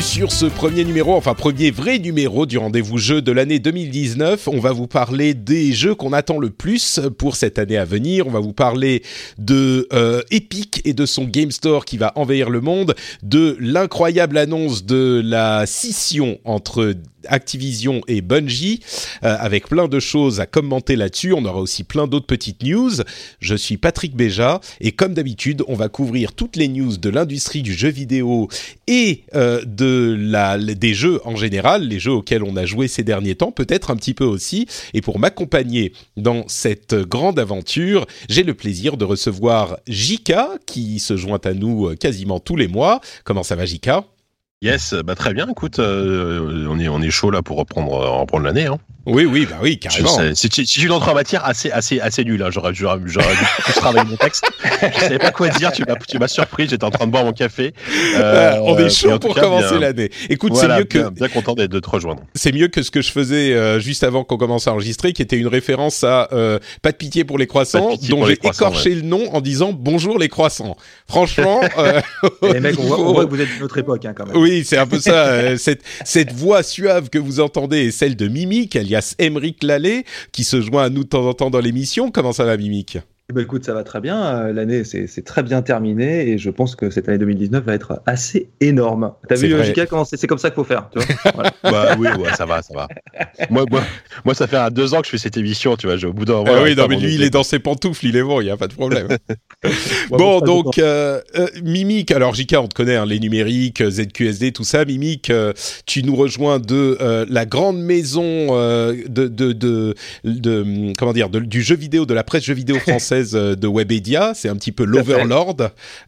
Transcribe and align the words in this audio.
sur 0.00 0.32
ce 0.32 0.46
premier 0.46 0.84
numéro, 0.84 1.14
enfin 1.14 1.34
premier 1.34 1.70
vrai 1.70 1.98
numéro 1.98 2.46
du 2.46 2.56
rendez-vous 2.56 2.96
jeu 2.96 3.20
de 3.20 3.32
l'année 3.32 3.58
2019. 3.58 4.48
On 4.48 4.58
va 4.58 4.72
vous 4.72 4.86
parler 4.86 5.34
des 5.34 5.72
jeux 5.72 5.94
qu'on 5.94 6.12
attend 6.12 6.38
le 6.38 6.48
plus 6.48 7.00
pour 7.18 7.36
cette 7.36 7.58
année 7.58 7.76
à 7.76 7.84
venir. 7.84 8.26
On 8.26 8.30
va 8.30 8.40
vous 8.40 8.54
parler 8.54 9.02
de 9.38 9.88
euh, 9.92 10.22
Epic 10.30 10.80
et 10.84 10.94
de 10.94 11.04
son 11.04 11.24
Game 11.24 11.50
Store 11.50 11.84
qui 11.84 11.98
va 11.98 12.12
envahir 12.16 12.48
le 12.48 12.60
monde, 12.60 12.94
de 13.22 13.56
l'incroyable 13.60 14.38
annonce 14.38 14.86
de 14.86 15.20
la 15.24 15.66
scission 15.66 16.38
entre 16.44 16.94
Activision 17.26 18.00
et 18.08 18.22
Bungie, 18.22 18.80
euh, 19.24 19.36
avec 19.38 19.68
plein 19.68 19.88
de 19.88 20.00
choses 20.00 20.40
à 20.40 20.46
commenter 20.46 20.96
là-dessus. 20.96 21.32
On 21.32 21.44
aura 21.44 21.60
aussi 21.60 21.84
plein 21.84 22.06
d'autres 22.06 22.26
petites 22.26 22.62
news. 22.62 22.90
Je 23.40 23.54
suis 23.54 23.76
Patrick 23.76 24.16
Béja 24.16 24.60
et 24.80 24.92
comme 24.92 25.14
d'habitude, 25.14 25.62
on 25.68 25.74
va 25.74 25.88
couvrir 25.88 26.32
toutes 26.32 26.56
les 26.56 26.68
news 26.68 26.96
de 26.96 27.10
l'industrie 27.10 27.62
du 27.62 27.74
jeu 27.74 27.88
vidéo 27.90 28.48
et 28.86 29.24
euh, 29.34 29.62
de 29.66 29.89
des 30.76 30.94
jeux 30.94 31.20
en 31.24 31.36
général, 31.36 31.86
les 31.86 31.98
jeux 31.98 32.12
auxquels 32.12 32.42
on 32.42 32.56
a 32.56 32.64
joué 32.64 32.88
ces 32.88 33.02
derniers 33.02 33.34
temps, 33.34 33.52
peut-être 33.52 33.90
un 33.90 33.96
petit 33.96 34.14
peu 34.14 34.24
aussi. 34.24 34.66
Et 34.94 35.00
pour 35.00 35.18
m'accompagner 35.18 35.92
dans 36.16 36.44
cette 36.48 36.94
grande 36.94 37.38
aventure, 37.38 38.06
j'ai 38.28 38.42
le 38.42 38.54
plaisir 38.54 38.96
de 38.96 39.04
recevoir 39.04 39.78
Jika 39.86 40.50
qui 40.66 40.98
se 40.98 41.16
joint 41.16 41.40
à 41.44 41.52
nous 41.52 41.88
euh, 41.88 41.96
quasiment 41.96 42.40
tous 42.40 42.56
les 42.56 42.68
mois. 42.68 43.00
Comment 43.24 43.42
ça 43.42 43.56
va 43.56 43.66
Jika? 43.66 44.04
Yes, 44.62 44.92
bah 44.92 45.14
très 45.14 45.32
bien. 45.32 45.48
Écoute, 45.48 45.78
euh, 45.78 46.66
on 46.68 46.78
est 46.78 46.88
on 46.88 47.00
est 47.00 47.10
chaud 47.10 47.30
là 47.30 47.40
pour 47.40 47.56
reprendre 47.56 47.92
reprendre 47.92 48.44
l'année. 48.44 48.66
Hein. 48.66 48.76
Oui, 49.10 49.24
oui, 49.24 49.46
bah 49.48 49.56
oui, 49.62 49.78
carrément. 49.78 50.18
C'est 50.34 50.76
une 50.76 50.92
entrée 50.92 51.10
en 51.10 51.14
matière 51.14 51.44
assez 51.44 51.70
assez 51.70 52.00
assez 52.00 52.24
nulle. 52.24 52.42
Hein. 52.42 52.50
J'aurais 52.50 52.74
j'aurais 52.74 52.98
dû 52.98 53.14
plus 53.64 53.72
travailler 53.74 54.08
mon 54.08 54.16
texte. 54.16 54.44
Je 54.64 55.00
savais 55.00 55.18
pas 55.18 55.32
quoi 55.32 55.48
dire. 55.48 55.72
Tu 55.72 55.84
m'as 55.86 55.96
tu 55.96 56.18
m'as 56.18 56.28
surpris. 56.28 56.68
J'étais 56.68 56.84
en 56.84 56.90
train 56.90 57.06
de 57.06 57.12
boire 57.12 57.24
mon 57.24 57.32
café. 57.32 57.74
Euh, 58.16 58.58
on 58.62 58.78
est 58.78 58.90
chaud 58.90 59.18
pour 59.18 59.34
commencer 59.34 59.78
l'année. 59.78 60.10
Écoute, 60.28 60.56
c'est 60.56 60.68
mieux 60.68 60.84
que 60.84 60.98
bien, 60.98 61.10
bien 61.10 61.28
content 61.28 61.54
d'être 61.54 61.70
de 61.70 61.80
te 61.80 61.90
rejoindre. 61.90 62.22
C'est 62.34 62.52
mieux 62.52 62.68
que 62.68 62.82
ce 62.82 62.90
que 62.90 63.02
je 63.02 63.10
faisais 63.10 63.52
euh, 63.52 63.80
juste 63.80 64.04
avant 64.04 64.24
qu'on 64.24 64.36
commence 64.36 64.68
à 64.68 64.72
enregistrer, 64.72 65.12
qui 65.12 65.22
était 65.22 65.36
une 65.36 65.48
référence 65.48 66.04
à 66.04 66.28
euh, 66.32 66.58
pas 66.82 66.92
de 66.92 66.96
pitié 66.96 67.24
pour 67.24 67.38
les 67.38 67.46
croissants, 67.46 67.96
dont 68.08 68.26
j'ai 68.26 68.34
écorché 68.34 68.90
ouais. 68.90 68.96
le 68.96 69.02
nom 69.02 69.34
en 69.34 69.40
disant 69.40 69.72
bonjour 69.72 70.18
les 70.18 70.28
croissants. 70.28 70.76
Franchement, 71.08 71.60
euh, 71.78 72.00
les 72.42 72.60
mecs, 72.60 72.78
on, 72.78 72.82
voit, 72.82 73.00
on 73.00 73.12
voit 73.12 73.24
que 73.24 73.30
vous 73.30 73.40
êtes 73.40 73.48
d'une 73.48 73.62
autre 73.62 73.78
époque 73.78 74.04
hein, 74.04 74.14
quand 74.16 74.26
même. 74.26 74.36
Oui, 74.36 74.62
c'est 74.64 74.78
un 74.78 74.86
peu 74.86 75.00
ça. 75.00 75.26
Euh, 75.26 75.56
cette, 75.56 75.82
cette 76.04 76.32
voix 76.32 76.62
suave 76.62 77.08
que 77.08 77.18
vous 77.18 77.40
entendez 77.40 77.88
est 77.88 77.90
celle 77.90 78.16
de 78.16 78.28
Mimic, 78.28 78.76
alias 79.00 79.14
Emeric 79.18 79.62
Lallet, 79.62 80.04
qui 80.32 80.44
se 80.44 80.60
joint 80.60 80.84
à 80.84 80.90
nous 80.90 81.04
de 81.04 81.08
temps 81.08 81.26
en 81.26 81.34
temps 81.34 81.50
dans 81.50 81.60
l'émission. 81.60 82.10
Comment 82.10 82.32
ça 82.32 82.44
va, 82.44 82.56
Mimic 82.56 82.98
eh 83.30 83.32
ben, 83.32 83.42
écoute, 83.42 83.64
ça 83.64 83.74
va 83.74 83.84
très 83.84 84.00
bien. 84.00 84.20
Euh, 84.24 84.52
l'année, 84.52 84.82
c'est 84.82 85.24
très 85.24 85.44
bien 85.44 85.62
terminé 85.62 86.28
et 86.30 86.36
je 86.36 86.50
pense 86.50 86.74
que 86.74 86.90
cette 86.90 87.08
année 87.08 87.18
2019 87.18 87.64
va 87.64 87.74
être 87.74 88.02
assez 88.04 88.50
énorme. 88.60 89.12
T'as 89.28 89.36
vu, 89.36 89.48
JK, 89.48 89.86
comment 89.86 90.04
c'est 90.04 90.26
comme 90.26 90.38
ça 90.38 90.50
qu'il 90.50 90.56
faut 90.56 90.64
faire, 90.64 90.90
tu 90.90 90.98
vois 90.98 91.32
voilà. 91.32 91.52
bah, 91.62 91.96
Oui, 91.96 92.08
ouais, 92.20 92.34
ça 92.36 92.44
va, 92.44 92.60
ça 92.60 92.74
va. 92.74 92.88
moi, 93.48 93.64
moi, 93.70 93.82
moi, 94.24 94.34
ça 94.34 94.48
fait 94.48 94.56
un 94.56 94.70
deux 94.70 94.94
ans 94.94 95.00
que 95.00 95.06
je 95.06 95.12
fais 95.12 95.18
cette 95.18 95.36
émission, 95.36 95.76
tu 95.76 95.86
vois. 95.86 95.96
Au 96.04 96.12
bout 96.12 96.24
d'un 96.24 96.38
moment. 96.38 96.50
Ah 96.56 96.62
oui, 96.64 96.74
non, 96.74 96.88
mais 96.88 96.96
lui, 96.96 97.14
il 97.14 97.22
est 97.22 97.30
dans 97.30 97.44
ses 97.44 97.60
pantoufles, 97.60 98.06
il 98.06 98.16
est 98.16 98.22
bon, 98.22 98.40
il 98.40 98.44
n'y 98.44 98.50
a 98.50 98.56
pas 98.56 98.66
de 98.66 98.74
problème. 98.74 99.06
bon, 100.10 100.40
donc, 100.40 100.78
euh, 100.78 101.20
euh, 101.36 101.46
Mimic, 101.62 102.10
alors 102.10 102.34
JK, 102.34 102.56
on 102.58 102.66
te 102.66 102.74
connaît, 102.74 102.96
hein, 102.96 103.06
les 103.06 103.20
numériques, 103.20 103.80
ZQSD, 103.88 104.50
tout 104.50 104.64
ça. 104.64 104.84
Mimic, 104.84 105.30
euh, 105.30 105.52
tu 105.86 106.02
nous 106.02 106.16
rejoins 106.16 106.58
de 106.58 106.98
euh, 107.00 107.26
la 107.28 107.46
grande 107.46 107.80
maison 107.80 108.20
de, 108.20 109.28
de, 109.28 109.52
de, 109.52 109.94
de, 110.24 110.92
comment 110.98 111.12
dire, 111.12 111.28
du 111.28 111.62
jeu 111.62 111.76
vidéo, 111.76 112.06
de 112.06 112.14
la 112.14 112.24
presse 112.24 112.44
jeu 112.44 112.54
vidéo 112.54 112.76
française 112.80 113.19
de 113.22 113.68
Webedia, 113.68 114.32
c'est 114.34 114.48
un 114.48 114.56
petit 114.56 114.72
peu 114.72 114.84
l'Overlord 114.84 115.56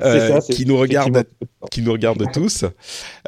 euh, 0.03 0.41
qui 0.41 0.67
nous 0.67 0.77
regarde, 0.77 1.25
qui 1.71 1.83
nous 1.83 1.93
regarde 1.93 2.25
tous. 2.33 2.65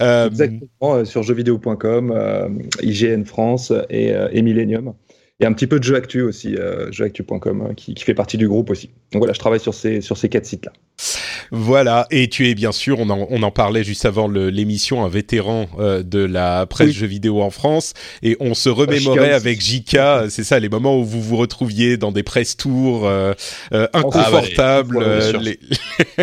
Euh, 0.01 0.29
Exactement 0.29 1.05
sur 1.05 1.23
jeuxvideo.com, 1.23 2.13
euh, 2.15 2.49
IGN 2.83 3.25
France 3.25 3.73
et, 3.91 4.13
et 4.33 4.43
Millennium. 4.43 4.95
Et 5.41 5.47
un 5.47 5.53
petit 5.53 5.67
peu 5.67 5.81
de 5.81 5.85
jeu 5.85 5.97
actu 5.97 6.23
aussi, 6.23 6.55
euh, 6.55 6.93
jeuxactu.com, 6.93 7.75
qui, 7.77 7.95
qui, 7.95 8.05
fait 8.05 8.15
partie 8.15 8.37
du 8.37 8.47
groupe 8.47 8.71
aussi. 8.71 8.91
Donc 9.13 9.21
voilà, 9.21 9.33
je 9.33 9.41
travaille 9.41 9.59
sur 9.59 9.75
ces, 9.75 10.01
sur 10.01 10.17
ces 10.17 10.29
quatre 10.29 10.47
sites-là. 10.47 10.73
Voilà, 11.51 12.07
et 12.11 12.29
tu 12.29 12.49
es 12.49 12.55
bien 12.55 12.73
sûr, 12.73 12.99
on 13.01 13.11
en, 13.11 13.27
on 13.31 13.43
en 13.43 13.51
parlait 13.51 13.85
juste 13.85 14.05
avant 14.05 14.29
l'émission, 14.29 15.05
un 15.05 15.09
vétéran 15.09 15.67
euh, 15.79 16.03
de 16.03 16.21
la 16.21 16.67
presse 16.67 16.89
oui. 16.89 16.93
jeux 16.93 17.07
vidéo 17.07 17.43
en 17.43 17.51
France, 17.51 17.95
et 18.23 18.37
on 18.41 18.55
se 18.55 18.69
remémorait 18.69 19.33
ah, 19.33 19.37
avec 19.37 19.61
Jika, 19.61 20.27
c'est 20.29 20.45
ça, 20.45 20.59
les 20.59 20.69
moments 20.69 20.99
où 20.99 21.05
vous 21.05 21.23
vous 21.23 21.37
retrouviez 21.37 21.97
dans 21.97 22.13
des 22.13 22.23
press 22.23 22.57
tours 22.57 23.07
euh, 23.07 23.33
euh, 23.73 23.87
inconfortables, 23.93 24.99
ah 25.01 25.37
ouais, 25.37 25.39
les... 25.41 25.59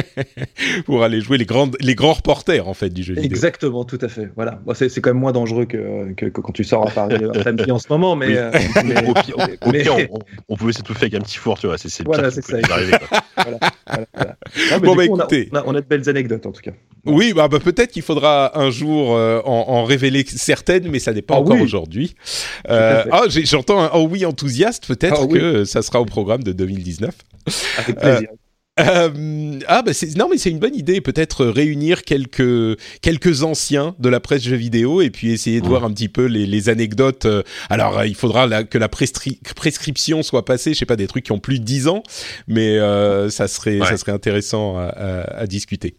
pour 0.85 1.03
aller 1.03 1.21
jouer 1.21 1.37
les, 1.37 1.45
grandes, 1.45 1.77
les 1.79 1.95
grands 1.95 2.13
reporters 2.13 2.67
en 2.67 2.73
fait 2.73 2.89
du 2.89 3.03
jeu 3.03 3.13
vidéo. 3.13 3.29
Exactement, 3.29 3.85
tout 3.85 3.99
à 4.01 4.07
fait. 4.07 4.29
Voilà, 4.35 4.59
bon, 4.65 4.73
c'est 4.73 5.01
quand 5.01 5.11
même 5.11 5.19
moins 5.19 5.31
dangereux 5.31 5.65
que, 5.65 6.13
que, 6.13 6.25
que, 6.25 6.41
quand 6.41 6.53
tu 6.53 6.63
sors 6.63 6.87
à 6.87 6.91
Paris 6.91 7.15
en 7.71 7.79
ce 7.79 7.87
moment, 7.89 8.15
mais, 8.15 8.27
oui. 8.27 8.59
mais 8.85 9.09
au 9.09 9.13
pire, 9.13 9.35
au 9.61 9.71
pire 9.71 9.95
on, 10.11 10.19
on, 10.49 10.55
pouvait 10.57 10.73
s'étouffer 10.73 11.05
avec 11.05 11.15
un 11.15 11.21
petit 11.21 11.37
four, 11.37 11.59
tu 11.59 11.67
vois. 11.67 11.77
C'est 11.77 12.03
voilà, 12.03 12.31
c'est 12.31 12.43
ça. 12.43 12.57
Arriver, 12.69 12.93
voilà, 13.35 13.59
voilà, 13.85 14.05
voilà. 14.13 14.35
Non, 14.71 14.79
bon, 14.79 14.95
bah, 14.95 14.95
coup, 14.95 15.01
écoutez. 15.01 15.10
On 15.11 15.19
a, 15.19 15.27
on, 15.27 15.55
a, 15.55 15.63
on 15.65 15.75
a, 15.75 15.81
de 15.81 15.85
belles 15.85 16.09
anecdotes, 16.09 16.45
en 16.45 16.51
tout 16.51 16.61
cas. 16.61 16.71
Oui, 17.05 17.33
bah, 17.33 17.47
bah 17.47 17.59
peut-être 17.59 17.91
qu'il 17.91 18.03
faudra 18.03 18.59
un 18.59 18.69
jour 18.69 19.15
euh, 19.15 19.41
en, 19.45 19.65
en, 19.69 19.83
révéler 19.85 20.23
certaines, 20.27 20.87
mais 20.87 20.99
ça 20.99 21.13
n'est 21.13 21.21
pas 21.21 21.35
ah, 21.35 21.39
encore 21.39 21.55
oui. 21.55 21.61
aujourd'hui. 21.61 22.15
Euh, 22.69 23.03
ah, 23.11 23.23
j'entends 23.27 23.81
un 23.81 23.91
oh 23.93 24.07
oui 24.09 24.25
enthousiaste. 24.25 24.87
Peut-être 24.87 25.21
ah, 25.21 25.25
oui. 25.25 25.39
que 25.39 25.65
ça 25.65 25.81
sera 25.81 25.99
au 26.01 26.05
programme 26.05 26.43
de 26.43 26.51
2019. 26.51 27.15
Avec 27.79 27.97
plaisir. 27.97 28.29
Euh, 28.79 29.09
euh, 29.15 29.59
ah 29.67 29.81
bah 29.81 29.93
c'est 29.93 30.15
non 30.15 30.29
mais 30.29 30.37
c'est 30.37 30.49
une 30.49 30.59
bonne 30.59 30.75
idée 30.75 31.01
peut-être 31.01 31.45
réunir 31.45 32.03
quelques 32.03 32.79
quelques 33.01 33.43
anciens 33.43 33.95
de 33.99 34.07
la 34.07 34.21
presse 34.21 34.43
jeux 34.43 34.55
vidéo 34.55 35.01
et 35.01 35.09
puis 35.09 35.31
essayer 35.31 35.59
de 35.59 35.67
voir 35.67 35.83
un 35.83 35.91
petit 35.91 36.07
peu 36.07 36.25
les, 36.25 36.45
les 36.45 36.69
anecdotes. 36.69 37.27
Alors 37.69 38.05
il 38.05 38.15
faudra 38.15 38.47
la, 38.47 38.63
que 38.63 38.77
la 38.77 38.87
prescri 38.87 39.39
prescription 39.55 40.23
soit 40.23 40.45
passée, 40.45 40.73
je 40.73 40.79
sais 40.79 40.85
pas 40.85 40.95
des 40.95 41.07
trucs 41.07 41.25
qui 41.25 41.31
ont 41.33 41.39
plus 41.39 41.59
de 41.59 41.65
10 41.65 41.87
ans, 41.89 42.03
mais 42.47 42.77
euh, 42.77 43.29
ça 43.29 43.47
serait 43.47 43.79
ouais. 43.79 43.85
ça 43.85 43.97
serait 43.97 44.13
intéressant 44.13 44.77
à, 44.77 44.83
à, 44.83 45.39
à 45.39 45.47
discuter. 45.47 45.95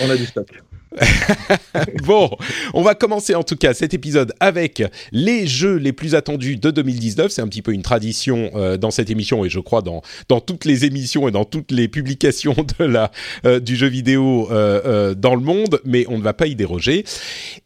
On 0.00 0.10
a 0.10 0.16
du 0.16 0.26
stock. 0.26 0.48
bon, 2.04 2.30
on 2.74 2.82
va 2.82 2.94
commencer 2.94 3.34
en 3.34 3.44
tout 3.44 3.56
cas 3.56 3.74
cet 3.74 3.94
épisode 3.94 4.32
avec 4.40 4.82
les 5.12 5.46
jeux 5.46 5.76
les 5.76 5.92
plus 5.92 6.14
attendus 6.14 6.56
de 6.56 6.70
2019. 6.70 7.30
C'est 7.30 7.42
un 7.42 7.48
petit 7.48 7.62
peu 7.62 7.72
une 7.72 7.82
tradition 7.82 8.50
euh, 8.54 8.76
dans 8.76 8.90
cette 8.90 9.08
émission 9.08 9.44
et 9.44 9.48
je 9.48 9.60
crois 9.60 9.82
dans 9.82 10.02
dans 10.28 10.40
toutes 10.40 10.64
les 10.64 10.84
émissions 10.84 11.28
et 11.28 11.30
dans 11.30 11.44
toutes 11.44 11.70
les 11.70 11.86
publications 11.86 12.56
de 12.78 12.84
la 12.84 13.12
euh, 13.44 13.60
du 13.60 13.76
jeu 13.76 13.86
vidéo 13.86 14.48
euh, 14.50 15.14
dans 15.14 15.34
le 15.34 15.42
monde, 15.42 15.80
mais 15.84 16.04
on 16.08 16.18
ne 16.18 16.22
va 16.22 16.32
pas 16.32 16.46
y 16.46 16.56
déroger. 16.56 17.04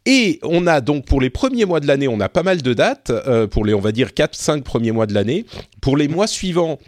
Et 0.05 0.38
on 0.43 0.67
a 0.67 0.81
donc 0.81 1.06
pour 1.06 1.20
les 1.20 1.31
premiers 1.31 1.65
mois 1.65 1.81
de 1.81 1.87
l'année, 1.87 2.09
on 2.09 2.20
a 2.20 2.29
pas 2.29 2.43
mal 2.43 2.61
de 2.61 2.75
dates 2.75 3.11
pour 3.50 3.65
les 3.65 3.73
on 3.73 3.81
va 3.81 3.93
dire 3.93 4.12
4 4.12 4.35
5 4.35 4.65
premiers 4.65 4.93
mois 4.93 5.06
de 5.06 5.15
l'année. 5.15 5.47
Pour 5.81 5.97
les 5.97 6.09
mois 6.09 6.27
suivants, 6.27 6.79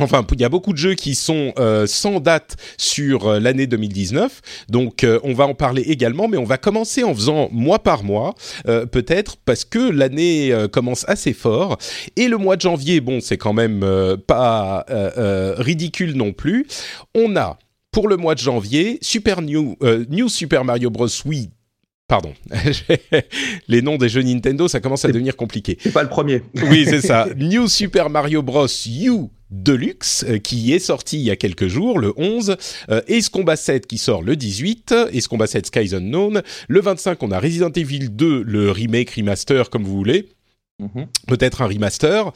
Enfin, 0.00 0.26
il 0.32 0.40
y 0.40 0.44
a 0.44 0.48
beaucoup 0.48 0.72
de 0.72 0.78
jeux 0.78 0.94
qui 0.94 1.14
sont 1.14 1.52
euh, 1.58 1.86
sans 1.86 2.18
date 2.18 2.56
sur 2.78 3.28
euh, 3.28 3.38
l'année 3.38 3.68
2019, 3.68 4.40
donc 4.68 5.04
euh, 5.04 5.20
on 5.22 5.34
va 5.34 5.46
en 5.46 5.54
parler 5.54 5.82
également, 5.82 6.26
mais 6.26 6.36
on 6.36 6.44
va 6.44 6.58
commencer 6.58 7.04
en 7.04 7.14
faisant 7.14 7.48
mois 7.52 7.78
par 7.78 8.02
mois, 8.02 8.34
euh, 8.66 8.86
peut-être 8.86 9.36
parce 9.44 9.64
que 9.64 9.78
l'année 9.78 10.52
euh, 10.52 10.66
commence 10.66 11.08
assez 11.08 11.32
fort 11.32 11.78
et 12.16 12.26
le 12.26 12.38
mois 12.38 12.56
de 12.56 12.62
janvier, 12.62 13.00
bon, 13.00 13.20
c'est 13.20 13.36
quand 13.36 13.52
même 13.52 13.84
pas 14.26 14.84
ridicule 15.58 16.14
non 16.14 16.32
plus. 16.32 16.66
On 17.14 17.36
a 17.36 17.58
pour 17.92 18.08
le 18.08 18.16
mois 18.16 18.34
de 18.34 18.40
janvier 18.40 18.98
Super 19.00 19.42
New, 19.42 19.76
New 20.08 20.28
Super 20.28 20.64
Mario 20.64 20.90
Bros. 20.90 21.06
Wii 21.24 21.50
Pardon, 22.06 22.34
les 23.68 23.80
noms 23.80 23.96
des 23.96 24.10
jeux 24.10 24.22
Nintendo, 24.22 24.68
ça 24.68 24.80
commence 24.80 25.06
à 25.06 25.08
devenir 25.08 25.36
compliqué. 25.36 25.78
C'est 25.80 25.92
pas 25.92 26.02
le 26.02 26.10
premier. 26.10 26.42
oui, 26.68 26.84
c'est 26.86 27.00
ça. 27.00 27.26
New 27.34 27.66
Super 27.66 28.10
Mario 28.10 28.42
Bros. 28.42 28.66
U 28.86 29.30
Deluxe 29.50 30.22
euh, 30.28 30.38
qui 30.38 30.74
est 30.74 30.80
sorti 30.80 31.16
il 31.16 31.22
y 31.22 31.30
a 31.30 31.36
quelques 31.36 31.68
jours, 31.68 31.98
le 31.98 32.12
11, 32.18 32.56
euh, 32.90 33.00
Ace 33.08 33.30
Combat 33.30 33.56
7 33.56 33.86
qui 33.86 33.96
sort 33.96 34.22
le 34.22 34.36
18, 34.36 34.94
Ace 35.14 35.28
Combat 35.28 35.46
7 35.46 35.66
Skies 35.66 35.94
Unknown, 35.94 36.42
le 36.68 36.80
25 36.80 37.22
on 37.22 37.30
a 37.30 37.38
Resident 37.38 37.70
Evil 37.70 38.10
2, 38.10 38.42
le 38.42 38.70
remake 38.70 39.10
remaster 39.10 39.70
comme 39.70 39.84
vous 39.84 39.96
voulez, 39.96 40.28
Mhm. 40.80 41.06
Peut-être 41.28 41.62
un 41.62 41.66
remaster, 41.66 42.32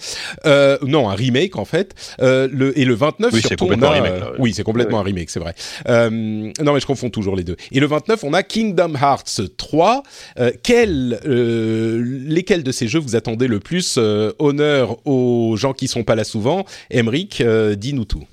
euh, 0.47 0.79
non 0.83 1.11
un 1.11 1.15
remake 1.17 1.57
en 1.57 1.65
fait. 1.65 1.97
Euh, 2.21 2.49
le, 2.53 2.79
et 2.79 2.85
le 2.85 2.95
29 2.95 3.33
oui, 3.33 3.41
surtout 3.41 3.65
on 3.69 3.83
a, 3.83 3.91
remake, 3.91 4.23
oui 4.39 4.55
c'est 4.55 4.63
complètement 4.63 5.01
un 5.01 5.03
remake 5.03 5.29
c'est 5.29 5.41
vrai. 5.41 5.57
Euh, 5.89 6.09
non 6.09 6.73
mais 6.73 6.79
je 6.79 6.87
confonds 6.87 7.11
toujours 7.11 7.35
les 7.35 7.43
deux. 7.43 7.57
Et 7.73 7.81
le 7.81 7.87
29 7.87 8.23
on 8.23 8.33
a 8.35 8.45
Kingdom 8.45 8.95
Hearts 8.95 9.41
3. 9.57 10.05
Euh, 10.39 10.53
quel, 10.63 11.19
euh, 11.27 12.01
lesquels 12.29 12.63
de 12.63 12.71
ces 12.71 12.87
jeux 12.87 13.01
vous 13.01 13.17
attendez 13.17 13.49
le 13.49 13.59
plus 13.59 13.97
euh, 13.99 14.33
Honneur 14.39 15.05
aux 15.05 15.57
gens 15.57 15.73
qui 15.73 15.89
sont 15.89 16.05
pas 16.05 16.15
là 16.15 16.23
souvent? 16.23 16.65
Emric, 16.93 17.43
dis-nous 17.43 18.05
tout. 18.05 18.25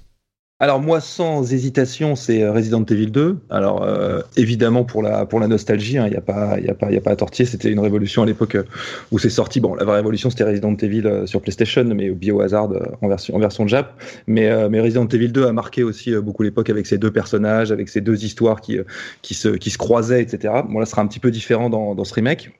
Alors 0.61 0.79
moi, 0.79 1.01
sans 1.01 1.51
hésitation, 1.51 2.15
c'est 2.15 2.41
euh, 2.41 2.53
Resident 2.53 2.85
Evil 2.85 3.07
2. 3.07 3.39
Alors 3.49 3.83
euh, 3.83 4.21
évidemment 4.37 4.85
pour 4.85 5.03
la 5.03 5.25
pour 5.25 5.41
la 5.41 5.49
nostalgie, 5.49 5.95
il 5.95 5.97
hein, 5.97 6.07
n'y 6.07 6.15
a 6.15 6.21
pas 6.21 6.57
il 6.61 6.69
a 6.69 6.73
pas 6.73 6.89
il 6.91 6.97
a 6.97 7.01
pas 7.01 7.11
à 7.11 7.15
tortiller. 7.17 7.45
C'était 7.45 7.69
une 7.69 7.81
révolution 7.81 8.23
à 8.23 8.25
l'époque 8.25 8.55
euh, 8.55 8.63
où 9.11 9.19
c'est 9.19 9.29
sorti. 9.29 9.59
Bon, 9.59 9.75
la 9.75 9.83
vraie 9.83 9.97
révolution 9.97 10.29
c'était 10.29 10.45
Resident 10.45 10.73
Evil 10.77 11.23
sur 11.25 11.41
PlayStation, 11.41 11.83
mais 11.83 12.09
Biohazard 12.09 12.69
en 13.01 13.07
version 13.09 13.35
en 13.35 13.39
version 13.39 13.67
Jap. 13.67 14.01
Mais 14.27 14.69
mais 14.69 14.79
Resident 14.79 15.07
Evil 15.07 15.27
2 15.27 15.45
a 15.45 15.51
marqué 15.51 15.83
aussi 15.83 16.15
beaucoup 16.15 16.43
l'époque 16.43 16.69
avec 16.69 16.85
ses 16.85 16.97
deux 16.97 17.11
personnages, 17.11 17.73
avec 17.73 17.89
ses 17.89 17.99
deux 17.99 18.23
histoires 18.23 18.61
qui 18.61 18.77
qui 19.21 19.33
se 19.33 19.49
qui 19.49 19.71
se 19.71 19.77
croisaient, 19.77 20.21
etc. 20.21 20.53
Bon 20.69 20.79
là, 20.79 20.85
ce 20.85 20.91
sera 20.91 21.01
un 21.01 21.07
petit 21.07 21.19
peu 21.19 21.31
différent 21.31 21.69
dans 21.69 21.95
dans 21.95 22.05
ce 22.05 22.13
remake. 22.13 22.51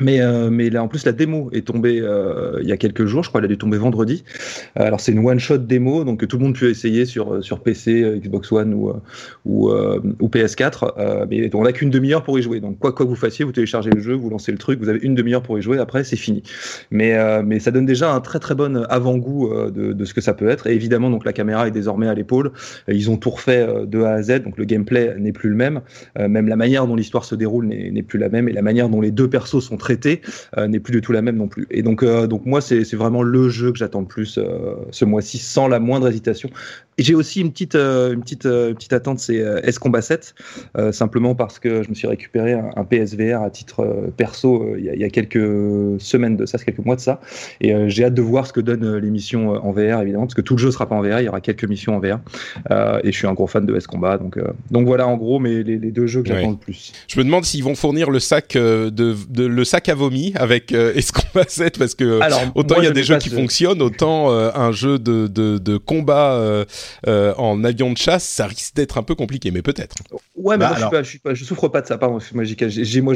Mais, 0.00 0.20
euh, 0.20 0.48
mais 0.48 0.70
là, 0.70 0.84
en 0.84 0.86
plus, 0.86 1.04
la 1.04 1.10
démo 1.10 1.50
est 1.52 1.66
tombée 1.66 1.98
euh, 2.00 2.60
il 2.62 2.68
y 2.68 2.72
a 2.72 2.76
quelques 2.76 3.06
jours, 3.06 3.24
je 3.24 3.30
crois, 3.30 3.40
elle 3.40 3.46
a 3.46 3.48
dû 3.48 3.58
tomber 3.58 3.78
vendredi. 3.78 4.22
Euh, 4.78 4.84
alors, 4.84 5.00
c'est 5.00 5.10
une 5.10 5.26
one-shot 5.26 5.58
démo, 5.58 6.04
donc 6.04 6.24
tout 6.28 6.36
le 6.36 6.44
monde 6.44 6.56
peut 6.56 6.70
essayer 6.70 7.04
sur, 7.04 7.34
euh, 7.34 7.42
sur 7.42 7.60
PC, 7.60 8.20
Xbox 8.22 8.52
One 8.52 8.74
ou, 8.74 8.92
ou, 9.44 9.70
ou 9.72 10.28
PS4. 10.28 11.26
mais 11.28 11.52
on 11.52 11.64
n'a 11.64 11.72
qu'une 11.72 11.90
demi-heure 11.90 12.22
pour 12.22 12.38
y 12.38 12.42
jouer. 12.42 12.60
Donc, 12.60 12.78
quoi, 12.78 12.92
quoi 12.92 13.06
que 13.06 13.10
vous 13.10 13.16
fassiez, 13.16 13.44
vous 13.44 13.50
téléchargez 13.50 13.90
le 13.90 14.00
jeu, 14.00 14.14
vous 14.14 14.30
lancez 14.30 14.52
le 14.52 14.58
truc, 14.58 14.78
vous 14.78 14.88
avez 14.88 15.00
une 15.02 15.16
demi-heure 15.16 15.42
pour 15.42 15.58
y 15.58 15.62
jouer, 15.62 15.78
après, 15.78 16.04
c'est 16.04 16.16
fini. 16.16 16.44
Mais, 16.92 17.42
mais 17.42 17.58
ça 17.58 17.72
donne 17.72 17.86
déjà 17.86 18.12
un 18.12 18.20
très 18.20 18.38
très 18.38 18.54
bon 18.54 18.84
avant-goût 18.88 19.50
de, 19.70 19.92
de 19.92 20.04
ce 20.04 20.14
que 20.14 20.20
ça 20.20 20.32
peut 20.32 20.48
être. 20.48 20.68
Et 20.68 20.74
évidemment, 20.74 21.10
donc 21.10 21.24
la 21.24 21.32
caméra 21.32 21.66
est 21.66 21.72
désormais 21.72 22.06
à 22.06 22.14
l'épaule. 22.14 22.52
Ils 22.86 23.10
ont 23.10 23.16
tout 23.16 23.30
refait 23.30 23.66
de 23.86 24.02
A 24.02 24.12
à 24.12 24.22
Z, 24.22 24.44
donc 24.44 24.58
le 24.58 24.64
gameplay 24.64 25.16
n'est 25.18 25.32
plus 25.32 25.48
le 25.48 25.56
même. 25.56 25.80
même 26.16 26.46
la 26.46 26.56
manière 26.56 26.86
dont 26.86 26.94
l'histoire 26.94 27.24
se 27.24 27.34
déroule 27.34 27.66
n'est 27.66 28.02
plus 28.02 28.20
la 28.20 28.28
même. 28.28 28.48
Et 28.48 28.52
la 28.52 28.62
manière 28.62 28.88
dont 28.88 29.00
les 29.00 29.10
deux 29.10 29.28
persos 29.28 29.64
sont 29.64 29.76
traité 29.76 29.87
euh, 30.56 30.68
n'est 30.68 30.80
plus 30.80 30.92
du 30.92 31.00
tout 31.00 31.12
la 31.12 31.22
même 31.22 31.36
non 31.36 31.48
plus. 31.48 31.66
Et 31.70 31.82
donc, 31.82 32.02
euh, 32.02 32.26
donc 32.26 32.46
moi, 32.46 32.60
c'est 32.60 32.94
vraiment 32.94 33.22
le 33.22 33.48
jeu 33.48 33.72
que 33.72 33.78
j'attends 33.78 34.00
le 34.00 34.06
plus 34.06 34.38
euh, 34.38 34.74
ce 34.90 35.04
mois-ci, 35.04 35.38
sans 35.38 35.68
la 35.68 35.78
moindre 35.78 36.08
hésitation. 36.08 36.50
Et 36.96 37.04
j'ai 37.04 37.14
aussi 37.14 37.40
une 37.40 37.52
petite, 37.52 37.76
une 37.76 38.22
petite, 38.22 38.42
petite 38.42 38.92
attente, 38.92 39.20
c'est 39.20 39.36
S 39.62 39.78
Combat 39.78 40.02
7, 40.02 40.34
simplement 40.90 41.36
parce 41.36 41.60
que 41.60 41.84
je 41.84 41.90
me 41.90 41.94
suis 41.94 42.08
récupéré 42.08 42.54
un, 42.54 42.84
PSVR 42.84 43.40
à 43.40 43.50
titre 43.50 44.10
perso 44.16 44.74
il 44.76 44.84
y, 44.84 45.04
a, 45.04 45.08
quelques 45.08 46.00
semaines 46.00 46.36
de 46.36 46.44
ça, 46.44 46.58
quelques 46.58 46.84
mois 46.84 46.96
de 46.96 47.00
ça. 47.00 47.20
Et 47.60 47.72
j'ai 47.88 48.04
hâte 48.04 48.14
de 48.14 48.22
voir 48.22 48.48
ce 48.48 48.52
que 48.52 48.60
donne 48.60 48.96
l'émission 48.96 49.50
en 49.64 49.70
VR, 49.70 50.02
évidemment, 50.02 50.24
parce 50.24 50.34
que 50.34 50.40
tout 50.40 50.54
le 50.54 50.58
jeu 50.58 50.72
sera 50.72 50.88
pas 50.88 50.96
en 50.96 51.02
VR, 51.02 51.20
il 51.20 51.26
y 51.26 51.28
aura 51.28 51.40
quelques 51.40 51.66
missions 51.66 51.94
en 51.94 52.00
VR. 52.00 52.18
et 53.04 53.12
je 53.12 53.16
suis 53.16 53.28
un 53.28 53.34
gros 53.34 53.46
fan 53.46 53.64
de 53.64 53.76
S 53.76 53.86
Combat, 53.86 54.18
donc, 54.18 54.36
donc 54.72 54.88
voilà 54.88 55.06
en 55.06 55.16
gros 55.16 55.38
mais 55.38 55.62
les, 55.62 55.78
deux 55.78 56.08
jeux 56.08 56.24
que 56.24 56.30
j'attends 56.30 56.50
le 56.50 56.56
plus. 56.56 56.92
Je 57.06 57.16
me 57.20 57.24
demande 57.24 57.44
s'ils 57.44 57.62
vont 57.62 57.76
fournir 57.76 58.10
le 58.10 58.18
sac 58.18 58.54
de, 58.54 58.90
de, 58.90 59.46
le 59.46 59.64
sac 59.64 59.77
à 59.86 59.94
vomi 59.94 60.32
avec 60.34 60.72
euh, 60.72 60.92
Escombat 60.96 61.48
7 61.48 61.78
parce 61.78 61.94
que 61.94 62.20
autant 62.54 62.76
il 62.78 62.84
y 62.84 62.88
a 62.88 62.90
des 62.90 63.02
jeux 63.02 63.18
qui 63.18 63.28
fonctionnent, 63.28 63.82
autant 63.82 64.30
euh, 64.30 64.50
un 64.54 64.72
jeu 64.72 64.98
de, 64.98 65.26
de, 65.26 65.58
de 65.58 65.76
combat 65.76 66.32
euh, 66.32 66.64
euh, 67.06 67.34
en 67.36 67.64
avion 67.64 67.92
de 67.92 67.98
chasse, 67.98 68.24
ça 68.24 68.46
risque 68.46 68.74
d'être 68.74 68.98
un 68.98 69.02
peu 69.02 69.14
compliqué, 69.14 69.50
mais 69.50 69.62
peut-être. 69.62 69.96
Ouais, 70.36 70.56
mais 70.56 70.64
bah, 70.64 70.68
moi, 70.68 70.76
je, 70.76 70.80
suis 70.80 70.90
pas, 70.90 71.02
je, 71.02 71.08
suis 71.08 71.18
pas, 71.18 71.34
je, 71.34 71.44
souffre 71.44 71.68
pas 71.68 71.80
de 71.80 71.86
ça, 71.86 71.98
pardon. 71.98 72.18
Moi, 72.32 72.44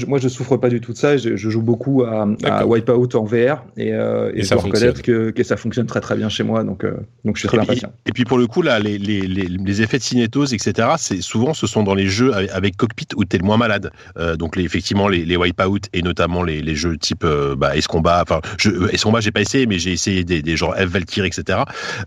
moi, 0.06 0.18
je 0.18 0.28
souffre 0.28 0.56
pas 0.56 0.68
du 0.68 0.80
tout 0.80 0.92
de 0.92 0.98
ça. 0.98 1.16
Je, 1.16 1.36
je 1.36 1.50
joue 1.50 1.62
beaucoup 1.62 2.04
à, 2.04 2.28
à, 2.44 2.66
Wipeout 2.66 3.14
en 3.14 3.24
VR 3.24 3.64
et, 3.76 3.88
et, 3.88 3.90
et 3.90 4.42
je 4.42 4.50
dois 4.50 4.62
reconnaître 4.62 5.02
que, 5.02 5.30
que, 5.30 5.42
ça 5.42 5.56
fonctionne 5.56 5.86
très 5.86 6.00
très 6.00 6.16
bien 6.16 6.28
chez 6.28 6.44
moi, 6.44 6.64
donc, 6.64 6.84
donc 7.24 7.36
je 7.36 7.40
suis 7.40 7.48
très 7.48 7.58
et 7.58 7.60
impatient. 7.60 7.92
Et, 8.06 8.12
puis 8.12 8.24
pour 8.24 8.38
le 8.38 8.46
coup, 8.46 8.62
là, 8.62 8.78
les, 8.78 8.98
les, 8.98 9.22
les, 9.22 9.44
les 9.44 9.82
effets 9.82 9.98
de 9.98 10.02
cinétose, 10.02 10.54
etc., 10.54 10.88
c'est 10.98 11.20
souvent 11.20 11.54
ce 11.54 11.66
sont 11.66 11.82
dans 11.82 11.94
les 11.94 12.06
jeux 12.06 12.34
avec, 12.34 12.50
avec 12.50 12.76
cockpit 12.76 13.08
où 13.16 13.24
tu 13.24 13.36
es 13.36 13.38
le 13.38 13.44
moins 13.44 13.56
malade. 13.56 13.90
donc 14.38 14.56
les, 14.56 14.64
effectivement, 14.64 15.08
les, 15.08 15.24
les 15.24 15.36
Wipeout 15.36 15.80
et 15.92 16.02
notamment 16.02 16.42
les, 16.42 16.51
les 16.60 16.74
jeux 16.74 16.96
type 16.98 17.24
euh, 17.24 17.56
bah. 17.56 17.72
Enfin, 17.76 18.40
Ace 18.92 19.04
Combat, 19.04 19.20
j'ai 19.20 19.32
pas 19.32 19.40
essayé, 19.40 19.66
mais 19.66 19.78
j'ai 19.78 19.92
essayé 19.92 20.24
des, 20.24 20.42
des 20.42 20.56
genre 20.56 20.74
F 20.74 20.84
Valkyrie, 20.84 21.28
etc. 21.28 21.60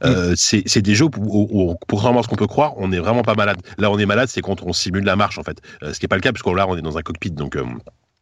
Euh, 0.03 0.33
mm. 0.33 0.35
C'est 0.35 0.81
des 0.81 0.95
jeux 0.95 1.05
où, 1.05 1.47
où, 1.51 1.75
contrairement 1.87 2.19
à 2.19 2.23
ce 2.23 2.27
qu'on 2.27 2.35
peut 2.35 2.47
croire, 2.47 2.73
on 2.77 2.91
est 2.91 2.99
vraiment 2.99 3.23
pas 3.23 3.35
malade. 3.35 3.57
Là, 3.77 3.91
on 3.91 3.97
est 3.97 4.05
malade, 4.05 4.29
c'est 4.29 4.41
quand 4.41 4.61
on 4.63 4.73
simule 4.73 5.03
la 5.03 5.15
marche, 5.15 5.37
en 5.37 5.43
fait. 5.43 5.59
Euh, 5.83 5.93
ce 5.93 5.99
qui 5.99 6.05
est 6.05 6.09
pas 6.09 6.15
le 6.15 6.21
cas, 6.21 6.31
puisque 6.31 6.47
là, 6.47 6.67
on 6.67 6.77
est 6.77 6.81
dans 6.81 6.97
un 6.97 7.01
cockpit, 7.01 7.31
donc. 7.31 7.57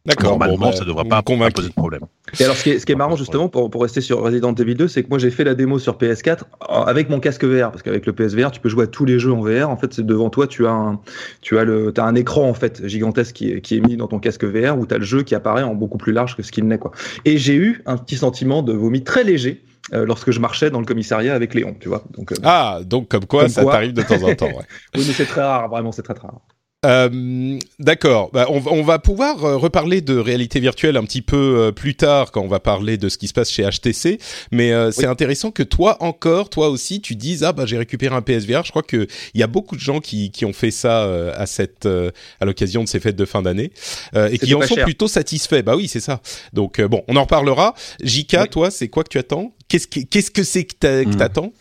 D'accord. 0.06 0.32
Normalement, 0.32 0.70
bah, 0.70 0.76
ça 0.76 0.84
devrait 0.84 1.04
pas 1.04 1.22
poser 1.22 1.68
de 1.68 1.72
problème. 1.72 2.02
Et 2.38 2.44
alors, 2.44 2.56
ce 2.56 2.62
qui 2.62 2.70
est, 2.70 2.78
ce 2.78 2.84
qui 2.84 2.92
est 2.92 2.96
marrant 2.96 3.16
justement 3.16 3.48
pour, 3.48 3.70
pour 3.70 3.80
rester 3.80 4.02
sur 4.02 4.20
Resident 4.20 4.54
Evil 4.54 4.74
2, 4.74 4.86
c'est 4.86 5.02
que 5.02 5.08
moi 5.08 5.18
j'ai 5.18 5.30
fait 5.30 5.44
la 5.44 5.54
démo 5.54 5.78
sur 5.78 5.96
PS4 5.96 6.40
avec 6.60 7.08
mon 7.08 7.20
casque 7.20 7.44
VR, 7.44 7.70
parce 7.70 7.82
qu'avec 7.82 8.04
le 8.04 8.12
PSVR, 8.12 8.50
tu 8.50 8.60
peux 8.60 8.68
jouer 8.68 8.84
à 8.84 8.86
tous 8.86 9.06
les 9.06 9.18
jeux 9.18 9.32
en 9.32 9.40
VR. 9.40 9.70
En 9.70 9.78
fait, 9.78 9.94
c'est 9.94 10.04
devant 10.04 10.28
toi, 10.28 10.46
tu 10.46 10.66
as 10.66 10.72
un, 10.72 11.00
tu 11.40 11.58
as 11.58 11.64
le, 11.64 11.92
as 11.96 12.02
un 12.02 12.14
écran 12.16 12.48
en 12.48 12.54
fait 12.54 12.86
gigantesque 12.86 13.34
qui 13.34 13.50
est, 13.50 13.60
qui 13.62 13.78
est 13.78 13.80
mis 13.80 13.96
dans 13.96 14.08
ton 14.08 14.18
casque 14.18 14.44
VR 14.44 14.78
où 14.78 14.86
tu 14.86 14.94
as 14.94 14.98
le 14.98 15.04
jeu 15.04 15.22
qui 15.22 15.34
apparaît 15.34 15.62
en 15.62 15.74
beaucoup 15.74 15.98
plus 15.98 16.12
large 16.12 16.36
que 16.36 16.42
ce 16.42 16.52
qu'il 16.52 16.66
n'est 16.66 16.78
quoi. 16.78 16.90
Et 17.24 17.38
j'ai 17.38 17.54
eu 17.54 17.82
un 17.86 17.96
petit 17.96 18.16
sentiment 18.16 18.62
de 18.62 18.74
vomi 18.74 19.04
très 19.04 19.24
léger. 19.24 19.62
Euh, 19.92 20.06
lorsque 20.06 20.30
je 20.30 20.40
marchais 20.40 20.70
dans 20.70 20.80
le 20.80 20.86
commissariat 20.86 21.34
avec 21.34 21.52
Léon, 21.52 21.76
tu 21.78 21.90
vois. 21.90 22.04
Donc, 22.16 22.32
euh, 22.32 22.36
ah, 22.42 22.80
donc 22.86 23.08
comme 23.08 23.26
quoi 23.26 23.50
ça 23.50 23.66
t'arrive 23.66 23.92
de 23.92 24.00
temps 24.00 24.22
en 24.22 24.34
temps. 24.34 24.46
Ouais. 24.46 24.64
oui, 24.94 25.04
mais 25.06 25.12
c'est 25.12 25.26
très 25.26 25.42
rare, 25.42 25.68
vraiment, 25.68 25.92
c'est 25.92 26.02
très 26.02 26.14
très 26.14 26.26
rare. 26.26 26.40
Euh, 26.84 27.58
D'accord. 27.78 28.30
Bah, 28.32 28.46
on, 28.48 28.62
on, 28.66 28.82
va 28.82 28.98
pouvoir 28.98 29.44
euh, 29.44 29.56
reparler 29.56 30.00
de 30.00 30.16
réalité 30.16 30.60
virtuelle 30.60 30.96
un 30.96 31.04
petit 31.04 31.22
peu 31.22 31.36
euh, 31.36 31.72
plus 31.72 31.94
tard 31.94 32.30
quand 32.30 32.42
on 32.42 32.48
va 32.48 32.60
parler 32.60 32.96
de 32.96 33.08
ce 33.08 33.18
qui 33.18 33.28
se 33.28 33.32
passe 33.32 33.50
chez 33.50 33.68
HTC. 33.68 34.18
Mais 34.52 34.72
euh, 34.72 34.90
c'est 34.90 35.06
intéressant 35.06 35.50
que 35.50 35.62
toi 35.62 35.96
encore, 36.00 36.50
toi 36.50 36.68
aussi, 36.68 37.00
tu 37.00 37.16
dises 37.16 37.42
ah 37.42 37.52
bah 37.52 37.66
j'ai 37.66 37.78
récupéré 37.78 38.14
un 38.14 38.22
PSVR. 38.22 38.64
Je 38.64 38.70
crois 38.70 38.82
que 38.82 39.06
il 39.34 39.40
y 39.40 39.42
a 39.42 39.46
beaucoup 39.46 39.76
de 39.76 39.80
gens 39.80 40.00
qui, 40.00 40.30
qui 40.30 40.44
ont 40.44 40.52
fait 40.52 40.70
ça 40.70 41.04
à 41.34 41.46
cette 41.46 41.86
à 41.86 42.44
l'occasion 42.44 42.84
de 42.84 42.88
ces 42.88 43.00
fêtes 43.00 43.16
de 43.16 43.24
fin 43.24 43.42
d'année 43.42 43.72
et 44.14 44.38
qui 44.38 44.54
en 44.54 44.62
sont 44.62 44.76
plutôt 44.76 45.08
satisfaits. 45.08 45.62
Bah 45.62 45.76
oui, 45.76 45.88
c'est 45.88 46.00
ça. 46.00 46.20
Donc 46.52 46.80
bon, 46.80 47.02
on 47.08 47.16
en 47.16 47.22
reparlera. 47.22 47.74
Jika, 48.02 48.46
toi, 48.46 48.70
c'est 48.70 48.88
quoi 48.88 49.04
que 49.04 49.08
tu 49.08 49.18
attends? 49.18 49.54
Qu'est-ce 49.68 49.86
qu'est-ce 49.86 50.30
que 50.30 50.42
c'est 50.42 50.64
que 50.64 51.04
hmm. 51.04 51.16
t'attends? 51.16 51.52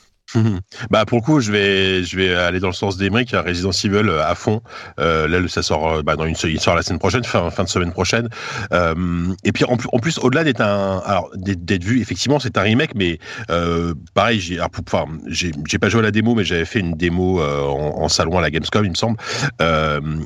Bah 0.89 1.05
pour 1.05 1.19
le 1.19 1.23
coup, 1.23 1.39
je 1.39 1.51
vais 1.51 2.03
je 2.03 2.17
vais 2.17 2.33
aller 2.33 2.59
dans 2.59 2.67
le 2.67 2.73
sens 2.73 2.97
d'Emeric, 2.97 3.31
Resident 3.31 3.71
Evil 3.71 4.09
euh, 4.09 4.23
à 4.23 4.35
fond. 4.35 4.61
Euh, 4.99 5.27
là, 5.27 5.39
ça 5.47 5.61
sort 5.61 5.87
euh, 5.87 6.01
bah, 6.03 6.15
dans 6.15 6.25
une 6.25 6.35
il 6.43 6.59
sort 6.59 6.75
la 6.75 6.81
semaine 6.81 6.99
prochaine, 6.99 7.23
fin, 7.23 7.49
fin 7.49 7.63
de 7.63 7.69
semaine 7.69 7.91
prochaine. 7.91 8.29
Euh, 8.71 9.33
et 9.43 9.51
puis 9.51 9.65
en, 9.65 9.77
en 9.91 9.99
plus, 9.99 10.17
au-delà 10.19 10.43
d'être 10.43 10.61
un 10.61 11.01
alors 11.05 11.29
d'être 11.35 11.83
vu, 11.83 12.01
effectivement, 12.01 12.39
c'est 12.39 12.57
un 12.57 12.61
remake, 12.61 12.95
mais 12.95 13.19
euh, 13.49 13.93
pareil, 14.13 14.39
j'ai 14.39 14.59
enfin 14.61 15.05
j'ai 15.27 15.79
pas 15.79 15.89
joué 15.89 15.99
à 15.99 16.03
la 16.03 16.11
démo, 16.11 16.35
mais 16.35 16.43
j'avais 16.43 16.65
fait 16.65 16.79
une 16.79 16.93
démo 16.93 17.41
en, 17.41 18.03
en, 18.03 18.09
salon 18.09 18.37
à 18.37 18.41
la 18.41 18.51
Gamescom, 18.51 18.85
il 18.85 18.91
me 18.91 18.95
semble. 18.95 19.17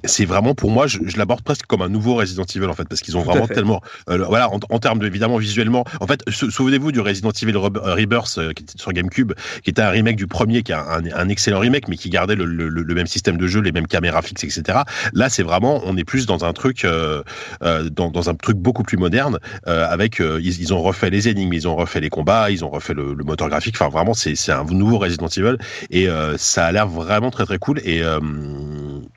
c'est 0.03 0.25
vraiment 0.25 0.55
pour 0.55 0.71
moi, 0.71 0.87
je, 0.87 0.99
je 1.05 1.17
l'aborde 1.17 1.41
presque 1.43 1.65
comme 1.65 1.81
un 1.81 1.89
nouveau 1.89 2.15
Resident 2.15 2.45
Evil 2.55 2.65
en 2.65 2.73
fait, 2.73 2.87
parce 2.87 3.01
qu'ils 3.01 3.17
ont 3.17 3.23
vraiment 3.23 3.47
tellement 3.47 3.81
voilà 4.07 4.49
en, 4.49 4.59
en 4.69 4.79
termes 4.79 4.99
de, 4.99 5.07
évidemment 5.07 5.37
visuellement. 5.37 5.85
En 5.99 6.07
fait, 6.07 6.23
souvenez-vous 6.29 6.91
du 6.91 6.99
Resident 6.99 7.31
Evil 7.31 7.57
Rebirth 7.57 8.53
qui 8.53 8.63
était 8.63 8.77
sur 8.77 8.93
GameCube, 8.93 9.33
qui 9.63 9.69
était 9.69 9.81
un 9.81 9.91
remake 9.97 10.15
du 10.15 10.27
premier, 10.27 10.63
qui 10.63 10.71
est 10.71 10.75
un, 10.75 11.01
un, 11.15 11.29
excellent 11.29 11.59
remake, 11.59 11.87
mais 11.87 11.97
qui 11.97 12.09
gardait 12.09 12.35
le, 12.35 12.45
le, 12.45 12.69
le, 12.69 12.95
même 12.95 13.07
système 13.07 13.37
de 13.37 13.47
jeu, 13.47 13.61
les 13.61 13.71
mêmes 13.71 13.87
caméras 13.87 14.21
fixes, 14.21 14.43
etc. 14.43 14.79
Là, 15.13 15.29
c'est 15.29 15.43
vraiment, 15.43 15.81
on 15.85 15.97
est 15.97 16.03
plus 16.03 16.25
dans 16.25 16.45
un 16.45 16.53
truc, 16.53 16.85
euh, 16.85 17.23
euh, 17.63 17.89
dans, 17.89 18.09
dans, 18.11 18.29
un 18.29 18.35
truc 18.35 18.57
beaucoup 18.57 18.83
plus 18.83 18.97
moderne, 18.97 19.39
euh, 19.67 19.87
avec, 19.89 20.21
euh, 20.21 20.39
ils, 20.41 20.61
ils, 20.61 20.73
ont 20.73 20.81
refait 20.81 21.09
les 21.09 21.27
énigmes, 21.27 21.53
ils 21.53 21.67
ont 21.67 21.75
refait 21.75 21.99
les 21.99 22.09
combats, 22.09 22.51
ils 22.51 22.63
ont 22.63 22.69
refait 22.69 22.93
le, 22.93 23.13
le 23.13 23.23
moteur 23.23 23.49
graphique. 23.49 23.75
Enfin, 23.79 23.89
vraiment, 23.89 24.13
c'est 24.13 24.51
un 24.51 24.63
nouveau 24.65 24.99
Resident 24.99 25.27
Evil 25.27 25.57
et 25.89 26.07
ça 26.37 26.65
a 26.65 26.71
l'air 26.71 26.87
vraiment 26.87 27.31
très 27.31 27.45
très 27.45 27.57
cool. 27.57 27.79
Et 27.83 28.03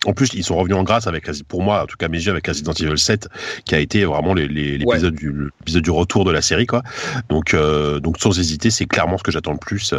en 0.07 0.13
plus, 0.13 0.31
ils 0.35 0.45
sont 0.45 0.57
revenus 0.57 0.77
en 0.77 0.83
grâce 0.83 1.07
avec, 1.07 1.31
pour 1.49 1.63
moi, 1.63 1.83
en 1.83 1.87
tout 1.87 1.97
cas 1.97 2.09
mes 2.09 2.19
yeux, 2.19 2.31
avec 2.31 2.47
Resident 2.47 2.73
Evil 2.73 2.99
7, 2.99 3.29
qui 3.65 3.75
a 3.75 3.79
été 3.81 4.05
vraiment 4.05 4.35
l'épisode 4.35 5.15
ouais. 5.15 5.51
du, 5.73 5.83
du 5.83 5.91
retour 5.91 6.25
de 6.25 6.31
la 6.31 6.43
série, 6.43 6.67
quoi. 6.67 6.83
Donc, 7.29 7.55
donc 8.03 8.19
sans 8.19 8.39
hésiter, 8.39 8.71
c'est 8.71 8.87
clairement 8.87 9.19
ce 9.19 9.23
que 9.23 9.33
j'attends 9.33 9.53
le 9.53 9.59
plus 9.59 9.93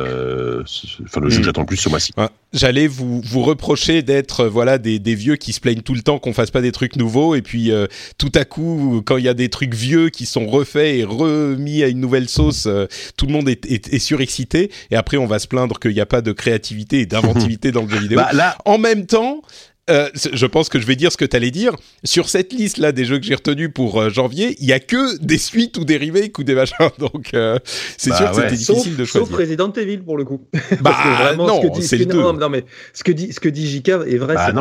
enfin 1.03 1.21
le 1.21 1.29
jeu 1.29 1.37
que 1.37 1.41
hmm. 1.41 1.45
j'attends 1.45 1.61
le 1.61 1.67
plus 1.67 1.77
ce 1.77 1.89
mois-ci. 1.89 2.13
J'allais 2.53 2.87
vous 2.87 3.21
vous 3.21 3.41
reprocher 3.41 4.01
d'être 4.01 4.41
euh, 4.41 4.49
voilà 4.49 4.77
des, 4.77 4.99
des 4.99 5.15
vieux 5.15 5.35
qui 5.35 5.53
se 5.53 5.59
plaignent 5.59 5.81
tout 5.81 5.93
le 5.93 6.01
temps 6.01 6.19
qu'on 6.19 6.33
fasse 6.33 6.51
pas 6.51 6.61
des 6.61 6.71
trucs 6.71 6.95
nouveaux 6.95 7.35
et 7.35 7.41
puis 7.41 7.71
euh, 7.71 7.87
tout 8.17 8.31
à 8.35 8.45
coup 8.45 9.01
quand 9.05 9.17
il 9.17 9.23
y 9.23 9.29
a 9.29 9.33
des 9.33 9.49
trucs 9.49 9.73
vieux 9.73 10.09
qui 10.09 10.25
sont 10.25 10.47
refaits 10.47 10.95
et 10.95 11.03
remis 11.03 11.83
à 11.83 11.87
une 11.87 11.99
nouvelle 11.99 12.27
sauce, 12.29 12.65
euh, 12.67 12.87
tout 13.17 13.25
le 13.25 13.33
monde 13.33 13.47
est, 13.47 13.65
est, 13.65 13.93
est, 13.93 13.99
surexcité 13.99 14.71
et 14.91 14.95
après 14.95 15.17
on 15.17 15.27
va 15.27 15.39
se 15.39 15.47
plaindre 15.47 15.79
qu'il 15.79 15.93
n'y 15.93 16.01
a 16.01 16.05
pas 16.05 16.21
de 16.21 16.31
créativité 16.31 17.01
et 17.01 17.05
d'inventivité 17.05 17.71
dans 17.71 17.83
le 17.83 17.89
jeu 17.89 17.99
vidéo. 17.99 18.17
Bah, 18.17 18.29
là... 18.33 18.57
En 18.65 18.77
même 18.77 19.05
temps, 19.05 19.41
euh, 19.89 20.09
je 20.13 20.45
pense 20.45 20.69
que 20.69 20.79
je 20.79 20.85
vais 20.85 20.95
dire 20.95 21.11
ce 21.11 21.17
que 21.17 21.25
tu 21.25 21.35
allais 21.35 21.51
dire. 21.51 21.75
Sur 22.03 22.29
cette 22.29 22.53
liste-là 22.53 22.91
des 22.91 23.03
jeux 23.05 23.19
que 23.19 23.25
j'ai 23.25 23.35
retenus 23.35 23.69
pour 23.73 23.99
euh, 23.99 24.09
janvier, 24.09 24.55
il 24.59 24.65
y 24.67 24.73
a 24.73 24.79
que 24.79 25.17
des 25.17 25.37
suites 25.37 25.77
ou 25.77 25.85
des 25.85 25.97
remakes 25.97 26.37
ou 26.39 26.43
des 26.43 26.53
machins. 26.55 26.75
Donc, 26.99 27.33
euh, 27.33 27.57
c'est 27.97 28.11
Bah 28.11 28.17
sûr 28.17 28.31
que 28.31 28.35
ouais. 28.37 28.41
c'était 28.43 28.55
difficile 28.55 28.75
Sauf- 28.91 28.97
de 28.97 29.05
choisir. 29.05 29.27
Sauf 29.27 29.37
Resident 29.37 29.73
Evil 29.73 29.97
pour 29.99 30.17
le 30.17 30.23
coup. 30.25 30.41
Bah, 30.53 30.59
Parce 30.83 31.03
que 31.03 31.23
vraiment, 31.23 31.47
non, 31.47 31.61
ce 31.61 31.67
que 31.67 31.73
dit, 31.73 31.81
c'est 31.81 31.97
ce 31.97 32.03
le 32.03 32.05
que- 32.05 32.11
deux. 32.13 32.21
non, 32.21 32.33
non, 32.33 32.49
mais 32.49 32.63
ce 32.93 33.03
que 33.03 33.11
dit, 33.11 33.33
ce 33.33 33.39
que 33.39 33.49
dit 33.49 33.67
JK 33.69 33.89
est 33.89 34.17
vrai. 34.17 34.35
Bah 34.35 34.45
c'est 34.47 34.53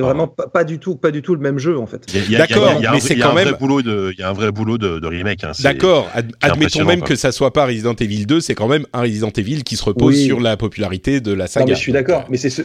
non, 0.00 0.06
vraiment, 0.06 0.26
pas, 0.28 0.48
pas 0.48 0.64
du 0.64 0.78
tout, 0.78 0.96
pas 0.96 1.10
du 1.10 1.22
tout 1.22 1.34
le 1.34 1.40
même 1.40 1.58
jeu 1.58 1.78
en 1.78 1.86
fait. 1.86 2.04
D'accord, 2.30 2.78
mais 2.80 2.86
vrai- 2.88 3.00
c'est 3.00 3.16
quand 3.16 3.28
un 3.30 3.32
vrai 3.32 3.44
même- 3.44 3.54
boulot 3.54 3.82
de, 3.82 4.12
il 4.12 4.20
y 4.20 4.22
a 4.24 4.28
un 4.28 4.32
vrai 4.34 4.50
boulot 4.50 4.76
de, 4.76 4.98
de 4.98 5.06
remake. 5.06 5.44
Hein, 5.44 5.52
D'accord, 5.60 6.10
ad- 6.14 6.32
admettons 6.40 6.84
même 6.84 7.02
que 7.02 7.14
ça 7.14 7.30
soit 7.32 7.52
pas 7.52 7.66
Resident 7.66 7.94
Evil 7.94 8.26
2, 8.26 8.40
c'est 8.40 8.54
quand 8.54 8.68
même 8.68 8.86
un 8.92 9.02
Resident 9.02 9.30
Evil 9.36 9.62
qui 9.62 9.76
se 9.76 9.84
repose 9.84 10.14
Oui. 10.16 10.26
sur 10.26 10.40
la 10.40 10.56
popularité 10.56 11.20
de 11.20 11.32
la 11.32 11.46
saga. 11.46 11.64
Non, 11.66 11.70
mais 11.70 11.76
je 11.76 11.80
suis 11.80 11.92
d'accord, 11.92 12.24
mais 12.28 12.36
c'est 12.36 12.50
ce 12.50 12.62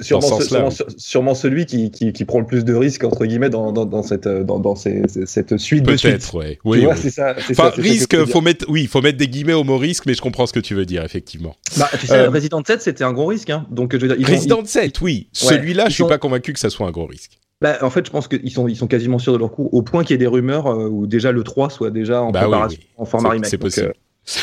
sûrement 0.98 1.36
celui 1.36 1.66
qui, 1.68 1.92
qui, 1.92 2.12
qui 2.14 2.26
prend 2.26 2.40
le 2.40 2.48
plus 2.48 2.66
de 2.66 2.74
risques 2.74 3.04
entre 3.04 3.26
guillemets 3.26 3.52
dans, 3.52 3.72
dans, 3.72 3.86
dans 3.86 4.02
cette, 4.02 4.28
dans, 4.28 4.60
dans 4.60 4.76
ces- 4.76 5.04
ces- 5.08 5.26
cette 5.28 5.58
suite 5.58 5.84
de. 5.84 5.92
Peut-être, 5.92 6.34
ouais. 6.36 6.58
Oui, 6.66 6.86
oui. 6.90 6.96
c'est 6.96 7.12
ça. 7.12 7.36
Enfin, 7.38 7.54
ça, 7.54 7.72
ça 7.76 7.82
risque, 7.82 8.16
dire. 8.16 8.28
faut 8.28 8.42
mettre, 8.42 8.66
oui, 8.70 8.88
faut 8.88 9.02
mettre 9.02 9.18
des 9.20 9.28
guillemets 9.28 9.54
au 9.54 9.64
mot 9.64 9.78
risque, 9.78 10.06
mais 10.08 10.16
je 10.16 10.22
comprends 10.22 10.48
ce 10.48 10.54
que 10.54 10.60
tu 10.60 10.74
veux 10.74 10.86
dire, 10.86 11.04
effectivement. 11.04 11.56
Bah, 11.78 11.90
tu 12.00 12.08
sais, 12.08 12.14
Euh, 12.18 12.30
Resident 12.32 12.64
7, 12.66 12.82
c'était 12.82 13.04
un 13.04 13.14
gros 13.14 13.28
risque. 13.28 13.50
Hein. 13.52 13.68
Donc, 13.70 13.94
je 13.96 14.00
veux 14.00 14.08
dire, 14.08 14.18
ils 14.20 14.26
ont- 14.26 14.36
Resident 14.36 14.66
7, 14.66 15.02
oui. 15.02 15.28
Celui-là, 15.34 15.86
je 15.90 15.94
suis 15.94 16.04
sont- 16.04 16.10
pas 16.10 16.18
convaincu 16.18 16.54
que 16.54 16.60
ça 16.60 16.70
soit 16.72 16.88
un 16.88 16.92
gros 16.92 17.06
risque. 17.06 17.38
Bah, 17.62 17.78
en 17.82 17.90
fait, 17.90 18.06
je 18.06 18.12
pense 18.12 18.28
qu'ils 18.28 18.52
sont, 18.52 18.68
ils 18.68 18.76
sont 18.76 18.86
quasiment 18.88 19.18
sûrs 19.20 19.34
de 19.34 19.40
leur 19.40 19.52
coup, 19.52 19.68
au 19.72 19.82
point 19.82 20.04
qu'il 20.04 20.14
y 20.14 20.16
ait 20.16 20.18
des 20.20 20.28
rumeurs 20.28 20.68
euh, 20.68 20.88
où 20.88 21.08
déjà 21.08 21.32
le 21.32 21.44
3 21.44 21.70
soit 21.72 21.90
déjà 21.90 22.22
en 22.22 22.32
Bah 22.32 22.42
oui, 22.44 22.50
préparation, 22.50 22.80
oui. 22.82 22.88
en 22.98 23.06
format 23.06 23.30
remake. 23.30 23.46
c'est 23.48 23.58
Donc, 23.58 23.62
possible. 23.64 23.94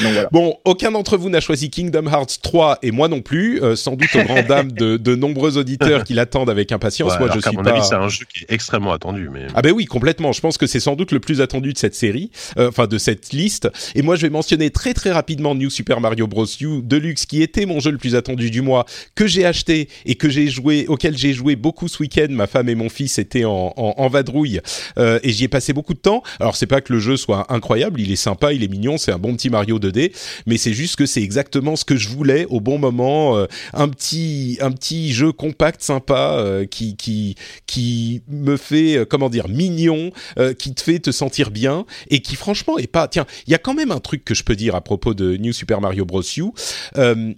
Donc 0.03 0.13
voilà. 0.13 0.29
Bon, 0.33 0.57
aucun 0.65 0.91
d'entre 0.91 1.17
vous 1.17 1.29
n'a 1.29 1.41
choisi 1.41 1.71
Kingdom 1.71 2.07
Hearts 2.07 2.41
3 2.43 2.79
et 2.83 2.91
moi 2.91 3.09
non 3.09 3.21
plus, 3.21 3.63
euh, 3.63 3.77
sans 3.77 3.97
doute 3.97 4.15
aux 4.15 4.23
grandes 4.25 4.47
dames 4.47 4.73
de, 4.73 4.97
de 4.97 5.15
nombreux 5.15 5.59
auditeurs 5.59 6.05
qui 6.05 6.15
l'attendent 6.15 6.51
avec 6.51 6.73
impatience. 6.73 7.13
Ouais, 7.13 7.19
moi, 7.19 7.29
je 7.35 7.41
suis 7.41 7.57
mon 7.57 7.63
pas. 7.63 7.71
avis, 7.73 7.85
c'est 7.85 7.95
un 7.95 8.09
jeu 8.09 8.25
qui 8.33 8.45
est 8.45 8.53
extrêmement 8.53 8.93
attendu. 8.93 9.29
Mais 9.33 9.47
Ah 9.55 9.63
ben 9.63 9.73
oui, 9.73 9.85
complètement. 9.85 10.33
Je 10.33 10.41
pense 10.41 10.57
que 10.59 10.67
c'est 10.67 10.81
sans 10.81 10.97
doute 10.97 11.13
le 11.13 11.21
plus 11.21 11.41
attendu 11.41 11.73
de 11.73 11.79
cette 11.79 11.95
série, 11.95 12.31
euh, 12.59 12.69
enfin 12.69 12.87
de 12.87 12.99
cette 12.99 13.33
liste. 13.33 13.69
Et 13.95 14.03
moi, 14.03 14.17
je 14.17 14.23
vais 14.23 14.31
mentionner 14.31 14.71
très 14.71 14.95
très 14.95 15.13
rapidement 15.13 15.55
New 15.55 15.71
Super 15.71 16.01
Mario 16.01 16.27
Bros. 16.27 16.47
U 16.61 16.81
Deluxe, 16.83 17.27
qui 17.27 17.43
était 17.43 17.67
mon 17.67 17.81
jeu 17.81 17.91
le 17.91 17.99
plus 17.99 18.15
attendu 18.17 18.51
du 18.51 18.63
mois, 18.63 18.87
que 19.15 19.27
j'ai 19.27 19.45
acheté 19.45 19.89
et 20.07 20.15
que 20.15 20.29
j'ai 20.29 20.49
joué, 20.49 20.87
auquel 20.89 21.17
j'ai 21.17 21.33
joué 21.33 21.57
beaucoup 21.57 21.89
ce 21.89 22.03
week-end. 22.03 22.27
Ma 22.31 22.47
femme 22.47 22.69
et 22.69 22.75
mon 22.75 22.89
fils 22.89 23.19
étaient 23.19 23.45
en, 23.45 23.73
en, 23.77 23.95
en 23.97 24.09
vadrouille 24.09 24.61
euh, 24.99 25.19
et 25.23 25.31
j'y 25.31 25.45
ai 25.45 25.49
passé 25.49 25.73
beaucoup 25.73 25.95
de 25.95 25.99
temps. 25.99 26.23
Alors 26.41 26.57
c'est 26.57 26.67
pas 26.67 26.81
que 26.81 26.93
le 26.93 26.99
jeu 26.99 27.17
soit 27.17 27.47
incroyable, 27.53 28.01
il 28.01 28.11
est 28.11 28.17
sympa, 28.17 28.53
il 28.53 28.63
est 28.65 28.69
mignon, 28.69 28.97
c'est 28.99 29.13
un 29.13 29.19
bon 29.19 29.35
petit 29.35 29.51
Mario 29.51 29.74
2D, 29.79 30.13
mais 30.47 30.57
c'est 30.57 30.73
juste 30.73 30.97
que 30.97 31.07
c'est 31.07 31.23
exactement 31.23 31.77
ce 31.77 31.85
que 31.85 31.97
je 31.97 32.09
voulais 32.09 32.47
au 32.49 32.61
bon 32.61 32.79
moment. 32.79 33.35
euh, 33.37 33.47
un 33.73 33.89
petit 33.89 34.59
un 34.61 34.73
petit 34.73 35.13
jeu 35.13 35.33
compact, 35.33 35.83
sympa, 35.83 36.37
euh, 36.39 36.67
qui 36.67 36.97
qui 36.97 37.37
qui 37.67 38.23
me 38.29 38.57
fait 38.57 38.99
euh, 38.99 39.05
comment 39.05 39.31
dire 39.31 39.49
mignon, 39.49 40.11
qui 40.59 40.75
te 40.75 40.81
fait 40.81 40.99
te 40.99 41.11
sentir 41.11 41.51
bien 41.51 41.87
et 42.11 42.21
qui 42.21 42.37
franchement 42.37 42.79
est 42.79 42.87
pas. 42.87 43.09
Tiens, 43.09 43.27
il 43.47 43.51
y 43.51 43.55
a 43.55 43.59
quand 43.59 43.75
même 43.75 43.91
un 43.91 44.01
truc 44.01 44.25
que 44.25 44.35
je 44.35 44.43
peux 44.43 44.57
dire 44.57 44.75
à 44.75 44.81
propos 44.81 45.15
de 45.15 45.37
New 45.37 45.53
Super 45.53 45.81
Mario 45.81 46.05
Bros. 46.05 46.23
U. 46.37 46.45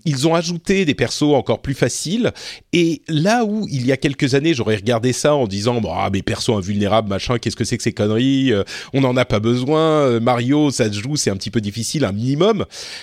Ils 0.04 0.28
ont 0.28 0.34
ajouté 0.34 0.84
des 0.84 0.94
persos 0.94 1.34
encore 1.34 1.62
plus 1.62 1.74
faciles 1.74 2.32
et 2.72 3.02
là 3.08 3.44
où 3.44 3.66
il 3.70 3.86
y 3.86 3.92
a 3.92 3.96
quelques 3.96 4.34
années 4.34 4.54
j'aurais 4.54 4.76
regardé 4.76 5.12
ça 5.12 5.34
en 5.34 5.46
disant 5.46 5.80
bah 5.80 5.96
ah, 5.96 6.10
mais 6.12 6.22
perso 6.22 6.54
invulnérable 6.54 7.08
machin 7.08 7.38
qu'est-ce 7.38 7.56
que 7.56 7.64
c'est 7.64 7.76
que 7.76 7.82
ces 7.82 7.92
conneries 7.92 8.52
on 8.92 9.00
n'en 9.00 9.16
a 9.16 9.24
pas 9.24 9.40
besoin 9.40 10.20
Mario 10.20 10.70
ça 10.70 10.90
se 10.90 10.98
joue 11.00 11.16
c'est 11.16 11.30
un 11.30 11.36
petit 11.36 11.50
peu 11.50 11.60
difficile 11.60 12.04
un 12.04 12.12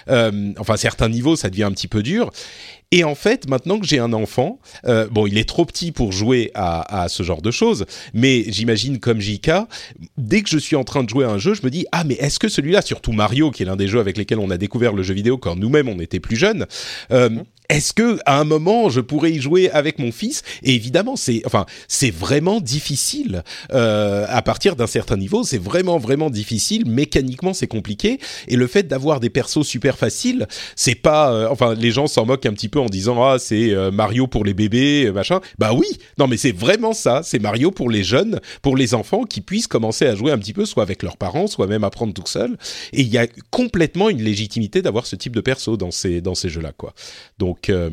Euh, 0.10 0.53
enfin 0.58 0.77
certains 0.77 1.10
niveaux 1.10 1.36
ça 1.36 1.50
devient 1.50 1.63
un 1.63 1.72
petit 1.72 1.88
peu 1.88 2.03
dur. 2.03 2.32
Et 2.94 3.03
en 3.03 3.15
fait, 3.15 3.50
maintenant 3.50 3.80
que 3.80 3.88
j'ai 3.88 3.98
un 3.98 4.13
enfant, 4.13 4.60
euh, 4.86 5.08
bon, 5.10 5.25
il 5.25 5.39
est 5.39 5.50
trop 5.50 5.65
petit 5.65 5.92
pour 5.92 6.12
jouer 6.12 6.51
à, 6.53 7.08
ce 7.10 7.24
genre 7.24 7.42
de 7.42 7.50
choses, 7.50 7.86
mais 8.13 8.44
j'imagine 8.50 9.00
comme 9.00 9.20
JK, 9.20 9.50
dès 10.20 10.44
que 10.44 10.50
je 10.50 10.60
suis 10.60 10.75
en 10.75 10.84
train 10.84 11.03
de 11.03 11.10
jouer 11.10 11.25
à 11.25 11.30
un 11.30 11.39
jeu, 11.39 11.56
je 11.56 11.63
me 11.63 11.72
dis 11.72 11.88
ah 11.92 12.03
mais 12.03 12.13
est-ce 12.15 12.38
que 12.38 12.48
celui-là, 12.48 12.84
surtout 12.84 13.12
Mario, 13.12 13.50
qui 13.50 13.63
est 13.63 13.65
l'un 13.65 13.77
des 13.77 13.88
jeux 13.88 14.00
avec 14.00 14.15
lesquels 14.15 14.38
on 14.38 14.51
a 14.51 14.58
découvert 14.58 14.94
le 14.94 15.01
jeu 15.01 15.15
vidéo 15.15 15.39
quand 15.39 15.56
nous-mêmes 15.56 15.89
on 15.89 16.00
était 16.00 16.20
plus 16.20 16.36
jeunes, 16.36 16.68
euh, 17.12 17.32
est-ce 17.74 17.92
que 17.92 18.20
à 18.27 18.39
un 18.39 18.44
moment 18.44 18.89
je 18.89 19.01
pourrais 19.01 19.32
y 19.32 19.42
jouer 19.42 19.72
avec 19.72 19.98
mon 19.98 20.12
fils? 20.12 20.44
Et 20.62 20.75
évidemment, 20.75 21.15
c'est 21.15 21.42
enfin 21.46 21.65
c'est 21.88 22.12
vraiment 22.12 22.62
difficile 22.62 23.44
euh, 23.74 24.25
à 24.30 24.44
partir 24.44 24.75
d'un 24.75 24.86
certain 24.86 25.18
niveau. 25.18 25.44
C'est 25.44 25.58
vraiment 25.58 25.98
vraiment 25.98 26.30
difficile. 26.30 26.86
Mécaniquement, 26.88 27.53
c'est 27.53 27.65
compliqué. 27.68 28.20
Et 28.48 28.56
le 28.58 28.68
fait 28.68 28.84
d'avoir 28.84 29.20
des 29.20 29.32
persos 29.32 29.63
super 29.63 29.98
faciles, 29.98 30.48
c'est 30.75 30.94
pas. 30.94 31.34
euh, 31.34 31.48
enfin, 31.50 31.74
les 31.74 31.89
gens 31.89 32.06
s'en 32.06 32.27
moquent 32.27 32.46
un 32.46 32.53
petit 32.53 32.70
peu 32.70 32.80
en 32.80 32.86
disant 32.86 33.24
ah 33.24 33.38
c'est 33.39 33.72
euh, 33.72 33.89
Mario 33.89 34.27
pour 34.27 34.46
les 34.46 34.53
bébés 34.53 35.06
euh, 35.08 35.12
machin. 35.12 35.42
Bah 35.58 35.74
oui. 35.74 35.88
Non 36.20 36.27
mais 36.27 36.38
c'est 36.38 36.51
vraiment 36.51 36.94
ça. 36.94 37.22
C'est 37.24 37.39
Mario 37.39 37.72
pour 37.72 37.89
les 37.89 38.03
jeunes, 38.03 38.39
pour 38.62 38.77
les 38.77 38.94
enfants 38.94 39.24
qui 39.24 39.42
puissent 39.42 39.68
commencer 39.68 40.06
à 40.06 40.13
jouer 40.15 40.32
un 40.32 40.38
petit 40.38 40.53
peu, 40.53 40.65
soit 40.65 40.84
avec 40.84 41.01
leurs 41.01 41.18
parents, 41.18 41.48
soit 41.48 41.65
même 41.65 41.84
apprendre 41.84 42.13
tout 42.13 42.27
seul. 42.27 42.56
Et 42.92 43.01
il 43.01 43.08
y 43.08 43.18
a 43.18 43.25
complètement 43.50 44.10
une 44.10 44.22
légitimité 44.22 44.84
d'avoir 44.84 45.08
ce 45.08 45.15
type 45.15 45.36
de 45.36 45.42
perso 45.42 45.75
dans 45.75 45.89
ces 45.89 46.22
dans 46.22 46.36
ces 46.36 46.50
jeux-là 46.50 46.72
quoi. 46.77 46.94
Donc 47.39 47.62
euh, 47.70 47.89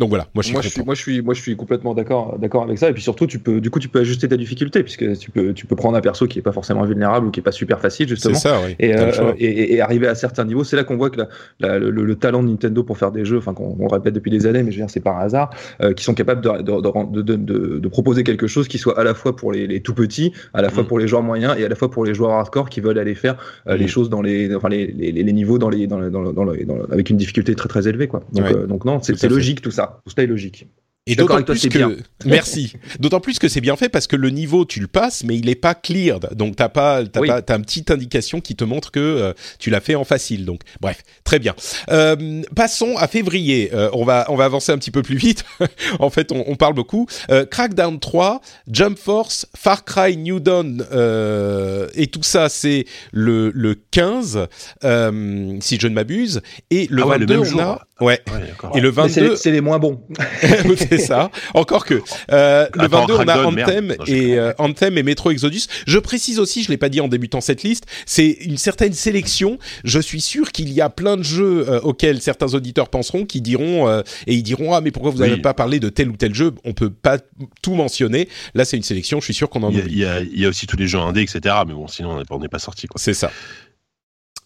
donc 0.00 0.08
voilà, 0.08 0.26
moi 0.34 0.42
je 0.42 0.46
suis 0.48 0.54
moi, 0.54 0.62
je 0.62 0.68
suis, 0.70 0.82
moi, 0.82 0.94
je 0.94 1.00
suis, 1.00 1.22
moi, 1.22 1.34
je 1.34 1.40
suis 1.42 1.54
complètement 1.56 1.94
d'accord, 1.94 2.38
d'accord 2.38 2.64
avec 2.64 2.78
ça. 2.78 2.88
Et 2.88 2.92
puis 2.92 3.02
surtout, 3.02 3.26
tu 3.26 3.38
peux, 3.38 3.60
du 3.60 3.70
coup, 3.70 3.78
tu 3.78 3.88
peux 3.88 4.00
ajuster 4.00 4.26
ta 4.28 4.36
difficulté 4.36 4.82
puisque 4.82 5.16
tu 5.18 5.30
peux, 5.30 5.52
tu 5.52 5.66
peux 5.66 5.76
prendre 5.76 5.96
un 5.96 6.00
perso 6.00 6.26
qui 6.26 6.38
est 6.38 6.42
pas 6.42 6.52
forcément 6.52 6.84
vulnérable 6.84 7.26
ou 7.26 7.30
qui 7.30 7.38
est 7.40 7.42
pas 7.42 7.52
super 7.52 7.78
facile 7.80 8.06
C'est 8.08 8.14
justement. 8.14 8.34
ça, 8.34 8.58
oui. 8.66 8.74
Et, 8.80 8.96
euh, 8.96 9.32
et, 9.38 9.44
et- 9.46 9.74
et 9.74 9.80
arriver 9.80 10.08
à 10.08 10.14
certains 10.14 10.44
niveaux, 10.44 10.64
c'est 10.64 10.74
là 10.76 10.84
qu'on 10.84 10.96
voit 10.96 11.10
que 11.10 11.18
la- 11.18 11.28
la- 11.60 11.78
le, 11.78 11.90
le 11.90 12.14
talent 12.16 12.42
de 12.42 12.48
Nintendo 12.48 12.82
pour 12.82 12.98
faire 12.98 13.12
des 13.12 13.24
jeux, 13.24 13.38
enfin 13.38 13.52
qu'on 13.54 13.86
répète 13.88 14.14
depuis 14.14 14.30
des 14.30 14.46
années, 14.46 14.62
mais 14.62 14.72
je 14.72 14.78
veux 14.78 14.82
dire 14.84 14.90
c'est 14.90 15.00
par 15.00 15.18
hasard, 15.20 15.50
euh, 15.82 15.92
qui 15.92 16.02
sont 16.02 16.14
capables 16.14 16.40
de, 16.40 16.62
de, 16.62 17.22
de, 17.22 17.36
de, 17.36 17.78
de- 17.78 17.88
proposer 17.88 18.24
quelque 18.24 18.46
chose 18.46 18.68
qui 18.68 18.78
soit 18.78 18.98
à 18.98 19.04
la 19.04 19.12
fois 19.14 19.36
pour 19.36 19.52
les, 19.52 19.66
les 19.66 19.80
tout 19.80 19.92
petits, 19.94 20.32
à 20.54 20.62
la 20.62 20.70
fois 20.70 20.82
Mm. 20.82 20.86
pour 20.86 20.98
les 20.98 21.08
joueurs 21.08 21.22
moyens 21.22 21.56
et 21.58 21.64
à 21.64 21.68
la 21.68 21.74
fois 21.74 21.90
pour 21.90 22.04
les 22.06 22.14
joueurs 22.14 22.30
hardcore 22.32 22.70
qui 22.70 22.80
veulent 22.80 22.98
aller 22.98 23.14
faire 23.14 23.36
euh, 23.68 23.76
les 23.76 23.84
Mm. 23.84 23.88
choses 23.88 24.08
dans 24.10 24.22
les, 24.22 24.54
enfin 24.54 24.68
les, 24.70 24.86
les, 24.86 25.12
les 25.12 25.32
niveaux 25.32 25.58
dans 25.58 25.68
les, 25.68 25.86
dans 25.86 25.98
le- 25.98 26.10
dans 26.10 26.22
le- 26.22 26.32
dans 26.32 26.44
le- 26.44 26.64
dans 26.64 26.76
le- 26.76 26.86
avec 26.92 27.10
une 27.10 27.16
difficulté 27.18 27.54
très 27.54 27.68
très 27.68 27.86
élevée 27.86 28.06
quoi. 28.08 28.22
Donc, 28.32 28.44
Ouais. 28.46 28.66
donc 28.66 28.84
non, 28.84 29.00
c'est 29.02 29.22
logique 29.28 29.60
tout 29.60 29.70
ça. 29.70 29.89
Tout 30.04 30.10
ça 30.10 30.22
est 30.22 30.26
logique. 30.26 30.66
Et 31.12 31.16
d'autant 31.16 31.42
plus 31.42 31.62
que 31.68 31.68
bien. 31.78 31.92
merci. 32.24 32.72
D'autant 32.98 33.20
plus 33.20 33.38
que 33.38 33.48
c'est 33.48 33.60
bien 33.60 33.76
fait 33.76 33.88
parce 33.88 34.06
que 34.06 34.16
le 34.16 34.30
niveau 34.30 34.64
tu 34.64 34.80
le 34.80 34.86
passes, 34.86 35.24
mais 35.24 35.36
il 35.36 35.48
est 35.48 35.54
pas 35.54 35.74
cleared. 35.74 36.30
Donc 36.34 36.56
t'as 36.56 36.68
pas, 36.68 37.04
t'as 37.04 37.20
Oui. 37.20 37.28
pas, 37.28 37.42
t'as 37.42 37.56
une 37.56 37.64
petite 37.64 37.90
indication 37.90 38.40
qui 38.40 38.56
te 38.56 38.64
montre 38.64 38.90
que 38.90 39.00
euh, 39.00 39.32
tu 39.58 39.70
l'as 39.70 39.80
fait 39.80 39.94
en 39.94 40.04
facile. 40.04 40.44
Donc 40.44 40.60
bref, 40.80 41.02
très 41.24 41.38
bien. 41.38 41.54
Euh, 41.90 42.42
passons 42.56 42.96
à 42.96 43.08
février. 43.08 43.70
Euh, 43.74 43.90
on 43.92 44.04
va, 44.04 44.26
on 44.28 44.36
va 44.36 44.44
avancer 44.44 44.72
un 44.72 44.78
petit 44.78 44.90
peu 44.90 45.02
plus 45.02 45.16
vite. 45.16 45.44
en 45.98 46.10
fait, 46.10 46.32
on, 46.32 46.44
on 46.46 46.56
parle 46.56 46.74
beaucoup. 46.74 47.06
Crackdown 47.50 47.98
3, 47.98 48.40
Jump 48.70 48.98
Force, 48.98 49.46
Far 49.56 49.84
Cry 49.84 50.16
New 50.16 50.40
Dawn 50.40 50.84
euh, 50.92 51.88
et 51.94 52.06
tout 52.06 52.22
ça, 52.22 52.48
c'est 52.48 52.84
le 53.12 53.50
le 53.54 53.74
15, 53.90 54.46
euh, 54.84 55.56
si 55.60 55.78
je 55.80 55.88
ne 55.88 55.94
m'abuse. 55.94 56.40
Et 56.70 56.86
le 56.90 57.02
Ah 57.02 57.06
ouais, 57.08 57.18
le 57.18 57.26
22, 57.26 57.34
même 57.34 57.40
on 57.42 57.44
jour. 57.44 57.60
a, 57.60 57.86
ouais. 58.00 58.20
Ouais. 58.32 58.42
Et 58.74 58.80
le 58.80 58.90
Mais 58.92 59.08
c'est 59.08 59.20
22, 59.20 59.30
les- 59.32 59.36
c'est 59.36 59.50
les 59.50 59.60
moins 59.60 59.78
bons. 59.78 60.00
c'est 61.00 61.06
ça. 61.06 61.30
Encore 61.54 61.84
que 61.84 62.02
euh, 62.32 62.68
le 62.74 62.84
Attends, 62.84 63.06
22 63.06 63.14
on 63.14 63.18
a 63.20 63.24
merde. 63.50 63.68
Anthem 63.68 63.96
et 64.06 64.38
euh, 64.38 64.52
Anthem 64.58 64.98
et 64.98 65.02
Metro 65.02 65.30
Exodus. 65.30 65.62
Je 65.86 65.98
précise 65.98 66.38
aussi, 66.38 66.62
je 66.62 66.68
l'ai 66.70 66.76
pas 66.76 66.88
dit 66.88 67.00
en 67.00 67.08
débutant 67.08 67.40
cette 67.40 67.62
liste, 67.62 67.84
c'est 68.06 68.28
une 68.30 68.58
certaine 68.58 68.92
sélection. 68.92 69.58
Je 69.84 70.00
suis 70.00 70.20
sûr 70.20 70.52
qu'il 70.52 70.72
y 70.72 70.80
a 70.80 70.88
plein 70.90 71.16
de 71.16 71.22
jeux 71.22 71.68
euh, 71.68 71.80
auxquels 71.80 72.20
certains 72.20 72.54
auditeurs 72.54 72.88
penseront, 72.88 73.24
qui 73.24 73.40
diront 73.40 73.88
et 74.26 74.34
ils 74.34 74.42
diront 74.42 74.74
ah 74.74 74.80
mais 74.80 74.90
pourquoi 74.90 75.10
vous 75.10 75.18
n'avez 75.18 75.34
Oui. 75.34 75.40
pas 75.40 75.54
parlé 75.54 75.80
de 75.80 75.88
tel 75.88 76.08
ou 76.08 76.16
tel 76.16 76.34
jeu? 76.34 76.52
On 76.64 76.72
peut 76.72 76.90
pas 76.90 77.18
tout 77.62 77.74
mentionner. 77.74 78.28
Là 78.54 78.64
c'est 78.64 78.76
une 78.76 78.82
sélection. 78.82 79.20
Je 79.20 79.24
suis 79.24 79.34
sûr 79.34 79.48
qu'on 79.48 79.62
en 79.62 79.70
Il 79.70 79.76
y, 79.76 79.80
a, 79.80 79.82
oublie. 79.84 79.92
il, 79.94 79.98
y 80.00 80.04
a, 80.04 80.20
il 80.20 80.40
y 80.40 80.46
a 80.46 80.48
aussi 80.48 80.66
tous 80.66 80.76
les 80.76 80.86
jeux 80.88 80.98
indés, 80.98 81.22
etc. 81.22 81.54
Mais 81.66 81.74
bon, 81.74 81.88
sinon, 81.88 82.10
on 82.30 82.38
n'est 82.38 82.48
pas, 82.48 82.48
pas 82.48 82.58
sorti. 82.58 82.86
C'est 82.96 83.14
ça. 83.14 83.30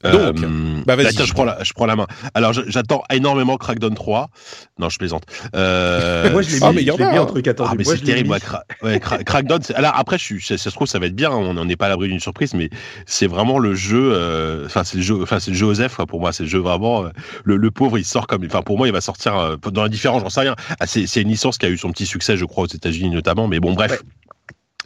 Euh, 0.04 0.32
Donc, 0.32 0.84
bah, 0.87 0.96
vas-y, 0.96 1.14
tiens, 1.14 1.25
je 1.25 1.32
prends, 1.32 1.44
la, 1.44 1.62
je 1.62 1.73
prends 1.73 1.87
la 1.87 1.96
main. 1.96 2.06
Alors, 2.34 2.52
j'attends 2.52 3.02
énormément 3.11 3.56
Crackdown 3.56 3.94
3. 3.94 4.28
Non, 4.78 4.88
je 4.90 4.99
plaisante. 4.99 5.25
Euh, 5.54 6.30
Moi 6.32 6.42
je 6.42 6.50
l'ai 6.50 6.58
Ah, 6.62 6.70
mis, 6.70 6.76
mais 6.76 6.82
il 6.82 6.84
y 6.84 6.88
je 6.88 6.92
en 6.92 6.96
l'ai 6.96 7.04
a, 7.04 7.12
mis 7.12 7.18
hein. 7.18 7.23
un 7.23 7.26
truc 7.26 7.49
attendu. 7.49 7.70
Ah, 7.73 7.75
mais 7.76 7.84
c'est 7.84 7.99
terrible, 7.99 8.28
moi, 8.28 8.38
Cra- 8.38 8.62
ouais, 8.82 8.99
Cra- 8.99 9.23
Crackdown. 9.25 9.62
c'est- 9.62 9.75
Alors 9.75 9.92
après, 9.96 10.18
je 10.18 10.25
suis, 10.25 10.40
ça, 10.42 10.58
ça 10.58 10.70
se 10.70 10.75
trouve, 10.75 10.87
ça 10.88 10.99
va 10.99 11.06
être 11.06 11.14
bien. 11.16 11.30
On 11.30 11.54
n'en 11.54 11.68
est 11.68 11.76
pas 11.76 11.87
à 11.87 11.88
l'abri 11.88 12.08
d'une 12.08 12.20
surprise, 12.20 12.54
mais 12.54 12.70
c'est 13.06 13.26
vraiment 13.26 13.58
le 13.58 13.75
jeu. 13.75 14.11
euh, 14.12 14.66
Enfin, 14.66 14.84
c'est 14.84 14.96
le 14.96 15.02
jeu. 15.02 15.23
Enfin, 15.23 15.40
c'est 15.40 15.50
le 15.50 15.56
jeu 15.56 15.66
Osef. 15.66 15.96
quoi, 15.96 16.06
Pour 16.06 16.20
moi, 16.20 16.32
c'est 16.32 16.42
le 16.44 16.49
jeu 16.49 16.58
vraiment. 16.58 17.04
euh, 17.04 17.08
le, 17.44 17.56
le 17.56 17.70
pauvre, 17.70 17.99
il 17.99 18.04
sort 18.04 18.26
comme. 18.26 18.44
Enfin, 18.44 18.62
pour 18.62 18.76
moi, 18.76 18.87
il 18.88 18.92
va 18.92 19.00
sortir 19.00 19.37
euh, 19.38 19.56
dans 19.73 19.82
la 19.82 19.88
différence. 19.88 20.23
J'en 20.23 20.30
sais 20.30 20.40
rien. 20.40 20.54
Ah, 20.80 20.87
c'est 20.87 21.06
c'est 21.06 21.23
une 21.23 21.28
licence 21.28 21.58
qui 21.58 21.66
a 21.66 21.68
eu 21.70 21.78
son 21.78 21.90
petit 21.92 22.06
succès, 22.06 22.37
je 22.37 22.44
crois, 22.44 22.64
aux 22.64 22.68
États-Unis 22.68 23.11
notamment. 23.11 23.49
Mais 23.49 23.61
bon, 23.61 23.73
bref. 23.73 23.92
Ouais. 23.92 23.99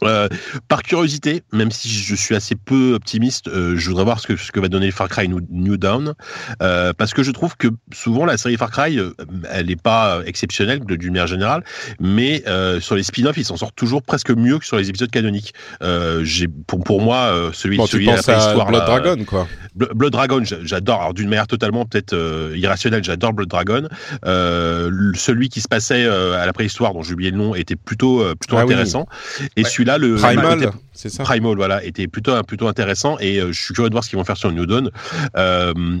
Euh, 0.03 0.29
par 0.69 0.83
curiosité, 0.83 1.43
même 1.51 1.71
si 1.71 1.89
je 1.89 2.15
suis 2.15 2.33
assez 2.35 2.55
peu 2.55 2.93
optimiste, 2.93 3.47
euh, 3.49 3.75
je 3.75 3.89
voudrais 3.89 4.05
voir 4.05 4.19
ce 4.19 4.27
que, 4.27 4.37
ce 4.37 4.51
que 4.51 4.59
va 4.59 4.69
donner 4.69 4.91
Far 4.91 5.09
Cry 5.09 5.27
New, 5.27 5.41
New 5.49 5.75
Dawn, 5.75 6.13
euh, 6.61 6.93
parce 6.97 7.13
que 7.13 7.21
je 7.21 7.31
trouve 7.31 7.57
que 7.57 7.67
souvent 7.93 8.25
la 8.25 8.37
série 8.37 8.55
Far 8.55 8.71
Cry, 8.71 8.97
euh, 8.97 9.11
elle 9.51 9.65
n'est 9.65 9.75
pas 9.75 10.21
exceptionnelle 10.25 10.85
de- 10.85 10.95
d'une 10.95 11.11
manière 11.11 11.27
générale, 11.27 11.63
mais 11.99 12.43
euh, 12.47 12.79
sur 12.79 12.95
les 12.95 13.03
spin-offs, 13.03 13.37
ils 13.37 13.43
s'en 13.45 13.57
sortent 13.57 13.75
toujours 13.75 14.01
presque 14.01 14.31
mieux 14.31 14.57
que 14.59 14.65
sur 14.65 14.77
les 14.77 14.89
épisodes 14.89 15.11
canoniques. 15.11 15.53
Euh, 15.83 16.25
pour, 16.67 16.81
pour 16.83 17.01
moi 17.01 17.49
celui, 17.53 17.77
Bon, 17.77 17.85
tu 17.85 17.91
celui 17.97 18.09
à 18.09 18.13
la 18.13 18.19
à 18.19 18.23
préhistoire, 18.23 18.67
Blood 18.67 18.79
là, 18.81 18.85
Dragon 18.85 19.23
quoi. 19.25 19.47
Blood 19.75 20.11
Dragon, 20.13 20.41
j'adore. 20.63 21.01
Alors 21.01 21.13
d'une 21.13 21.29
manière 21.29 21.47
totalement 21.47 21.85
peut-être 21.85 22.15
irrationnelle, 22.55 23.03
j'adore 23.03 23.33
Blood 23.33 23.49
Dragon. 23.49 23.87
celui 24.23 25.49
qui 25.49 25.61
se 25.61 25.67
passait 25.67 26.05
à 26.07 26.45
la 26.45 26.53
préhistoire, 26.53 26.93
dont 26.93 27.03
j'ai 27.03 27.13
oublié 27.13 27.31
le 27.31 27.37
nom, 27.37 27.55
était 27.55 27.75
plutôt 27.75 28.23
plutôt 28.35 28.57
ah 28.57 28.61
intéressant. 28.61 29.07
Et 29.55 29.63
le 29.97 30.15
Primal, 30.15 30.71
c'est 30.93 31.09
ça. 31.09 31.23
Primal, 31.23 31.55
voilà, 31.55 31.83
était 31.83 32.07
plutôt 32.07 32.31
plutôt 32.43 32.67
intéressant. 32.67 33.17
Et 33.19 33.39
je 33.39 33.51
suis 33.51 33.73
curieux 33.73 33.89
de 33.89 33.93
voir 33.93 34.03
ce 34.03 34.09
qu'ils 34.09 34.19
vont 34.19 34.25
faire 34.25 34.37
sur 34.37 34.51
New 34.51 34.65
Dawn. 34.65 34.91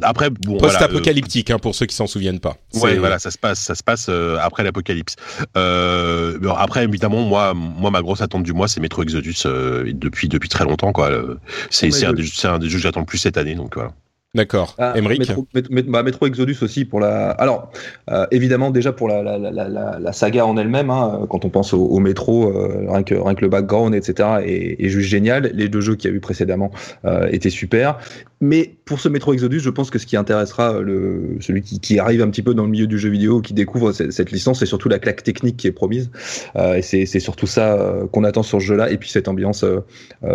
après, 0.03 0.29
bon, 0.29 0.57
post-apocalyptique, 0.57 1.51
hein, 1.51 1.59
pour 1.59 1.75
ceux 1.75 1.85
qui 1.85 1.95
s'en 1.95 2.07
souviennent 2.07 2.39
pas. 2.39 2.57
Ouais, 2.75 2.97
voilà, 2.97 3.19
ça 3.19 3.31
se 3.31 3.37
passe, 3.37 3.59
ça 3.59 3.75
se 3.75 3.83
passe 3.83 4.09
après 4.41 4.63
l'apocalypse. 4.63 5.15
après, 5.55 6.83
évidemment, 6.83 7.21
moi, 7.21 7.53
moi, 7.53 7.91
ma 7.91 8.01
grosse 8.01 8.21
attente 8.21 8.43
du 8.43 8.53
mois, 8.53 8.67
c'est 8.67 8.79
Metro 8.79 9.03
Exodus 9.03 9.43
depuis 9.45 10.27
depuis 10.27 10.49
très 10.49 10.65
longtemps, 10.65 10.91
quoi. 10.91 11.09
C'est 11.69 11.87
un, 12.05 12.09
un, 12.09 12.13
des 12.59 12.69
jeux 12.69 12.77
que 12.77 12.83
j'attends 12.83 13.01
le 13.01 13.05
plus 13.05 13.17
cette 13.17 13.37
année, 13.37 13.55
donc 13.55 13.75
voilà. 13.75 13.91
D'accord. 14.35 14.75
Ah, 14.77 14.93
Metro, 15.01 15.47
bah, 15.87 16.03
Metro, 16.03 16.27
Exodus 16.27 16.57
aussi 16.61 16.85
pour 16.85 16.99
la. 16.99 17.31
Alors, 17.31 17.71
euh, 18.11 18.27
évidemment, 18.29 18.69
déjà 18.69 18.93
pour 18.93 19.07
la, 19.07 19.23
la, 19.23 19.39
la, 19.39 19.97
la 19.99 20.13
saga 20.13 20.45
en 20.45 20.55
elle-même, 20.55 20.91
hein, 20.91 21.25
quand 21.31 21.45
on 21.45 21.49
pense 21.49 21.73
au, 21.73 21.83
au 21.83 21.99
métro, 21.99 22.47
euh, 22.47 22.85
rien, 22.89 23.01
que, 23.01 23.15
rien 23.15 23.33
que 23.33 23.41
le 23.41 23.49
background, 23.49 23.95
etc., 23.95 24.29
est, 24.45 24.85
est, 24.85 24.89
juste 24.89 25.09
génial. 25.09 25.49
Les 25.55 25.67
deux 25.67 25.81
jeux 25.81 25.95
qu'il 25.95 26.11
y 26.11 26.13
a 26.13 26.15
eu 26.15 26.19
précédemment 26.19 26.69
euh, 27.05 27.27
étaient 27.31 27.49
super. 27.49 27.97
Mais 28.41 28.75
pour 28.85 29.01
ce 29.01 29.09
Metro 29.09 29.33
Exodus, 29.33 29.59
je 29.59 29.69
pense 29.69 29.89
que 29.89 29.99
ce 29.99 30.05
qui 30.05 30.15
intéressera 30.15 30.79
le, 30.79 31.37
celui 31.41 31.61
qui, 31.61 31.79
qui, 31.79 31.99
arrive 31.99 32.21
un 32.21 32.29
petit 32.29 32.41
peu 32.41 32.53
dans 32.53 32.63
le 32.63 32.69
milieu 32.69 32.87
du 32.87 32.97
jeu 32.97 33.09
vidéo, 33.09 33.41
qui 33.41 33.53
découvre 33.53 33.91
cette, 33.91 34.13
cette 34.13 34.31
licence, 34.31 34.59
c'est 34.59 34.65
surtout 34.65 34.87
la 34.87 34.97
claque 34.97 35.23
technique 35.23 35.57
qui 35.57 35.67
est 35.67 35.73
promise. 35.73 36.09
Euh, 36.55 36.75
et 36.75 36.81
c'est 36.81 37.19
surtout 37.19 37.47
ça 37.47 37.73
euh, 37.73 38.07
qu'on 38.07 38.23
attend 38.23 38.41
sur 38.41 38.61
ce 38.61 38.65
jeu-là. 38.65 38.91
Et 38.91 38.97
puis 38.97 39.09
cette 39.09 39.27
ambiance 39.27 39.65
euh, 39.65 39.81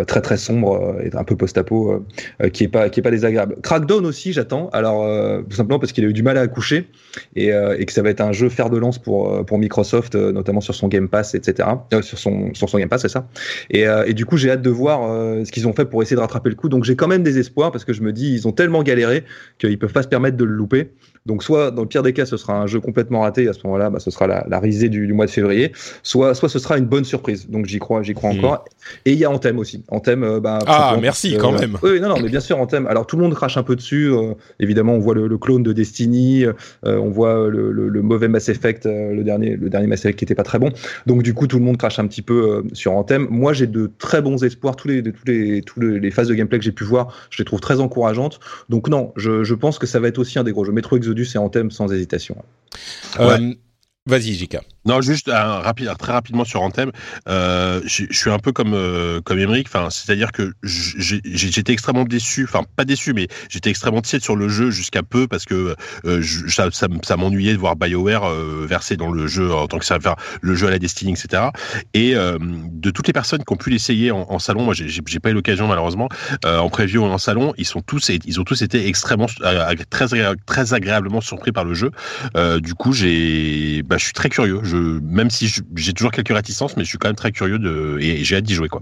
très 0.05 0.21
très 0.21 0.37
sombre 0.37 0.97
et 1.03 1.15
un 1.15 1.23
peu 1.23 1.35
post-apo 1.35 2.05
qui 2.53 2.65
est 2.65 2.67
pas 2.67 2.89
qui 2.89 2.99
est 2.99 3.03
pas 3.03 3.11
désagréable. 3.11 3.57
Crackdown 3.63 4.05
aussi, 4.05 4.33
j'attends. 4.33 4.69
Alors 4.69 5.05
tout 5.49 5.55
simplement 5.55 5.79
parce 5.79 5.91
qu'il 5.91 6.05
a 6.05 6.07
eu 6.07 6.13
du 6.13 6.23
mal 6.23 6.37
à 6.37 6.41
accoucher 6.41 6.87
et, 7.35 7.47
et, 7.49 7.85
que 7.85 7.91
ça 7.91 8.01
va 8.01 8.09
être 8.09 8.21
un 8.21 8.31
jeu 8.31 8.49
fer 8.49 8.69
de 8.69 8.77
lance 8.77 8.99
pour 8.99 9.45
pour 9.45 9.57
Microsoft, 9.57 10.15
notamment 10.15 10.61
sur 10.61 10.75
son 10.75 10.87
Game 10.87 11.09
Pass, 11.09 11.33
etc. 11.35 11.69
sur 12.01 12.17
son 12.17 12.53
sur 12.53 12.69
son 12.69 12.77
Game 12.77 12.89
Pass, 12.89 13.01
c'est 13.01 13.09
ça. 13.09 13.27
Et, 13.69 13.85
et 14.05 14.13
du 14.13 14.25
coup, 14.25 14.37
j'ai 14.37 14.51
hâte 14.51 14.61
de 14.61 14.69
voir 14.69 15.09
ce 15.45 15.51
qu'ils 15.51 15.67
ont 15.67 15.73
fait 15.73 15.85
pour 15.85 16.01
essayer 16.01 16.15
de 16.15 16.21
rattraper 16.21 16.49
le 16.49 16.55
coup. 16.55 16.69
Donc 16.69 16.83
j'ai 16.83 16.95
quand 16.95 17.07
même 17.07 17.23
des 17.23 17.39
espoirs 17.39 17.71
parce 17.71 17.85
que 17.85 17.93
je 17.95 18.03
me 18.03 18.13
dis, 18.13 18.33
ils 18.33 18.47
ont 18.47 18.51
tellement 18.51 18.83
galéré 18.83 19.23
qu'ils 19.57 19.79
peuvent 19.79 19.93
pas 19.93 20.03
se 20.03 20.07
permettre 20.07 20.37
de 20.37 20.43
le 20.43 20.53
louper. 20.53 20.91
Donc 21.25 21.41
soit 21.41 21.71
dans 21.71 21.81
le 21.81 21.87
pire 21.87 22.03
des 22.03 22.13
cas, 22.13 22.25
ce 22.25 22.37
sera 22.37 22.53
un 22.53 22.67
jeu 22.67 22.79
complètement 22.79 23.21
raté, 23.21 23.47
à 23.47 23.53
ce 23.53 23.59
moment-là, 23.65 23.89
bah, 23.89 23.99
ce 23.99 24.11
sera 24.11 24.27
la, 24.27 24.59
risée 24.59 24.89
du, 24.89 25.11
mois 25.11 25.25
de 25.25 25.31
février, 25.31 25.71
soit, 26.03 26.35
soit 26.35 26.49
ce 26.49 26.59
sera 26.59 26.77
une 26.77 26.85
bonne 26.85 27.03
surprise. 27.03 27.49
Donc 27.49 27.65
j'y 27.65 27.79
crois, 27.79 28.03
j'y 28.03 28.13
crois 28.13 28.31
hmm. 28.31 28.37
encore. 28.37 28.65
Et 29.05 29.13
il 29.13 29.17
y 29.17 29.25
a 29.25 29.31
Anthem 29.31 29.57
aussi. 29.57 29.83
Anthem, 29.87 30.23
euh, 30.23 30.39
bah, 30.39 30.59
ah 30.67 30.97
merci 31.01 31.35
quand 31.39 31.51
même. 31.51 31.77
Oui, 31.81 31.99
non, 31.99 32.09
non, 32.09 32.15
mais 32.21 32.29
bien 32.29 32.39
sûr 32.39 32.59
Anthem. 32.59 32.85
Alors 32.85 33.07
tout 33.07 33.17
le 33.17 33.23
monde 33.23 33.33
crache 33.33 33.57
un 33.57 33.63
peu 33.63 33.75
dessus. 33.75 34.11
Euh, 34.11 34.33
évidemment, 34.59 34.93
on 34.93 34.99
voit 34.99 35.15
le, 35.15 35.37
clone 35.39 35.63
de 35.63 35.73
Destiny, 35.73 36.45
euh, 36.45 36.53
on 36.83 37.09
voit 37.09 37.49
le, 37.49 38.01
mauvais 38.03 38.27
Mass 38.27 38.49
Effect, 38.49 38.85
le 38.85 39.23
dernier, 39.23 39.55
le 39.55 39.69
dernier 39.69 39.87
Mass 39.87 40.01
Effect 40.01 40.19
qui 40.19 40.25
était 40.25 40.35
pas 40.35 40.43
très 40.43 40.59
bon. 40.59 40.71
Donc 41.07 41.23
du 41.23 41.33
coup, 41.33 41.47
tout 41.47 41.57
le 41.57 41.65
monde 41.65 41.77
crache 41.77 41.97
un 41.97 42.05
petit 42.05 42.21
peu 42.21 42.63
sur 42.73 42.91
Anthem. 42.91 43.27
Moi, 43.31 43.53
j'ai 43.53 43.65
de 43.65 43.89
très 43.97 44.21
bons 44.21 44.43
espoirs. 44.43 44.75
Tous 44.75 44.87
les, 44.87 45.01
tous 45.01 45.25
les, 45.25 45.63
tous 45.63 45.79
les, 45.79 46.11
phases 46.11 46.27
de 46.27 46.35
gameplay 46.35 46.59
que 46.59 46.65
j'ai 46.65 46.71
pu 46.71 46.83
voir, 46.83 47.15
je 47.31 47.41
les 47.41 47.45
trouve 47.45 47.61
très 47.61 47.79
encourageantes. 47.79 48.39
Donc 48.69 48.89
non, 48.89 49.11
je, 49.15 49.43
je 49.43 49.55
pense 49.55 49.79
que 49.79 49.87
ça 49.87 49.99
va 49.99 50.07
être 50.07 50.19
aussi 50.19 50.37
un 50.37 50.43
des 50.43 50.51
gros 50.51 50.63
jeux. 50.63 50.71
Metro 50.71 50.97
Exodus 50.97 51.14
et 51.23 51.37
Anthem 51.37 51.71
sans 51.71 51.91
hésitation. 51.91 52.35
Euh, 53.19 53.53
Vas-y, 54.05 54.33
Jika. 54.33 54.61
Non, 54.85 55.01
juste 55.01 55.29
rapide, 55.31 55.91
très 55.97 56.11
rapidement 56.11 56.45
sur 56.45 56.61
Anthem. 56.61 56.91
Euh, 57.27 57.81
je, 57.85 58.05
suis 58.11 58.29
un 58.29 58.37
peu 58.37 58.51
comme 58.51 58.73
euh, 58.73 59.19
comme 59.21 59.39
Emmerich. 59.39 59.67
Enfin, 59.67 59.89
c'est-à-dire 59.89 60.31
que 60.31 60.53
j'étais 60.63 61.73
extrêmement 61.73 62.03
déçu. 62.03 62.43
Enfin, 62.43 62.63
pas 62.75 62.85
déçu, 62.85 63.13
mais 63.13 63.27
j'étais 63.49 63.71
extrêmement 63.71 64.01
tiède 64.01 64.21
sur 64.21 64.35
le 64.35 64.47
jeu 64.47 64.69
jusqu'à 64.69 65.01
peu 65.01 65.27
parce 65.27 65.45
que 65.45 65.75
euh, 66.05 66.23
ça, 66.47 66.69
ça, 66.71 67.17
m'ennuyait 67.17 67.53
de 67.53 67.57
voir 67.57 67.75
Bioware 67.75 68.25
euh, 68.25 68.65
verser 68.67 68.95
dans 68.95 69.11
le 69.11 69.25
jeu 69.25 69.51
en 69.51 69.67
tant 69.67 69.79
que 69.79 69.85
serveur, 69.85 70.17
le 70.41 70.53
jeu 70.55 70.67
à 70.67 70.71
la 70.71 70.79
Destiny, 70.79 71.13
etc. 71.13 71.43
Et 71.93 72.15
euh, 72.15 72.37
de 72.39 72.91
toutes 72.91 73.07
les 73.07 73.13
personnes 73.13 73.43
qui 73.43 73.53
ont 73.53 73.57
pu 73.57 73.71
l'essayer 73.71 74.11
en, 74.11 74.37
salon, 74.39 74.63
moi, 74.63 74.75
j'ai 74.75 75.19
pas 75.19 75.31
eu 75.31 75.33
l'occasion 75.33 75.67
malheureusement 75.67 76.09
en 76.45 76.69
preview 76.69 77.01
ou 77.01 77.05
en 77.05 77.17
salon, 77.17 77.53
ils 77.57 77.65
sont 77.65 77.81
tous, 77.81 78.09
ils 78.09 78.39
ont 78.39 78.43
tous 78.43 78.61
été 78.61 78.87
extrêmement 78.87 79.27
très 79.89 80.05
très 80.45 80.73
agréablement 80.73 81.21
surpris 81.21 81.51
par 81.51 81.63
le 81.63 81.73
jeu. 81.73 81.91
du 82.59 82.73
coup, 82.75 82.93
j'ai 82.93 83.81
bah, 83.83 83.97
je 83.97 84.05
suis 84.05 84.13
très 84.13 84.29
curieux. 84.29 84.61
Même 85.03 85.29
si 85.29 85.51
j'ai 85.75 85.93
toujours 85.93 86.11
quelques 86.11 86.33
réticences, 86.33 86.77
mais 86.77 86.83
je 86.83 86.89
suis 86.89 86.97
quand 86.97 87.09
même 87.09 87.15
très 87.15 87.31
curieux 87.31 87.59
de, 87.59 87.97
et 88.01 88.23
j'ai 88.23 88.35
hâte 88.37 88.45
d'y 88.45 88.53
jouer, 88.53 88.69
quoi. 88.69 88.81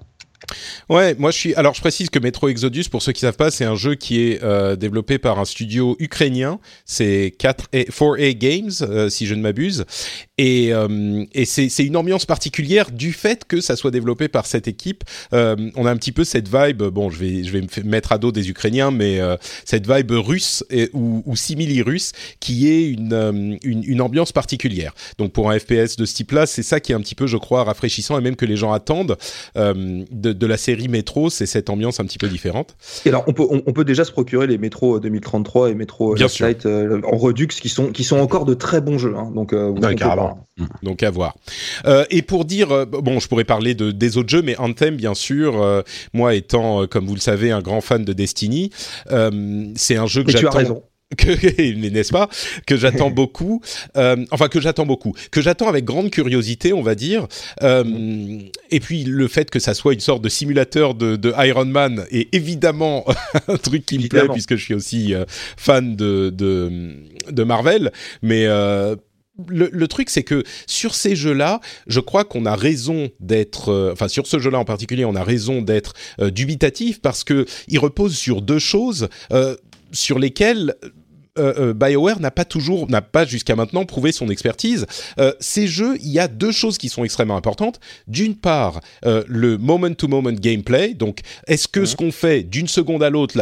Ouais, 0.89 1.15
moi 1.17 1.31
je 1.31 1.37
suis. 1.37 1.55
Alors 1.55 1.73
je 1.73 1.81
précise 1.81 2.09
que 2.09 2.19
Metro 2.19 2.49
Exodus, 2.49 2.85
pour 2.91 3.01
ceux 3.01 3.11
qui 3.11 3.21
savent 3.21 3.37
pas, 3.37 3.51
c'est 3.51 3.65
un 3.65 3.75
jeu 3.75 3.95
qui 3.95 4.21
est 4.21 4.43
euh, 4.43 4.75
développé 4.75 5.17
par 5.17 5.39
un 5.39 5.45
studio 5.45 5.95
ukrainien. 5.99 6.59
C'est 6.85 7.33
4A, 7.39 7.89
4A 7.89 8.37
Games, 8.37 8.71
euh, 8.81 9.09
si 9.09 9.25
je 9.25 9.35
ne 9.35 9.41
m'abuse. 9.41 9.85
Et, 10.37 10.73
euh, 10.73 11.25
et 11.33 11.45
c'est 11.45 11.85
une 11.85 11.95
ambiance 11.95 12.25
particulière 12.25 12.91
du 12.91 13.13
fait 13.13 13.45
que 13.45 13.61
ça 13.61 13.75
soit 13.75 13.91
développé 13.91 14.27
par 14.27 14.45
cette 14.45 14.67
équipe. 14.67 15.03
on 15.31 15.85
a 15.85 15.91
un 15.91 15.97
petit 15.97 16.11
peu 16.11 16.23
cette 16.23 16.47
vibe. 16.53 16.83
Bon, 16.83 17.09
je 17.09 17.19
vais 17.19 17.43
je 17.43 17.51
vais 17.51 17.61
me 17.61 17.89
mettre 17.89 18.11
à 18.11 18.17
dos 18.17 18.31
des 18.31 18.49
Ukrainiens, 18.49 18.91
mais 18.91 19.19
cette 19.65 19.89
vibe 19.89 20.11
russe 20.11 20.63
et, 20.69 20.89
ou, 20.93 21.23
ou 21.25 21.35
simili-russe 21.35 22.11
qui 22.39 22.69
est 22.69 22.89
une, 22.89 23.59
une, 23.63 23.83
une 23.83 24.01
ambiance 24.01 24.31
particulière. 24.31 24.93
Donc 25.17 25.33
pour 25.33 25.51
un 25.51 25.59
FPS 25.59 25.95
de 25.97 26.05
ce 26.05 26.15
type-là, 26.15 26.45
c'est 26.45 26.63
ça 26.63 26.79
qui 26.79 26.91
est 26.91 26.95
un 26.95 27.01
petit 27.01 27.15
peu, 27.15 27.27
je 27.27 27.37
crois, 27.37 27.63
rafraîchissant 27.63 28.17
et 28.17 28.21
même 28.21 28.35
que 28.35 28.45
les 28.45 28.55
gens 28.55 28.71
attendent 28.71 29.17
de 29.55 30.33
de, 30.33 30.47
la 30.47 30.57
série 30.57 30.87
Métro, 30.87 31.29
c'est 31.29 31.45
cette 31.45 31.69
ambiance 31.69 31.99
un 31.99 32.05
petit 32.05 32.17
peu 32.17 32.27
différente. 32.27 32.75
Et 33.05 33.09
alors, 33.09 33.23
on 33.27 33.33
peut, 33.33 33.45
on, 33.49 33.73
peut 33.73 33.85
déjà 33.85 34.03
se 34.03 34.11
procurer 34.11 34.47
les 34.47 34.57
Métro 34.57 34.99
2033 34.99 35.69
et 35.69 35.75
Métro 35.75 36.15
Bien 36.15 36.27
euh, 36.65 37.01
en 37.03 37.17
Redux, 37.17 37.47
qui 37.47 37.69
sont, 37.69 37.87
qui 37.87 38.03
sont 38.03 38.17
encore 38.17 38.45
de 38.45 38.53
très 38.53 38.81
bons 38.81 38.97
jeux. 38.97 39.15
Hein. 39.15 39.31
donc, 39.33 39.53
euh, 39.53 39.73
mm. 40.57 40.65
Donc 40.83 41.03
à 41.03 41.09
voir. 41.09 41.35
Euh, 41.85 42.05
et 42.09 42.21
pour 42.21 42.45
dire, 42.45 42.85
bon, 42.87 43.19
je 43.19 43.27
pourrais 43.27 43.43
parler 43.43 43.75
de, 43.75 43.91
des 43.91 44.17
autres 44.17 44.29
jeux, 44.29 44.41
mais 44.41 44.57
Anthem, 44.57 44.95
bien 44.95 45.13
sûr, 45.13 45.83
moi 46.13 46.35
étant, 46.35 46.87
comme 46.87 47.05
vous 47.05 47.15
le 47.15 47.19
savez, 47.19 47.51
un 47.51 47.61
grand 47.61 47.81
fan 47.81 48.03
de 48.03 48.13
Destiny, 48.13 48.71
c'est 49.75 49.97
un 49.97 50.07
jeu 50.07 50.23
que 50.23 50.31
j'attends. 50.31 50.51
Tu 50.51 50.57
as 50.57 50.59
raison 50.59 50.83
que 51.17 51.89
n'est-ce 51.89 52.11
pas 52.11 52.29
que 52.65 52.75
j'attends 52.77 53.09
beaucoup 53.23 53.61
euh, 53.97 54.25
enfin 54.31 54.47
que 54.47 54.59
j'attends 54.59 54.85
beaucoup 54.85 55.13
que 55.31 55.41
j'attends 55.41 55.67
avec 55.67 55.85
grande 55.85 56.09
curiosité 56.09 56.73
on 56.73 56.81
va 56.81 56.95
dire 56.95 57.27
euh, 57.61 58.39
et 58.71 58.79
puis 58.79 59.03
le 59.03 59.27
fait 59.27 59.49
que 59.49 59.59
ça 59.59 59.73
soit 59.73 59.93
une 59.93 59.99
sorte 59.99 60.21
de 60.23 60.29
simulateur 60.29 60.95
de, 60.95 61.15
de 61.15 61.33
Iron 61.45 61.65
Man 61.65 62.05
est 62.11 62.33
évidemment 62.33 63.05
un 63.47 63.57
truc 63.57 63.85
qui 63.85 63.99
me 63.99 64.07
plaît 64.07 64.27
puisque 64.31 64.55
je 64.55 64.63
suis 64.63 64.73
aussi 64.73 65.13
euh, 65.13 65.25
fan 65.57 65.95
de, 65.95 66.29
de, 66.29 66.93
de 67.29 67.43
Marvel 67.43 67.91
mais 68.21 68.45
euh, 68.45 68.95
le, 69.47 69.69
le, 69.71 69.87
truc, 69.87 70.09
c'est 70.09 70.23
que 70.23 70.43
sur 70.67 70.93
ces 70.93 71.15
jeux-là, 71.15 71.59
je 71.87 71.99
crois 71.99 72.23
qu'on 72.23 72.45
a 72.45 72.55
raison 72.55 73.09
d'être, 73.19 73.69
euh, 73.69 73.91
enfin 73.91 74.07
sur 74.07 74.27
ce 74.27 74.37
jeu-là 74.39 74.59
en 74.59 74.65
particulier, 74.65 75.05
on 75.05 75.15
a 75.15 75.23
raison 75.23 75.61
d'être 75.61 75.93
euh, 76.19 76.29
dubitatif 76.29 77.01
parce 77.01 77.23
que 77.23 77.45
il 77.67 77.79
repose 77.79 78.15
sur 78.15 78.41
deux 78.41 78.59
choses 78.59 79.09
euh, 79.31 79.55
sur 79.91 80.19
lesquelles 80.19 80.75
euh, 81.39 81.73
BioWare 81.73 82.19
n'a 82.19 82.29
pas 82.29 82.45
toujours, 82.45 82.87
n'a 82.91 83.01
pas 83.01 83.25
jusqu'à 83.25 83.55
maintenant 83.55 83.85
prouvé 83.85 84.11
son 84.11 84.29
expertise. 84.29 84.85
Euh, 85.17 85.33
ces 85.39 85.65
jeux, 85.65 85.97
il 86.01 86.09
y 86.09 86.19
a 86.19 86.27
deux 86.27 86.51
choses 86.51 86.77
qui 86.77 86.89
sont 86.89 87.03
extrêmement 87.03 87.35
importantes. 87.35 87.79
D'une 88.07 88.35
part, 88.35 88.81
le 89.03 89.57
moment-to-moment 89.57 90.33
gameplay. 90.33 90.93
Donc, 90.93 91.21
est-ce 91.47 91.67
que 91.67 91.85
ce 91.85 91.95
qu'on 91.95 92.11
fait 92.11 92.43
d'une 92.43 92.67
seconde 92.67 93.01
à 93.01 93.09
l'autre, 93.09 93.35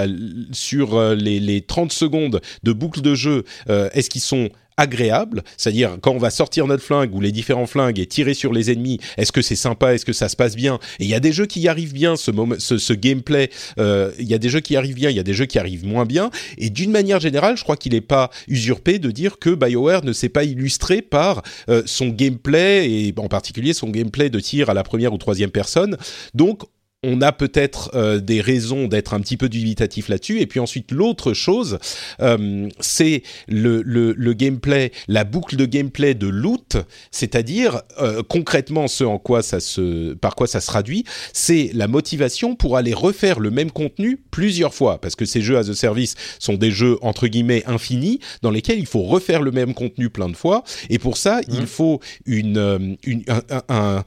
sur 0.53 1.15
les, 1.15 1.41
les 1.41 1.61
30 1.61 1.91
secondes 1.91 2.39
de 2.63 2.71
boucle 2.71 3.01
de 3.01 3.13
jeu, 3.13 3.43
est-ce 3.67 4.09
qu'ils 4.09 4.21
sont 4.21 4.49
agréable, 4.81 5.43
c'est-à-dire 5.57 5.97
quand 6.01 6.11
on 6.11 6.17
va 6.17 6.31
sortir 6.31 6.65
notre 6.65 6.83
flingue 6.83 7.13
ou 7.13 7.21
les 7.21 7.31
différents 7.31 7.67
flingues 7.67 7.99
et 7.99 8.07
tirer 8.07 8.33
sur 8.33 8.51
les 8.51 8.71
ennemis, 8.71 8.99
est-ce 9.17 9.31
que 9.31 9.43
c'est 9.43 9.55
sympa, 9.55 9.93
est-ce 9.93 10.05
que 10.05 10.13
ça 10.13 10.27
se 10.27 10.35
passe 10.35 10.55
bien? 10.55 10.79
Et 10.99 11.03
il 11.03 11.09
y 11.09 11.13
a 11.13 11.19
des 11.19 11.31
jeux 11.31 11.45
qui 11.45 11.61
y 11.61 11.67
arrivent 11.67 11.93
bien, 11.93 12.15
ce, 12.15 12.31
moment, 12.31 12.55
ce, 12.57 12.93
gameplay, 12.93 13.51
euh, 13.77 14.11
il 14.17 14.27
y 14.27 14.33
a 14.33 14.39
des 14.39 14.49
jeux 14.49 14.59
qui 14.59 14.73
y 14.73 14.77
arrivent 14.77 14.95
bien, 14.95 15.11
il 15.11 15.15
y 15.15 15.19
a 15.19 15.23
des 15.23 15.35
jeux 15.35 15.45
qui 15.45 15.59
arrivent 15.59 15.85
moins 15.85 16.05
bien, 16.05 16.31
et 16.57 16.71
d'une 16.71 16.91
manière 16.91 17.19
générale, 17.19 17.57
je 17.57 17.63
crois 17.63 17.77
qu'il 17.77 17.93
n'est 17.93 18.01
pas 18.01 18.31
usurpé 18.47 18.97
de 18.97 19.11
dire 19.11 19.37
que 19.37 19.51
BioWare 19.51 20.03
ne 20.03 20.13
s'est 20.13 20.29
pas 20.29 20.43
illustré 20.43 21.03
par 21.03 21.43
euh, 21.69 21.83
son 21.85 22.09
gameplay, 22.09 22.89
et 22.89 23.13
en 23.17 23.27
particulier 23.27 23.73
son 23.73 23.89
gameplay 23.89 24.31
de 24.31 24.39
tir 24.39 24.71
à 24.71 24.73
la 24.73 24.83
première 24.83 25.13
ou 25.13 25.17
troisième 25.17 25.51
personne. 25.51 25.95
Donc 26.33 26.63
on 27.03 27.21
a 27.21 27.31
peut-être 27.31 27.91
euh, 27.95 28.19
des 28.19 28.41
raisons 28.41 28.87
d'être 28.87 29.15
un 29.15 29.21
petit 29.21 29.37
peu 29.37 29.49
dubitatif 29.49 30.07
là-dessus. 30.07 30.39
Et 30.39 30.45
puis 30.45 30.59
ensuite, 30.59 30.91
l'autre 30.91 31.33
chose, 31.33 31.79
euh, 32.21 32.69
c'est 32.79 33.23
le, 33.47 33.81
le, 33.81 34.33
gameplay, 34.33 34.91
la 35.07 35.23
boucle 35.23 35.55
de 35.55 35.65
gameplay 35.65 36.13
de 36.13 36.27
loot, 36.27 36.77
c'est-à-dire 37.09 37.81
euh, 37.99 38.21
concrètement 38.21 38.87
ce 38.87 39.03
en 39.03 39.17
quoi 39.17 39.41
ça 39.41 39.59
se, 39.59 40.13
par 40.13 40.35
quoi 40.35 40.45
ça 40.45 40.61
se 40.61 40.67
traduit, 40.67 41.03
c'est 41.33 41.71
la 41.73 41.87
motivation 41.87 42.55
pour 42.55 42.77
aller 42.77 42.93
refaire 42.93 43.39
le 43.39 43.49
même 43.49 43.71
contenu 43.71 44.21
plusieurs 44.29 44.73
fois, 44.73 45.01
parce 45.01 45.15
que 45.15 45.25
ces 45.25 45.41
jeux 45.41 45.57
as 45.57 45.69
a 45.69 45.73
service 45.73 46.15
sont 46.37 46.53
des 46.53 46.71
jeux 46.71 46.97
entre 47.01 47.27
guillemets 47.27 47.63
infinis 47.65 48.19
dans 48.43 48.51
lesquels 48.51 48.79
il 48.79 48.85
faut 48.85 49.03
refaire 49.03 49.41
le 49.41 49.51
même 49.51 49.73
contenu 49.73 50.11
plein 50.11 50.29
de 50.29 50.35
fois. 50.37 50.63
Et 50.89 50.99
pour 50.99 51.17
ça, 51.17 51.41
il 51.47 51.63
mmh. 51.63 51.67
faut 51.67 51.99
une, 52.25 52.97
une 53.03 53.23
un, 53.27 53.63
un 53.69 54.03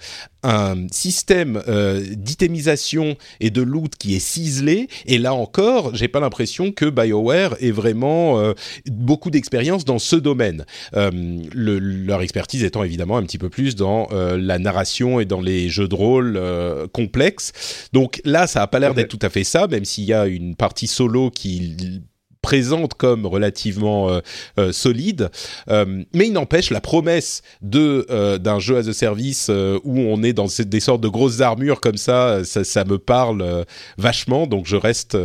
système 0.91 1.63
euh, 1.69 2.05
d'itémisation 2.11 3.17
et 3.41 3.51
de 3.51 3.63
loot 3.63 3.95
qui 3.97 4.15
est 4.15 4.21
ciselé. 4.21 4.89
Et 5.07 5.19
là 5.19 5.35
encore, 5.35 5.95
j'ai 5.95 6.09
pas 6.09 6.21
l'impression 6.21 6.73
que 6.73 6.87
BioWare 6.87 7.57
ait 7.61 7.71
vraiment 7.71 8.39
euh, 8.39 8.53
beaucoup 8.87 9.31
d'expérience 9.31 9.85
dans 9.85 9.99
ce 9.99 10.17
domaine. 10.17 10.65
Euh, 10.95 11.11
le, 11.55 11.79
leur 11.79 12.23
expertise 12.23 12.65
étant 12.65 12.85
évidemment 12.85 13.17
un 13.17 13.23
petit 13.23 13.39
peu 13.39 13.49
plus 13.49 13.75
dans 13.77 14.09
euh, 14.13 14.37
la 14.39 14.59
narration 14.59 15.21
et 15.21 15.25
dans 15.25 15.41
les 15.41 15.69
jeux 15.69 15.89
de 15.89 15.95
rôle 15.95 16.37
euh, 16.37 16.87
complexes. 16.89 17.89
Donc 17.93 18.21
là, 18.25 18.47
ça 18.47 18.63
a 18.63 18.67
pas 18.67 18.79
l'air 18.79 18.95
d'être 18.95 19.09
tout 19.09 19.19
à 19.23 19.31
fait 19.31 19.45
ça, 19.45 19.67
même 19.67 19.85
s'il 19.85 20.05
y 20.05 20.13
a 20.13 20.27
une 20.27 20.57
partie 20.57 20.87
solo 20.87 21.31
qui 21.31 22.03
présente 22.45 22.93
comme 22.93 23.25
relativement 23.25 24.11
euh, 24.11 24.21
euh, 24.59 24.71
solide, 24.71 25.31
euh, 25.71 26.05
mais 26.13 26.27
il 26.27 26.33
n'empêche 26.35 26.69
la 26.71 26.83
promesse 26.83 27.41
de 27.63 28.07
d'un 28.37 28.59
jeu 28.59 28.77
as 28.77 28.87
a 28.87 28.93
service 28.93 29.49
où 29.49 29.99
on 29.99 30.23
est 30.23 30.35
dans 30.35 30.47
des 30.59 30.81
sortes 30.81 31.01
de 31.01 31.09
grosses 31.09 31.41
armures 31.41 31.81
comme 31.81 31.97
ça, 31.97 32.45
ça, 32.45 32.85
me 32.85 32.99
parle 32.99 33.65
vachement, 33.97 34.47
donc 34.47 34.67
je 34.67 34.77
reste 34.77 35.17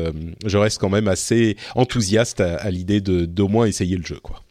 je 0.45 0.57
reste 0.57 0.79
quand 0.79 0.89
même 0.89 1.09
assez 1.09 1.57
enthousiaste 1.75 2.39
à, 2.39 2.55
à 2.55 2.71
l'idée 2.71 3.01
de 3.01 3.25
d'au 3.25 3.49
moins 3.49 3.65
essayer 3.65 3.97
le 3.97 4.05
jeu 4.05 4.19
quoi. 4.21 4.41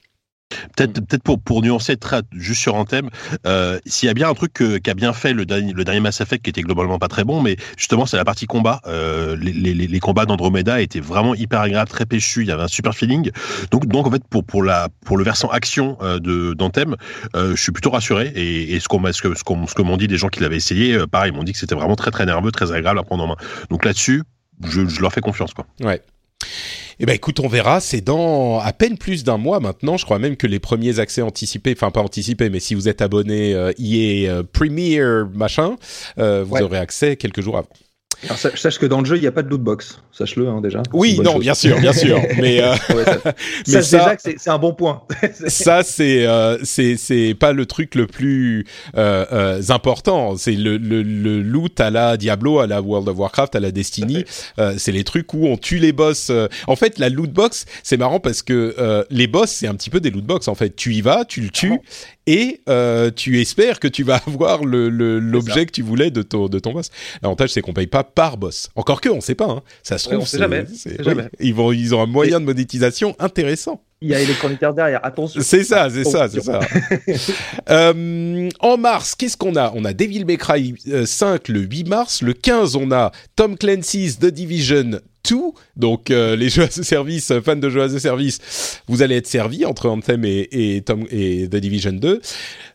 Peut-être, 0.76 0.94
peut-être 1.04 1.22
pour, 1.22 1.40
pour 1.40 1.62
nuancer 1.62 1.96
très, 1.96 2.22
juste 2.32 2.62
sur 2.62 2.76
un 2.76 2.84
thème, 2.84 3.10
euh, 3.46 3.78
s'il 3.84 4.06
y 4.06 4.10
a 4.10 4.14
bien 4.14 4.30
un 4.30 4.34
truc 4.34 4.62
qu'a 4.82 4.94
bien 4.94 5.12
fait 5.12 5.34
le 5.34 5.44
dernier, 5.44 5.72
le 5.72 5.84
dernier 5.84 6.00
Mass 6.00 6.20
Effect 6.20 6.42
qui 6.42 6.50
était 6.50 6.62
globalement 6.62 6.98
pas 6.98 7.08
très 7.08 7.24
bon, 7.24 7.42
mais 7.42 7.56
justement 7.76 8.06
c'est 8.06 8.16
la 8.16 8.24
partie 8.24 8.46
combat. 8.46 8.80
Euh, 8.86 9.36
les, 9.36 9.52
les, 9.52 9.74
les 9.74 10.00
combats 10.00 10.24
d'Andromeda 10.24 10.80
étaient 10.80 11.00
vraiment 11.00 11.34
hyper 11.34 11.60
agréables, 11.60 11.90
très 11.90 12.06
péchus. 12.06 12.42
Il 12.42 12.48
y 12.48 12.52
avait 12.52 12.62
un 12.62 12.68
super 12.68 12.94
feeling. 12.94 13.30
Donc, 13.70 13.86
donc 13.86 14.06
en 14.06 14.10
fait 14.10 14.22
pour 14.28 14.44
pour 14.44 14.62
la 14.62 14.88
pour 15.04 15.18
le 15.18 15.24
versant 15.24 15.48
action 15.48 15.98
euh, 16.00 16.18
de 16.18 16.54
d'Anthem, 16.54 16.96
euh, 17.36 17.54
je 17.54 17.62
suis 17.62 17.72
plutôt 17.72 17.90
rassuré. 17.90 18.32
Et, 18.34 18.74
et 18.74 18.80
ce 18.80 18.88
qu'on 18.88 19.12
ce 19.12 19.20
que 19.20 19.34
ce 19.34 19.44
qu'on 19.44 19.84
m'ont 19.84 19.96
dit 19.98 20.08
des 20.08 20.16
gens 20.16 20.28
qui 20.28 20.40
l'avaient 20.40 20.56
essayé, 20.56 20.98
pareil, 21.10 21.30
ils 21.32 21.36
m'ont 21.36 21.44
dit 21.44 21.52
que 21.52 21.58
c'était 21.58 21.74
vraiment 21.74 21.96
très 21.96 22.10
très 22.10 22.24
nerveux, 22.24 22.52
très 22.52 22.72
agréable 22.72 22.98
à 22.98 23.02
prendre 23.02 23.24
en 23.24 23.28
main. 23.28 23.36
Donc 23.68 23.84
là-dessus, 23.84 24.22
je, 24.64 24.88
je 24.88 25.00
leur 25.02 25.12
fais 25.12 25.20
confiance 25.20 25.52
quoi. 25.52 25.66
Ouais. 25.80 26.00
Eh 27.00 27.06
ben 27.06 27.14
écoute, 27.14 27.38
on 27.40 27.48
verra. 27.48 27.80
C'est 27.80 28.00
dans 28.00 28.58
à 28.58 28.72
peine 28.72 28.98
plus 28.98 29.22
d'un 29.24 29.36
mois 29.36 29.60
maintenant. 29.60 29.96
Je 29.96 30.04
crois 30.04 30.18
même 30.18 30.36
que 30.36 30.46
les 30.46 30.58
premiers 30.58 30.98
accès 30.98 31.22
anticipés, 31.22 31.74
enfin 31.76 31.90
pas 31.90 32.00
anticipés, 32.00 32.50
mais 32.50 32.60
si 32.60 32.74
vous 32.74 32.88
êtes 32.88 33.02
abonné 33.02 33.54
euh, 33.54 33.72
EA 33.78 34.28
euh, 34.30 34.42
Premier 34.42 35.00
machin, 35.32 35.76
euh, 36.18 36.42
vous 36.44 36.54
Ouais. 36.54 36.62
aurez 36.62 36.78
accès 36.78 37.16
quelques 37.16 37.40
jours 37.40 37.56
avant. 37.58 37.68
Alors, 38.24 38.36
sa- 38.38 38.56
sache 38.56 38.78
que 38.78 38.86
dans 38.86 39.00
le 39.00 39.06
jeu, 39.06 39.16
il 39.16 39.20
n'y 39.20 39.26
a 39.26 39.32
pas 39.32 39.42
de 39.42 39.48
loot 39.48 39.60
box. 39.62 40.00
Sache-le 40.12 40.48
hein, 40.48 40.60
déjà. 40.60 40.82
Oui, 40.92 41.18
non, 41.22 41.32
chose. 41.34 41.40
bien 41.40 41.54
sûr, 41.54 41.78
bien 41.80 41.92
sûr. 41.92 42.20
mais 42.38 42.60
euh, 42.62 42.72
Ouais, 42.94 43.04
ça- 43.04 43.20
mais 43.68 43.82
ça- 43.82 44.16
c'est 44.18 44.50
un 44.50 44.58
bon 44.58 44.72
point. 44.74 45.02
ça 45.48 45.82
c'est 45.84 46.26
euh, 46.26 46.58
c'est 46.64 46.96
c'est 46.96 47.34
pas 47.38 47.52
le 47.52 47.66
truc 47.66 47.94
le 47.94 48.06
plus 48.06 48.66
euh, 48.96 49.24
euh, 49.32 49.62
important 49.68 50.36
c'est 50.36 50.52
le, 50.52 50.76
le 50.78 51.02
le 51.02 51.42
loot 51.42 51.78
à 51.80 51.90
la 51.90 52.16
Diablo 52.16 52.58
à 52.58 52.66
la 52.66 52.80
World 52.82 53.08
of 53.08 53.16
Warcraft 53.18 53.54
à 53.54 53.60
la 53.60 53.70
Destiny 53.70 54.24
euh, 54.58 54.74
c'est 54.78 54.92
les 54.92 55.04
trucs 55.04 55.32
où 55.34 55.46
on 55.46 55.56
tue 55.56 55.78
les 55.78 55.92
boss 55.92 56.28
euh. 56.30 56.48
en 56.66 56.76
fait 56.76 56.98
la 56.98 57.08
loot 57.08 57.30
box 57.32 57.66
c'est 57.82 57.96
marrant 57.96 58.20
parce 58.20 58.42
que 58.42 58.74
euh, 58.78 59.04
les 59.10 59.26
boss 59.26 59.50
c'est 59.50 59.66
un 59.66 59.74
petit 59.74 59.90
peu 59.90 60.00
des 60.00 60.10
loot 60.10 60.24
box 60.24 60.48
en 60.48 60.54
fait 60.54 60.74
tu 60.76 60.94
y 60.94 61.00
vas 61.00 61.24
tu 61.24 61.40
le 61.40 61.50
tues 61.50 61.78
et 62.30 62.60
euh, 62.68 63.10
tu 63.10 63.40
espères 63.40 63.80
que 63.80 63.88
tu 63.88 64.02
vas 64.02 64.16
avoir 64.26 64.64
le 64.64 64.90
le- 64.90 65.18
l'objet 65.18 65.64
que 65.66 65.72
tu 65.72 65.82
voulais 65.82 66.10
de 66.10 66.20
ton 66.22 66.48
de 66.48 66.58
ton 66.58 66.72
boss 66.72 66.90
l'avantage 67.22 67.50
c'est 67.50 67.62
qu'on 67.62 67.72
paye 67.72 67.86
pas 67.86 68.04
par 68.04 68.36
boss 68.36 68.68
encore 68.76 69.00
que 69.00 69.08
on 69.08 69.20
sait 69.22 69.34
pas 69.34 69.46
hein. 69.48 69.62
ça 69.82 69.96
se 69.96 70.08
Ouais, 70.08 70.16
trouve 70.16 70.26
c'est- 70.28 70.38
jamais, 70.38 70.64
oui, 70.70 70.92
jamais. 71.00 71.24
ils 71.40 71.54
vont 71.54 71.72
ils 71.72 71.94
ont 71.94 72.02
un 72.02 72.06
moyen 72.06 72.38
de 72.40 72.44
monétisation 72.44 73.16
intéressant 73.18 73.82
Il 74.02 74.08
y 74.10 74.14
a 74.14 74.20
Electronic 74.20 74.62
Arts 74.62 74.74
derrière. 74.74 75.00
Attention. 75.04 75.40
c'est 75.42 75.64
ça, 75.64 75.88
c'est 75.90 76.04
ça, 76.04 76.28
c'est 76.28 76.40
ça. 76.42 76.60
Euh, 77.70 78.48
en 78.60 78.76
mars, 78.76 79.14
qu'est-ce 79.14 79.36
qu'on 79.36 79.56
a? 79.56 79.72
On 79.74 79.84
a 79.84 79.92
Devil 79.92 80.24
May 80.24 80.36
Cry 80.36 80.74
euh, 80.88 81.06
5 81.06 81.48
le 81.48 81.60
8 81.62 81.88
mars. 81.88 82.22
Le 82.22 82.32
15, 82.32 82.76
on 82.76 82.90
a 82.92 83.10
Tom 83.36 83.56
Clancy's 83.56 84.18
The 84.18 84.26
Division 84.26 85.00
2. 85.28 85.36
Donc 85.76 86.10
euh, 86.10 86.36
les 86.36 86.48
jeux 86.48 86.64
à 86.64 86.70
ce 86.70 86.82
service, 86.82 87.30
euh, 87.30 87.40
fans 87.40 87.56
de 87.56 87.68
jeux 87.68 87.82
à 87.82 87.88
ce 87.88 87.98
service, 87.98 88.80
vous 88.88 89.02
allez 89.02 89.16
être 89.16 89.26
servis 89.26 89.64
entre 89.64 89.88
Anthem 89.88 90.24
et, 90.24 90.48
et, 90.50 90.82
Tom, 90.82 91.04
et 91.10 91.48
The 91.48 91.56
Division 91.56 91.92
2. 91.92 92.20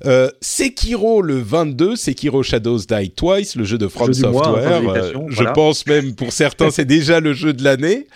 Euh, 0.05 0.29
Sekiro 0.41 1.21
le 1.21 1.39
22, 1.39 1.95
Sekiro 1.95 2.43
Shadows 2.43 2.79
Die 2.79 3.11
Twice, 3.11 3.55
le 3.55 3.63
jeu 3.63 3.77
de 3.77 3.87
From 3.87 4.13
Jeu 4.13 4.23
du 4.23 4.29
mois, 4.29 4.43
Software. 4.45 5.13
je 5.29 5.43
pense 5.53 5.85
même 5.85 6.15
pour 6.15 6.31
certains 6.31 6.69
c'est 6.71 6.85
déjà 6.85 7.19
le 7.19 7.33
jeu 7.33 7.53
de 7.53 7.63
l'année. 7.63 8.07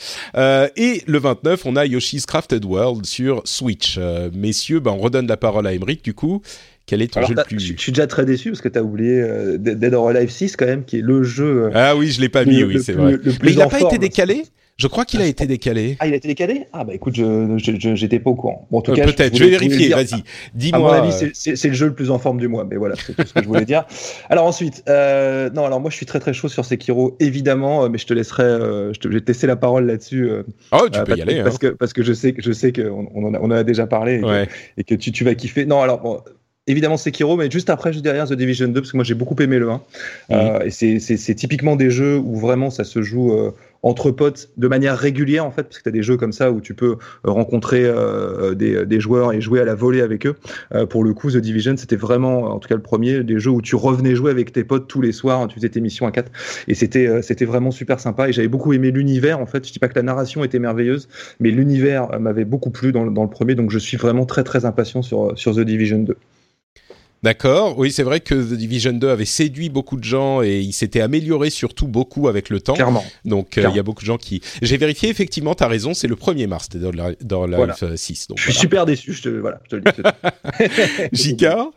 Et 0.75 1.03
le 1.05 1.19
29, 1.19 1.65
on 1.65 1.75
a 1.75 1.85
Yoshi's 1.85 2.25
Crafted 2.25 2.63
World 2.65 3.05
sur 3.05 3.41
Switch. 3.45 3.99
Messieurs, 4.33 4.79
ben, 4.79 4.91
on 4.91 4.97
redonne 4.97 5.27
la 5.27 5.37
parole 5.37 5.67
à 5.67 5.73
Emeric 5.73 6.03
du 6.03 6.13
coup. 6.13 6.41
Quel 6.87 7.01
est 7.03 7.13
ton 7.13 7.19
Alors, 7.19 7.29
jeu 7.29 7.35
le 7.35 7.41
je 7.43 7.47
plus 7.47 7.59
je 7.77 7.81
suis 7.81 7.91
déjà 7.91 8.07
très 8.07 8.25
déçu 8.25 8.49
parce 8.49 8.61
que 8.61 8.69
tu 8.69 8.79
as 8.79 8.83
oublié 8.83 9.21
euh, 9.21 9.57
Dead 9.59 9.93
or 9.93 10.07
Alive 10.09 10.29
6 10.31 10.55
quand 10.55 10.65
même, 10.65 10.83
qui 10.85 10.97
est 10.99 11.01
le 11.01 11.21
jeu. 11.21 11.65
euh, 11.65 11.71
Ah 11.75 11.95
oui, 11.95 12.07
je 12.09 12.19
l'ai 12.21 12.29
pas 12.29 12.45
mis, 12.45 12.59
le 12.61 12.65
oui, 12.67 12.81
c'est 12.81 12.93
vrai. 12.93 13.11
le 13.11 13.17
plus 13.19 13.37
Mais 13.43 13.51
il 13.51 13.57
n'a 13.59 13.67
pas 13.67 13.77
forme. 13.79 13.93
été 13.93 13.99
décalé? 13.99 14.43
Je 14.77 14.85
crois 14.85 15.05
qu'il 15.05 15.19
a 15.21 15.23
Ah, 15.23 15.27
été 15.27 15.47
décalé. 15.47 15.97
Ah, 15.99 16.05
il 16.07 16.13
a 16.13 16.17
été 16.17 16.27
décalé? 16.27 16.65
Ah, 16.71 16.83
bah 16.85 16.93
écoute, 16.93 17.15
je 17.15 17.55
je- 17.57 17.79
je- 17.79 17.95
j'étais 17.95 18.19
pas 18.19 18.29
au 18.29 18.35
courant. 18.35 18.67
Bon, 18.71 18.77
en 18.77 18.81
tout 18.81 18.91
Euh, 18.91 18.95
cas, 18.95 19.05
Peut-être, 19.05 19.35
je, 19.35 19.43
voulais- 19.43 19.57
vais 19.57 19.67
vérifier, 19.67 19.89
vas-y. 19.89 20.13
À 20.13 20.17
mon 20.17 20.23
Dis-moi. 20.53 20.95
avis, 20.95 21.11
c'est- 21.33 21.67
le 21.67 21.73
jeu 21.73 21.87
le 21.87 21.95
plus 21.95 22.11
en 22.11 22.19
forme 22.19 22.39
du 22.39 22.47
mois, 22.47 22.63
mais 22.63 22.75
voilà, 22.77 22.93
c'est 22.95 23.15
tout 23.15 23.27
ce 23.27 23.33
que 23.33 23.41
je 23.41 23.47
voulais 23.47 23.65
dire. 23.65 23.85
Alors 24.29 24.45
ensuite, 24.45 24.83
euh, 24.87 25.49
non, 25.49 25.65
alors 25.65 25.81
moi 25.81 25.89
je 25.89 25.95
suis 25.95 26.05
très 26.05 26.19
très 26.19 26.31
chaud 26.31 26.47
sur 26.47 26.63
Sekiro, 26.63 27.17
évidemment, 27.19 27.89
mais 27.89 27.97
je 27.97 28.05
te 28.05 28.13
laisserai, 28.13 28.43
euh, 28.43 28.93
je, 28.93 28.99
te, 28.99 29.07
je 29.09 29.13
vais 29.15 29.21
te 29.21 29.27
laisser 29.31 29.47
la 29.47 29.55
parole 29.55 29.87
là-dessus. 29.87 30.29
euh, 30.29 30.43
Oh, 30.71 30.87
tu 30.91 30.99
euh, 30.99 31.03
peux 31.03 31.17
y 31.17 31.21
aller. 31.23 31.39
hein. 31.39 31.43
parce 31.43 31.57
que 31.57 31.67
parce 31.67 31.91
que 31.93 32.03
je 32.03 32.13
sais 32.13 32.33
que 32.33 32.43
je 32.43 32.51
sais 32.51 32.71
qu'on 32.71 33.09
on 33.15 33.25
en, 33.25 33.33
a- 33.33 33.39
on 33.41 33.45
en 33.45 33.51
a 33.51 33.63
déjà 33.63 33.87
parlé 33.87 34.17
et, 34.17 34.21
que- 34.21 34.25
Ouais. 34.27 34.47
et 34.77 34.83
que 34.83 34.93
tu, 34.93 35.11
tu 35.11 35.23
vas 35.23 35.33
kiffer. 35.33 35.65
Non, 35.65 35.81
alors 35.81 36.01
bon, 36.01 36.21
évidemment 36.67 36.97
Sekiro, 36.97 37.37
mais 37.37 37.49
juste 37.49 37.69
après, 37.69 37.91
juste 37.93 38.03
derrière 38.03 38.27
The 38.27 38.33
Division 38.33 38.67
2, 38.67 38.81
parce 38.81 38.91
que 38.91 38.97
moi 38.97 39.03
j'ai 39.03 39.13
beaucoup 39.15 39.35
aimé 39.41 39.57
le 39.59 39.69
1. 39.69 39.81
Euh, 40.31 40.59
et 40.65 40.69
c'est- 40.69 41.35
typiquement 41.35 41.75
des 41.75 41.89
jeux 41.89 42.17
où 42.17 42.35
vraiment 42.35 42.69
ça 42.69 42.83
se 42.83 43.01
joue 43.01 43.31
euh, 43.33 43.51
entre 43.83 44.09
potes 44.11 44.49
de 44.57 44.67
manière 44.67 44.97
régulière 44.97 45.45
en 45.45 45.51
fait, 45.51 45.63
parce 45.63 45.77
que 45.77 45.83
tu 45.83 45.89
as 45.89 45.91
des 45.91 46.01
jeux 46.03 46.17
comme 46.17 46.33
ça 46.33 46.51
où 46.51 46.59
tu 46.61 46.73
peux 46.73 46.93
euh, 46.93 47.31
rencontrer 47.31 47.83
euh, 47.85 48.53
des, 48.55 48.85
des 48.85 48.99
joueurs 48.99 49.33
et 49.33 49.39
jouer 49.39 49.59
à 49.61 49.65
la 49.65 49.75
volée 49.75 50.01
avec 50.01 50.25
eux. 50.25 50.35
Euh, 50.73 50.85
pour 50.85 51.03
le 51.03 51.13
coup, 51.13 51.31
The 51.31 51.37
Division, 51.37 51.75
c'était 51.77 51.95
vraiment, 51.95 52.45
en 52.53 52.59
tout 52.59 52.67
cas 52.67 52.75
le 52.75 52.81
premier, 52.81 53.23
des 53.23 53.39
jeux 53.39 53.51
où 53.51 53.61
tu 53.61 53.75
revenais 53.75 54.15
jouer 54.15 54.31
avec 54.31 54.51
tes 54.51 54.63
potes 54.63 54.87
tous 54.87 55.01
les 55.01 55.11
soirs, 55.11 55.47
tu 55.47 55.55
faisais 55.55 55.69
tes 55.69 55.79
missions 55.79 56.07
à 56.07 56.11
4 56.11 56.31
et 56.67 56.73
c'était 56.73 57.07
euh, 57.07 57.21
c'était 57.21 57.45
vraiment 57.45 57.71
super 57.71 57.99
sympa. 57.99 58.27
Et 58.29 58.33
j'avais 58.33 58.47
beaucoup 58.47 58.73
aimé 58.73 58.91
l'univers 58.91 59.39
en 59.39 59.45
fait. 59.45 59.65
Je 59.65 59.71
dis 59.71 59.79
pas 59.79 59.87
que 59.87 59.95
la 59.95 60.03
narration 60.03 60.43
était 60.43 60.59
merveilleuse, 60.59 61.07
mais 61.39 61.51
l'univers 61.51 62.11
euh, 62.13 62.19
m'avait 62.19 62.45
beaucoup 62.45 62.71
plu 62.71 62.91
dans, 62.91 63.03
le- 63.05 63.11
dans 63.11 63.23
le 63.23 63.29
premier, 63.29 63.55
donc 63.55 63.69
je 63.71 63.79
suis 63.79 63.95
vraiment 63.97 64.25
très 64.25 64.43
très 64.43 64.65
impatient 64.65 65.01
sur, 65.03 65.37
sur 65.37 65.55
The 65.55 65.59
Division 65.61 65.99
2. 65.99 66.17
D'accord. 67.23 67.77
Oui, 67.79 67.91
c'est 67.91 68.03
vrai 68.03 68.19
que 68.19 68.35
The 68.35 68.53
Division 68.53 68.93
2 68.93 69.09
avait 69.09 69.25
séduit 69.25 69.69
beaucoup 69.69 69.97
de 69.97 70.03
gens 70.03 70.41
et 70.43 70.59
il 70.59 70.71
s'était 70.73 71.01
amélioré 71.01 71.49
surtout 71.49 71.87
beaucoup 71.87 72.27
avec 72.27 72.49
le 72.49 72.61
temps. 72.61 72.73
Clairement. 72.75 73.03
Donc, 73.25 73.57
euh, 73.57 73.65
il 73.69 73.75
y 73.75 73.79
a 73.79 73.83
beaucoup 73.83 74.01
de 74.01 74.05
gens 74.07 74.17
qui. 74.17 74.41
J'ai 74.61 74.77
vérifié, 74.77 75.09
effectivement, 75.09 75.55
tu 75.55 75.63
as 75.63 75.67
raison, 75.67 75.93
c'est 75.93 76.07
le 76.07 76.15
1er 76.15 76.47
mars, 76.47 76.65
c'était 76.71 76.83
dans, 76.83 76.91
la- 76.91 77.15
dans 77.21 77.45
Life 77.45 77.55
Voilà. 77.55 77.75
euh, 77.83 77.97
6. 77.97 78.27
Donc, 78.27 78.37
Je 78.37 78.43
suis 78.43 78.51
voilà. 78.51 78.61
super 78.61 78.85
déçu, 78.85 79.13
je 79.13 79.21
te, 79.23 79.29
voilà, 79.29 79.59
je 79.65 79.69
te 79.69 79.75
le 79.77 79.81
dis. 79.91 81.09
Jika? 81.11 81.67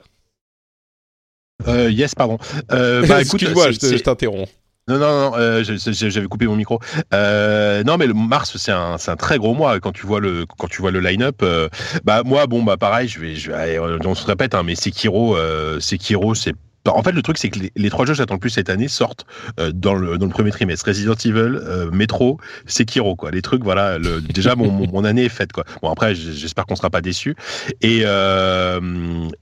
Euh, 1.68 1.90
yes, 1.90 2.14
pardon. 2.14 2.38
Euh, 2.72 3.00
bah, 3.06 3.20
écoute, 3.22 3.42
Excuse-moi, 3.42 3.66
c'est- 3.66 3.72
je 3.72 3.78
te- 3.80 3.86
c'est- 3.86 3.98
je 3.98 4.02
t'interromps. 4.02 4.48
Non, 4.90 4.98
non, 4.98 5.30
non, 5.30 5.36
euh, 5.38 5.62
j'avais 5.62 6.26
coupé 6.26 6.48
mon 6.48 6.56
micro. 6.56 6.80
Euh, 7.14 7.84
non, 7.84 7.96
mais 7.96 8.08
le 8.08 8.14
mars, 8.14 8.56
c'est 8.56 8.72
un, 8.72 8.96
un 9.06 9.16
très 9.16 9.38
gros 9.38 9.54
mois 9.54 9.78
quand 9.78 9.92
tu 9.92 10.04
vois 10.04 10.18
le, 10.18 10.46
quand 10.58 10.66
tu 10.66 10.82
vois 10.82 10.90
le 10.90 10.98
line-up. 10.98 11.42
euh, 11.42 11.68
bah 12.02 12.22
moi, 12.24 12.48
bon, 12.48 12.64
bah 12.64 12.76
pareil, 12.76 13.06
je 13.06 13.20
vais, 13.20 13.36
je 13.36 13.52
vais, 13.52 13.78
on 13.78 14.14
se 14.16 14.26
répète, 14.26 14.54
hein, 14.54 14.64
mais 14.64 14.74
Sekiro, 14.74 15.36
euh, 15.36 15.78
Sekiro, 15.78 16.34
c'est 16.34 16.54
en 16.86 17.02
fait, 17.02 17.12
le 17.12 17.22
truc, 17.22 17.36
c'est 17.38 17.50
que 17.50 17.58
les, 17.58 17.72
les 17.76 17.90
trois 17.90 18.06
jeux 18.06 18.12
que 18.12 18.18
j'attends 18.18 18.34
le 18.34 18.40
plus 18.40 18.50
cette 18.50 18.70
année 18.70 18.88
sortent 18.88 19.26
euh, 19.58 19.70
dans, 19.72 19.94
le, 19.94 20.16
dans 20.16 20.26
le 20.26 20.32
premier 20.32 20.50
trimestre. 20.50 20.86
Resident 20.86 21.14
Evil, 21.14 21.58
euh, 21.60 21.90
Metro, 21.90 22.38
Sekiro, 22.66 23.16
quoi. 23.16 23.30
Les 23.30 23.42
trucs, 23.42 23.62
voilà. 23.62 23.98
Le, 23.98 24.20
déjà, 24.20 24.56
mon, 24.56 24.70
mon, 24.70 24.86
mon 24.90 25.04
année 25.04 25.24
est 25.24 25.28
faite, 25.28 25.52
quoi. 25.52 25.64
Bon, 25.82 25.90
après, 25.90 26.14
j'espère 26.14 26.64
qu'on 26.66 26.76
sera 26.76 26.88
pas 26.90 27.02
déçus. 27.02 27.34
Et, 27.82 28.02
euh, 28.04 28.80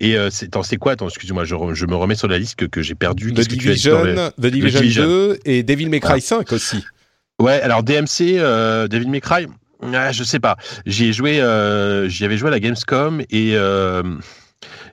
et 0.01 0.17
euh, 0.17 0.31
c'est 0.31 0.47
attends, 0.47 0.63
c'est 0.63 0.77
quoi? 0.79 0.93
Attends, 0.93 1.09
excuse-moi, 1.09 1.45
je, 1.45 1.55
me 1.87 1.95
remets 1.95 2.17
sur 2.17 2.29
la 2.29 2.39
liste 2.39 2.57
que, 2.57 2.65
que 2.65 2.83
j'ai 2.83 2.95
perdu. 2.97 3.33
The 3.33 3.41
Division, 3.47 4.03
le- 4.03 4.15
The 4.41 4.47
Division 4.53 4.81
Division. 4.81 5.05
2 5.05 5.39
et 5.45 5.63
Devil 5.63 5.89
May 5.89 6.01
Cry 6.01 6.09
Voilà. 6.09 6.21
5 6.21 6.53
aussi. 6.53 6.85
Ouais, 7.41 7.61
alors 7.61 7.85
DMC, 7.85 8.37
David 8.91 9.09
May 9.09 9.21
Cry, 9.21 9.47
ah, 9.95 10.11
je 10.11 10.25
sais 10.25 10.41
pas. 10.41 10.57
J'y 10.87 11.07
ai 11.07 11.13
joué, 11.13 11.35
j'y 12.09 12.25
avais 12.25 12.37
joué 12.37 12.49
à 12.49 12.51
la 12.51 12.59
Gamescom 12.59 13.23
et 13.31 13.55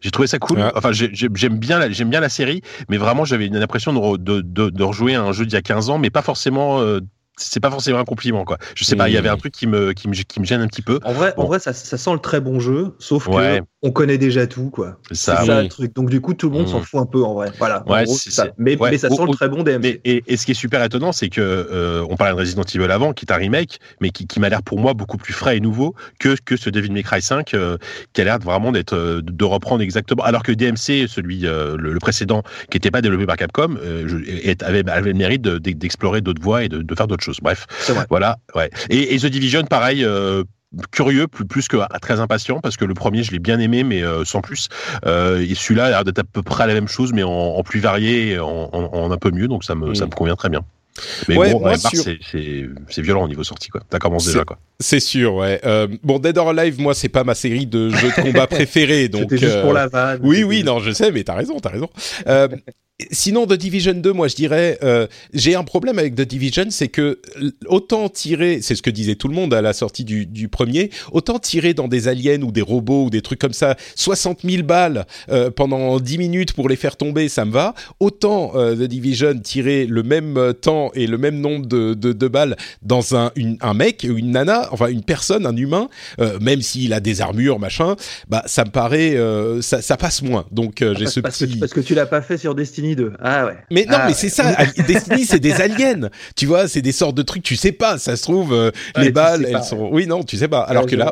j'ai 0.05 0.11
trouvé 0.11 0.27
ça 0.27 0.37
cool. 0.37 0.59
Ouais. 0.59 0.71
Enfin, 0.75 0.91
j'ai- 0.91 1.09
j'ai- 1.13 1.29
j'aime 1.33 1.57
bien, 1.57 1.79
la- 1.79 1.89
j'aime 1.89 2.11
bien 2.11 2.19
la 2.19 2.29
série, 2.29 2.61
mais 2.89 2.97
vraiment, 2.97 3.25
j'avais 3.25 3.47
une 3.47 3.55
impression 3.57 3.91
de, 3.91 4.17
de, 4.17 4.41
de, 4.41 4.69
de 4.69 4.83
rejouer 4.83 5.15
à 5.15 5.23
un 5.23 5.31
jeu 5.31 5.47
d'il 5.47 5.55
y 5.55 5.57
a 5.57 5.63
15 5.63 5.89
ans, 5.89 5.97
mais 5.97 6.11
pas 6.11 6.21
forcément 6.21 6.79
euh, 6.79 6.99
c'est 7.37 7.59
pas 7.59 7.69
forcément 7.69 7.99
un 7.99 8.05
compliment 8.05 8.45
quoi. 8.45 8.57
Je 8.75 8.83
sais 8.83 8.95
pas, 8.95 9.09
il 9.09 9.13
y 9.13 9.17
avait 9.17 9.29
un 9.29 9.37
truc 9.37 9.53
qui 9.53 9.67
me 9.67 9.93
qui 9.93 10.07
me, 10.07 10.13
qui 10.13 10.39
me 10.39 10.45
gêne 10.45 10.61
un 10.61 10.67
petit 10.67 10.81
peu. 10.81 10.99
En 11.03 11.13
vrai, 11.13 11.33
en 11.37 11.45
vrai, 11.45 11.59
ça, 11.59 11.73
ça, 11.73 11.97
sent 11.97 12.13
le 12.13 12.19
très 12.19 12.39
bon 12.39 12.59
jeu, 12.59 12.95
sauf 12.99 13.27
que 13.27 13.61
on 13.81 13.91
connaît 13.91 14.17
déjà 14.17 14.47
tout 14.47 14.69
quoi. 14.69 14.97
C'est 15.11 15.15
ça, 15.15 15.61
le 15.61 15.67
truc. 15.67 15.93
Donc 15.95 16.09
du 16.09 16.21
coup, 16.21 16.33
tout 16.33 16.49
le 16.49 16.57
monde 16.57 16.67
s'en 16.67 16.79
hmm. 16.79 16.83
fout 16.83 16.99
un 17.01 17.05
peu 17.05 17.23
en 17.23 17.33
vrai. 17.33 17.51
Voilà. 17.59 17.83
Ouais, 17.87 18.05
ça. 18.07 18.47
Mais, 18.57 18.77
mais, 18.79 18.97
ça 18.97 19.09
sent 19.09 19.25
le 19.27 19.33
très 19.33 19.47
bon 19.47 19.63
DMC. 19.63 20.01
et, 20.03 20.23
et, 20.25 20.37
ce 20.37 20.45
qui 20.45 20.51
est 20.51 20.55
super 20.55 20.83
étonnant, 20.83 21.11
c'est 21.11 21.29
que 21.29 21.41
euh, 21.41 22.05
on 22.09 22.15
parlait 22.15 22.33
de 22.33 22.39
Resident 22.39 22.63
Evil 22.63 22.91
avant, 22.91 23.13
qui 23.13 23.25
est 23.25 23.31
un 23.31 23.35
remake, 23.35 23.79
mais 24.01 24.09
qui, 24.09 24.25
qui 24.25 24.39
m'a 24.39 24.49
l'air 24.49 24.63
pour 24.63 24.79
moi 24.79 24.93
beaucoup 24.93 25.17
plus 25.17 25.33
frais 25.33 25.57
et 25.57 25.59
nouveau 25.59 25.93
que 26.19 26.35
que 26.45 26.57
ce 26.57 26.69
Devil 26.69 26.91
May 26.91 27.03
Cry 27.03 27.21
5, 27.21 27.53
euh, 27.53 27.77
qui 28.13 28.21
a 28.21 28.23
l'air 28.23 28.39
vraiment 28.39 28.71
d'être 28.71 28.93
euh, 28.93 29.21
de 29.21 29.45
reprendre 29.45 29.83
exactement. 29.83 30.23
Alors 30.23 30.43
que 30.43 30.51
DMC, 30.51 31.07
celui 31.07 31.41
le, 31.41 31.97
précédent, 31.99 32.43
qui 32.69 32.77
n'était 32.77 32.91
pas 32.91 33.01
développé 33.01 33.25
par 33.25 33.37
Capcom, 33.37 33.77
avait, 34.61 34.89
avait, 34.89 35.11
le 35.11 35.13
mérite 35.13 35.41
d'explorer 35.41 36.21
d'autres 36.21 36.41
voies 36.41 36.63
et 36.63 36.69
de, 36.69 36.81
de 36.81 36.95
faire 36.95 37.07
d'autres 37.07 37.24
Bref. 37.41 37.67
Voilà, 38.09 38.37
ouais. 38.55 38.69
Et, 38.89 39.17
The 39.17 39.27
Division, 39.27 39.63
pareil. 39.63 40.03
Euh, 40.03 40.43
curieux, 40.91 41.27
plus, 41.27 41.45
plus 41.45 41.67
que 41.67 41.77
très 41.99 42.19
impatient, 42.19 42.59
parce 42.59 42.75
que 42.75 42.83
le 42.83 42.93
premier, 42.93 43.23
je 43.23 43.31
l'ai 43.31 43.39
bien 43.39 43.59
aimé, 43.59 43.83
mais 43.83 44.03
euh, 44.03 44.25
sans 44.25 44.41
plus. 44.41 44.67
Euh, 45.05 45.39
et 45.39 45.55
celui-là 45.55 45.85
a 45.85 45.89
l'air 45.89 46.03
d'être 46.03 46.19
à 46.19 46.23
peu 46.23 46.41
près 46.41 46.67
la 46.67 46.73
même 46.73 46.89
chose, 46.89 47.13
mais 47.13 47.23
en, 47.23 47.63
plus 47.63 47.79
varié, 47.79 48.31
et 48.31 48.39
en, 48.39 49.11
un 49.11 49.17
peu 49.17 49.31
mieux, 49.31 49.47
donc 49.47 49.63
ça 49.63 49.75
me, 49.75 49.93
ça 49.93 50.05
me 50.05 50.09
mm. 50.09 50.13
convient 50.13 50.35
très 50.35 50.49
bien. 50.49 50.61
Mais 51.27 51.35
bon, 51.35 51.61
c'est 51.77 53.01
violent 53.01 53.23
au 53.23 53.27
niveau 53.27 53.43
sortie, 53.43 53.69
quoi. 53.69 53.81
Ça 53.91 53.99
commence 53.99 54.25
déjà, 54.25 54.43
quoi. 54.43 54.57
C'est 54.79 54.99
sûr, 54.99 55.35
ouais. 55.35 55.61
bon, 56.03 56.19
Dead 56.19 56.37
or 56.37 56.49
Alive, 56.49 56.79
moi, 56.81 56.93
c'est 56.93 57.09
pas 57.09 57.23
ma 57.23 57.35
série 57.35 57.67
de 57.67 57.89
jeux 57.89 58.09
de 58.09 58.21
combat 58.21 58.47
préférée, 58.47 59.07
donc. 59.07 59.21
C'était 59.21 59.37
juste 59.37 59.61
pour 59.61 59.73
la 59.73 59.87
vanne. 59.87 60.19
Oui, 60.23 60.43
oui, 60.43 60.63
non, 60.63 60.79
je 60.79 60.91
sais, 60.91 61.11
mais 61.11 61.23
t'as 61.23 61.35
raison, 61.35 61.59
t'as 61.59 61.69
raison. 61.69 61.89
Sinon, 63.11 63.45
The 63.45 63.55
Division 63.55 63.95
2, 63.95 64.13
moi 64.13 64.29
je 64.29 64.35
dirais, 64.35 64.79
euh, 64.81 65.05
j'ai 65.33 65.53
un 65.55 65.65
problème 65.65 65.99
avec 65.99 66.15
The 66.15 66.21
Division, 66.21 66.67
c'est 66.69 66.87
que 66.87 67.19
autant 67.65 68.07
tirer, 68.07 68.61
c'est 68.61 68.73
ce 68.73 68.81
que 68.81 68.89
disait 68.89 69.15
tout 69.15 69.27
le 69.27 69.33
monde 69.33 69.53
à 69.53 69.61
la 69.61 69.73
sortie 69.73 70.05
du, 70.05 70.25
du, 70.25 70.47
premier, 70.47 70.91
autant 71.11 71.37
tirer 71.37 71.73
dans 71.73 71.89
des 71.89 72.07
aliens 72.07 72.41
ou 72.41 72.53
des 72.53 72.61
robots 72.61 73.07
ou 73.07 73.09
des 73.09 73.21
trucs 73.21 73.39
comme 73.39 73.51
ça, 73.51 73.75
60 73.95 74.43
000 74.49 74.63
balles 74.63 75.05
euh, 75.29 75.51
pendant 75.51 75.99
10 75.99 76.17
minutes 76.19 76.53
pour 76.53 76.69
les 76.69 76.77
faire 76.77 76.95
tomber, 76.95 77.27
ça 77.27 77.43
me 77.43 77.51
va. 77.51 77.73
Autant 77.99 78.53
euh, 78.55 78.75
The 78.75 78.87
Division 78.87 79.39
tirer 79.39 79.87
le 79.87 80.03
même 80.03 80.53
temps 80.61 80.89
et 80.93 81.05
le 81.05 81.17
même 81.17 81.41
nombre 81.41 81.65
de, 81.65 81.95
de, 81.95 82.13
de 82.13 82.27
balles 82.29 82.55
dans 82.81 83.13
un, 83.13 83.29
une, 83.35 83.57
un 83.59 83.73
mec 83.73 84.07
ou 84.09 84.17
une 84.17 84.31
nana, 84.31 84.69
enfin 84.71 84.87
une 84.87 85.03
personne, 85.03 85.45
un 85.45 85.57
humain, 85.57 85.89
même 86.39 86.61
s'il 86.61 86.93
a 86.93 87.01
des 87.01 87.19
armures, 87.19 87.59
machin, 87.59 87.97
bah 88.29 88.43
ça 88.45 88.63
me 88.63 88.69
paraît, 88.69 89.17
ça, 89.61 89.81
ça, 89.81 89.97
passe 89.97 90.21
moins. 90.21 90.45
Donc 90.51 90.81
j'ai 90.97 91.07
ce 91.07 91.19
parce 91.19 91.39
petit... 91.39 91.55
Que, 91.55 91.59
parce 91.59 91.73
que 91.73 91.81
tu 91.81 91.93
l'as 91.93 92.05
pas 92.05 92.21
fait 92.21 92.37
sur 92.37 92.55
Destiny 92.55 92.84
ah 93.21 93.45
ouais. 93.45 93.57
Mais 93.71 93.85
non, 93.85 93.97
ah 93.99 94.07
mais 94.07 94.13
c'est 94.13 94.29
ça. 94.29 94.55
Destiny, 94.87 95.25
c'est 95.25 95.39
des 95.39 95.53
aliens. 95.53 96.09
Tu 96.35 96.45
vois, 96.45 96.67
c'est 96.67 96.81
des 96.81 96.91
sortes 96.91 97.15
de 97.15 97.21
trucs. 97.21 97.43
Tu 97.43 97.55
sais 97.55 97.71
pas. 97.71 97.97
Ça 97.97 98.15
se 98.15 98.23
trouve, 98.23 98.53
euh, 98.53 98.71
les 98.97 99.11
balles, 99.11 99.45
elles 99.47 99.63
sont. 99.63 99.89
Oui, 99.91 100.07
non, 100.07 100.23
tu 100.23 100.37
sais 100.37 100.47
pas. 100.47 100.61
Alors 100.61 100.85
que 100.85 100.95
là, 100.95 101.11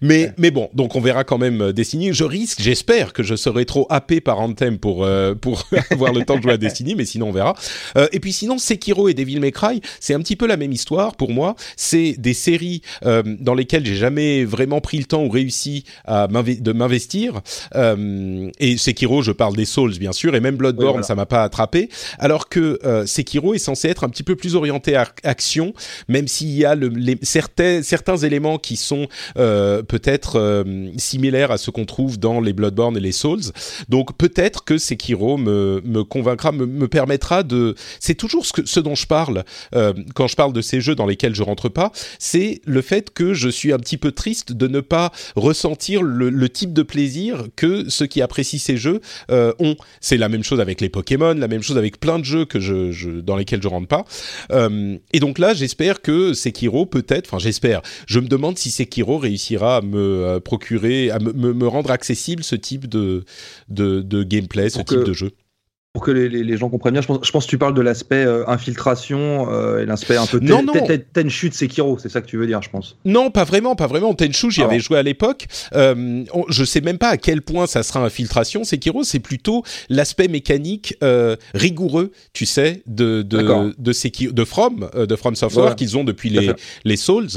mais 0.00 0.32
mais 0.38 0.50
bon, 0.50 0.68
donc 0.74 0.96
on 0.96 1.00
verra 1.00 1.24
quand 1.24 1.38
même 1.38 1.60
euh, 1.60 1.72
Destiny. 1.72 2.12
Je 2.12 2.24
risque, 2.24 2.60
j'espère 2.60 3.12
que 3.12 3.22
je 3.22 3.34
serai 3.34 3.64
trop 3.64 3.86
happé 3.90 4.20
par 4.20 4.40
Anthem 4.40 4.78
pour 4.78 5.04
euh, 5.04 5.34
pour 5.34 5.68
avoir 5.90 6.12
le 6.12 6.24
temps 6.24 6.36
de 6.36 6.42
jouer 6.42 6.52
à 6.52 6.56
Destiny, 6.56 6.94
mais 6.94 7.04
sinon 7.04 7.28
on 7.28 7.32
verra. 7.32 7.54
et 8.12 8.20
puis 8.20 8.32
sinon, 8.32 8.58
Sekiro 8.58 9.08
et 9.08 9.14
Devil 9.14 9.40
May 9.40 9.52
Cry, 9.52 9.80
c'est 10.00 10.14
un 10.14 10.20
petit 10.20 10.36
peu 10.36 10.46
la 10.46 10.56
même 10.56 10.72
histoire 10.72 11.16
pour 11.16 11.30
moi. 11.30 11.54
C'est 11.76 12.14
des 12.18 12.34
séries 12.34 12.82
dans 13.02 13.54
lesquelles 13.54 13.84
j'ai 13.86 13.94
jamais 13.94 14.44
vraiment 14.44 14.80
pris 14.80 14.98
le 14.98 15.04
temps 15.04 15.24
ou 15.24 15.28
réussi 15.28 15.84
à 16.04 16.26
de 16.26 16.72
m'investir. 16.72 17.40
et 17.74 18.76
Sekiro, 18.76 19.22
je 19.22 19.32
parle 19.32 19.56
des 19.56 19.64
Souls 19.64 19.98
bien 19.98 20.12
sûr, 20.12 20.34
et 20.34 20.40
même 20.40 20.56
Bloodborne 20.56 21.01
ça 21.02 21.14
m'a 21.14 21.26
pas 21.26 21.42
attrapé. 21.42 21.88
Alors 22.18 22.48
que 22.48 22.78
euh, 22.84 23.06
Sekiro 23.06 23.54
est 23.54 23.58
censé 23.58 23.88
être 23.88 24.04
un 24.04 24.08
petit 24.08 24.22
peu 24.22 24.36
plus 24.36 24.54
orienté 24.54 24.96
à 24.96 25.08
action, 25.24 25.74
même 26.08 26.28
s'il 26.28 26.50
y 26.50 26.64
a 26.64 26.74
le, 26.74 26.88
les, 26.88 27.18
certains, 27.22 27.82
certains 27.82 28.16
éléments 28.16 28.58
qui 28.58 28.76
sont 28.76 29.08
euh, 29.36 29.82
peut-être 29.82 30.38
euh, 30.38 30.90
similaires 30.96 31.50
à 31.50 31.58
ce 31.58 31.70
qu'on 31.70 31.84
trouve 31.84 32.18
dans 32.18 32.40
les 32.40 32.52
Bloodborne 32.52 32.96
et 32.96 33.00
les 33.00 33.12
Souls. 33.12 33.52
Donc 33.88 34.16
peut-être 34.16 34.64
que 34.64 34.78
Sekiro 34.78 35.36
me, 35.36 35.82
me 35.84 36.04
convaincra, 36.04 36.52
me, 36.52 36.66
me 36.66 36.88
permettra 36.88 37.42
de. 37.42 37.74
C'est 38.00 38.14
toujours 38.14 38.46
ce, 38.46 38.52
que, 38.52 38.66
ce 38.66 38.80
dont 38.80 38.94
je 38.94 39.06
parle 39.06 39.44
euh, 39.74 39.92
quand 40.14 40.26
je 40.26 40.36
parle 40.36 40.52
de 40.52 40.60
ces 40.60 40.80
jeux 40.80 40.94
dans 40.94 41.06
lesquels 41.06 41.34
je 41.34 41.42
rentre 41.42 41.68
pas, 41.68 41.92
c'est 42.18 42.60
le 42.64 42.82
fait 42.82 43.12
que 43.12 43.34
je 43.34 43.48
suis 43.48 43.72
un 43.72 43.78
petit 43.78 43.96
peu 43.96 44.12
triste 44.12 44.52
de 44.52 44.68
ne 44.68 44.80
pas 44.80 45.12
ressentir 45.36 46.02
le, 46.02 46.30
le 46.30 46.48
type 46.48 46.72
de 46.72 46.82
plaisir 46.82 47.46
que 47.56 47.88
ceux 47.88 48.06
qui 48.06 48.22
apprécient 48.22 48.58
ces 48.58 48.76
jeux 48.76 49.00
euh, 49.30 49.52
ont. 49.58 49.76
C'est 50.00 50.16
la 50.16 50.28
même 50.28 50.42
chose 50.42 50.60
avec 50.60 50.80
les 50.80 50.88
Pokémon, 50.92 51.34
la 51.34 51.48
même 51.48 51.62
chose 51.62 51.78
avec 51.78 51.98
plein 51.98 52.18
de 52.18 52.24
jeux 52.24 52.44
que 52.44 52.60
je, 52.60 52.92
je 52.92 53.10
dans 53.10 53.36
lesquels 53.36 53.62
je 53.62 53.68
rentre 53.68 53.88
pas. 53.88 54.04
Euh, 54.52 54.96
et 55.12 55.20
donc 55.20 55.38
là, 55.38 55.54
j'espère 55.54 56.02
que 56.02 56.34
Sekiro 56.34 56.86
peut-être, 56.86 57.26
enfin 57.26 57.38
j'espère, 57.38 57.82
je 58.06 58.20
me 58.20 58.28
demande 58.28 58.58
si 58.58 58.70
Sekiro 58.70 59.18
réussira 59.18 59.78
à 59.78 59.80
me 59.80 59.98
euh, 59.98 60.40
procurer, 60.40 61.10
à 61.10 61.18
me, 61.18 61.32
me, 61.32 61.66
rendre 61.66 61.90
accessible 61.90 62.44
ce 62.44 62.54
type 62.54 62.86
de, 62.86 63.24
de, 63.68 64.02
de 64.02 64.22
gameplay, 64.22 64.68
ce 64.68 64.80
type 64.82 65.04
de 65.04 65.12
jeu 65.12 65.32
pour 65.92 66.02
que 66.02 66.10
les, 66.10 66.28
les, 66.30 66.56
gens 66.56 66.70
comprennent 66.70 66.94
bien, 66.94 67.02
je 67.02 67.06
pense, 67.06 67.18
je 67.22 67.30
pense 67.30 67.44
que 67.44 67.50
tu 67.50 67.58
parles 67.58 67.74
de 67.74 67.82
l'aspect 67.82 68.24
euh, 68.24 68.48
infiltration 68.48 69.52
euh, 69.52 69.82
et 69.82 69.84
l'aspect 69.84 70.16
un 70.16 70.24
peu 70.24 70.38
non, 70.40 70.62
non. 70.62 70.72
Tenchu 71.12 71.50
de 71.50 71.54
Sekiro, 71.54 71.98
c'est 71.98 72.08
ça 72.08 72.22
que 72.22 72.26
tu 72.26 72.38
veux 72.38 72.46
dire, 72.46 72.62
je 72.62 72.70
pense. 72.70 72.96
Non, 73.04 73.30
pas 73.30 73.44
vraiment, 73.44 73.76
pas 73.76 73.88
vraiment. 73.88 74.14
Tenchu, 74.14 74.50
j'y 74.50 74.62
ah 74.62 74.64
avais 74.64 74.80
joué 74.80 74.96
à 74.96 75.02
l'époque. 75.02 75.46
Euh, 75.74 76.24
je 76.48 76.64
sais 76.64 76.80
même 76.80 76.96
pas 76.96 77.10
à 77.10 77.16
quel 77.18 77.42
point 77.42 77.66
ça 77.66 77.82
sera 77.82 78.00
infiltration. 78.00 78.64
Sekiro, 78.64 79.04
c'est 79.04 79.18
plutôt 79.18 79.64
l'aspect 79.90 80.28
mécanique 80.28 80.96
euh, 81.02 81.36
rigoureux, 81.52 82.12
tu 82.32 82.46
sais, 82.46 82.82
de 82.86 83.20
de 83.20 83.74
de, 83.76 83.92
Sekiro, 83.92 84.32
de 84.32 84.44
From, 84.44 84.88
euh, 84.94 85.04
de 85.04 85.14
From 85.14 85.34
Software 85.34 85.76
qu'ils 85.76 85.98
ont 85.98 86.04
depuis 86.04 86.30
les 86.30 86.52
les 86.84 86.96
Souls. 86.96 87.28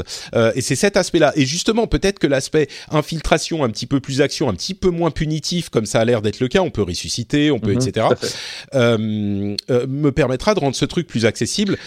et 0.56 0.62
c'est 0.62 0.78
cet 0.78 0.96
aspect-là. 0.96 1.34
Et 1.36 1.46
justement, 1.46 1.88
peut-être 1.88 2.20
que 2.20 2.28
l'aspect 2.28 2.70
infiltration, 2.90 3.66
un 3.66 3.70
petit 3.70 3.86
peu 3.86 4.00
plus 4.00 4.22
action, 4.22 4.48
un 4.48 4.54
petit 4.54 4.76
peu 4.76 4.92
moins 4.92 5.12
punitif, 5.12 5.68
comme 5.68 5.86
ça 5.86 6.00
a 6.00 6.06
l'air 6.06 6.22
d'être 6.22 6.40
le 6.40 6.48
cas. 6.48 6.62
On 6.62 6.70
peut 6.70 6.84
ressusciter, 6.84 7.52
on 7.52 7.60
peut, 7.60 7.72
mhm, 7.72 7.82
etc 7.82 8.08
euh, 8.08 8.14
euh, 8.14 8.28
me 8.74 10.10
permettra 10.10 10.54
de 10.54 10.60
rendre 10.60 10.76
ce 10.76 10.86
truc 10.86 11.08
plus 11.08 11.26
accessible 11.26 11.78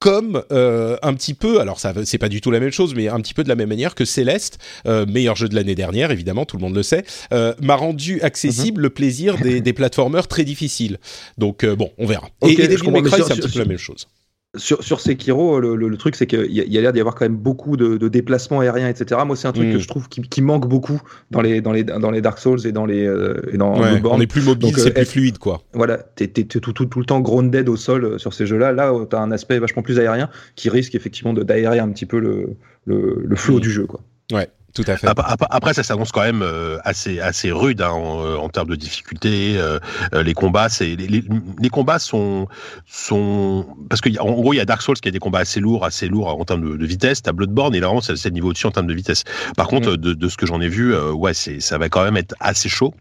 comme 0.00 0.42
euh, 0.50 0.96
un 1.02 1.12
petit 1.14 1.34
peu, 1.34 1.60
alors 1.60 1.78
ça 1.78 1.92
c'est 2.04 2.18
pas 2.18 2.30
du 2.30 2.40
tout 2.40 2.50
la 2.50 2.58
même 2.58 2.72
chose, 2.72 2.94
mais 2.94 3.08
un 3.08 3.20
petit 3.20 3.34
peu 3.34 3.44
de 3.44 3.50
la 3.50 3.54
même 3.54 3.68
manière 3.68 3.94
que 3.94 4.06
Céleste, 4.06 4.58
euh, 4.86 5.04
meilleur 5.04 5.36
jeu 5.36 5.48
de 5.48 5.54
l'année 5.54 5.74
dernière, 5.74 6.10
évidemment, 6.10 6.46
tout 6.46 6.56
le 6.56 6.62
monde 6.62 6.74
le 6.74 6.82
sait, 6.82 7.04
euh, 7.32 7.54
m'a 7.60 7.76
rendu 7.76 8.20
accessible 8.22 8.78
mhm. 8.78 8.82
le 8.84 8.90
plaisir 8.90 9.36
des, 9.38 9.60
des 9.60 9.72
platformers 9.74 10.26
très 10.26 10.44
difficiles. 10.44 10.98
Donc 11.36 11.64
euh, 11.64 11.76
bon, 11.76 11.92
on 11.98 12.06
verra. 12.06 12.30
et, 12.46 12.52
et 12.52 12.66
Devil 12.66 12.90
May 12.90 13.02
Cry, 13.02 13.22
c'est 13.22 13.32
un 13.32 13.36
petit 13.36 13.52
peu 13.52 13.58
la 13.58 13.66
même 13.66 13.78
chose. 13.78 14.08
Sur, 14.56 14.82
sur 14.82 15.00
Sekiro, 15.00 15.60
le, 15.60 15.76
le, 15.76 15.96
truc, 15.96 16.16
c'est 16.16 16.26
qu'il 16.26 16.50
y 16.50 16.78
a, 16.78 16.80
l'air 16.80 16.92
d'y 16.92 16.98
avoir 16.98 17.14
quand 17.14 17.24
même 17.24 17.36
beaucoup 17.36 17.76
de, 17.76 17.96
de, 17.96 18.08
déplacements 18.08 18.58
aériens, 18.58 18.88
etc. 18.88 19.20
Moi, 19.24 19.36
c'est 19.36 19.46
un 19.46 19.52
truc 19.52 19.68
mm. 19.68 19.72
que 19.74 19.78
je 19.78 19.86
trouve 19.86 20.08
qui, 20.08 20.22
qui, 20.22 20.42
manque 20.42 20.66
beaucoup 20.68 21.00
dans 21.30 21.40
les, 21.40 21.60
dans, 21.60 21.70
les, 21.70 21.84
dans 21.84 22.10
les 22.10 22.20
Dark 22.20 22.40
Souls 22.40 22.66
et 22.66 22.72
dans 22.72 22.84
les 22.84 23.06
euh, 23.06 23.40
et 23.52 23.56
dans 23.56 23.80
ouais, 23.80 24.00
On 24.02 24.20
est 24.20 24.26
plus 24.26 24.44
mobile, 24.44 24.74
c'est 24.76 24.88
euh, 24.88 24.92
plus 24.92 25.04
fluide, 25.04 25.38
quoi. 25.38 25.62
Voilà, 25.72 25.98
t'es 25.98 26.26
tout, 26.26 26.58
tout, 26.58 26.72
tout, 26.72 26.98
le 26.98 27.04
temps 27.04 27.20
grounded 27.20 27.68
au 27.68 27.76
sol 27.76 28.04
euh, 28.04 28.18
sur 28.18 28.34
ces 28.34 28.44
jeux-là. 28.44 28.72
Là, 28.72 28.90
Là 28.90 29.06
t'as 29.08 29.20
un 29.20 29.30
aspect 29.30 29.60
vachement 29.60 29.82
plus 29.82 30.00
aérien 30.00 30.28
qui 30.56 30.68
risque 30.68 30.96
effectivement 30.96 31.32
d'aérer 31.32 31.78
un 31.78 31.88
petit 31.90 32.06
peu 32.06 32.18
le, 32.18 32.56
le, 32.86 33.22
le 33.24 33.36
flow 33.36 33.58
mm. 33.58 33.60
du 33.60 33.70
jeu, 33.70 33.86
quoi. 33.86 34.00
Ouais. 34.32 34.48
Tout 34.74 34.84
à 34.86 34.96
fait. 34.96 35.08
Après, 35.50 35.74
ça 35.74 35.82
s'annonce 35.82 36.12
quand 36.12 36.22
même 36.22 36.42
euh, 36.42 36.78
assez 36.84 37.20
assez 37.20 37.50
rude 37.50 37.82
hein, 37.82 37.90
en, 37.90 38.36
en, 38.36 38.48
termes 38.48 38.68
de 38.68 38.76
difficulté. 38.76 39.56
Euh, 39.56 39.78
euh, 40.14 40.22
les 40.22 40.34
combats, 40.34 40.68
c'est 40.68 40.94
les, 40.94 41.24
les, 41.58 41.68
combats 41.70 41.98
sont 41.98 42.46
sont 42.86 43.66
parce 43.88 44.00
qu'en 44.00 44.32
gros 44.32 44.52
il 44.52 44.58
y 44.58 44.60
a 44.60 44.64
Dark 44.64 44.82
Souls 44.82 44.98
qui 45.00 45.08
a 45.08 45.10
des 45.10 45.18
combats 45.18 45.40
assez 45.40 45.60
lourds, 45.60 45.84
assez 45.84 46.08
lourds 46.08 46.28
en 46.28 46.44
termes 46.44 46.62
de, 46.70 46.76
de 46.76 46.86
vitesse. 46.86 47.22
T'as 47.22 47.32
Bloodborne 47.32 47.74
et 47.74 47.80
là 47.80 47.90
c'est 48.02 48.24
le 48.26 48.30
niveau 48.30 48.50
au-dessus 48.50 48.66
en 48.66 48.70
termes 48.70 48.86
de 48.86 48.94
vitesse. 48.94 49.24
Par 49.56 49.66
contre, 49.66 49.92
mm. 49.92 49.96
de, 49.96 50.14
de, 50.14 50.28
ce 50.28 50.36
que 50.36 50.46
j'en 50.46 50.60
ai 50.60 50.68
vu, 50.68 50.96
ouais, 50.96 51.34
c'est 51.34 51.60
ça 51.60 51.78
va 51.78 51.88
quand 51.88 52.04
même 52.04 52.16
être 52.16 52.34
assez 52.38 52.68
chaud. 52.68 52.94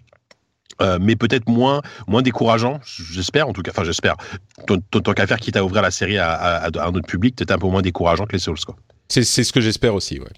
Euh, 0.82 0.98
mais 1.00 1.18
peut-être 1.18 1.50
moins 1.50 1.82
moins 2.08 2.22
décourageant, 2.22 2.80
j'espère 2.86 3.50
en 3.50 3.54
tout 3.54 3.62
cas. 3.62 3.72
Enfin, 3.72 3.84
j'espère. 3.84 4.16
Tant 4.66 5.14
qu'à 5.14 5.28
faire, 5.28 5.38
quitte 5.38 5.58
à 5.58 5.64
ouvrir 5.64 5.82
la 5.82 5.92
série 5.92 6.18
à, 6.18 6.32
à, 6.32 6.66
à 6.68 6.88
un 6.88 6.94
autre 6.94 7.08
public, 7.08 7.36
peut-être 7.36 7.52
un 7.52 7.58
peu 7.58 7.68
moins 7.68 7.82
décourageant 7.82 8.26
que 8.26 8.34
les 8.34 8.40
Souls, 8.40 8.58
quoi. 8.66 8.76
C'est 9.10 9.24
ce 9.24 9.52
que 9.52 9.60
j'espère 9.60 9.96
aussi, 9.96 10.20
ouais. 10.20 10.30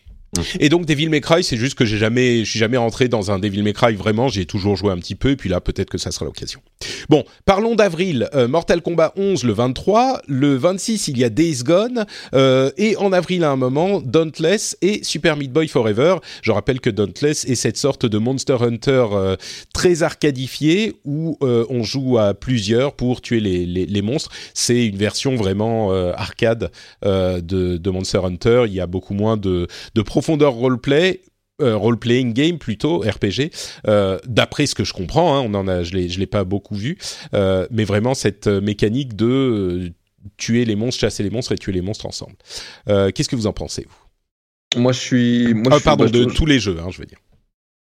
Et 0.60 0.70
donc 0.70 0.86
Devil 0.86 1.10
May 1.10 1.20
Cry, 1.20 1.44
c'est 1.44 1.58
juste 1.58 1.78
que 1.78 1.84
j'ai 1.84 1.98
jamais, 1.98 2.46
je 2.46 2.50
suis 2.50 2.60
jamais 2.60 2.78
rentré 2.78 3.10
dans 3.10 3.32
un 3.32 3.40
Devil 3.40 3.64
May 3.64 3.74
Cry 3.74 3.96
vraiment. 3.96 4.30
J'ai 4.30 4.46
toujours 4.46 4.78
joué 4.78 4.92
un 4.92 4.98
petit 4.98 5.16
peu, 5.16 5.32
et 5.32 5.36
puis 5.36 5.50
là 5.50 5.60
peut-être 5.60 5.90
que 5.90 5.98
ça 5.98 6.12
sera 6.12 6.26
l'occasion. 6.26 6.62
Bon, 7.10 7.26
parlons 7.46 7.76
d'avril. 7.76 8.30
Euh, 8.34 8.48
Mortal 8.48 8.82
Kombat 8.82 9.14
11 9.18 9.44
le 9.44 9.54
23, 9.54 10.22
le 10.28 10.56
26 10.56 11.10
il 11.10 11.18
y 11.18 11.24
a 11.24 11.30
Days 11.30 11.64
Gone, 11.64 12.06
euh, 12.34 12.72
et 12.78 12.96
en 12.98 13.12
avril 13.12 13.44
à 13.44 13.52
un 13.52 13.56
moment 13.58 14.00
Dauntless 14.00 14.78
et 14.82 15.04
Super 15.04 15.36
Meat 15.36 15.52
Boy 15.52 15.68
Forever. 15.68 16.18
Je 16.42 16.52
rappelle 16.52 16.80
que 16.80 16.90
Dauntless 16.90 17.46
est 17.46 17.56
cette 17.56 17.78
sorte 17.78 18.06
de 18.06 18.18
Monster 18.18 18.58
Hunter 18.62 19.08
euh, 19.12 19.36
très 19.74 20.04
arcadifié 20.04 20.94
où 21.04 21.38
on 21.42 21.84
joue 21.84 22.18
à 22.18 22.34
plusieurs 22.34 22.94
pour 22.94 23.22
tuer 23.22 23.40
les, 23.40 23.66
les, 23.66 24.02
monstres. 24.02 24.32
C'est 24.54 24.86
une 24.86 24.98
version 24.98 25.36
vraiment 25.36 25.92
arcade 26.14 26.72
de, 27.04 27.90
Monster 27.90 28.20
Hunter. 28.24 28.64
Il 28.68 28.74
y 28.74 28.80
a 28.80 28.88
beaucoup 28.88 29.14
moins 29.14 29.38
de, 29.38 29.68
de 29.96 30.02
roleplay, 30.22 31.22
euh, 31.62 31.78
role-playing 31.78 32.34
game 32.34 32.58
plutôt 32.58 33.00
RPG. 33.00 33.52
Euh, 33.88 34.18
D'après 34.26 34.66
ce 34.66 34.74
que 34.74 34.84
je 34.84 34.94
comprends, 34.94 35.38
hein, 35.38 35.44
on 35.46 35.54
en 35.54 35.68
a, 35.68 35.84
je 35.84 35.92
je 36.08 36.20
l'ai 36.20 36.26
pas 36.26 36.44
beaucoup 36.44 36.76
vu, 36.76 36.98
euh, 37.34 37.68
mais 37.70 37.84
vraiment 37.84 38.14
cette 38.14 38.48
mécanique 38.48 39.16
de 39.16 39.92
tuer 40.38 40.66
les 40.66 40.76
monstres, 40.76 41.02
chasser 41.02 41.24
les 41.24 41.30
monstres 41.30 41.52
et 41.52 41.58
tuer 41.58 41.72
les 41.72 41.82
monstres 41.82 42.06
ensemble. 42.06 42.36
Qu'est-ce 42.88 43.30
que 43.30 43.36
vous 43.36 43.48
en 43.48 43.54
pensez 43.54 43.86
vous? 43.88 44.82
Moi, 44.82 44.92
je 44.94 45.00
suis. 45.00 45.54
Moi, 45.54 45.72
ah, 45.74 45.80
pardon, 45.84 46.06
de 46.06 46.26
tous 46.26 46.46
les 46.46 46.60
jeux, 46.60 46.78
hein, 46.80 46.90
je 46.90 47.00
veux 47.00 47.06
dire. 47.06 47.20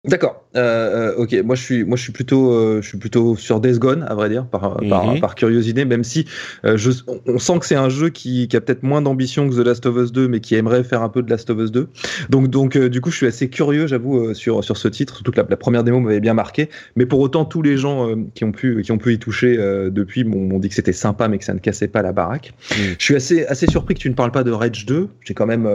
D'accord. 0.09 0.45
Euh, 0.57 1.13
euh, 1.13 1.23
ok. 1.23 1.37
Moi, 1.45 1.55
je 1.55 1.63
suis, 1.63 1.85
moi, 1.85 1.97
je 1.97 2.03
suis 2.03 2.13
plutôt, 2.13 2.53
euh, 2.53 2.81
je 2.83 2.89
suis 2.89 2.99
plutôt 2.99 3.37
sur 3.37 3.61
Days 3.61 3.79
Gone, 3.79 4.05
à 4.09 4.15
vrai 4.15 4.29
dire, 4.29 4.47
par, 4.47 4.79
par, 4.89 5.07
mhm. 5.07 5.21
par, 5.21 5.35
curiosité, 5.35 5.85
même 5.85 6.05
si 6.05 6.27
je, 6.65 6.91
on 7.27 7.39
sent 7.39 7.59
que 7.59 7.67
c'est 7.67 7.75
un 7.75 7.89
jeu 7.89 8.09
qui, 8.09 8.49
qui 8.49 8.57
a 8.57 8.61
peut-être 8.61 8.83
moins 8.83 9.03
d'ambition 9.03 9.49
que 9.49 9.55
The 9.55 9.65
Last 9.65 9.87
of 9.87 9.97
Us 9.97 10.13
2, 10.13 10.29
mais 10.29 10.41
qui 10.41 10.55
aimerait 10.55 10.85
faire 10.85 11.03
un 11.03 11.09
peu 11.09 11.23
de 11.23 11.31
Last 11.31 11.51
of 11.51 11.59
Us 11.59 11.71
2. 11.71 11.89
Donc, 12.31 12.49
donc, 12.49 12.79
du 12.79 13.01
coup, 13.01 13.11
je 13.11 13.17
suis 13.17 13.27
assez 13.27 13.49
curieux, 13.49 13.87
j'avoue, 13.87 14.35
sur 14.35 14.65
sur 14.65 14.77
ce 14.77 14.89
titre. 14.89 15.17
Surtout 15.17 15.33
que 15.33 15.41
la, 15.41 15.57
première 15.57 15.85
démo 15.85 16.01
m'avait 16.01 16.21
bien 16.21 16.35
marqué. 16.35 16.71
Mais 16.97 17.05
pour 17.05 17.21
autant, 17.21 17.45
tous 17.45 17.63
les 17.63 17.77
gens 17.77 18.09
qui 18.35 18.45
ont 18.45 18.53
pu, 18.53 18.83
qui 18.83 18.93
ont 18.93 18.99
pu 18.99 19.13
y 19.13 19.19
toucher 19.19 19.57
depuis 19.91 20.25
m'ont 20.25 20.59
dit 20.59 20.69
que 20.69 20.75
c'était 20.75 20.93
sympa, 20.93 21.29
mais 21.29 21.39
que 21.39 21.45
ça 21.45 21.55
ne 21.55 21.59
cassait 21.59 21.89
pas 21.89 22.03
la 22.03 22.13
baraque. 22.13 22.53
Mhm. 22.71 22.97
Je 22.99 23.05
suis 23.05 23.17
assez, 23.17 23.47
assez 23.47 23.67
surpris 23.67 23.95
que 23.95 24.01
tu 24.01 24.11
ne 24.11 24.15
parles 24.15 24.33
pas 24.33 24.45
de 24.45 24.51
Rage 24.51 24.87
2. 24.87 25.09
J'ai 25.25 25.35
quand 25.35 25.47
même. 25.47 25.69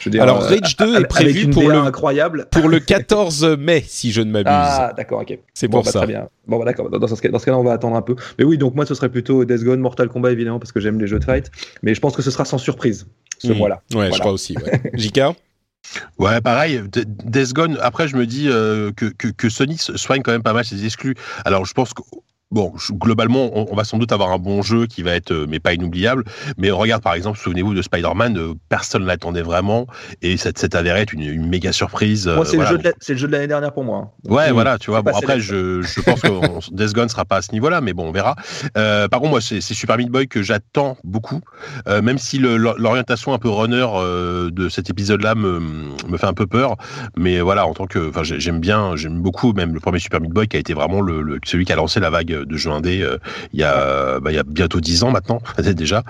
je 0.00 0.10
veux 0.10 0.20
Alors, 0.20 0.42
Rage 0.42 0.76
2 0.76 1.00
est 1.00 1.04
prévu 1.06 1.50
pour 1.50 1.68
le 1.68 1.76
incroyable. 1.76 2.46
pour 2.50 2.68
le 2.68 2.80
14 2.96 3.56
mai, 3.58 3.75
si 3.82 4.12
je 4.12 4.20
ne 4.20 4.30
m'abuse. 4.30 4.52
Ah, 4.54 4.92
d'accord, 4.96 5.22
ok. 5.22 5.38
C'est 5.54 5.68
pour 5.68 5.82
bah, 5.82 5.90
ça. 5.90 6.00
Très 6.00 6.08
bien. 6.08 6.28
Bon, 6.46 6.58
bah, 6.58 6.64
d'accord. 6.64 6.90
Dans, 6.90 7.06
ce 7.06 7.20
cas-là, 7.20 7.58
on 7.58 7.64
va 7.64 7.72
attendre 7.72 7.96
un 7.96 8.02
peu. 8.02 8.16
Mais 8.38 8.44
oui, 8.44 8.58
donc 8.58 8.74
moi, 8.74 8.86
ce 8.86 8.94
serait 8.94 9.08
plutôt 9.08 9.44
Death 9.44 9.62
Gone, 9.62 9.80
Mortal 9.80 10.08
Kombat, 10.08 10.32
évidemment, 10.32 10.58
parce 10.58 10.72
que 10.72 10.80
j'aime 10.80 11.00
les 11.00 11.06
jeux 11.06 11.18
de 11.18 11.24
fight. 11.24 11.50
Mais 11.82 11.94
je 11.94 12.00
pense 12.00 12.14
que 12.14 12.22
ce 12.22 12.30
sera 12.30 12.44
sans 12.44 12.58
surprise, 12.58 13.06
ce 13.38 13.52
hmm. 13.52 13.56
mois-là. 13.56 13.82
Ouais, 13.94 14.10
je 14.12 14.18
crois 14.18 14.32
aussi. 14.32 14.56
Ouais. 14.56 14.82
JK 14.94 15.20
Ouais, 16.18 16.40
pareil. 16.40 16.82
Death 16.92 17.52
Gone, 17.52 17.78
après, 17.80 18.08
je 18.08 18.16
me 18.16 18.26
dis 18.26 18.48
euh, 18.48 18.90
que, 18.92 19.06
que, 19.06 19.28
que, 19.28 19.48
Sony 19.48 19.76
soigne 19.78 20.22
quand 20.22 20.32
même 20.32 20.42
pas 20.42 20.52
mal 20.52 20.64
ses 20.64 20.84
exclus. 20.84 21.14
Alors, 21.44 21.64
je 21.64 21.74
pense 21.74 21.94
que 21.94 22.02
Bon, 22.52 22.72
globalement, 22.92 23.50
on, 23.52 23.74
va 23.74 23.82
sans 23.82 23.98
doute 23.98 24.12
avoir 24.12 24.30
un 24.30 24.38
bon 24.38 24.62
jeu 24.62 24.86
qui 24.86 25.02
va 25.02 25.10
être, 25.16 25.32
euh, 25.32 25.46
mais 25.48 25.58
pas 25.58 25.74
inoubliable. 25.74 26.22
Mais 26.58 26.70
regarde, 26.70 27.02
par 27.02 27.14
exemple, 27.14 27.40
souvenez-vous 27.40 27.74
de 27.74 27.82
Spider-Man, 27.82 28.38
euh, 28.38 28.54
personne 28.68 29.02
ne 29.02 29.08
l'attendait 29.08 29.42
vraiment, 29.42 29.88
et 30.22 30.36
ça 30.36 30.50
s'est 30.54 30.76
avéré 30.76 31.00
être 31.00 31.12
une, 31.12 31.48
méga 31.48 31.72
surprise. 31.72 32.28
Moi, 32.28 32.44
c'est 32.44 32.56
le, 32.56 32.64
jeu 32.64 33.26
de 33.26 33.32
l'année 33.32 33.48
dernière 33.48 33.72
pour 33.72 33.82
moi. 33.82 34.12
Hein. 34.26 34.30
Ouais, 34.32 34.52
voilà, 34.52 34.78
tu 34.78 34.92
vois. 34.92 35.02
Bon, 35.02 35.10
après, 35.10 35.40
je, 35.40 35.82
je, 35.82 36.00
pense 36.02 36.20
que 36.20 36.28
Death 36.72 36.92
Gone 36.92 37.08
sera 37.08 37.24
pas 37.24 37.38
à 37.38 37.42
ce 37.42 37.50
niveau-là, 37.50 37.80
mais 37.80 37.94
bon, 37.94 38.06
on 38.06 38.12
verra. 38.12 38.36
Euh, 38.78 39.08
par 39.08 39.18
contre, 39.18 39.32
moi, 39.32 39.40
c'est 39.40 39.60
Super 39.60 39.98
Meat 39.98 40.08
Boy 40.08 40.28
que 40.28 40.44
j'attends 40.44 40.96
beaucoup, 41.02 41.40
même 41.88 42.18
si 42.18 42.38
l'orientation 42.38 43.34
un 43.34 43.38
peu 43.38 43.48
runner 43.48 43.88
de 44.52 44.68
cet 44.68 44.88
épisode-là 44.88 45.34
me, 45.34 45.58
me 46.08 46.16
fait 46.16 46.26
un 46.26 46.32
peu 46.32 46.46
peur. 46.46 46.76
Mais 47.16 47.40
voilà, 47.40 47.66
en 47.66 47.74
tant 47.74 47.86
que, 47.86 48.08
enfin, 48.08 48.22
j'aime 48.22 48.60
bien, 48.60 48.94
j'aime 48.94 49.20
beaucoup 49.20 49.52
même 49.52 49.74
le 49.74 49.80
premier 49.80 49.98
Super 49.98 50.20
Meat 50.20 50.32
Boy 50.32 50.46
qui 50.46 50.56
a 50.56 50.60
été 50.60 50.74
vraiment 50.74 51.00
le, 51.00 51.40
celui 51.44 51.64
qui 51.64 51.72
a 51.72 51.76
lancé 51.76 51.98
la 51.98 52.10
vague 52.10 52.35
de 52.44 52.56
jeux 52.56 52.70
indés 52.70 53.02
euh, 53.02 53.18
il, 53.52 53.60
y 53.60 53.62
a, 53.62 54.20
bah, 54.20 54.32
il 54.32 54.34
y 54.34 54.38
a 54.38 54.42
bientôt 54.42 54.80
10 54.80 55.04
ans 55.04 55.10
maintenant, 55.10 55.40
déjà. 55.74 56.04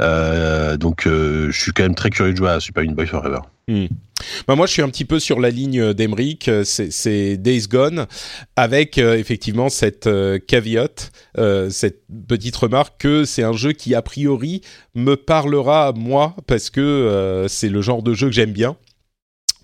Euh, 0.00 0.76
donc 0.76 1.06
euh, 1.06 1.50
je 1.50 1.60
suis 1.60 1.72
quand 1.72 1.82
même 1.82 1.94
très 1.94 2.10
curieux 2.10 2.32
de 2.32 2.36
jouer 2.36 2.50
à 2.50 2.60
Super 2.60 2.84
Meat 2.84 3.06
Forever. 3.06 3.40
Hmm. 3.68 3.86
Bah 4.46 4.54
moi, 4.54 4.66
je 4.66 4.72
suis 4.72 4.82
un 4.82 4.88
petit 4.88 5.04
peu 5.04 5.18
sur 5.18 5.40
la 5.40 5.50
ligne 5.50 5.92
d'Emeric, 5.94 6.48
c'est 6.64 7.36
Days 7.36 7.66
Gone, 7.68 8.06
avec 8.54 8.98
effectivement 8.98 9.68
cette 9.68 10.08
caveat, 10.46 11.10
cette 11.70 12.02
petite 12.28 12.54
remarque 12.54 13.00
que 13.00 13.24
c'est 13.24 13.42
un 13.42 13.52
jeu 13.52 13.72
qui 13.72 13.96
a 13.96 14.02
priori 14.02 14.62
me 14.94 15.16
parlera 15.16 15.92
moi 15.96 16.36
parce 16.46 16.70
que 16.70 17.46
c'est 17.48 17.68
le 17.68 17.82
genre 17.82 18.04
de 18.04 18.14
jeu 18.14 18.28
que 18.28 18.34
j'aime 18.34 18.52
bien. 18.52 18.76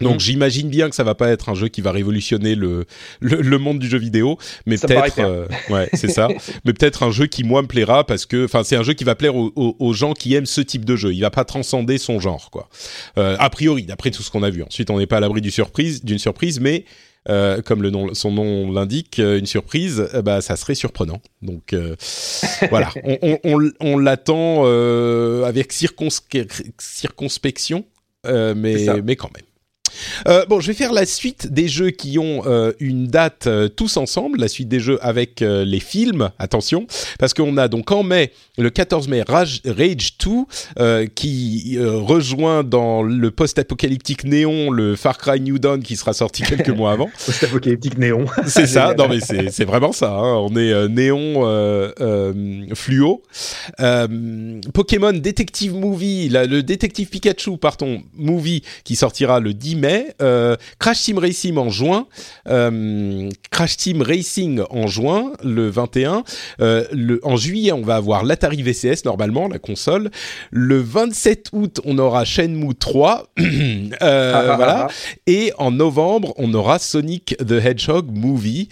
Donc 0.00 0.16
mm. 0.16 0.20
j'imagine 0.20 0.68
bien 0.68 0.88
que 0.88 0.96
ça 0.96 1.04
va 1.04 1.14
pas 1.14 1.28
être 1.28 1.48
un 1.48 1.54
jeu 1.54 1.68
qui 1.68 1.80
va 1.80 1.92
révolutionner 1.92 2.54
le 2.54 2.86
le, 3.20 3.58
monde 3.58 3.78
du 3.78 3.88
jeu 3.88 3.98
vidéo, 3.98 4.38
mais 4.66 4.78
peut-être 4.78 5.18
euh, 5.18 5.46
ouais 5.70 5.88
c'est 5.94 6.10
ça, 6.10 6.28
mais 6.64 6.72
peut-être 6.72 7.02
un 7.02 7.10
jeu 7.10 7.26
qui 7.26 7.44
moi 7.44 7.62
me 7.62 7.66
plaira 7.66 8.04
parce 8.04 8.26
que 8.26 8.44
enfin 8.44 8.62
c'est 8.64 8.76
un 8.76 8.82
jeu 8.82 8.94
qui 8.94 9.04
va 9.04 9.14
plaire 9.14 9.34
aux, 9.34 9.92
gens 9.92 10.12
qui 10.12 10.34
aiment 10.34 10.46
ce 10.46 10.60
type 10.60 10.84
de 10.84 10.96
jeu. 10.96 11.14
Il 11.14 11.20
va 11.20 11.30
pas 11.30 11.44
transcender 11.44 11.98
son 11.98 12.20
genre 12.20 12.50
quoi. 12.50 12.68
Euh, 13.16 13.36
a 13.38 13.50
priori 13.50 13.84
d'après 13.84 14.10
tout 14.10 14.22
ce 14.22 14.30
qu'on 14.30 14.42
a 14.42 14.50
vu. 14.50 14.62
Ensuite 14.62 14.90
on 14.90 14.98
n'est 14.98 15.06
pas 15.06 15.18
à 15.18 15.20
l'abri 15.20 15.48
surprise 15.50 16.04
d'une 16.04 16.18
surprise, 16.18 16.60
mais 16.60 16.84
euh, 17.28 17.62
comme 17.62 17.82
le 17.82 17.90
nom, 17.90 18.14
son 18.14 18.30
nom 18.30 18.70
l'indique, 18.70 19.18
une 19.18 19.46
surprise, 19.46 20.08
bah, 20.24 20.40
ça 20.40 20.56
serait 20.56 20.74
surprenant. 20.74 21.20
Donc 21.42 21.74
voilà, 22.70 22.90
on, 23.04 23.18
on, 23.22 23.38
on, 23.44 23.70
on 23.80 23.98
l'attend 23.98 24.64
avec 25.44 25.72
circonspection, 25.72 27.84
mais, 28.24 28.86
mais 29.02 29.16
quand 29.16 29.30
même. 29.34 29.47
Euh, 30.26 30.44
bon, 30.46 30.60
je 30.60 30.68
vais 30.68 30.74
faire 30.74 30.92
la 30.92 31.06
suite 31.06 31.52
des 31.52 31.68
jeux 31.68 31.90
qui 31.90 32.18
ont 32.18 32.42
euh, 32.46 32.72
une 32.80 33.06
date 33.06 33.46
euh, 33.46 33.68
tous 33.68 33.96
ensemble, 33.96 34.40
la 34.40 34.48
suite 34.48 34.68
des 34.68 34.80
jeux 34.80 34.98
avec 35.02 35.40
les 35.40 35.80
films, 35.80 36.30
attention, 36.38 36.86
parce 37.18 37.34
qu'on 37.34 37.56
a 37.56 37.68
donc 37.68 37.90
en 37.90 38.02
mai, 38.02 38.32
le 38.56 38.70
14 38.70 39.08
mai, 39.08 39.22
Rage, 39.26 39.62
2, 39.64 41.06
qui 41.14 41.78
rejoint 41.78 42.64
dans 42.64 43.02
le 43.02 43.30
post-apocalyptique 43.30 44.24
néon 44.24 44.70
le 44.70 44.96
Far 44.96 45.18
Cry 45.18 45.40
New 45.40 45.58
Dawn 45.58 45.82
qui 45.82 45.96
sera 45.96 46.12
sorti 46.12 46.42
quelques 46.42 46.70
mois 46.70 46.92
avant. 46.92 47.10
Post-apocalyptique 47.26 47.98
néon. 47.98 48.26
c'est 48.46 48.66
ça, 48.66 48.94
non 48.96 49.08
mais 49.08 49.20
c'est 49.20 49.64
vraiment 49.64 49.92
ça, 49.92 50.10
hein. 50.10 50.34
on 50.36 50.54
est 50.56 50.88
néon 50.88 51.44
fluo. 52.74 53.22
Pokémon 54.74 55.12
Detective 55.12 55.74
Movie, 55.74 56.28
le 56.30 56.62
Détective 56.62 57.08
Pikachu, 57.08 57.56
pardon, 57.56 58.02
movie 58.14 58.62
qui 58.84 58.96
sortira 58.96 59.40
le 59.40 59.54
10 59.54 59.76
mai 59.76 59.87
euh, 60.20 60.56
Crash 60.78 61.02
Team 61.02 61.18
Racing 61.18 61.56
en 61.56 61.70
juin, 61.70 62.06
euh, 62.48 63.28
Crash 63.50 63.76
Team 63.76 64.02
Racing 64.02 64.62
en 64.70 64.86
juin, 64.86 65.32
le 65.44 65.68
21. 65.68 66.24
Euh, 66.60 66.84
le, 66.92 67.20
en 67.22 67.36
juillet, 67.36 67.72
on 67.72 67.82
va 67.82 67.96
avoir 67.96 68.24
l'Atari 68.24 68.62
VCS 68.62 69.04
normalement, 69.04 69.48
la 69.48 69.58
console. 69.58 70.10
Le 70.50 70.78
27 70.80 71.48
août, 71.52 71.80
on 71.84 71.98
aura 71.98 72.24
Shenmue 72.24 72.74
3. 72.74 73.28
Ah, 74.00 74.06
ah, 74.34 74.56
voilà. 74.56 74.86
Ah, 74.88 74.92
et 75.26 75.52
en 75.58 75.70
novembre, 75.70 76.34
on 76.36 76.52
aura 76.54 76.78
Sonic 76.78 77.36
the 77.38 77.52
Hedgehog 77.52 78.10
Movie. 78.10 78.68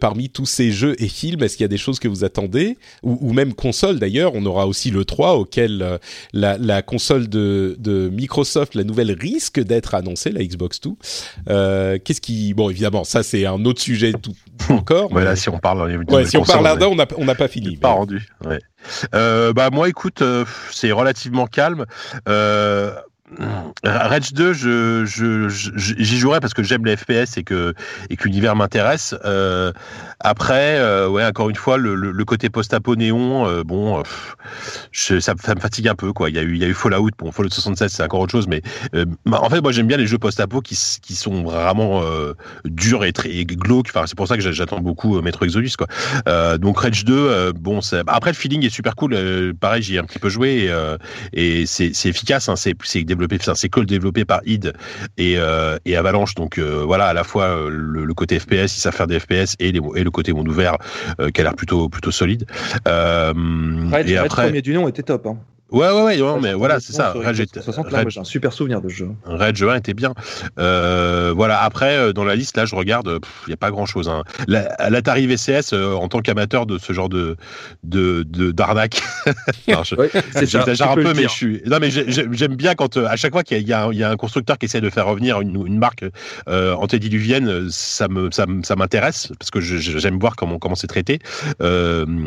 parmi 0.00 0.30
tous 0.30 0.46
ces 0.46 0.72
jeux 0.72 0.96
et 1.02 1.08
films, 1.08 1.42
est-ce 1.42 1.56
qu'il 1.56 1.64
y 1.64 1.66
a 1.66 1.68
des 1.68 1.76
choses 1.76 1.98
que 1.98 2.08
vous 2.08 2.24
attendez? 2.24 2.76
Ou, 3.02 3.32
même 3.32 3.52
console 3.54 3.98
d'ailleurs, 3.98 4.32
on 4.34 4.44
aura 4.46 4.66
aussi 4.66 4.90
le 4.90 5.04
3 5.04 5.34
auquel 5.34 5.98
la, 6.32 6.82
console 6.82 7.28
de, 7.28 7.76
de 7.78 8.08
Microsoft, 8.08 8.74
la 8.74 8.84
nouvelle, 8.84 9.12
risque 9.12 9.60
d'être 9.60 9.94
annoncée, 9.94 10.30
la 10.30 10.42
Xbox 10.42 10.53
2. 10.56 10.68
Euh, 11.48 11.98
qu'est-ce 12.02 12.20
qui, 12.20 12.54
bon, 12.54 12.70
évidemment, 12.70 13.04
ça 13.04 13.22
c'est 13.22 13.46
un 13.46 13.64
autre 13.64 13.80
sujet 13.80 14.12
tout 14.12 14.34
encore. 14.68 15.08
Voilà, 15.10 15.36
si 15.36 15.48
on 15.48 15.58
parle, 15.58 16.04
ouais, 16.08 16.24
si 16.24 16.36
on 16.36 16.44
parle 16.44 16.64
là-dedans, 16.64 16.90
on 16.92 16.96
n'a 16.96 17.06
on 17.16 17.26
pas 17.34 17.48
fini. 17.48 17.76
Pas 17.76 17.90
rendu. 17.90 18.26
Ouais. 18.44 18.58
Euh, 19.14 19.52
bah 19.52 19.70
moi, 19.70 19.88
écoute, 19.88 20.22
euh, 20.22 20.44
c'est 20.70 20.92
relativement 20.92 21.46
calme. 21.46 21.86
Euh, 22.28 22.94
Rage 23.82 24.34
2, 24.34 24.52
je, 24.52 25.46
j'y 25.76 26.18
jouerai 26.18 26.40
parce 26.40 26.52
que 26.52 26.62
j'aime 26.62 26.84
les 26.84 26.94
FPS 26.96 27.38
et 27.38 27.42
que, 27.42 27.74
et 28.10 28.16
que 28.16 28.24
l'univers 28.24 28.54
m'intéresse. 28.54 29.14
Euh, 29.24 29.72
après, 30.20 30.78
euh, 30.78 31.08
ouais, 31.08 31.24
encore 31.24 31.48
une 31.48 31.56
fois, 31.56 31.78
le, 31.78 31.94
le, 31.94 32.24
côté 32.24 32.50
post-apo 32.50 32.96
néon, 32.96 33.46
euh, 33.48 33.64
bon, 33.64 34.02
ça, 34.92 35.34
me 35.34 35.60
fatigue 35.60 35.88
un 35.88 35.94
peu, 35.94 36.12
quoi. 36.12 36.28
Il 36.28 36.36
y 36.36 36.38
a 36.38 36.42
eu, 36.42 36.52
il 36.52 36.58
y 36.58 36.64
a 36.64 36.68
eu 36.68 36.74
Fallout, 36.74 37.10
bon, 37.18 37.32
Fallout 37.32 37.50
76, 37.50 37.92
c'est 37.92 38.02
encore 38.02 38.20
autre 38.20 38.32
chose, 38.32 38.46
mais 38.46 38.62
en 39.32 39.48
fait, 39.48 39.62
moi, 39.62 39.72
j'aime 39.72 39.86
bien 39.86 39.96
les 39.96 40.06
jeux 40.06 40.18
post-apo 40.18 40.60
qui, 40.60 40.78
qui 41.00 41.14
sont 41.14 41.44
vraiment 41.44 42.02
durs 42.64 43.04
et 43.04 43.12
très 43.12 43.44
glauques. 43.46 43.88
Enfin, 43.88 44.06
c'est 44.06 44.16
pour 44.16 44.28
ça 44.28 44.36
que 44.36 44.52
j'attends 44.52 44.80
beaucoup 44.80 45.20
Metro 45.22 45.46
Exodus, 45.46 45.72
quoi. 45.78 46.58
donc 46.58 46.78
Rage 46.78 47.04
2, 47.06 47.52
bon, 47.52 47.80
après 48.06 48.30
le 48.30 48.36
feeling 48.36 48.64
est 48.64 48.70
super 48.70 48.94
cool. 48.96 49.54
pareil, 49.58 49.82
j'y 49.82 49.96
ai 49.96 49.98
un 49.98 50.04
petit 50.04 50.18
peu 50.18 50.28
joué 50.28 50.70
et, 51.32 51.62
et 51.62 51.66
c'est, 51.66 51.90
efficace. 52.04 52.48
Hein, 52.48 52.56
c'est, 52.56 52.74
c'est 52.84 53.00
développé, 53.14 53.38
c'est 53.54 53.68
que 53.68 53.80
développé 53.80 54.24
par 54.24 54.40
id 54.44 54.72
et, 55.18 55.34
euh, 55.38 55.78
et 55.84 55.96
Avalanche. 55.96 56.34
Donc 56.34 56.58
euh, 56.58 56.82
voilà, 56.84 57.06
à 57.06 57.12
la 57.12 57.24
fois 57.24 57.44
euh, 57.44 57.68
le, 57.70 58.14
côté 58.14 58.38
FPS, 58.38 58.76
ils 58.76 58.80
savent 58.80 58.94
faire 58.94 59.06
des 59.06 59.18
FPS 59.18 59.56
et, 59.58 59.72
les, 59.72 59.80
et 59.96 60.04
le 60.04 60.10
côté 60.10 60.32
monde 60.32 60.48
ouvert 60.48 60.76
qui 61.32 61.40
a 61.40 61.44
l'air 61.44 61.54
plutôt 61.54 61.88
plutôt 61.88 62.10
solide. 62.10 62.46
et 62.86 62.88
après, 62.88 63.34
le 64.04 64.28
premier 64.28 64.62
du 64.62 64.74
nom 64.74 64.88
était 64.88 65.02
top. 65.02 65.26
Hein. 65.26 65.38
Ouais, 65.70 65.90
ouais, 65.90 66.02
ouais, 66.02 66.16
non, 66.18 66.40
mais 66.40 66.52
voilà, 66.52 66.78
c'est 66.78 66.92
ça. 66.92 67.14
Rage, 67.16 67.42
j'ai 68.08 68.20
un 68.20 68.24
super 68.24 68.52
souvenir 68.52 68.82
de 68.82 68.88
ce 68.90 68.94
jeu. 68.94 69.08
Rage 69.24 69.62
1 69.62 69.76
était 69.76 69.94
bien. 69.94 70.12
Euh, 70.58 71.32
voilà, 71.34 71.62
après, 71.62 71.96
euh, 71.96 72.12
dans 72.12 72.24
la 72.24 72.36
liste, 72.36 72.58
là, 72.58 72.66
je 72.66 72.76
regarde, 72.76 73.18
il 73.46 73.48
n'y 73.48 73.54
a 73.54 73.56
pas 73.56 73.70
grand 73.70 73.86
chose. 73.86 74.08
Hein. 74.08 74.24
L'Atari 74.46 75.26
VCS, 75.26 75.72
euh, 75.72 75.94
en 75.94 76.08
tant 76.08 76.20
qu'amateur 76.20 76.66
de 76.66 76.76
ce 76.76 76.92
genre 76.92 77.08
de 77.08 77.36
d'arnaque, 77.82 79.02
de, 79.66 80.10
j'exagère 80.44 80.90
un 80.90 80.94
peu, 80.96 81.14
mais 81.14 81.24
je 81.24 81.28
suis. 81.28 81.62
Non, 81.64 81.78
mais 81.80 81.90
j'aime 81.90 82.56
bien 82.56 82.74
quand, 82.74 82.98
à 82.98 83.16
chaque 83.16 83.32
fois 83.32 83.42
qu'il 83.42 83.58
y, 83.58 83.70
y, 83.70 83.72
a 83.72 84.10
un 84.10 84.16
constructeur 84.16 84.58
qui 84.58 84.66
essaie 84.66 84.82
de 84.82 84.90
faire 84.90 85.06
revenir 85.06 85.40
une, 85.40 85.66
une 85.66 85.78
marque 85.78 86.04
antédiluvienne, 86.46 87.68
ça 87.70 88.08
me 88.08 88.30
ça 88.30 88.76
m'intéresse 88.76 89.32
parce 89.38 89.50
que 89.50 89.60
j'aime 89.60 90.18
voir 90.18 90.36
comment 90.36 90.58
comment 90.58 90.74
c'est 90.74 90.88
traité. 90.88 91.20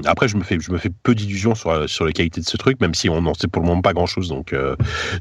après, 0.06 0.28
je 0.28 0.38
me 0.38 0.44
fais 0.44 0.58
je 0.60 0.72
me 0.72 0.80
fais 0.80 0.90
peu 1.04 1.14
d'illusions 1.14 1.54
sur 1.54 1.88
sur 1.88 2.04
la 2.04 2.12
qualité 2.12 2.42
de 2.42 2.48
ce 2.48 2.58
truc, 2.58 2.82
même 2.82 2.96
si 2.96 3.10
on 3.10 3.27
non, 3.28 3.34
c'est 3.40 3.50
pour 3.50 3.62
le 3.62 3.68
moment 3.68 3.82
pas 3.82 3.94
grand 3.94 4.06
chose. 4.06 4.30
Donc, 4.30 4.56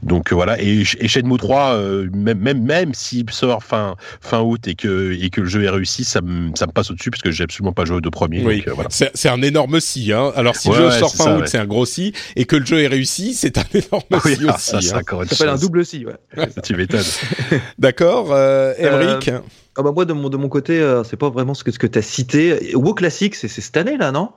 donc 0.03 0.33
voilà. 0.33 0.61
Et, 0.61 0.83
et 1.01 1.09
Shenmue 1.09 1.37
3, 1.37 1.77
même, 2.13 2.39
même, 2.39 2.63
même 2.63 2.95
s'il 2.95 3.31
sort 3.31 3.63
fin, 3.63 3.97
fin 4.21 4.41
août 4.41 4.67
et 4.69 4.75
que, 4.75 5.13
et 5.13 5.31
que 5.31 5.41
le 5.41 5.47
jeu 5.47 5.65
est 5.65 5.69
réussi, 5.69 6.05
ça 6.05 6.21
me, 6.21 6.51
ça 6.55 6.67
me 6.67 6.73
passe 6.73 6.91
au-dessus 6.91 7.11
parce 7.11 7.23
que 7.23 7.31
j'ai 7.31 7.45
absolument 7.45 7.73
pas 7.73 7.85
joué 7.85 8.01
de 8.01 8.09
premier. 8.09 8.45
Oui. 8.45 8.65
voilà. 8.73 8.89
C'est 8.91 9.29
un 9.29 9.43
énorme 9.43 9.81
si. 9.81 10.13
Hein. 10.13 10.33
Alors 10.37 10.57
si 10.57 10.69
le 10.69 10.75
jeu 10.75 10.91
sort 10.91 11.15
fin 11.15 11.39
août, 11.39 11.45
c'est 11.47 11.59
un 11.59 11.67
gros 11.67 11.87
si. 11.87 12.13
Et 12.37 12.45
que 12.45 12.57
le 12.57 12.65
jeu 12.65 12.81
est 12.81 12.87
réussi, 12.87 13.35
c'est 13.35 13.59
un 13.59 13.65
énorme 13.75 14.05
si 14.23 14.45
aussi. 14.47 14.47
Ça, 14.59 14.81
ça, 14.81 14.99
hein. 14.99 15.25
s'appelle 15.27 15.49
un 15.49 15.59
double 15.59 15.85
si. 15.85 16.07
Ouais. 16.07 16.17
tu 16.63 16.77
m'étonnes. 16.77 17.01
D'accord. 17.79 18.29
Euh, 18.31 18.75
Emric 18.79 19.31
ah 19.79 19.83
bah 19.83 19.93
moi 19.93 20.07
de 20.07 20.15
mon, 20.15 20.31
de 20.31 20.39
mon 20.39 20.49
côté, 20.49 20.83
c'est 21.05 21.19
pas 21.19 21.29
vraiment 21.29 21.53
ce 21.53 21.63
que, 21.63 21.71
ce 21.71 21.79
que 21.79 21.87
tu 21.87 21.99
as 21.99 22.03
cité. 22.03 22.75
WoW 22.75 22.95
Classic, 22.95 23.35
c'est 23.35 23.49
cette 23.49 23.77
année 23.77 23.99
là, 23.99 24.11
non? 24.11 24.31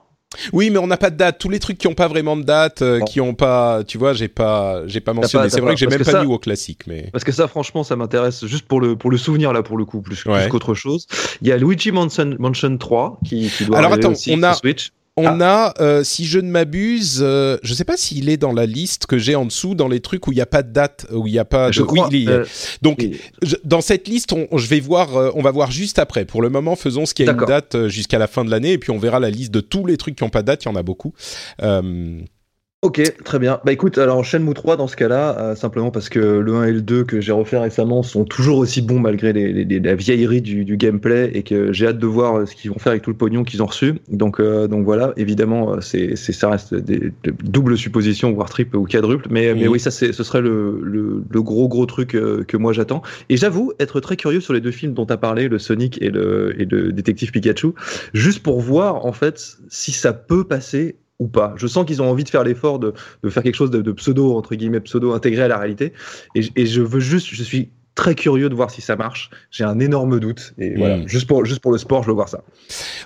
Oui, 0.52 0.70
mais 0.70 0.78
on 0.78 0.86
n'a 0.86 0.96
pas 0.96 1.10
de 1.10 1.16
date. 1.16 1.38
Tous 1.38 1.48
les 1.48 1.58
trucs 1.58 1.76
qui 1.78 1.88
n'ont 1.88 1.94
pas 1.94 2.06
vraiment 2.06 2.36
de 2.36 2.42
date, 2.42 2.82
euh, 2.82 3.00
qui 3.00 3.20
ont 3.20 3.34
pas, 3.34 3.82
tu 3.84 3.98
vois, 3.98 4.12
j'ai 4.12 4.28
pas, 4.28 4.86
j'ai 4.86 5.00
pas 5.00 5.12
mentionné. 5.12 5.50
C'est 5.50 5.60
vrai 5.60 5.74
que 5.74 5.80
j'ai 5.80 5.86
même 5.86 6.04
pas 6.04 6.24
mis 6.24 6.32
au 6.32 6.38
classique, 6.38 6.82
mais 6.86 7.08
parce 7.12 7.24
que 7.24 7.32
ça, 7.32 7.48
franchement, 7.48 7.82
ça 7.82 7.96
m'intéresse 7.96 8.46
juste 8.46 8.66
pour 8.66 8.80
le 8.80 8.96
pour 8.96 9.10
le 9.10 9.16
souvenir 9.16 9.52
là, 9.52 9.62
pour 9.62 9.76
le 9.76 9.84
coup, 9.84 10.00
plus, 10.00 10.22
plus 10.22 10.48
qu'autre 10.48 10.74
chose. 10.74 11.06
Il 11.42 11.48
y 11.48 11.52
a 11.52 11.56
Luigi 11.56 11.90
Mansion, 11.90 12.36
Mansion 12.38 12.76
3 12.76 13.18
qui, 13.24 13.50
qui 13.50 13.64
doit 13.64 13.78
Alors 13.78 13.92
attends, 13.92 14.12
aussi 14.12 14.32
on 14.36 14.42
a 14.42 14.54
Switch. 14.54 14.92
On 15.16 15.40
ah. 15.40 15.72
a, 15.76 15.82
euh, 15.82 16.04
si 16.04 16.24
je 16.24 16.38
ne 16.38 16.50
m'abuse, 16.50 17.18
euh, 17.20 17.58
je 17.62 17.72
ne 17.72 17.76
sais 17.76 17.84
pas 17.84 17.96
s'il 17.96 18.28
est 18.28 18.36
dans 18.36 18.52
la 18.52 18.64
liste 18.64 19.06
que 19.06 19.18
j'ai 19.18 19.34
en 19.34 19.44
dessous, 19.44 19.74
dans 19.74 19.88
les 19.88 20.00
trucs 20.00 20.26
où 20.28 20.32
il 20.32 20.36
n'y 20.36 20.40
a 20.40 20.46
pas 20.46 20.62
de 20.62 20.72
date, 20.72 21.06
où 21.12 21.26
il 21.26 21.32
n'y 21.32 21.38
a 21.38 21.44
pas. 21.44 21.72
Je 21.72 21.80
de... 21.80 21.86
crois, 21.86 22.08
oui, 22.10 22.26
euh, 22.28 22.44
donc 22.80 23.04
je, 23.42 23.56
dans 23.64 23.80
cette 23.80 24.08
liste, 24.08 24.32
on, 24.32 24.56
je 24.56 24.66
vais 24.68 24.80
voir, 24.80 25.16
euh, 25.16 25.30
on 25.34 25.42
va 25.42 25.50
voir 25.50 25.70
juste 25.72 25.98
après. 25.98 26.24
Pour 26.24 26.42
le 26.42 26.48
moment, 26.48 26.76
faisons 26.76 27.06
ce 27.06 27.14
qui 27.14 27.28
a 27.28 27.32
une 27.32 27.44
date 27.44 27.74
euh, 27.74 27.88
jusqu'à 27.88 28.18
la 28.18 28.28
fin 28.28 28.44
de 28.44 28.50
l'année, 28.50 28.72
et 28.72 28.78
puis 28.78 28.92
on 28.92 28.98
verra 28.98 29.18
la 29.18 29.30
liste 29.30 29.50
de 29.50 29.60
tous 29.60 29.84
les 29.84 29.96
trucs 29.96 30.14
qui 30.16 30.24
n'ont 30.24 30.30
pas 30.30 30.42
de 30.42 30.46
date. 30.46 30.64
Il 30.64 30.68
y 30.68 30.70
en 30.70 30.76
a 30.76 30.82
beaucoup. 30.82 31.12
Ok, 32.82 33.02
très 33.24 33.38
bien. 33.38 33.60
Bah 33.62 33.72
écoute, 33.72 33.98
alors 33.98 34.24
Shenmue 34.24 34.54
3 34.54 34.78
dans 34.78 34.86
ce 34.86 34.96
cas-là, 34.96 35.38
euh, 35.38 35.54
simplement 35.54 35.90
parce 35.90 36.08
que 36.08 36.18
le 36.18 36.54
1 36.54 36.64
et 36.64 36.72
le 36.72 36.80
2 36.80 37.04
que 37.04 37.20
j'ai 37.20 37.30
refait 37.30 37.58
récemment 37.58 38.02
sont 38.02 38.24
toujours 38.24 38.56
aussi 38.56 38.80
bons 38.80 38.98
malgré 38.98 39.34
les, 39.34 39.52
les, 39.52 39.80
la 39.80 39.94
vieillerie 39.94 40.40
du, 40.40 40.64
du, 40.64 40.78
gameplay 40.78 41.30
et 41.34 41.42
que 41.42 41.74
j'ai 41.74 41.88
hâte 41.88 41.98
de 41.98 42.06
voir 42.06 42.38
euh, 42.38 42.46
ce 42.46 42.54
qu'ils 42.54 42.70
vont 42.70 42.78
faire 42.78 42.92
avec 42.92 43.02
tout 43.02 43.10
le 43.10 43.18
pognon 43.18 43.44
qu'ils 43.44 43.62
ont 43.62 43.66
reçu. 43.66 43.96
Donc, 44.08 44.40
euh, 44.40 44.66
donc 44.66 44.86
voilà, 44.86 45.12
évidemment, 45.18 45.78
c'est, 45.82 46.16
c'est 46.16 46.32
ça 46.32 46.48
reste 46.48 46.74
des, 46.74 47.12
des 47.22 47.32
doubles 47.44 47.76
suppositions, 47.76 48.32
voire 48.32 48.48
triple 48.48 48.78
ou 48.78 48.86
quadruple. 48.86 49.28
Mais, 49.30 49.52
mais 49.52 49.68
oui, 49.68 49.78
ça 49.78 49.90
c'est, 49.90 50.14
ce 50.14 50.24
serait 50.24 50.40
le, 50.40 50.80
le, 50.82 51.22
le, 51.28 51.42
gros 51.42 51.68
gros 51.68 51.84
truc 51.84 52.12
que 52.12 52.56
moi 52.56 52.72
j'attends. 52.72 53.02
Et 53.28 53.36
j'avoue 53.36 53.74
être 53.78 54.00
très 54.00 54.16
curieux 54.16 54.40
sur 54.40 54.54
les 54.54 54.62
deux 54.62 54.70
films 54.70 54.94
dont 54.94 55.04
tu 55.04 55.12
as 55.12 55.18
parlé, 55.18 55.48
le 55.48 55.58
Sonic 55.58 56.00
et 56.00 56.08
le, 56.08 56.58
et 56.58 56.64
le 56.64 56.92
détective 56.92 57.30
Pikachu, 57.30 57.74
juste 58.14 58.42
pour 58.42 58.58
voir 58.62 59.04
en 59.04 59.12
fait 59.12 59.58
si 59.68 59.92
ça 59.92 60.14
peut 60.14 60.44
passer 60.44 60.96
ou 61.20 61.28
pas. 61.28 61.54
Je 61.56 61.66
sens 61.66 61.84
qu'ils 61.86 62.02
ont 62.02 62.10
envie 62.10 62.24
de 62.24 62.30
faire 62.30 62.42
l'effort 62.42 62.80
de, 62.80 62.92
de, 63.22 63.28
faire 63.28 63.42
quelque 63.42 63.54
chose 63.54 63.70
de, 63.70 63.92
pseudo, 63.92 64.36
entre 64.36 64.54
guillemets, 64.56 64.80
pseudo 64.80 65.12
intégré 65.12 65.42
à 65.42 65.48
la 65.48 65.58
réalité. 65.58 65.92
Et, 66.34 66.42
et, 66.56 66.66
je 66.66 66.82
veux 66.82 66.98
juste, 66.98 67.28
je 67.30 67.42
suis 67.42 67.70
très 67.94 68.14
curieux 68.14 68.48
de 68.48 68.54
voir 68.54 68.70
si 68.70 68.80
ça 68.80 68.96
marche. 68.96 69.30
J'ai 69.50 69.64
un 69.64 69.78
énorme 69.78 70.20
doute. 70.20 70.54
Et 70.58 70.70
mmh. 70.70 70.78
voilà, 70.78 71.06
juste 71.06 71.26
pour, 71.26 71.44
juste 71.44 71.60
pour 71.60 71.72
le 71.72 71.78
sport, 71.78 72.02
je 72.02 72.08
veux 72.08 72.14
voir 72.14 72.28
ça. 72.28 72.42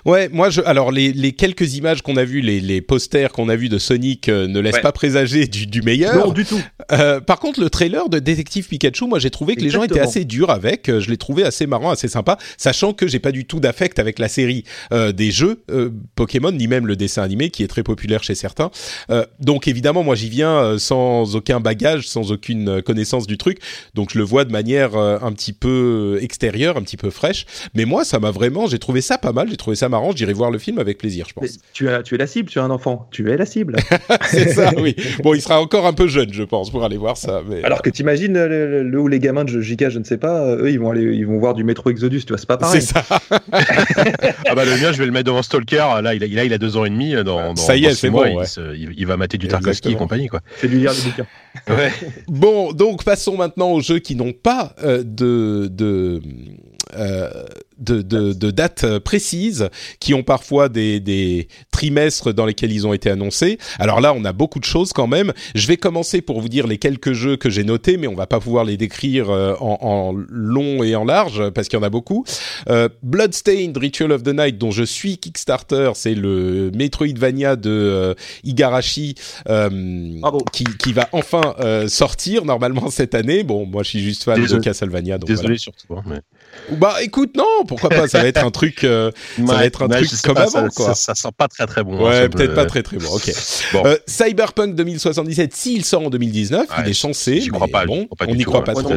Ouais, 0.05 0.29
moi, 0.29 0.49
je, 0.49 0.61
alors, 0.65 0.91
les, 0.91 1.11
les 1.11 1.33
quelques 1.33 1.75
images 1.75 2.01
qu'on 2.01 2.17
a 2.17 2.23
vues, 2.23 2.41
les, 2.41 2.59
les 2.59 2.81
posters 2.81 3.31
qu'on 3.31 3.49
a 3.49 3.55
vus 3.55 3.69
de 3.69 3.77
Sonic 3.77 4.29
euh, 4.29 4.47
ne 4.47 4.59
laissent 4.59 4.75
ouais. 4.75 4.81
pas 4.81 4.91
présager 4.91 5.47
du, 5.47 5.67
du, 5.67 5.81
meilleur. 5.81 6.27
Non, 6.27 6.31
du 6.31 6.45
tout. 6.45 6.61
Euh, 6.91 7.19
par 7.19 7.39
contre, 7.39 7.59
le 7.59 7.69
trailer 7.69 8.09
de 8.09 8.19
Détective 8.19 8.67
Pikachu, 8.67 9.07
moi, 9.07 9.19
j'ai 9.19 9.31
trouvé 9.31 9.55
que 9.55 9.61
Exactement. 9.61 9.83
les 9.83 9.89
gens 9.89 9.93
étaient 9.95 10.07
assez 10.07 10.25
durs 10.25 10.49
avec. 10.49 10.87
Je 10.87 11.09
l'ai 11.09 11.17
trouvé 11.17 11.43
assez 11.43 11.67
marrant, 11.67 11.89
assez 11.89 12.07
sympa, 12.07 12.37
sachant 12.57 12.93
que 12.93 13.07
j'ai 13.07 13.19
pas 13.19 13.31
du 13.31 13.45
tout 13.45 13.59
d'affect 13.59 13.99
avec 13.99 14.19
la 14.19 14.27
série 14.27 14.63
euh, 14.91 15.11
des 15.11 15.31
jeux 15.31 15.63
euh, 15.71 15.89
Pokémon, 16.15 16.51
ni 16.51 16.67
même 16.67 16.87
le 16.87 16.95
dessin 16.95 17.23
animé, 17.23 17.49
qui 17.49 17.63
est 17.63 17.67
très 17.67 17.83
populaire 17.83 18.23
chez 18.23 18.35
certains. 18.35 18.71
Euh, 19.09 19.25
donc, 19.39 19.67
évidemment, 19.67 20.03
moi, 20.03 20.15
j'y 20.15 20.29
viens 20.29 20.57
euh, 20.57 20.77
sans 20.77 21.35
aucun 21.35 21.59
bagage, 21.59 22.07
sans 22.07 22.31
aucune 22.31 22.81
connaissance 22.81 23.27
du 23.27 23.37
truc. 23.37 23.59
Donc, 23.93 24.11
je 24.13 24.17
le 24.19 24.23
vois 24.23 24.45
de 24.45 24.51
manière 24.51 24.74
un 24.83 25.31
petit 25.33 25.53
peu 25.53 26.19
extérieure, 26.21 26.77
un 26.77 26.81
petit 26.81 26.97
peu 26.97 27.09
fraîche. 27.09 27.45
Mais 27.73 27.85
moi, 27.85 28.03
ça 28.03 28.19
m'a 28.19 28.31
vraiment, 28.31 28.67
j'ai 28.67 28.79
trouvé 28.79 29.01
ça 29.01 29.17
pas 29.17 29.31
mal, 29.31 29.49
j'ai 29.49 29.57
trouvé 29.57 29.75
ça 29.75 29.89
marrant. 29.89 30.11
J'irai 30.15 30.33
voir 30.33 30.51
le 30.51 30.59
film 30.59 30.79
avec 30.79 30.97
plaisir, 30.97 31.25
je 31.27 31.33
pense. 31.33 31.57
Tu, 31.73 31.89
as, 31.89 32.03
tu 32.03 32.15
es 32.15 32.17
la 32.17 32.27
cible, 32.27 32.49
tu 32.49 32.59
es 32.59 32.61
un 32.61 32.69
enfant, 32.69 33.07
tu 33.11 33.31
es 33.31 33.37
la 33.37 33.45
cible. 33.45 33.75
c'est 34.29 34.49
ça, 34.49 34.71
oui. 34.77 34.95
Bon, 35.23 35.33
il 35.33 35.41
sera 35.41 35.61
encore 35.61 35.85
un 35.85 35.93
peu 35.93 36.07
jeune, 36.07 36.33
je 36.33 36.43
pense, 36.43 36.69
pour 36.69 36.83
aller 36.83 36.97
voir 36.97 37.17
ça. 37.17 37.41
Mais... 37.47 37.63
Alors 37.63 37.81
que 37.81 37.89
t'imagines 37.89 38.33
le, 38.33 38.83
le, 38.83 38.99
ou 38.99 39.07
les 39.07 39.19
gamins 39.19 39.45
de 39.45 39.61
JK, 39.61 39.89
je 39.89 39.99
ne 39.99 40.03
sais 40.03 40.17
pas, 40.17 40.55
eux, 40.55 40.69
ils 40.69 40.79
vont 40.79 40.91
aller, 40.91 41.03
ils 41.03 41.25
vont 41.25 41.39
voir 41.39 41.53
du 41.53 41.63
métro 41.63 41.89
Exodus, 41.89 42.21
tu 42.21 42.29
vois, 42.29 42.37
c'est 42.37 42.47
pas 42.47 42.57
pareil. 42.57 42.81
C'est 42.81 42.93
ça. 42.93 43.03
ah 43.31 44.55
bah 44.55 44.65
le 44.65 44.81
mien, 44.81 44.91
je 44.91 44.97
vais 44.97 45.05
le 45.05 45.11
mettre 45.11 45.25
devant 45.25 45.43
Stalker. 45.43 46.01
Là, 46.01 46.13
il 46.13 46.23
a, 46.23 46.27
là, 46.27 46.43
il 46.43 46.53
a 46.53 46.57
deux 46.57 46.77
ans 46.77 46.85
et 46.85 46.89
demi. 46.89 47.13
Dans, 47.13 47.23
dans 47.23 47.55
ça 47.55 47.75
y 47.75 47.85
est, 47.85 47.93
c'est 47.93 48.09
bon. 48.09 48.25
Il, 48.25 48.47
se, 48.47 48.75
il, 48.75 48.93
il, 48.97 49.05
va 49.05 49.17
mater 49.17 49.37
du 49.37 49.47
Tarkovsky 49.47 49.91
et 49.91 49.95
compagnie, 49.95 50.27
quoi. 50.27 50.41
C'est 50.57 50.67
lui 50.67 50.79
lire 50.79 50.93
des 50.93 51.01
bouquins. 51.01 51.27
Bon, 52.27 52.73
donc 52.73 53.03
passons 53.03 53.37
maintenant 53.37 53.71
aux 53.71 53.81
jeux 53.81 53.99
qui 53.99 54.15
n'ont 54.15 54.33
pas 54.33 54.75
euh, 54.83 55.03
de, 55.05 55.67
de 55.71 56.21
de, 57.77 58.01
de, 58.01 58.33
de, 58.33 58.51
dates 58.51 58.99
précises, 58.99 59.69
qui 59.99 60.13
ont 60.13 60.23
parfois 60.23 60.69
des, 60.69 60.99
des, 60.99 61.47
trimestres 61.71 62.33
dans 62.33 62.45
lesquels 62.45 62.71
ils 62.71 62.87
ont 62.87 62.93
été 62.93 63.09
annoncés. 63.09 63.57
Alors 63.79 64.01
là, 64.01 64.13
on 64.13 64.23
a 64.23 64.33
beaucoup 64.33 64.59
de 64.59 64.65
choses 64.65 64.93
quand 64.93 65.07
même. 65.07 65.33
Je 65.53 65.67
vais 65.67 65.77
commencer 65.77 66.21
pour 66.21 66.41
vous 66.41 66.49
dire 66.49 66.67
les 66.67 66.77
quelques 66.77 67.13
jeux 67.13 67.37
que 67.37 67.49
j'ai 67.49 67.63
notés, 67.63 67.97
mais 67.97 68.07
on 68.07 68.15
va 68.15 68.27
pas 68.27 68.39
pouvoir 68.39 68.63
les 68.63 68.77
décrire 68.77 69.29
euh, 69.29 69.55
en, 69.59 69.77
en, 69.81 70.13
long 70.29 70.83
et 70.83 70.95
en 70.95 71.03
large 71.03 71.49
parce 71.49 71.67
qu'il 71.67 71.77
y 71.77 71.81
en 71.81 71.85
a 71.85 71.89
beaucoup. 71.89 72.23
Euh, 72.69 72.89
Bloodstained 73.03 73.77
Ritual 73.77 74.11
of 74.11 74.23
the 74.23 74.33
Night, 74.33 74.57
dont 74.57 74.71
je 74.71 74.83
suis 74.83 75.17
Kickstarter, 75.17 75.91
c'est 75.95 76.15
le 76.15 76.71
Metroidvania 76.73 77.55
de 77.55 77.69
euh, 77.69 78.13
Igarashi 78.43 79.15
qui, 80.51 80.63
qui, 80.63 80.93
va 80.93 81.09
enfin 81.11 81.55
sortir 81.87 82.45
normalement 82.45 82.89
cette 82.89 83.15
année. 83.15 83.43
Bon, 83.43 83.65
moi 83.65 83.83
je 83.83 83.89
suis 83.89 83.99
juste 83.99 84.23
fan 84.23 84.39
Désolé. 84.39 84.59
de 84.59 84.63
Castlevania. 84.63 85.17
Donc 85.17 85.27
Désolé 85.27 85.47
voilà. 85.47 85.57
surtout. 85.57 85.93
Hein, 85.95 86.03
mais... 86.05 86.21
Bah 86.71 86.95
écoute, 87.01 87.35
non, 87.37 87.65
pourquoi 87.67 87.89
pas 87.89 88.07
Ça 88.07 88.21
va 88.21 88.27
être 88.27 88.43
un 88.43 88.51
truc, 88.51 88.83
euh, 88.83 89.11
ouais, 89.37 89.45
ça 89.45 89.53
va 89.53 89.65
être 89.65 89.83
un 89.83 89.87
ouais, 89.87 90.03
truc 90.03 90.21
comme 90.21 90.35
pas, 90.35 90.41
avant, 90.43 90.51
ça, 90.51 90.69
quoi. 90.75 90.85
Ça, 90.87 90.95
ça, 90.95 91.15
sent 91.15 91.33
pas 91.37 91.47
très 91.47 91.65
très 91.67 91.83
bon. 91.83 92.03
Ouais, 92.03 92.17
hein, 92.17 92.29
peut-être 92.29 92.49
peut... 92.49 92.55
pas 92.55 92.65
très 92.65 92.83
très 92.83 92.97
bon. 92.97 93.09
Ok. 93.09 93.31
bon. 93.73 93.85
Euh, 93.85 93.97
Cyberpunk 94.07 94.75
2077, 94.75 95.55
s'il 95.55 95.85
sort 95.85 96.03
en 96.03 96.09
2019, 96.09 96.61
ouais, 96.61 96.75
il 96.85 96.89
est 96.89 96.93
censé. 96.93 97.41
J'y 97.41 97.49
crois 97.49 97.67
pas. 97.67 97.85
Bon, 97.85 98.07
pas 98.17 98.25
on 98.27 98.35
n'y 98.35 98.43
croit 98.43 98.63
pas 98.63 98.73
trop. 98.73 98.93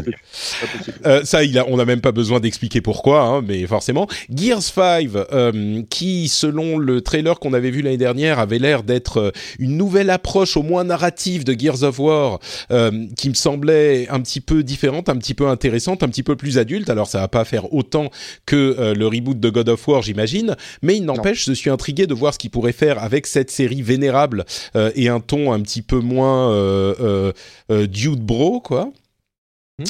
Euh, 1.06 1.24
ça, 1.24 1.44
il 1.44 1.58
a, 1.58 1.66
on 1.68 1.76
n'a 1.76 1.84
même 1.84 2.00
pas 2.00 2.12
besoin 2.12 2.40
d'expliquer 2.40 2.80
pourquoi, 2.80 3.22
hein, 3.22 3.42
mais 3.46 3.66
forcément. 3.66 4.06
Gears 4.34 4.62
5, 4.62 5.10
euh, 5.32 5.82
qui, 5.90 6.28
selon 6.28 6.78
le 6.78 7.00
trailer 7.00 7.38
qu'on 7.38 7.52
avait 7.52 7.70
vu 7.70 7.82
l'année 7.82 7.96
dernière, 7.96 8.38
avait 8.38 8.58
l'air 8.58 8.82
d'être 8.82 9.18
euh, 9.18 9.30
une 9.58 9.76
nouvelle 9.76 10.10
approche, 10.10 10.56
au 10.56 10.62
moins 10.62 10.84
narrative, 10.84 11.44
de 11.44 11.58
Gears 11.58 11.82
of 11.82 11.98
War, 11.98 12.38
euh, 12.70 13.06
qui 13.16 13.28
me 13.28 13.34
semblait 13.34 14.08
un 14.08 14.20
petit 14.20 14.40
peu 14.40 14.62
différente, 14.62 15.08
un 15.08 15.16
petit 15.16 15.34
peu 15.34 15.48
intéressante, 15.48 16.02
un 16.02 16.08
petit 16.08 16.22
peu 16.22 16.36
plus 16.36 16.58
adulte. 16.58 16.90
Alors, 16.90 17.06
ça 17.06 17.20
va 17.20 17.28
pas 17.28 17.44
faire 17.48 17.72
autant 17.72 18.10
que 18.46 18.76
euh, 18.78 18.94
le 18.94 19.06
reboot 19.06 19.38
de 19.40 19.50
God 19.50 19.68
of 19.68 19.88
War, 19.88 20.02
j'imagine. 20.02 20.56
Mais 20.82 20.96
il 20.96 21.04
n'empêche, 21.04 21.46
je 21.46 21.52
suis 21.52 21.70
intrigué 21.70 22.06
de 22.06 22.14
voir 22.14 22.34
ce 22.34 22.38
qu'il 22.38 22.50
pourrait 22.50 22.72
faire 22.72 23.02
avec 23.02 23.26
cette 23.26 23.50
série 23.50 23.82
vénérable 23.82 24.44
euh, 24.76 24.90
et 24.94 25.08
un 25.08 25.20
ton 25.20 25.52
un 25.52 25.60
petit 25.60 25.82
peu 25.82 26.00
moins 26.00 26.52
euh, 26.52 27.32
dude 27.68 28.20
bro, 28.20 28.60
quoi. 28.60 28.92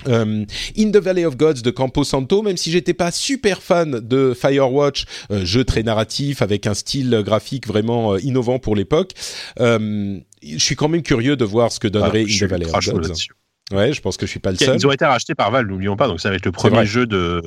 Um, 0.07 0.45
In 0.77 0.91
the 0.91 0.99
Valley 0.99 1.25
of 1.25 1.39
Gods 1.39 1.63
de 1.63 1.71
Campo 1.71 2.05
Santo, 2.05 2.43
même 2.43 2.59
si 2.59 2.71
j'étais 2.71 2.93
pas 2.93 3.11
super 3.11 3.63
fan 3.63 4.01
de 4.01 4.35
Firewatch, 4.39 5.07
euh, 5.31 5.47
jeu 5.47 5.65
très 5.65 5.83
narratif 5.83 6.43
avec 6.43 6.67
un 6.67 6.75
style 6.75 7.23
graphique 7.25 7.67
vraiment 7.67 8.13
euh, 8.13 8.21
innovant 8.21 8.59
pour 8.59 8.77
l'époque, 8.77 9.13
euh, 9.61 10.19
je 10.43 10.59
suis 10.59 10.77
quand 10.77 10.89
même 10.89 11.03
curieux 11.03 11.37
de 11.37 11.45
voir 11.47 11.73
ce 11.73 11.81
que 11.81 11.89
donnerait 11.89 12.27
ah, 12.29 12.31
In 12.31 12.47
the 12.47 12.51
Valley 12.51 12.67
of 12.67 12.85
Gods. 12.85 13.29
Ouais, 13.73 13.93
je 13.93 14.01
pense 14.01 14.17
que 14.17 14.25
je 14.25 14.31
suis 14.31 14.41
pas 14.41 14.51
le 14.51 14.57
seul. 14.57 14.77
Ils 14.77 14.87
ont 14.87 14.93
été 14.93 15.05
rachetés 15.05 15.35
par 15.35 15.51
Valve, 15.51 15.69
n'oublions 15.69 15.97
pas. 15.97 16.09
Donc 16.09 16.21
ça 16.21 16.31
va 16.31 16.37
être 16.37 16.47
le 16.47 16.53
premier 16.53 16.87
jeu 16.87 17.07
de, 17.07 17.43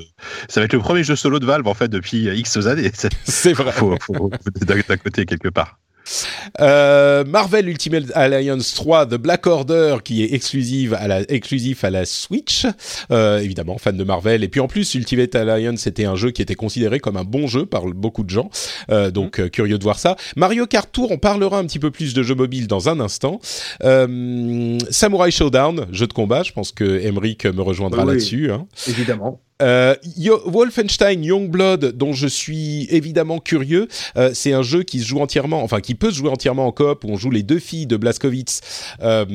ça 0.47 0.61
va 0.61 0.65
être 0.65 0.73
le 0.73 0.79
premier 0.79 1.03
jeu 1.03 1.15
solo 1.15 1.39
de 1.39 1.45
Valve 1.45 1.67
en 1.67 1.73
fait 1.73 1.87
depuis 1.87 2.25
X 2.25 2.57
années. 2.67 2.91
C'est 3.23 3.53
vrai. 3.53 3.71
Faut, 3.71 3.97
faut, 4.01 4.29
d'un 4.61 4.97
côté 4.97 5.25
quelque 5.25 5.49
part. 5.49 5.79
Euh, 6.59 7.23
Marvel 7.25 7.69
Ultimate 7.69 8.11
Alliance 8.15 8.73
3 8.73 9.07
The 9.07 9.15
Black 9.15 9.47
Order 9.47 9.97
qui 10.03 10.23
est 10.23 10.33
exclusive 10.33 10.93
à 10.93 11.07
la, 11.07 11.21
exclusif 11.31 11.83
à 11.83 11.89
la 11.89 12.05
Switch. 12.05 12.65
Euh, 13.11 13.39
évidemment 13.39 13.77
fan 13.77 13.97
de 13.97 14.03
Marvel. 14.03 14.43
Et 14.43 14.47
puis 14.47 14.59
en 14.59 14.67
plus 14.67 14.95
Ultimate 14.95 15.35
Alliance 15.35 15.81
c'était 15.81 16.05
un 16.05 16.15
jeu 16.15 16.31
qui 16.31 16.41
était 16.41 16.55
considéré 16.55 16.99
comme 16.99 17.17
un 17.17 17.23
bon 17.23 17.47
jeu 17.47 17.65
par 17.65 17.85
beaucoup 17.85 18.23
de 18.23 18.29
gens. 18.29 18.49
Euh, 18.89 19.11
donc 19.11 19.39
mmh. 19.39 19.49
curieux 19.49 19.77
de 19.77 19.83
voir 19.83 19.99
ça. 19.99 20.15
Mario 20.35 20.65
Kart 20.65 20.89
Tour 20.91 21.11
on 21.11 21.17
parlera 21.17 21.59
un 21.59 21.65
petit 21.65 21.79
peu 21.79 21.91
plus 21.91 22.13
de 22.13 22.23
jeux 22.23 22.35
mobiles 22.35 22.67
dans 22.67 22.89
un 22.89 22.99
instant. 22.99 23.39
Euh, 23.83 24.77
Samurai 24.89 25.31
Showdown 25.31 25.87
jeu 25.91 26.07
de 26.07 26.13
combat. 26.13 26.43
Je 26.43 26.51
pense 26.51 26.71
que 26.71 27.05
Emric 27.05 27.45
me 27.45 27.61
rejoindra 27.61 28.03
oui, 28.03 28.13
là-dessus 28.13 28.51
hein. 28.51 28.67
évidemment 28.87 29.39
Euh, 29.61 29.95
Wolfenstein 30.45 31.23
Youngblood, 31.23 31.93
dont 31.97 32.13
je 32.13 32.27
suis 32.27 32.87
évidemment 32.89 33.39
curieux, 33.39 33.87
euh, 34.17 34.31
c'est 34.33 34.53
un 34.53 34.61
jeu 34.63 34.83
qui 34.83 34.99
se 34.99 35.07
joue 35.07 35.19
entièrement, 35.19 35.63
enfin 35.63 35.79
qui 35.79 35.95
peut 35.95 36.11
se 36.11 36.17
jouer 36.17 36.29
entièrement 36.29 36.67
en 36.67 36.71
coop, 36.71 37.03
où 37.03 37.09
on 37.09 37.17
joue 37.17 37.31
les 37.31 37.43
deux 37.43 37.59
filles 37.59 37.87
de 37.87 37.97
Blaskowitz 37.97 38.61
euh, 39.01 39.25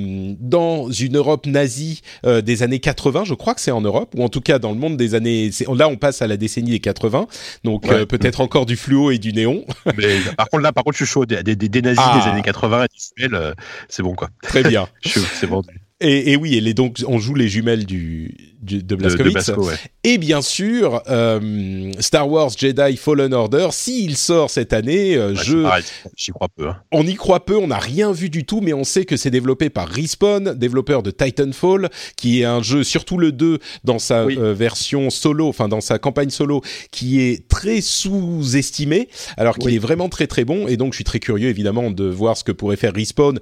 dans 0.41 0.91
une 0.91 1.17
Europe 1.17 1.47
nazie 1.47 2.01
euh, 2.25 2.41
des 2.41 2.63
années 2.63 2.81
80, 2.81 3.25
je 3.25 3.35
crois 3.35 3.55
que 3.55 3.61
c'est 3.61 3.71
en 3.71 3.81
Europe, 3.81 4.15
ou 4.17 4.23
en 4.25 4.29
tout 4.29 4.41
cas 4.41 4.59
dans 4.59 4.71
le 4.73 4.79
monde 4.79 4.97
des 4.97 5.15
années... 5.15 5.51
Là, 5.75 5.89
on 5.89 5.97
passe 5.97 6.23
à 6.23 6.27
la 6.27 6.37
décennie 6.37 6.71
des 6.71 6.81
80, 6.81 7.27
donc 7.65 7.85
Ouais. 7.87 8.05
peut-être 8.07 8.41
encore 8.41 8.67
du 8.67 8.77
fluo 8.77 9.11
et 9.11 9.19
du 9.19 9.33
néon. 9.33 9.65
Mais 9.97 10.19
par 10.37 10.49
contre, 10.49 10.63
là, 10.63 10.73
par 10.73 10.83
contre, 10.85 10.97
je 10.99 11.05
suis 11.05 11.13
chaud. 11.13 11.25
Des, 11.27 11.43
des, 11.43 11.55
des 11.57 11.83
nazis 11.83 12.03
Ah. 12.05 12.21
des 12.25 12.31
années 12.31 12.43
80 12.43 12.85
et 12.85 12.87
d'Israël, 12.93 13.35
euh, 13.35 13.55
c'est 13.89 14.03
bon, 14.03 14.15
quoi. 14.15 14.29
Très 14.43 14.63
bien. 14.63 14.89
Je 15.03 15.11
suis, 15.11 15.21
c'est 15.39 15.47
vendu. 15.47 15.69
Et, 16.01 16.33
et 16.33 16.37
oui, 16.37 16.57
et 16.57 16.61
les, 16.61 16.75
donc 16.75 16.99
on 17.07 17.19
joue 17.19 17.35
les 17.35 17.49
jumelles 17.49 17.87
du, 17.87 18.35
du- 18.61 18.77
de 18.77 18.81
De, 18.83 18.87
de 18.87 18.97
Blaskowitz. 18.97 19.35
Basco, 19.35 19.67
ouais. 19.67 19.75
Et 20.05 20.19
bien 20.19 20.43
sûr, 20.43 21.03
euh, 21.09 21.91
Star 22.01 22.31
Wars 22.31 22.51
Jedi 22.57 22.97
Fallen 22.97 23.35
Order, 23.35 23.69
s'il 23.73 24.17
sort 24.17 24.51
cette 24.51 24.73
année, 24.73 25.17
euh, 25.17 25.31
Ouais, 25.35 25.35
je, 25.45 25.83
J'y 26.17 26.31
crois 26.33 26.49
peu. 26.57 26.69
hein. 26.69 26.77
on 26.93 27.07
y 27.07 27.15
croit 27.15 27.45
peu, 27.45 27.57
on 27.57 27.67
n'a 27.69 27.79
rien 27.79 28.13
vu 28.13 28.31
du 28.31 28.45
tout, 28.45 28.61
mais 28.61 28.73
on 28.73 28.85
sait 28.85 29.05
que 29.05 29.17
c'est 29.17 29.31
développé 29.31 29.71
par 29.71 29.89
Respawn, 29.89 30.55
développeur 30.55 31.03
de 31.03 31.11
Titanfall, 31.11 31.89
qui 32.17 32.41
est 32.41 32.45
un 32.45 32.63
jeu, 32.63 32.85
surtout 32.85 33.19
le 33.19 33.33
2, 33.33 33.59
dans 33.85 33.99
sa 33.99 34.25
Oui. 34.27 34.37
euh, 34.39 34.53
version 34.55 35.11
solo, 35.11 35.49
enfin 35.49 35.69
dans 35.69 35.81
sa 35.81 35.99
campagne 35.99 36.31
solo, 36.31 36.63
qui 36.91 37.21
est 37.21 37.49
très 37.49 37.81
sous-estimé, 37.81 39.09
alors 39.37 39.57
qu'il 39.59 39.71
Oui. 39.71 39.77
est 39.77 39.81
vraiment 39.81 40.09
très 40.09 40.27
très 40.27 40.45
bon, 40.45 40.67
et 40.69 40.77
donc 40.77 40.93
je 40.93 40.97
suis 40.99 41.05
très 41.05 41.19
curieux 41.21 41.49
évidemment 41.49 41.91
de 41.91 42.05
voir 42.05 42.37
ce 42.37 42.45
que 42.45 42.53
pourrait 42.53 42.77
faire 42.77 42.93
Respawn. 42.95 43.39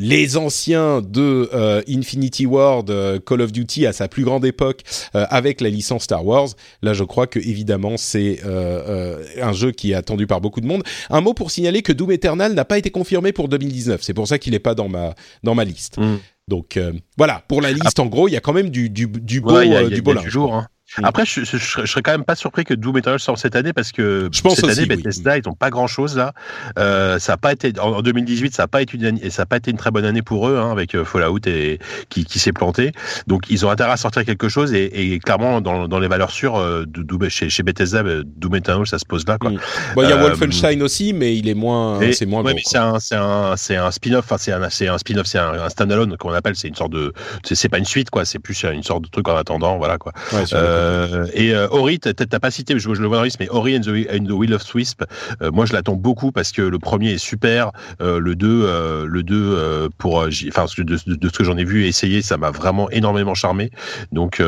Les 0.00 0.36
anciens 0.36 1.02
de 1.02 1.50
euh, 1.52 1.82
Infinity 1.88 2.46
Ward, 2.46 2.88
euh, 2.88 3.18
Call 3.18 3.40
of 3.40 3.50
Duty 3.50 3.84
à 3.84 3.92
sa 3.92 4.06
plus 4.06 4.22
grande 4.22 4.44
époque, 4.44 4.67
euh, 5.14 5.26
avec 5.30 5.60
la 5.60 5.68
licence 5.70 6.04
Star 6.04 6.24
Wars. 6.24 6.48
Là, 6.82 6.92
je 6.94 7.04
crois 7.04 7.26
que 7.26 7.38
évidemment 7.38 7.96
c'est 7.96 8.40
euh, 8.44 9.18
euh, 9.18 9.24
un 9.42 9.52
jeu 9.52 9.72
qui 9.72 9.92
est 9.92 9.94
attendu 9.94 10.26
par 10.26 10.40
beaucoup 10.40 10.60
de 10.60 10.66
monde. 10.66 10.82
Un 11.10 11.20
mot 11.20 11.34
pour 11.34 11.50
signaler 11.50 11.82
que 11.82 11.92
Doom 11.92 12.12
Eternal 12.12 12.54
n'a 12.54 12.64
pas 12.64 12.78
été 12.78 12.90
confirmé 12.90 13.32
pour 13.32 13.48
2019. 13.48 14.00
C'est 14.02 14.14
pour 14.14 14.26
ça 14.28 14.38
qu'il 14.38 14.52
n'est 14.52 14.58
pas 14.58 14.74
dans 14.74 14.88
ma 14.88 15.14
dans 15.42 15.54
ma 15.54 15.64
liste. 15.64 15.98
Mm. 15.98 16.16
Donc 16.48 16.76
euh, 16.76 16.92
voilà, 17.18 17.42
pour 17.48 17.60
la 17.60 17.72
liste, 17.72 17.98
en 18.00 18.06
gros, 18.06 18.26
il 18.28 18.32
y 18.32 18.36
a 18.36 18.40
quand 18.40 18.52
même 18.54 18.70
du 18.70 18.88
du, 18.88 19.06
du 19.06 19.40
beau 19.40 19.52
Ouais, 19.54 19.66
il 19.66 19.72
y 19.72 19.76
a, 19.76 19.80
euh, 19.80 19.82
il 19.82 19.84
y 19.84 19.86
a- 19.86 19.90
du 19.90 19.98
y 19.98 20.00
beau 20.00 20.12
a 20.12 20.14
linge. 20.14 20.24
du 20.24 20.30
jour. 20.30 20.54
hein. 20.54 20.66
Mm. 20.96 21.04
Après, 21.04 21.26
je, 21.26 21.44
je, 21.44 21.56
je 21.58 21.84
serais- 21.86 22.02
quand 22.02 22.12
même 22.12 22.24
pas 22.24 22.34
surpris 22.34 22.64
que 22.64 22.72
Doom 22.72 22.96
Eternal 22.98 23.20
sorte 23.20 23.38
cette 23.38 23.56
année 23.56 23.72
parce 23.74 23.92
que 23.92 24.30
Je 24.32 24.40
pense 24.40 24.54
cette 24.56 24.64
aussi, 24.64 24.80
année, 24.80 24.88
oui. 24.88 24.96
Bethesda, 25.02 25.36
ils 25.36 25.46
ont 25.48 25.52
pas 25.54 25.68
grand 25.68 25.86
chose 25.86 26.16
là. 26.16 26.32
Euh, 26.78 27.18
ça 27.18 27.34
a 27.34 27.36
pas 27.36 27.52
été 27.52 27.72
en 27.78 27.88
en 27.98 28.02
2018, 28.02 28.54
ça 28.54 28.62
a 28.62 28.66
pas 28.68 28.80
été 28.80 28.96
une 28.96 29.04
année- 29.04 29.20
et 29.22 29.30
ça 29.30 29.42
a 29.42 29.46
pas 29.46 29.56
été 29.58 29.70
une 29.70 29.76
très 29.76 29.90
bonne 29.90 30.04
année 30.06 30.22
pour 30.22 30.48
eux 30.48 30.56
hein, 30.56 30.70
avec 30.72 30.94
euh, 30.94 31.04
Fallout 31.04 31.40
et 31.46 31.78
qui, 32.08 32.24
qui 32.24 32.38
s'est 32.38 32.52
planté. 32.52 32.92
Donc 33.26 33.50
ils 33.50 33.66
ont 33.66 33.70
intérêt 33.70 33.90
à 33.92 33.96
sortir 33.96 34.24
quelque 34.24 34.48
chose 34.48 34.72
et, 34.72 35.12
et 35.12 35.18
clairement 35.18 35.60
dans, 35.60 35.88
dans 35.88 35.98
les 35.98 36.08
valeurs 36.08 36.30
sûres 36.30 36.56
euh, 36.56 36.84
de, 36.86 37.28
chez, 37.28 37.50
chez 37.50 37.62
Bethesda, 37.62 37.98
euh, 38.02 38.22
Doom 38.24 38.56
Eternal, 38.56 38.86
ça 38.86 38.98
se 38.98 39.04
pose 39.04 39.26
là 39.26 39.36
quoi. 39.38 39.50
Mm. 39.50 39.58
Bon, 39.94 40.02
il 40.02 40.08
y 40.08 40.12
a 40.12 40.16
Euh, 40.16 40.20
Wolfenstein 40.22 40.82
aussi, 40.82 41.12
mais 41.12 41.36
il 41.36 41.48
est 41.48 41.54
moins, 41.54 42.00
c'est 42.12 42.24
moins 42.26 42.42
ouais, 42.42 42.54
c'est 42.64 42.78
un, 42.78 42.94
un, 43.12 43.56
c'est 43.56 43.76
un 43.76 43.90
spin-off. 43.90 44.24
Enfin, 44.24 44.36
c'est 44.38 44.52
un, 44.52 44.62
un 44.62 44.98
spin-off, 44.98 45.26
c'est 45.26 45.38
un, 45.38 45.52
un 45.52 45.68
standalone 45.68 46.16
qu'on 46.16 46.32
appelle. 46.32 46.56
C'est 46.56 46.68
une 46.68 46.74
sorte 46.74 46.92
de, 46.92 47.12
c'est 47.44 47.68
pas 47.68 47.78
une 47.78 47.84
suite, 47.84 48.10
quoi. 48.10 48.24
C'est 48.24 48.38
plus 48.38 48.62
une 48.64 48.82
sorte 48.82 49.02
de 49.04 49.08
truc 49.08 49.28
en 49.28 49.36
attendant, 49.36 49.76
voilà, 49.78 49.98
quoi. 49.98 50.12
Ouais, 50.32 50.44
Euh, 50.78 51.26
et 51.34 51.54
euh, 51.54 51.68
Ori, 51.70 51.98
t'as 51.98 52.12
t'as 52.12 52.38
pas 52.38 52.50
cité, 52.50 52.78
je, 52.78 52.94
je 52.94 53.00
le 53.00 53.06
vois 53.06 53.18
dans 53.18 53.22
liste, 53.24 53.40
mais 53.40 53.48
Ori 53.48 53.76
and 53.76 53.80
the, 53.80 53.88
and 54.12 54.24
the 54.24 54.30
Will 54.30 54.54
of 54.54 54.62
Wisp, 54.74 55.04
euh, 55.42 55.50
moi 55.50 55.66
je 55.66 55.72
l'attends 55.72 55.96
beaucoup 55.96 56.32
parce 56.32 56.52
que 56.52 56.62
le 56.62 56.78
premier 56.78 57.12
est 57.12 57.18
super, 57.18 57.72
le 58.00 58.34
2, 58.34 58.62
euh, 58.64 59.06
le 59.06 59.22
2 59.22 59.36
euh, 59.36 59.88
pour, 59.98 60.26
enfin 60.48 60.66
de, 60.78 60.96
ce 60.96 61.38
que 61.38 61.44
j'en 61.44 61.56
ai 61.56 61.64
vu 61.64 61.84
et 61.84 61.88
essayé, 61.88 62.22
ça 62.22 62.36
m'a 62.36 62.50
vraiment 62.50 62.90
énormément 62.90 63.34
charmé. 63.34 63.70
Donc 64.12 64.42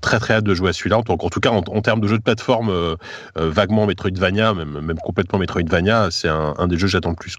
très 0.00 0.18
très 0.18 0.34
hâte 0.34 0.44
de 0.44 0.54
jouer 0.54 0.70
à 0.70 0.72
celui-là. 0.72 1.02
Donc 1.06 1.24
en 1.24 1.28
tout 1.28 1.40
cas 1.40 1.50
en, 1.50 1.58
en 1.58 1.82
termes 1.82 2.00
de 2.00 2.08
jeu 2.08 2.18
de 2.18 2.22
plateforme, 2.22 2.72
vaguement 3.36 3.86
Metroidvania, 3.86 4.54
même, 4.54 4.98
complètement 5.02 5.38
Metroidvania, 5.38 6.08
c'est 6.10 6.28
un, 6.28 6.66
des 6.66 6.76
jeux 6.76 6.86
que 6.86 6.92
j'attends 6.92 7.10
le 7.10 7.16
plus. 7.16 7.36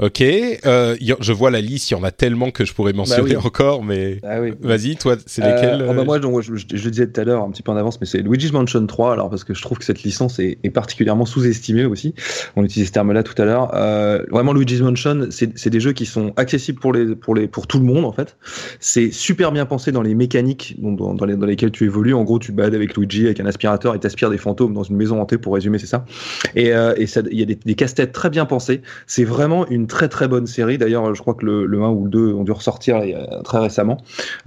Ok, 0.00 0.22
euh, 0.22 0.94
je 1.18 1.32
vois 1.32 1.50
la 1.50 1.60
liste, 1.60 1.90
il 1.90 1.94
y 1.94 1.96
en 1.96 2.04
a 2.04 2.12
tellement 2.12 2.52
que 2.52 2.64
je 2.64 2.72
pourrais 2.72 2.92
mentionner 2.92 3.34
oui. 3.34 3.36
encore, 3.44 3.82
mais 3.82 4.18
Ah 4.22 4.40
oui. 4.40 4.52
vas-y, 4.60 4.94
toi, 4.94 5.16
c'est 5.26 5.42
Euh, 5.42 5.48
lesquels 5.52 5.84
ah 5.88 5.92
bah 5.92 6.02
euh, 6.02 6.04
moi, 6.04 6.20
donc, 6.20 6.40
je, 6.40 6.54
je- 6.54 6.66
je 6.72 6.84
le 6.84 6.90
disais 6.92 7.08
tout 7.08 7.20
à 7.20 7.24
l'heure 7.24 7.42
un 7.42 7.50
petit 7.50 7.64
peu 7.64 7.72
en 7.72 7.76
avance, 7.76 8.00
mais 8.00 8.06
c'est 8.06 8.18
Luigi's 8.18 8.52
Mansion 8.52 8.86
3, 8.86 9.12
alors 9.12 9.28
parce 9.28 9.42
que 9.42 9.54
je 9.54 9.60
trouve 9.60 9.78
que 9.78 9.84
cette 9.84 10.04
licence 10.04 10.38
est, 10.38 10.58
est 10.62 10.70
particulièrement 10.70 11.26
sous-estimée 11.26 11.84
aussi. 11.84 12.14
On 12.54 12.62
utilisait 12.64 12.86
ce 12.86 12.92
terme-là 12.92 13.24
tout 13.24 13.34
à 13.42 13.44
l'heure. 13.44 13.72
Euh, 13.74 14.22
vraiment, 14.30 14.52
Luigi's 14.52 14.82
Mansion, 14.82 15.26
c'est 15.30 15.68
des 15.68 15.80
jeux 15.80 15.92
qui 15.94 16.06
sont 16.06 16.32
accessibles 16.36 16.78
pour 16.78 16.92
les 16.92 17.16
pour 17.16 17.34
les 17.34 17.48
pour 17.48 17.66
tout 17.66 17.80
le 17.80 17.84
monde 17.84 18.04
en 18.04 18.12
fait. 18.12 18.36
C'est 18.78 19.10
super 19.10 19.50
bien 19.50 19.66
pensé 19.66 19.90
dans 19.90 20.02
les 20.02 20.14
mécaniques 20.14 20.76
dans, 20.78 21.12
dans, 21.14 21.26
les, 21.26 21.34
dans 21.34 21.46
lesquelles 21.46 21.72
tu 21.72 21.86
évolues. 21.86 22.14
En 22.14 22.22
gros, 22.22 22.38
tu 22.38 22.52
balades 22.52 22.76
avec 22.76 22.96
Luigi 22.96 23.24
avec 23.26 23.40
un 23.40 23.46
aspirateur 23.46 23.96
et 23.96 23.98
t'aspires 23.98 24.30
des 24.30 24.38
fantômes 24.38 24.74
dans 24.74 24.84
une 24.84 24.94
maison 24.96 25.20
hantée. 25.20 25.38
Pour 25.38 25.54
résumer, 25.54 25.80
c'est 25.80 25.86
ça. 25.86 26.04
Et, 26.54 26.72
euh, 26.72 26.94
et 26.96 27.06
il 27.32 27.38
y 27.40 27.42
a 27.42 27.46
des, 27.46 27.56
des 27.56 27.74
casse-têtes 27.74 28.12
très 28.12 28.30
bien 28.30 28.44
pensés. 28.46 28.80
C'est 29.08 29.24
vraiment 29.24 29.66
une 29.66 29.87
très 29.88 30.08
très 30.08 30.28
bonne 30.28 30.46
série. 30.46 30.78
D'ailleurs, 30.78 31.14
je 31.14 31.20
crois 31.20 31.34
que 31.34 31.44
le, 31.44 31.66
le 31.66 31.82
1 31.82 31.88
ou 31.90 32.04
le 32.04 32.10
2 32.10 32.32
ont 32.34 32.44
dû 32.44 32.52
ressortir 32.52 32.96
a- 32.98 33.42
très 33.42 33.58
récemment. 33.58 33.96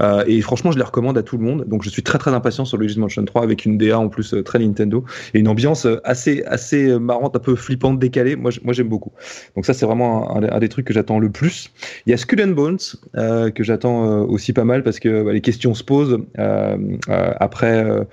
Euh, 0.02 0.24
et 0.28 0.40
franchement, 0.42 0.72
je 0.72 0.78
les 0.78 0.84
recommande 0.84 1.18
à 1.18 1.24
tout 1.24 1.38
le 1.38 1.44
monde. 1.44 1.66
Donc, 1.68 1.84
je 1.84 1.90
suis 1.90 2.04
très 2.04 2.18
très 2.18 2.32
impatient 2.34 2.64
sur 2.66 2.78
Luigi's 2.78 2.98
Mansion 2.98 3.26
3 3.26 3.44
avec 3.44 3.66
une 3.66 3.78
DA 3.78 4.00
en 4.00 4.08
plus 4.10 4.34
euh, 4.34 4.44
très 4.44 4.60
Nintendo 4.60 5.04
et 5.34 5.40
une 5.40 5.48
ambiance 5.50 5.86
euh, 5.86 6.00
assez 6.04 6.44
assez 6.46 6.88
euh, 6.90 7.00
marrante, 7.00 7.36
un 7.36 7.40
peu 7.40 7.56
flippante, 7.56 8.00
décalée. 8.00 8.36
Moi, 8.36 8.52
moi 8.64 8.74
j'aime 8.74 8.88
beaucoup. 8.90 9.12
Donc 9.56 9.66
ça, 9.66 9.74
c'est 9.74 9.86
vraiment 9.86 10.36
un, 10.38 10.44
un 10.44 10.60
des- 10.60 10.70
trucs 10.70 10.86
que 10.88 10.94
j'attends 10.94 11.20
le 11.20 11.30
plus. 11.30 11.72
Il 12.06 12.12
y 12.12 12.14
a 12.14 12.18
Skull 12.18 12.42
and 12.42 12.50
Bones 12.54 12.78
euh, 13.18 13.50
que 13.52 13.64
j'attends 13.64 14.06
euh, 14.10 14.24
aussi 14.24 14.54
pas 14.54 14.64
mal 14.64 14.84
parce 14.84 15.00
que 15.00 15.24
bah, 15.24 15.34
les 15.34 15.42
questions 15.42 15.74
se 15.74 15.84
posent 15.84 16.20
euh, 16.40 16.78
euh, 17.10 17.32
après 17.40 17.84
euh, 17.84 18.04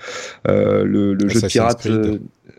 euh, 0.48 0.84
le, 0.84 1.14
le 1.14 1.28
jeu 1.28 1.34
de 1.36 1.40
pirate. 1.52 1.86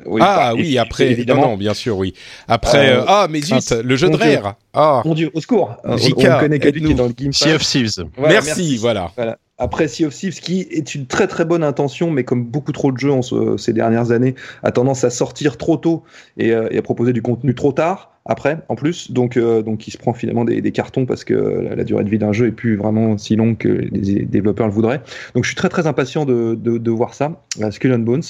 Oui, 0.05 0.21
ah 0.23 0.35
bah, 0.37 0.53
oui, 0.55 0.77
après, 0.77 1.11
évidemment. 1.11 1.41
non, 1.41 1.47
non, 1.49 1.57
bien 1.57 1.73
sûr, 1.73 1.97
oui. 1.97 2.13
Après, 2.47 2.89
Euh, 2.93 3.01
euh, 3.01 3.05
ah, 3.07 3.27
mais 3.29 3.41
zut, 3.41 3.71
le 3.83 3.95
jeu 3.95 4.09
de 4.09 4.15
rare. 4.15 4.55
Ah, 4.73 5.01
Mon 5.05 5.13
Dieu, 5.13 5.29
au 5.33 5.41
secours 5.41 5.75
On- 5.83 5.95
On 5.95 6.39
connaît 6.39 6.59
que 6.59 6.65
lui 6.69 6.71
qui 6.73 6.77
aide-nous. 6.79 6.91
est 6.91 6.93
dans 6.95 7.07
le 7.07 7.13
Game 7.13 7.33
Sea 7.33 7.53
of. 7.53 7.61
Thieves. 7.63 8.05
Voilà, 8.17 8.33
merci, 8.35 8.77
voilà. 8.77 9.11
Voilà. 9.15 9.37
Après 9.57 9.89
Sea 9.89 10.05
of 10.05 10.13
Thieves, 10.15 10.39
qui 10.39 10.61
est 10.71 10.95
une 10.95 11.05
très 11.05 11.27
très 11.27 11.43
bonne 11.43 11.65
intention, 11.65 12.11
mais 12.11 12.23
comme 12.23 12.45
beaucoup 12.45 12.71
trop 12.71 12.93
de 12.93 12.97
jeux 12.97 13.11
en 13.11 13.21
ce- 13.21 13.57
ces 13.57 13.73
dernières 13.73 14.11
années, 14.11 14.35
a 14.63 14.71
tendance 14.71 15.03
à 15.03 15.09
sortir 15.09 15.57
trop 15.57 15.75
tôt 15.75 16.03
et, 16.37 16.51
euh, 16.53 16.69
et 16.71 16.77
à 16.77 16.81
proposer 16.81 17.11
du 17.11 17.21
contenu 17.21 17.53
trop 17.53 17.73
tard 17.73 18.11
après, 18.29 18.59
en 18.69 18.75
plus. 18.75 19.11
Donc, 19.11 19.35
euh, 19.35 19.61
donc 19.61 19.87
il 19.87 19.91
se 19.91 19.97
prend 19.97 20.13
finalement 20.13 20.45
des, 20.45 20.61
des 20.61 20.71
cartons 20.71 21.05
parce 21.05 21.23
que 21.25 21.33
la, 21.33 21.75
la 21.75 21.83
durée 21.83 22.03
de 22.05 22.09
vie 22.09 22.17
d'un 22.19 22.31
jeu 22.31 22.47
est 22.47 22.51
plus 22.51 22.77
vraiment 22.77 23.17
si 23.17 23.35
longue 23.35 23.57
que 23.57 23.67
les 23.67 24.25
développeurs 24.25 24.67
le 24.67 24.71
voudraient. 24.73 25.01
Donc, 25.35 25.43
je 25.43 25.49
suis 25.49 25.55
très 25.55 25.67
très 25.69 25.87
impatient 25.87 26.25
de, 26.25 26.55
de, 26.55 26.77
de 26.77 26.91
voir 26.91 27.13
ça, 27.13 27.43
la 27.59 27.71
Skull 27.71 27.91
and 27.93 27.99
Bones. 27.99 28.21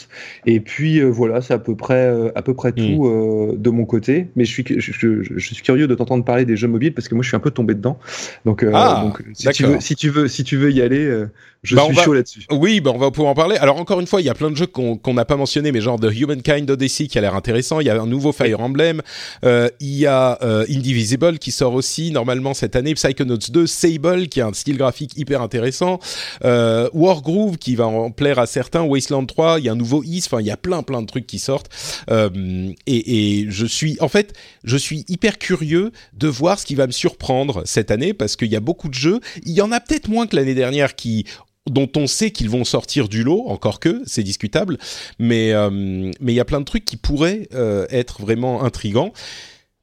Et 0.48 0.60
puis 0.62 1.00
euh, 1.00 1.06
voilà, 1.10 1.42
c'est 1.42 1.54
à 1.54 1.60
peu 1.60 1.76
près 1.76 1.96
euh, 2.08 2.32
à 2.34 2.42
peu 2.42 2.54
près 2.54 2.72
tout 2.72 3.06
euh, 3.08 3.56
de 3.58 3.70
mon 3.70 3.86
côté. 3.86 4.28
Mais 4.36 4.46
je 4.46 4.52
suis 4.52 4.66
je, 4.68 4.92
je- 4.92 5.22
je 5.24 5.40
suis 5.54 5.64
curieux 5.64 5.88
de 5.88 5.94
t'entendre 5.96 6.24
parler 6.26 6.46
des 6.46 6.56
jeux 6.58 6.68
mobiles 6.70 6.94
parce 6.94 7.08
que 7.08 7.16
moi 7.16 7.22
je 7.22 7.28
suis 7.28 7.36
un 7.38 7.42
peu 7.42 7.52
tombé 7.52 7.76
dedans. 7.76 8.00
Donc, 8.46 8.64
euh, 8.64 8.72
Ah, 8.74 9.02
donc 9.04 9.22
si 9.34 9.50
tu 9.50 9.66
veux 9.66 9.80
si 9.82 9.96
tu 9.96 10.10
veux 10.10 10.28
si 10.28 10.44
tu 10.44 10.58
veux 10.58 10.72
y 10.72 10.82
aller, 10.82 11.06
euh, 11.06 11.30
je 11.62 11.76
Bah, 11.76 11.84
suis 11.84 11.94
va- 11.96 12.04
chaud 12.04 12.14
là-dessus. 12.14 12.46
Oui, 12.52 12.80
bah 12.80 12.92
on 12.96 12.98
va 12.98 13.12
pouvoir 13.12 13.32
en 13.32 13.36
parler. 13.36 13.58
Alors 13.58 13.78
encore 13.80 14.00
une 14.00 14.08
fois, 14.08 14.22
il 14.22 14.26
y 14.26 14.30
a 14.30 14.34
plein 14.34 14.50
de 14.50 14.56
jeux 14.56 14.66
qu'on 14.68 14.96
qu'on 14.98 15.14
n'a 15.14 15.26
pas 15.26 15.36
mentionné, 15.36 15.74
mais 15.74 15.82
genre 15.82 16.00
The 16.00 16.10
Humankind 16.18 16.70
Odyssey 16.72 17.08
qui 17.08 17.18
a 17.18 17.22
l'air 17.22 17.36
intéressant. 17.36 17.82
Il 17.82 17.88
y 17.88 17.90
a 17.90 18.02
un 18.02 18.08
nouveau 18.08 18.32
Fire 18.32 18.62
Emblem. 18.62 19.02
Euh, 19.44 19.68
il 19.90 19.98
y 19.98 20.06
a 20.06 20.38
euh, 20.44 20.66
Indivisible 20.70 21.40
qui 21.40 21.52
sort 21.52 21.74
aussi 21.74 22.12
normalement 22.12 22.54
cette 22.54 22.76
année. 22.76 22.94
Psychonauts 22.94 23.38
2, 23.38 23.66
Sable 23.66 24.28
qui 24.28 24.40
a 24.40 24.48
un 24.48 24.54
style 24.54 24.78
graphique 24.78 25.18
hyper 25.18 25.42
intéressant. 25.42 26.00
Euh, 26.46 26.90
Wargroove 26.94 27.58
qui 27.58 27.76
va 27.76 27.88
en 27.88 28.12
plaire 28.12 28.38
à 28.38 28.46
certains. 28.46 28.84
Wasteland 28.84 29.26
3, 29.26 29.60
il 29.60 29.66
y 29.66 29.70
a 29.70 29.72
un 29.72 29.76
nouveau 29.76 30.04
Is. 30.04 30.24
Enfin, 30.28 30.42
il 30.42 30.48
y 30.48 30.52
a 30.52 30.58
plein 30.58 30.84
plein 30.84 31.02
de 31.02 31.08
trucs 31.08 31.26
qui 31.26 31.40
sortent. 31.40 31.70
Euh, 32.12 32.72
et, 32.86 33.48
je 33.50 33.66
suis, 33.66 33.98
en 34.00 34.10
fait, 34.10 34.34
je 34.64 34.78
suis 34.78 35.06
hyper 35.08 35.40
curieux 35.40 35.92
de 36.14 36.28
voir 36.28 36.60
ce 36.60 36.66
qui 36.66 36.76
va 36.76 36.86
me 36.86 36.92
surprendre 36.92 37.64
cette 37.66 37.90
année 37.90 38.14
parce 38.14 38.36
qu'il 38.36 38.50
y 38.50 38.56
a 38.56 38.60
beaucoup 38.60 38.90
de 38.90 38.94
jeux. 38.94 39.20
Il 39.46 39.54
y 39.54 39.62
en 39.62 39.72
a 39.72 39.80
peut-être 39.80 40.08
moins 40.08 40.28
que 40.28 40.36
l'année 40.36 40.56
dernière 40.56 40.96
qui 40.96 41.26
dont 41.68 41.90
on 41.96 42.08
sait 42.08 42.32
qu'ils 42.32 42.50
vont 42.50 42.64
sortir 42.64 43.10
du 43.10 43.24
lot, 43.24 43.46
encore 43.48 43.80
que 43.80 44.02
c'est 44.06 44.24
discutable, 44.24 44.80
mais 45.20 45.52
euh, 45.54 46.12
il 46.22 46.32
y 46.32 46.40
a 46.40 46.46
plein 46.46 46.60
de 46.60 46.66
trucs 46.66 46.86
qui 46.86 46.98
pourraient 46.98 47.48
être 47.92 48.22
vraiment 48.22 48.64
intrigants. 48.64 49.14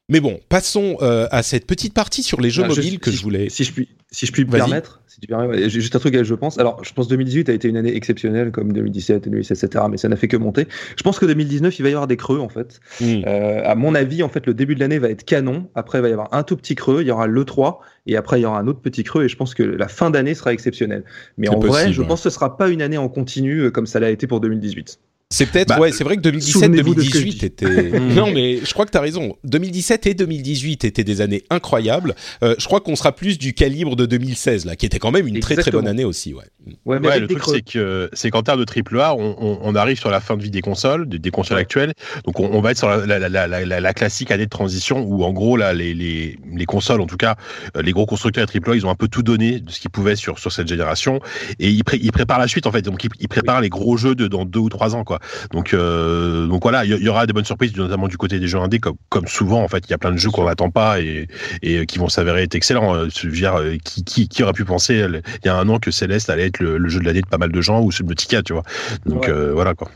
Mais 0.09 0.21
bon, 0.21 0.39
passons 0.47 0.97
euh, 1.01 1.27
à 1.31 1.43
cette 1.43 1.67
petite 1.67 1.93
partie 1.93 2.23
sur 2.23 2.39
les 2.39 2.49
jeux 2.49 2.63
Ah, 2.65 2.69
je- 2.69 2.75
mobiles 2.75 2.99
que 2.99 3.11
si 3.11 3.17
je 3.17 3.23
voulais. 3.23 3.49
Si 3.49 3.65
je 3.65 3.73
puis, 3.73 3.89
si 4.09 4.25
je 4.25 4.31
puis 4.31 4.45
me 4.45 4.49
permettre, 4.51 5.01
si 5.05 5.19
tu 5.19 5.27
permets, 5.27 5.47
ouais, 5.47 5.69
juste 5.69 5.93
un 5.97 5.99
truc 5.99 6.15
à 6.15 6.23
je 6.23 6.33
pense. 6.33 6.57
Alors, 6.59 6.81
je 6.85 6.93
pense 6.93 7.09
2018 7.09 7.49
a 7.49 7.53
été 7.53 7.67
une 7.67 7.75
année 7.75 7.93
exceptionnelle 7.93 8.51
comme 8.51 8.71
2017, 8.71 9.25
2016, 9.25 9.63
etc. 9.65 9.83
Mais 9.91 9.97
ça 9.97 10.07
n'a 10.07 10.15
fait 10.15 10.29
que 10.29 10.37
monter. 10.37 10.65
Je 10.95 11.03
pense 11.03 11.19
que 11.19 11.25
2019, 11.25 11.77
il 11.77 11.81
va 11.83 11.89
y 11.89 11.91
avoir 11.91 12.07
des 12.07 12.15
creux 12.15 12.39
en 12.39 12.47
fait. 12.47 12.79
Hmm. 13.01 13.23
Euh, 13.27 13.61
à 13.65 13.75
mon 13.75 13.95
avis, 13.95 14.23
en 14.23 14.29
fait, 14.29 14.45
le 14.45 14.53
début 14.53 14.75
de 14.75 14.79
l'année 14.79 14.97
va 14.97 15.09
être 15.09 15.25
canon. 15.25 15.67
Après, 15.75 15.99
il 15.99 16.03
va 16.03 16.07
y 16.09 16.13
avoir 16.13 16.33
un 16.33 16.43
tout 16.43 16.55
petit 16.55 16.75
creux. 16.75 17.01
Il 17.01 17.07
y 17.07 17.11
aura 17.11 17.27
le 17.27 17.43
3 17.43 17.81
et 18.05 18.15
après, 18.15 18.39
il 18.39 18.43
y 18.43 18.45
aura 18.45 18.59
un 18.59 18.67
autre 18.67 18.79
petit 18.79 19.03
creux. 19.03 19.25
Et 19.25 19.29
je 19.29 19.35
pense 19.35 19.53
que 19.55 19.63
la 19.63 19.89
fin 19.89 20.09
d'année 20.09 20.35
sera 20.35 20.53
exceptionnelle. 20.53 21.03
Mais 21.37 21.49
en 21.49 21.59
vrai, 21.59 21.91
je 21.91 22.01
ouais. 22.01 22.07
pense 22.07 22.23
que 22.23 22.29
ce 22.29 22.33
sera 22.33 22.55
pas 22.55 22.69
une 22.69 22.81
année 22.81 22.97
en 22.97 23.09
continu 23.09 23.59
euh, 23.59 23.71
comme 23.71 23.87
ça 23.87 23.99
l'a 23.99 24.09
été 24.09 24.25
pour 24.25 24.39
2018. 24.39 24.99
C'est 25.29 25.45
peut-être, 25.51 25.67
Bah, 25.67 25.79
ouais, 25.79 25.91
c'est 25.91 26.05
vrai 26.05 26.15
que 26.15 26.21
2017, 26.21 26.53
souvenez-vous 26.53 26.95
de 26.95 27.01
ce 27.01 27.09
que 27.09 27.19
je 27.19 27.23
2018 27.25 27.39
dis. 27.39 27.45
était. 27.45 27.99
non, 28.15 28.31
mais 28.31 28.59
je 28.63 28.73
crois 28.73 28.85
que 28.85 28.91
tu 28.91 28.97
as 28.97 29.01
raison. 29.01 29.35
2017 29.43 30.07
et 30.07 30.13
2018 30.13 30.85
étaient 30.85 31.03
des 31.03 31.19
années 31.19 31.43
incroyables. 31.49 32.15
Euh, 32.43 32.55
je 32.57 32.65
crois 32.65 32.79
qu'on 32.79 32.95
sera 32.95 33.13
plus 33.13 33.37
du 33.37 33.53
calibre 33.53 33.97
de 33.97 34.05
2016 34.05 34.63
là, 34.63 34.77
qui 34.77 34.85
était 34.85 34.99
quand 34.99 35.11
même 35.11 35.27
une 35.27 35.39
très 35.41 35.55
très 35.63 35.71
bonne 35.71 35.87
année 35.89 36.05
aussi, 36.05 36.33
ouais. 36.33 36.43
Ouais, 36.85 36.99
mais 37.01 37.07
Ouais, 37.09 37.19
le 37.19 37.27
truc, 37.27 37.43
c'est 37.55 37.61
que 37.61 38.09
c'est 38.13 38.29
qu'en 38.29 38.41
termes 38.41 38.59
de 38.59 38.63
triple 38.65 38.99
A, 39.01 39.15
on, 39.15 39.35
on, 39.39 39.59
on 39.61 39.75
arrive 39.75 39.97
sur 39.99 40.09
la 40.09 40.21
fin 40.21 40.37
de 40.37 40.43
vie 40.43 40.49
des 40.49 40.61
consoles, 40.61 41.07
des, 41.09 41.19
des 41.19 41.31
consoles 41.31 41.57
actuelles. 41.57 41.93
Donc, 42.25 42.39
on, 42.39 42.49
on 42.53 42.61
va 42.61 42.71
être 42.71 42.77
sur 42.77 42.87
la, 42.89 43.05
la, 43.05 43.19
la, 43.19 43.47
la, 43.47 43.65
la, 43.65 43.79
la 43.81 43.93
classique 43.93 44.31
année 44.31 44.45
de 44.45 44.49
transition 44.49 45.01
où, 45.01 45.23
en 45.25 45.33
gros, 45.33 45.57
là, 45.57 45.73
les, 45.73 45.93
les, 45.93 46.37
les 46.53 46.65
consoles, 46.65 47.01
en 47.01 47.05
tout 47.05 47.17
cas, 47.17 47.35
euh, 47.75 47.81
les 47.81 47.91
gros 47.91 48.05
constructeurs 48.05 48.45
de 48.45 48.49
triple 48.49 48.71
A, 48.71 48.75
ils 48.75 48.85
ont 48.85 48.89
un 48.89 48.95
peu 48.95 49.07
tout 49.09 49.23
donné 49.23 49.59
de 49.59 49.69
ce 49.71 49.79
qu'ils 49.81 49.89
pouvaient 49.91 50.15
sur, 50.15 50.39
sur 50.39 50.51
cette 50.53 50.67
génération 50.69 51.19
et 51.59 51.69
ils, 51.69 51.83
pré- 51.83 51.99
ils 52.01 52.11
préparent 52.13 52.39
la 52.39 52.47
suite, 52.47 52.65
en 52.67 52.71
fait. 52.71 52.81
Donc, 52.81 53.03
ils, 53.03 53.09
ils 53.19 53.27
préparent 53.29 53.59
les 53.61 53.69
gros 53.69 53.97
jeux 53.97 54.15
de 54.15 54.27
dans 54.27 54.45
deux 54.45 54.59
ou 54.59 54.69
trois 54.69 54.95
ans, 54.95 55.03
quoi. 55.03 55.16
Donc, 55.51 55.73
euh, 55.73 56.47
donc 56.47 56.61
voilà, 56.63 56.85
il 56.85 56.91
y, 56.91 57.09
aura 57.09 57.25
des 57.25 57.33
bonnes 57.33 57.45
surprises, 57.45 57.75
notamment 57.75 58.07
du 58.07 58.17
côté 58.17 58.39
des 58.39 58.47
jeux 58.47 58.59
indés, 58.59 58.79
comme, 58.79 58.95
comme 59.09 59.27
souvent, 59.27 59.61
en 59.63 59.67
fait. 59.67 59.83
Il 59.87 59.91
y 59.91 59.93
a 59.93 59.97
plein 59.97 60.11
de 60.11 60.17
jeux 60.17 60.29
qu'on 60.29 60.45
n'attend 60.45 60.69
pas 60.69 60.99
et, 61.01 61.27
et 61.61 61.85
qui 61.85 61.99
vont 61.99 62.09
s'avérer 62.09 62.43
être 62.43 62.55
excellents. 62.55 62.95
Euh, 62.95 63.07
Je 63.13 63.27
veux 63.27 63.33
dire, 63.35 63.55
euh, 63.55 63.75
qui, 63.83 64.03
qui, 64.03 64.27
qui 64.27 64.43
aurait 64.43 64.53
pu 64.53 64.65
penser 64.65 65.01
euh, 65.01 65.21
il 65.43 65.47
y 65.47 65.49
a 65.49 65.55
un 65.55 65.67
an 65.69 65.79
que 65.79 65.91
Céleste 65.91 66.29
allait 66.29 66.47
être 66.47 66.59
le, 66.59 66.77
le 66.77 66.89
jeu 66.89 66.99
de 66.99 67.05
l'année 67.05 67.21
de 67.21 67.27
pas 67.27 67.37
mal 67.37 67.51
de 67.51 67.61
gens 67.61 67.81
ou 67.81 67.91
Subnautica, 67.91 68.41
tu 68.43 68.53
vois. 68.53 68.63
Donc 69.05 69.23
Ouais. 69.23 69.29
euh, 69.29 69.51
voilà 69.53 69.73
quoi. 69.73 69.89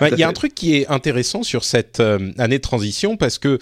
Il 0.00 0.08
y 0.10 0.12
a 0.12 0.16
fait. 0.16 0.22
un 0.22 0.32
truc 0.32 0.54
qui 0.54 0.76
est 0.76 0.86
intéressant 0.88 1.42
sur 1.42 1.64
cette 1.64 1.98
euh, 1.98 2.30
année 2.38 2.58
de 2.58 2.62
transition 2.62 3.16
parce 3.16 3.38
que 3.38 3.58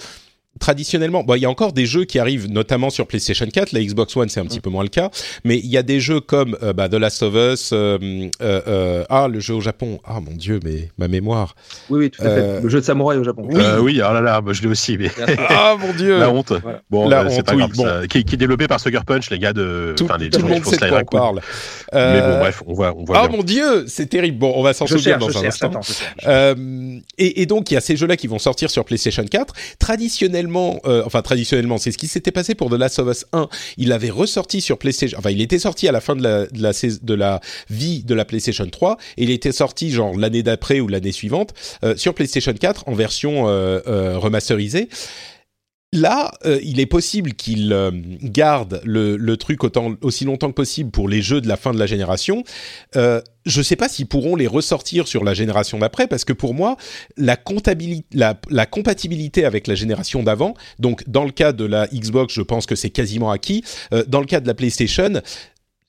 traditionnellement, 0.61 1.23
bon, 1.25 1.35
il 1.35 1.41
y 1.43 1.45
a 1.47 1.51
encore 1.51 1.73
des 1.73 1.87
jeux 1.87 2.05
qui 2.05 2.19
arrivent, 2.19 2.49
notamment 2.51 2.91
sur 2.91 3.07
PlayStation 3.07 3.47
4. 3.47 3.73
La 3.73 3.81
Xbox 3.83 4.17
One, 4.17 4.29
c'est 4.29 4.41
un 4.41 4.45
petit 4.47 4.61
peu 4.61 4.71
moins 4.71 4.83
le 4.83 4.89
cas, 4.89 5.11
mais 5.45 5.59
il 5.59 5.67
y 5.67 5.77
a 5.77 5.83
des 5.83 6.01
jeux 6.01 6.21
comme 6.21 6.57
euh, 6.63 6.73
bah, 6.73 6.89
The 6.89 6.95
Last 6.95 7.23
of 7.23 7.35
Us, 7.35 7.71
euh, 7.73 7.99
euh, 8.43 8.61
euh, 8.67 9.05
ah 9.11 9.29
le 9.29 9.41
jeu 9.41 9.55
au 9.55 9.61
Japon, 9.61 10.01
ah 10.05 10.21
mon 10.21 10.37
dieu, 10.37 10.61
mais 10.65 10.91
ma 10.99 11.09
mémoire, 11.09 11.55
Oui, 11.91 11.99
oui, 12.01 12.11
tout 12.11 12.23
à 12.23 12.27
Euh, 12.27 12.57
fait. 12.57 12.63
Le 12.63 12.69
jeu 12.69 12.81
de 12.81 12.85
samouraï 12.85 13.19
au 13.19 13.25
Japon. 13.25 13.43
Oui. 13.51 13.61
Euh, 13.61 13.79
oui, 13.81 14.01
oh 14.09 14.13
là 14.13 14.21
là, 14.21 14.41
bah, 14.41 14.53
je 14.53 14.63
l'ai 14.63 14.69
aussi, 14.69 14.97
mais 14.99 15.11
ah 15.49 15.77
mon 15.79 15.93
dieu, 15.93 16.19
la 16.19 16.31
honte. 16.31 16.53
Voilà. 16.63 16.81
Bon, 16.91 17.09
La 17.09 17.21
euh, 17.25 17.29
c'est 17.31 17.39
honte, 17.39 17.47
pas 17.47 17.53
oui, 17.55 17.59
grave. 17.59 17.73
bon. 17.77 17.85
ça- 17.85 18.07
qui, 18.07 18.25
qui 18.25 18.35
est 18.35 18.39
développé 18.39 18.67
par 18.67 18.81
Sucker 18.81 19.01
Punch, 19.07 19.31
les 19.31 19.39
gars 19.39 19.53
de. 19.53 19.95
tout, 19.97 20.05
enfin, 20.05 20.19
les 20.19 20.31
tout 20.31 20.39
le 20.39 20.45
gens 20.45 20.49
monde 20.55 20.59
qui 20.63 20.65
font 20.65 20.71
sait 20.79 20.85
de 20.87 20.89
quoi 20.91 21.01
on 21.01 21.05
parle. 21.05 21.41
Mais 21.93 22.21
bon, 22.21 22.39
bref, 22.39 22.63
on 22.67 22.75
voit, 22.75 22.95
on 22.97 23.05
voit 23.05 23.19
Ah 23.19 23.29
bien. 23.29 23.37
mon 23.39 23.43
dieu, 23.43 23.85
c'est 23.89 24.07
terrible. 24.07 24.39
Bon, 24.39 24.53
on 24.57 24.63
va 24.63 24.73
s'en 24.73 24.87
souvenir 24.87 25.19
dans 25.19 25.37
un 25.37 25.45
instant. 25.47 25.71
Et 27.19 27.47
donc 27.47 27.71
il 27.71 27.75
y 27.75 27.77
a 27.77 27.81
ces 27.81 27.97
jeux-là 27.97 28.17
qui 28.17 28.27
vont 28.27 28.39
sortir 28.39 28.71
sur 28.71 28.85
PlayStation 28.85 29.25
4. 29.25 29.55
Traditionnellement, 29.79 30.44
euh, 30.87 31.03
enfin 31.05 31.23
traditionnellement, 31.23 31.79
c'est 31.79 31.93
ce 31.93 31.99
qui 31.99 32.09
s'était 32.09 32.33
passé 32.33 32.55
pour 32.55 32.71
The 32.71 32.75
Last 32.75 32.99
of 32.99 33.09
Us 33.09 33.25
1. 33.33 33.49
Il 33.77 33.93
avait 33.93 34.11
ressorti 34.11 34.61
sur 34.61 34.79
PlayStation. 34.79 35.19
Enfin, 35.19 35.31
il 35.31 35.41
était 35.41 35.59
sorti 35.59 35.89
à 35.89 35.93
la 35.93 36.01
fin 36.01 36.17
de 36.17 36.23
la 36.23 37.41
vie 37.71 38.03
de 38.05 38.15
la 38.15 38.25
PlayStation 38.25 38.67
3 38.67 38.99
et 39.17 39.25
il 39.25 39.31
était 39.31 39.53
sorti 39.53 39.91
genre 39.91 40.17
l'année 40.17 40.43
d'après 40.43 40.81
ou 40.81 40.89
l'année 40.89 41.13
suivante 41.13 41.55
euh, 41.83 41.97
sur 41.97 42.15
PlayStation 42.15 42.53
4 42.53 42.85
en 42.89 42.95
version 42.95 43.49
euh, 43.49 43.81
euh, 43.87 44.19
remasterisée. 44.19 44.89
Là, 45.95 46.33
euh, 46.45 46.59
il 46.65 46.81
est 46.81 46.87
possible 46.87 47.35
qu'il 47.35 47.73
euh, 47.73 47.93
le, 48.85 49.17
le 49.17 49.37
truc 49.37 49.63
autant, 49.63 49.95
aussi 50.01 50.25
longtemps 50.25 50.49
que 50.49 50.55
possible 50.55 50.91
pour 50.91 51.09
les 51.09 51.23
jeux 51.23 51.41
de 51.41 51.47
la 51.47 51.57
fin 51.57 51.73
de 51.73 51.79
la 51.79 51.87
génération. 51.87 52.43
Euh, 52.97 53.21
je 53.47 53.59
ne 53.59 53.63
sais 53.63 53.77
pas 53.77 53.89
s'ils 53.89 54.07
pourront 54.07 54.35
les 54.35 54.49
ressortir 54.49 55.07
sur 55.07 55.23
la 55.23 55.35
génération 55.35 55.79
d'après, 55.79 56.09
parce 56.09 56.25
que 56.25 56.33
pour 56.33 56.53
moi, 56.53 56.77
la, 57.17 57.39
la, 58.13 58.41
la 58.51 58.67
compatibilité 58.67 59.45
avec 59.45 59.69
la 59.69 59.77
génération 59.77 60.25
d'avant, 60.25 60.55
donc 60.81 61.09
dans 61.09 61.25
le 61.25 61.31
cas 61.31 61.53
de 61.53 61.65
la 61.65 61.87
Xbox, 61.87 62.35
je 62.35 62.43
pense 62.43 62.67
que 62.67 62.75
c'est 62.75 62.91
quasiment 62.91 63.31
acquis. 63.31 63.63
Euh, 63.93 64.03
dans 64.09 64.21
le 64.21 64.27
cas 64.27 64.41
de 64.41 64.49
la 64.49 64.55
PlayStation, 64.55 65.21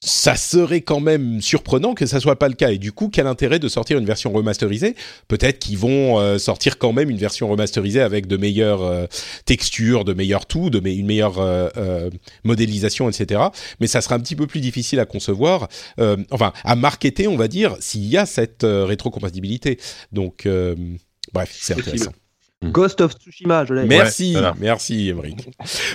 ça 0.07 0.35
serait 0.35 0.81
quand 0.81 0.99
même 0.99 1.41
surprenant 1.41 1.95
que 1.95 2.05
ça 2.05 2.19
soit 2.19 2.37
pas 2.37 2.47
le 2.47 2.53
cas. 2.53 2.69
Et 2.71 2.77
du 2.77 2.91
coup, 2.91 3.09
quel 3.09 3.25
intérêt 3.25 3.57
de 3.57 3.67
sortir 3.67 3.97
une 3.97 4.05
version 4.05 4.31
remasterisée? 4.31 4.95
Peut-être 5.27 5.57
qu'ils 5.59 5.77
vont 5.79 6.19
euh, 6.19 6.37
sortir 6.37 6.77
quand 6.77 6.93
même 6.93 7.09
une 7.09 7.17
version 7.17 7.49
remasterisée 7.49 8.01
avec 8.01 8.27
de 8.27 8.37
meilleures 8.37 8.83
euh, 8.83 9.07
textures, 9.45 10.05
de 10.05 10.13
meilleurs 10.13 10.45
tout, 10.45 10.69
de 10.69 10.79
me- 10.79 10.91
une 10.91 11.07
meilleure 11.07 11.39
euh, 11.39 11.69
euh, 11.77 12.09
modélisation, 12.43 13.09
etc. 13.09 13.41
Mais 13.79 13.87
ça 13.87 14.01
sera 14.01 14.15
un 14.15 14.19
petit 14.19 14.35
peu 14.35 14.45
plus 14.45 14.59
difficile 14.61 14.99
à 14.99 15.05
concevoir, 15.05 15.67
euh, 15.99 16.17
enfin 16.29 16.53
à 16.63 16.75
marketer, 16.75 17.27
on 17.27 17.35
va 17.35 17.47
dire, 17.47 17.75
s'il 17.79 18.05
y 18.05 18.17
a 18.17 18.25
cette 18.27 18.63
rétrocompatibilité. 18.63 19.79
Donc, 20.11 20.45
euh, 20.45 20.75
bref, 21.33 21.49
c'est 21.59 21.73
intéressant. 21.73 22.11
Ghost 22.63 23.01
of 23.01 23.13
Tsushima, 23.15 23.65
je 23.65 23.73
l'ai. 23.73 23.85
Merci, 23.85 24.33
voilà. 24.33 24.55
merci 24.59 25.09
Emmerich. 25.09 25.47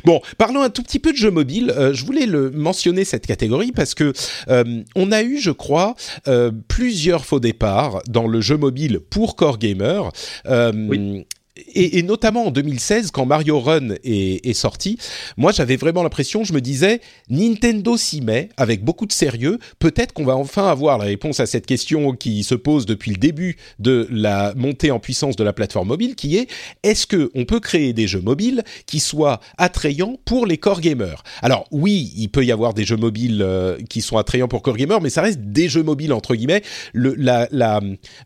Bon, 0.05 0.21
parlons 0.39 0.63
un 0.63 0.71
tout 0.71 0.83
petit 0.83 0.99
peu 0.99 1.13
de 1.13 1.17
jeux 1.17 1.31
mobiles. 1.31 1.73
Euh, 1.77 1.93
je 1.95 2.05
voulais 2.05 2.27
le 2.27 2.51
mentionner 2.51 3.05
cette 3.05 3.27
catégorie 3.27 3.73
parce 3.73 3.95
que 3.95 4.13
euh, 4.49 4.83
on 4.95 5.11
a 5.11 5.23
eu, 5.23 5.39
je 5.39 5.51
crois, 5.51 5.95
euh, 6.29 6.51
plusieurs 6.69 7.25
faux 7.25 7.41
départs 7.41 8.03
dans 8.09 8.27
le 8.27 8.41
jeu 8.41 8.57
mobile 8.57 9.01
pour 9.01 9.37
core 9.37 9.59
gamer. 9.59 10.11
Euh, 10.47 10.73
Oui. 10.75 11.27
Et, 11.75 11.99
et 11.99 12.03
notamment 12.03 12.47
en 12.47 12.51
2016, 12.51 13.11
quand 13.11 13.27
Mario 13.27 13.61
Run 13.61 13.91
est, 14.05 14.47
est 14.47 14.55
sorti, 14.55 14.99
moi 15.37 15.53
j'avais 15.53 15.77
vraiment 15.77 16.03
l'impression, 16.03 16.45
je 16.45 16.53
me 16.53 16.61
disais, 16.61 17.01
Nintendo 17.29 17.97
s'y 17.97 18.21
met 18.21 18.49
avec 18.57 18.85
beaucoup 18.85 19.07
de 19.07 19.13
sérieux. 19.13 19.59
Peut-être 19.79 20.13
qu'on 20.13 20.25
va 20.25 20.37
enfin 20.37 20.69
avoir 20.69 20.99
la 20.99 21.05
réponse 21.05 21.41
à 21.41 21.47
cette 21.47 21.67
question 21.67 22.13
qui 22.13 22.45
se 22.45 22.55
pose 22.55 22.87
depuis 22.87 23.11
le 23.11 23.17
début 23.17 23.57
de 23.79 24.07
la 24.11 24.55
montée 24.57 24.91
en 24.91 24.99
puissance 24.99 25.37
de 25.37 25.45
la 25.45 25.53
plateforme 25.53 25.89
mobile, 25.89 26.15
qui 26.15 26.37
est 26.37 26.49
est-ce 26.83 27.07
que 27.07 27.31
on 27.35 27.45
peut 27.45 27.61
créer 27.61 27.93
des 27.93 28.07
jeux 28.07 28.21
mobiles 28.21 28.63
qui 28.87 29.01
soient 29.01 29.41
attrayants 29.59 30.19
pour 30.25 30.47
les 30.47 30.59
core 30.59 30.81
gamers? 30.81 31.23
Alors 31.43 31.67
oui, 31.71 32.13
il 32.17 32.29
peut 32.29 32.45
y 32.45 32.53
avoir 32.53 32.75
des 32.75 32.85
jeux 32.85 32.97
mobiles 32.97 33.43
euh, 33.43 33.79
qui 33.89 34.01
sont 34.03 34.17
attrayants 34.17 34.49
pour 34.49 34.63
core 34.63 34.77
gamers, 34.77 35.01
mais 35.01 35.11
ça 35.11 35.23
reste 35.23 35.41
des 35.41 35.69
jeux 35.69 35.83
mobiles 35.83 36.13
entre 36.13 36.35
guillemets. 36.35 36.63
Le, 36.93 37.15
la, 37.17 37.49
la, 37.51 37.81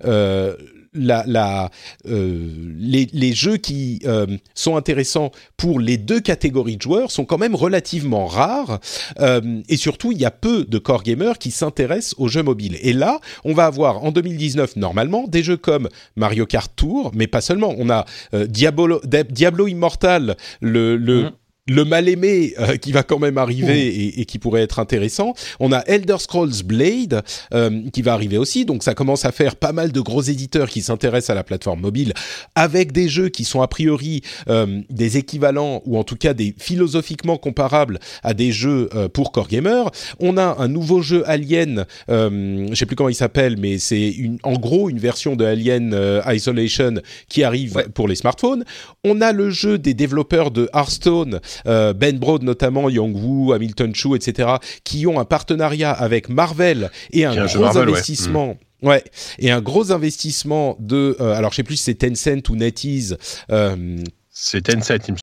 euh, 0.05 0.57
la, 0.95 1.25
la, 1.27 1.71
euh, 2.07 2.49
les, 2.79 3.09
les 3.13 3.33
jeux 3.33 3.57
qui 3.57 4.01
euh, 4.07 4.27
sont 4.55 4.77
intéressants 4.77 5.31
pour 5.57 5.81
les 5.81 5.97
deux 5.97 6.21
catégories 6.21 6.77
de 6.77 6.83
joueurs 6.83 7.11
sont 7.11 7.25
quand 7.25 7.39
même 7.39 7.55
relativement 7.55 8.27
rares 8.27 8.81
euh, 9.21 9.61
et 9.69 9.77
surtout 9.77 10.13
il 10.13 10.19
y 10.21 10.25
a 10.25 10.31
peu 10.31 10.65
de 10.65 10.79
core 10.79 11.03
gamers 11.03 11.39
qui 11.39 11.51
s'intéressent 11.51 12.15
aux 12.19 12.29
jeux 12.29 12.43
mobiles. 12.43 12.77
Et 12.83 12.93
là, 12.93 13.21
on 13.45 13.55
va 13.55 13.67
avoir 13.67 14.05
en 14.05 14.13
2019 14.13 14.77
normalement 14.77 15.27
des 15.29 15.43
jeux 15.43 15.57
comme 15.57 15.89
Mario 16.17 16.47
Kart 16.47 16.71
Tour, 16.77 17.11
mais 17.15 17.27
pas 17.27 17.41
seulement. 17.41 17.75
On 17.79 17.91
a 17.91 18.05
euh, 18.35 18.47
Diablo, 18.47 19.01
Di- 19.05 19.25
Diablo 19.31 19.67
Immortal, 19.67 20.37
le, 20.61 20.97
le 20.97 21.15
Mhm. 21.25 21.31
Le 21.67 21.85
mal 21.85 22.09
aimé 22.11 22.55
euh, 22.59 22.77
qui 22.77 22.93
va 22.93 23.03
quand 23.03 23.19
même 23.19 23.39
arriver 23.39 23.87
et, 23.87 24.21
et 24.21 24.25
qui 24.27 24.39
pourrait 24.39 24.61
être 24.63 24.79
intéressant. 24.79 25.33
On 25.61 25.73
a 25.73 25.79
Elder 25.87 26.17
Scrolls 26.19 26.63
Blade 26.65 27.23
euh, 27.55 27.89
qui 27.91 28.03
va 28.03 28.13
arriver 28.13 28.37
aussi, 28.37 28.65
donc 28.67 28.83
ça 28.83 28.95
commence 28.95 29.25
à 29.25 29.33
faire 29.33 29.57
pas 29.57 29.73
mal 29.73 29.91
de 29.91 30.01
gros 30.01 30.21
éditeurs 30.21 30.69
qui 30.69 30.83
s'intéressent 30.83 31.31
à 31.31 31.35
la 31.35 31.43
plateforme 31.45 31.81
mobile 31.81 32.13
avec 32.55 32.93
des 32.93 33.09
jeux 33.09 33.31
qui 33.31 33.45
sont 33.45 33.63
a 33.63 33.69
priori 33.69 34.21
euh, 34.51 34.83
des 34.91 35.17
équivalents 35.17 35.81
ou 35.87 35.97
en 35.97 36.05
tout 36.05 36.17
cas 36.17 36.35
des 36.35 36.55
philosophiquement 36.59 37.39
comparables 37.39 37.99
à 38.23 38.35
des 38.35 38.53
jeux 38.53 38.91
euh, 38.95 39.09
pour 39.09 39.33
core 39.33 39.49
gamer. 39.49 39.91
On 40.21 40.37
a 40.37 40.57
un 40.59 40.69
nouveau 40.69 41.01
jeu 41.01 41.23
Alien, 41.27 41.87
euh, 42.11 42.67
je 42.71 42.75
sais 42.75 42.87
plus 42.87 42.97
comment 42.97 43.09
il 43.09 43.15
s'appelle, 43.15 43.57
mais 43.59 43.79
c'est 43.79 44.11
une, 44.11 44.39
en 44.43 44.53
gros 44.55 44.91
une 44.91 44.99
version 44.99 45.35
de 45.35 45.45
Alien 45.47 45.93
euh, 45.95 46.21
Isolation 46.27 46.95
qui 47.29 47.43
arrive 47.43 47.75
Ouais. 47.75 47.89
pour 47.89 48.07
les 48.09 48.15
smartphones. 48.15 48.65
On 49.05 49.21
a 49.23 49.33
le 49.33 49.49
jeu 49.51 49.79
des 49.79 49.95
développeurs 49.95 50.51
de 50.51 50.69
Hearthstone, 50.75 51.41
Ben 51.65 52.19
Brode 52.19 52.43
notamment, 52.43 52.89
Young 52.89 53.15
Woo, 53.15 53.53
Hamilton 53.53 53.95
Chu, 53.95 54.15
etc., 54.15 54.55
qui 54.85 55.07
ont 55.07 55.19
un 55.21 55.25
partenariat 55.25 55.93
avec 55.93 56.29
Marvel 56.29 56.91
et 57.13 57.25
un 57.25 57.47
gros 57.47 57.61
Marvel, 57.61 57.89
ouais. 57.89 57.95
investissement. 57.95 58.57
Ouais, 58.83 59.03
et 59.39 59.51
un 59.51 59.63
gros 59.63 59.93
investissement 59.93 60.77
de, 60.79 61.17
euh, 61.19 61.33
alors 61.33 61.53
je 61.53 61.57
sais 61.57 61.63
plus 61.63 61.77
si 61.77 61.85
c'est 61.85 61.95
Tencent 61.95 62.51
ou 62.51 62.57
NetEase, 62.57 63.17
euh, 63.51 63.97
C'est 64.31 64.63
Tencent, 64.63 65.09
il 65.09 65.15
me 65.15 65.19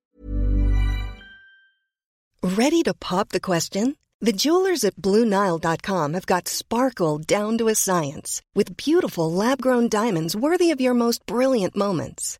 Ready 2.43 2.81
to 2.83 2.93
pop 2.93 3.29
the 3.29 3.39
question? 3.39 3.93
The 4.19 4.33
jewelers 4.33 4.83
at 4.83 4.95
BlueNile.com 4.95 6.13
have 6.13 6.25
got 6.25 6.47
sparkle 6.47 7.19
down 7.19 7.57
to 7.59 7.67
a 7.67 7.75
science 7.75 8.41
with 8.55 8.77
beautiful 8.77 9.31
lab 9.31 9.61
grown 9.61 9.89
diamonds 9.89 10.35
worthy 10.35 10.71
of 10.71 10.81
your 10.81 10.95
most 10.95 11.23
brilliant 11.27 11.75
moments. 11.75 12.39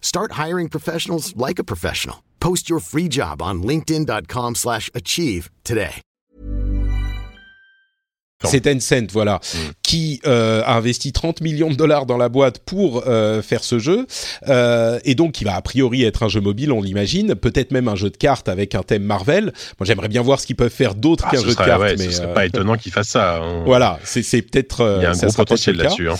Start 0.00 0.32
hiring 0.38 0.68
professionals 0.70 1.34
like 1.36 1.58
a 1.58 1.64
professional. 1.64 2.16
Post 2.40 2.68
your 2.70 2.80
free 2.80 3.08
job 3.10 3.42
on 3.42 3.62
linkedin.com/achieve 3.62 4.54
slash 4.56 4.90
achieve 4.94 5.48
today. 5.64 5.90
C'est 8.44 8.60
Tencent, 8.60 9.10
voilà, 9.12 9.40
qui 9.82 10.20
euh, 10.26 10.62
a 10.66 10.76
investi 10.76 11.10
30 11.10 11.40
millions 11.40 11.70
de 11.70 11.74
dollars 11.74 12.04
dans 12.04 12.18
la 12.18 12.28
boîte 12.28 12.58
pour 12.58 13.04
euh, 13.08 13.40
faire 13.40 13.64
ce 13.64 13.78
jeu, 13.78 14.06
euh, 14.46 15.00
et 15.04 15.14
donc 15.14 15.32
qui 15.32 15.44
va 15.44 15.54
a 15.56 15.62
priori 15.62 16.04
être 16.04 16.22
un 16.22 16.28
jeu 16.28 16.42
mobile, 16.42 16.70
on 16.70 16.82
l'imagine, 16.82 17.34
peut-être 17.34 17.72
même 17.72 17.88
un 17.88 17.96
jeu 17.96 18.10
de 18.10 18.16
cartes 18.16 18.50
avec 18.50 18.74
un 18.74 18.82
thème 18.82 19.04
Marvel. 19.04 19.44
Moi, 19.80 19.86
j'aimerais 19.86 20.08
bien 20.08 20.20
voir 20.20 20.38
ce 20.38 20.46
qu'ils 20.46 20.54
peuvent 20.54 20.70
faire 20.70 20.94
d'autre 20.94 21.24
Ah, 21.26 21.30
qu'un 21.32 21.42
jeu 21.42 21.48
de 21.48 21.54
cartes, 21.54 21.80
ouais, 21.80 21.96
mais 21.96 22.04
ce 22.04 22.10
serait 22.12 22.26
euh, 22.28 22.34
pas 22.34 22.44
étonnant 22.44 22.76
qu'ils 22.76 22.92
fassent 22.92 23.08
ça. 23.08 23.38
hein. 23.38 23.64
voilà, 23.64 23.98
c'est 24.04 24.42
peut-être. 24.42 24.82
euh, 24.82 24.98
Il 25.00 25.02
y 25.04 25.06
a 25.06 25.10
un 25.12 25.14
gros 25.16 25.32
potentiel 25.32 25.76
là-dessus. 25.76 26.10
hein. 26.10 26.16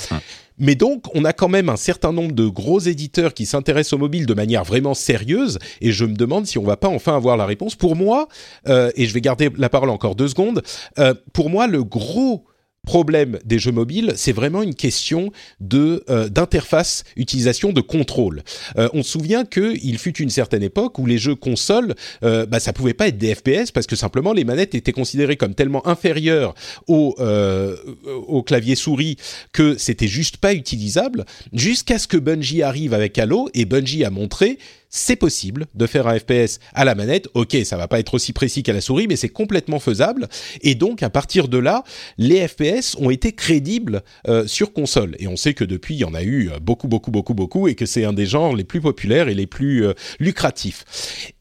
Mais 0.59 0.74
donc, 0.74 1.04
on 1.14 1.24
a 1.24 1.32
quand 1.32 1.48
même 1.48 1.68
un 1.68 1.76
certain 1.76 2.12
nombre 2.12 2.32
de 2.32 2.46
gros 2.46 2.80
éditeurs 2.80 3.34
qui 3.34 3.46
s'intéressent 3.46 3.94
au 3.94 3.98
mobile 3.98 4.26
de 4.26 4.34
manière 4.34 4.64
vraiment 4.64 4.94
sérieuse, 4.94 5.59
et 5.80 5.92
je 5.92 6.04
me 6.04 6.14
demande 6.14 6.46
si 6.46 6.59
on 6.59 6.64
va 6.64 6.76
pas 6.76 6.88
enfin 6.88 7.16
avoir 7.16 7.36
la 7.36 7.46
réponse. 7.46 7.74
Pour 7.74 7.96
moi, 7.96 8.28
euh, 8.68 8.90
et 8.96 9.07
je 9.07 9.14
vais 9.14 9.20
garder 9.20 9.50
la 9.57 9.68
parole 9.68 9.90
encore 9.90 10.14
deux 10.14 10.28
secondes, 10.28 10.62
euh, 10.98 11.14
pour 11.32 11.50
moi, 11.50 11.66
le 11.66 11.84
gros 11.84 12.44
problème 12.87 13.39
des 13.45 13.59
jeux 13.59 13.72
mobiles, 13.72 14.14
c'est 14.16 14.32
vraiment 14.32 14.62
une 14.62 14.74
question 14.74 15.30
de 15.61 16.05
euh, 16.09 16.30
d'interface 16.30 17.05
utilisation 17.16 17.72
de 17.72 17.82
contrôle. 17.82 18.43
Euh, 18.78 18.89
on 18.95 19.03
se 19.03 19.16
souvient 19.16 19.45
qu'il 19.45 19.99
fut 19.99 20.16
une 20.18 20.30
certaine 20.30 20.62
époque 20.62 20.99
où 20.99 21.07
les 21.07 21.18
jeux 21.18 21.34
consoles, 21.34 21.95
euh, 22.22 22.47
bah, 22.47 22.61
ça 22.61 22.72
pouvait 22.72 22.95
pas 22.95 23.09
être 23.09 23.18
des 23.18 23.34
FPS 23.34 23.70
parce 23.72 23.87
que 23.87 23.97
simplement 23.97 24.32
les 24.32 24.45
manettes 24.45 24.74
étaient 24.74 24.93
considérées 24.93 25.37
comme 25.37 25.55
tellement 25.55 25.87
inférieures 25.87 26.55
au, 26.87 27.14
euh, 27.18 27.76
au 28.07 28.43
clavier 28.43 28.76
souris 28.76 29.16
que 29.53 29.76
c'était 29.78 30.07
juste 30.07 30.37
pas 30.37 30.55
utilisable. 30.55 31.24
Jusqu'à 31.53 31.99
ce 31.99 32.07
que 32.07 32.16
Bungie 32.18 32.62
arrive 32.62 32.95
avec 32.95 33.18
Halo 33.18 33.49
et 33.55 33.64
Bungie 33.64 34.05
a 34.05 34.11
montré 34.11 34.59
c'est 34.89 35.16
possible 35.16 35.66
de 35.74 35.87
faire 35.87 36.07
un 36.07 36.18
FPS 36.18 36.59
à 36.74 36.84
la 36.84 36.95
manette. 36.95 37.28
Ok, 37.34 37.57
ça 37.64 37.76
va 37.76 37.89
pas 37.89 37.99
être 37.99 38.14
aussi 38.14 38.32
précis 38.32 38.62
qu'à 38.62 38.72
la 38.72 38.80
souris, 38.80 39.07
mais 39.09 39.16
c'est 39.16 39.28
complètement 39.28 39.78
faisable. 39.78 40.28
Et 40.62 40.74
donc, 40.74 41.03
à 41.03 41.11
partir 41.11 41.49
de 41.49 41.59
là, 41.59 41.84
les 42.18 42.47
FPS 42.47 42.97
ont 42.99 43.11
été 43.11 43.32
crédibles 43.32 44.03
euh, 44.28 44.47
sur 44.47 44.72
console. 44.72 45.16
Et 45.18 45.28
on 45.28 45.37
sait 45.37 45.55
que 45.55 45.64
depuis, 45.64 45.95
il 45.95 46.01
y 46.01 46.05
en 46.05 46.14
a 46.14 46.22
eu 46.22 46.51
euh, 46.51 46.59
beaucoup, 46.61 46.89
beaucoup, 46.89 47.11
beaucoup, 47.11 47.34
beaucoup, 47.34 47.68
et 47.68 47.74
que 47.74 47.87
c'est 47.87 48.05
un 48.05 48.12
des 48.12 48.26
genres 48.26 48.55
les 48.55 48.64
plus 48.64 48.80
populaires 48.80 49.28
et 49.28 49.34
les 49.34 49.47
plus 49.47 49.84
euh, 49.84 49.95
lucratifs. 50.18 50.84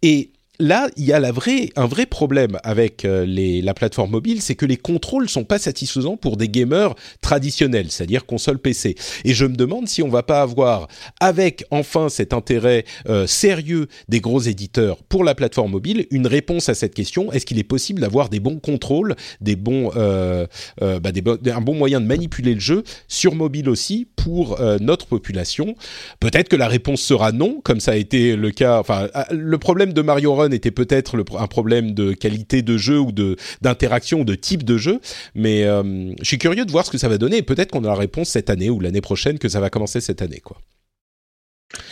Et 0.02 0.32
Là, 0.60 0.90
il 0.96 1.06
y 1.06 1.14
a 1.14 1.18
un 1.18 1.88
vrai 1.88 2.06
problème 2.06 2.58
avec 2.64 3.04
euh, 3.04 3.26
la 3.28 3.74
plateforme 3.74 4.12
mobile, 4.12 4.42
c'est 4.42 4.56
que 4.56 4.66
les 4.66 4.78
contrôles 4.78 5.30
sont 5.30 5.44
pas 5.44 5.60
satisfaisants 5.60 6.18
pour 6.18 6.38
des 6.38 6.48
gamers 6.48 6.96
traditionnels, 7.22 7.88
c'est-à-dire 7.90 8.26
console 8.26 8.60
PC. 8.60 8.96
Et 9.26 9.34
je 9.34 9.46
me 9.46 9.56
demande 9.56 9.88
si 9.88 10.02
on 10.02 10.08
va 10.08 10.24
pas 10.24 10.42
avoir, 10.42 10.88
avec 11.20 11.66
enfin 11.72 12.10
cet 12.10 12.34
intérêt 12.34 12.86
euh, 13.10 13.28
sérieux 13.28 13.88
des 14.08 14.22
gros 14.22 14.40
éditeurs 14.40 15.04
pour 15.04 15.24
la 15.24 15.36
plateforme 15.36 15.72
mobile, 15.72 16.08
une 16.12 16.28
réponse 16.28 16.70
à 16.70 16.74
cette 16.74 16.94
question. 16.94 17.32
Est-ce 17.32 17.46
qu'il 17.46 17.60
est 17.60 17.64
possible 17.64 18.00
d'avoir 18.00 18.30
des 18.30 18.40
bons 18.40 18.60
contrôles, 18.60 19.16
des 19.42 19.56
bons, 19.56 19.92
euh, 19.96 20.48
bah, 20.80 21.12
un 21.54 21.62
bon 21.62 21.76
moyen 21.76 22.00
de 22.00 22.06
manipuler 22.06 22.54
le 22.54 22.60
jeu 22.60 22.84
sur 23.08 23.36
mobile 23.36 23.70
aussi 23.70 24.08
pour 24.16 24.60
notre 24.80 25.08
population? 25.08 25.76
Peut-être 26.20 26.50
que 26.50 26.56
la 26.56 26.68
réponse 26.68 27.02
sera 27.02 27.32
non, 27.32 27.60
comme 27.64 27.80
ça 27.80 27.92
a 27.92 27.96
été 27.96 28.36
le 28.36 28.52
cas. 28.52 28.80
Enfin, 28.80 29.08
le 29.32 29.58
problème 29.58 29.94
de 29.94 30.02
Mario 30.02 30.34
était 30.54 30.72
peut-être 30.72 31.24
un 31.38 31.48
problème 31.48 31.94
de 31.94 32.14
qualité 32.14 32.62
de 32.62 32.78
jeu 32.78 33.00
ou 33.00 33.12
de 33.12 33.36
d'interaction 33.62 34.22
ou 34.22 34.26
de 34.26 34.36
type 34.36 34.64
de 34.64 34.78
jeu, 34.78 35.00
mais 35.34 35.64
euh, 35.64 36.14
je 36.20 36.26
suis 36.26 36.38
curieux 36.38 36.66
de 36.66 36.72
voir 36.72 36.86
ce 36.86 36.92
que 36.92 36.98
ça 36.98 37.10
va 37.10 37.18
donner. 37.18 37.42
Peut-être 37.42 37.72
qu'on 37.72 37.84
a 37.84 37.88
la 37.88 37.96
réponse 37.96 38.30
cette 38.30 38.50
année 38.50 38.70
ou 38.70 38.80
l'année 38.80 39.02
prochaine, 39.02 39.40
que 39.40 39.50
ça 39.50 39.60
va 39.60 39.70
commencer 39.70 40.02
cette 40.02 40.22
année, 40.22 40.40
quoi. 40.40 40.58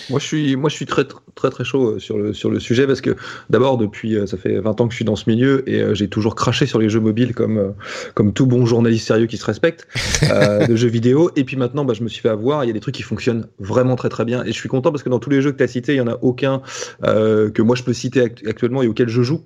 Moi, 0.09 0.19
je 0.19 0.25
suis, 0.25 0.55
moi, 0.55 0.69
je 0.69 0.75
suis 0.75 0.85
très, 0.85 1.03
très, 1.35 1.49
très 1.49 1.63
chaud 1.63 1.95
euh, 1.95 1.99
sur 1.99 2.17
le, 2.17 2.33
sur 2.33 2.49
le 2.49 2.59
sujet 2.59 2.85
parce 2.85 3.01
que 3.01 3.15
d'abord, 3.49 3.77
depuis, 3.77 4.15
euh, 4.15 4.27
ça 4.27 4.37
fait 4.37 4.59
20 4.59 4.79
ans 4.79 4.85
que 4.87 4.91
je 4.91 4.97
suis 4.97 5.05
dans 5.05 5.15
ce 5.15 5.29
milieu 5.29 5.67
et 5.69 5.81
euh, 5.81 5.93
j'ai 5.95 6.07
toujours 6.07 6.35
craché 6.35 6.65
sur 6.65 6.77
les 6.79 6.89
jeux 6.89 6.99
mobiles 6.99 7.33
comme, 7.33 7.73
comme 8.13 8.33
tout 8.33 8.45
bon 8.45 8.65
journaliste 8.65 9.07
sérieux 9.07 9.25
qui 9.25 9.37
se 9.37 9.45
respecte 9.45 9.87
euh, 10.29 10.67
de 10.67 10.75
jeux 10.75 10.87
vidéo. 10.89 11.31
Et 11.35 11.43
puis 11.43 11.57
maintenant, 11.57 11.85
bah, 11.85 11.93
je 11.95 12.03
me 12.03 12.07
suis 12.07 12.21
fait 12.21 12.29
avoir. 12.29 12.63
Il 12.63 12.67
y 12.67 12.69
a 12.69 12.73
des 12.73 12.79
trucs 12.79 12.95
qui 12.95 13.01
fonctionnent 13.01 13.47
vraiment 13.59 13.95
très, 13.95 14.09
très 14.09 14.25
bien. 14.25 14.43
Et 14.43 14.47
je 14.47 14.57
suis 14.57 14.69
content 14.69 14.91
parce 14.91 15.03
que 15.03 15.09
dans 15.09 15.19
tous 15.19 15.29
les 15.31 15.41
jeux 15.41 15.51
que 15.51 15.57
tu 15.57 15.63
as 15.63 15.67
cités, 15.67 15.93
il 15.93 15.97
y 15.97 16.01
en 16.01 16.07
a 16.07 16.17
aucun 16.21 16.61
euh, 17.03 17.49
que 17.49 17.61
moi 17.61 17.75
je 17.75 17.83
peux 17.83 17.93
citer 17.93 18.21
act- 18.21 18.47
actuellement 18.47 18.83
et 18.83 18.87
auxquels 18.87 19.09
je 19.09 19.21
joue 19.23 19.41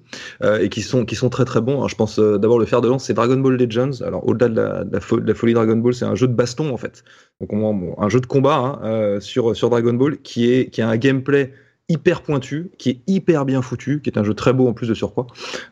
et 0.62 0.70
qui 0.70 0.82
sont, 0.82 1.06
qui 1.06 1.16
sont 1.16 1.30
très, 1.30 1.46
très 1.46 1.62
bons. 1.62 1.76
Alors, 1.76 1.90
je 1.90 1.96
pense 1.96 2.20
d'abord 2.20 2.60
le 2.60 2.66
fer 2.66 2.82
de 2.82 2.88
lance, 2.88 3.06
c'est 3.06 3.14
Dragon 3.14 3.38
Ball 3.38 3.56
Legends. 3.56 4.02
Alors, 4.06 4.28
au-delà 4.28 4.50
de 4.50 4.56
la, 4.56 4.84
de 4.84 4.94
la, 4.94 5.00
fo- 5.00 5.20
de 5.22 5.28
la 5.28 5.34
folie 5.34 5.54
Dragon 5.54 5.78
Ball, 5.78 5.94
c'est 5.94 6.06
un 6.06 6.16
jeu 6.16 6.28
de 6.28 6.34
baston 6.34 6.74
en 6.74 6.78
fait. 6.78 7.04
Donc, 7.40 7.54
on, 7.54 7.74
bon, 7.74 7.96
un 8.00 8.10
jeu 8.10 8.20
de 8.20 8.26
combat 8.26 8.80
hein, 8.84 9.20
sur, 9.20 9.56
sur 9.56 9.70
Dragon 9.70 9.94
Ball 9.94 10.17
qui, 10.24 10.52
est, 10.52 10.70
qui 10.70 10.82
a 10.82 10.90
un 10.90 10.98
gameplay 10.98 11.54
hyper 11.90 12.22
pointu, 12.22 12.70
qui 12.78 12.90
est 12.90 13.00
hyper 13.08 13.46
bien 13.46 13.62
foutu, 13.62 14.02
qui 14.04 14.10
est 14.10 14.18
un 14.18 14.24
jeu 14.24 14.34
très 14.34 14.52
beau 14.52 14.68
en 14.68 14.74
plus 14.74 14.88
de 14.90 14.94
surcroît, 14.94 15.26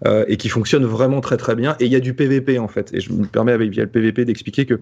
euh, 0.05 0.23
et 0.29 0.37
qui 0.37 0.47
fonctionne 0.47 0.85
vraiment 0.85 1.19
très 1.19 1.35
très 1.35 1.55
bien. 1.55 1.75
Et 1.81 1.85
il 1.85 1.91
y 1.91 1.95
a 1.95 1.99
du 1.99 2.13
PVP 2.13 2.57
en 2.57 2.69
fait. 2.69 2.89
Et 2.93 3.01
je 3.01 3.11
me 3.11 3.25
permets 3.25 3.51
avec 3.51 3.69
via 3.71 3.83
le 3.83 3.89
PVP 3.89 4.23
d'expliquer 4.23 4.65
que 4.65 4.75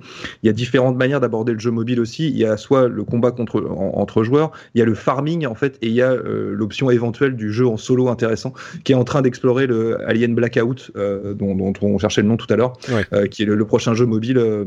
il 0.43 0.47
y 0.47 0.49
a 0.49 0.53
différentes 0.53 0.95
manières 0.95 1.19
d'aborder 1.19 1.53
le 1.53 1.59
jeu 1.59 1.71
mobile 1.71 1.99
aussi. 1.99 2.29
Il 2.29 2.37
y 2.37 2.45
a 2.45 2.55
soit 2.57 2.87
le 2.87 3.03
combat 3.03 3.31
contre 3.31 3.61
en- 3.67 3.93
entre 3.99 4.23
joueurs, 4.23 4.51
il 4.75 4.79
y 4.79 4.81
a 4.81 4.85
le 4.85 4.93
farming 4.93 5.47
en 5.47 5.55
fait, 5.55 5.77
et 5.81 5.87
il 5.87 5.93
y 5.93 6.01
a 6.03 6.11
euh, 6.11 6.53
l'option 6.53 6.91
éventuelle 6.91 7.35
du 7.35 7.51
jeu 7.51 7.65
en 7.67 7.77
solo 7.77 8.09
intéressant, 8.09 8.53
qui 8.83 8.91
est 8.91 8.95
en 8.95 9.03
train 9.03 9.23
d'explorer 9.23 9.65
le 9.65 10.07
Alien 10.07 10.35
Blackout, 10.35 10.91
euh, 10.95 11.33
dont, 11.33 11.55
dont 11.55 11.73
on 11.81 11.97
cherchait 11.97 12.21
le 12.21 12.27
nom 12.27 12.37
tout 12.37 12.51
à 12.53 12.55
l'heure, 12.57 12.73
Ouais. 12.93 13.05
euh, 13.13 13.25
qui 13.25 13.41
est 13.41 13.45
le, 13.45 13.55
le 13.55 13.65
prochain 13.65 13.95
jeu 13.95 14.05
mobile 14.05 14.37
euh, 14.37 14.65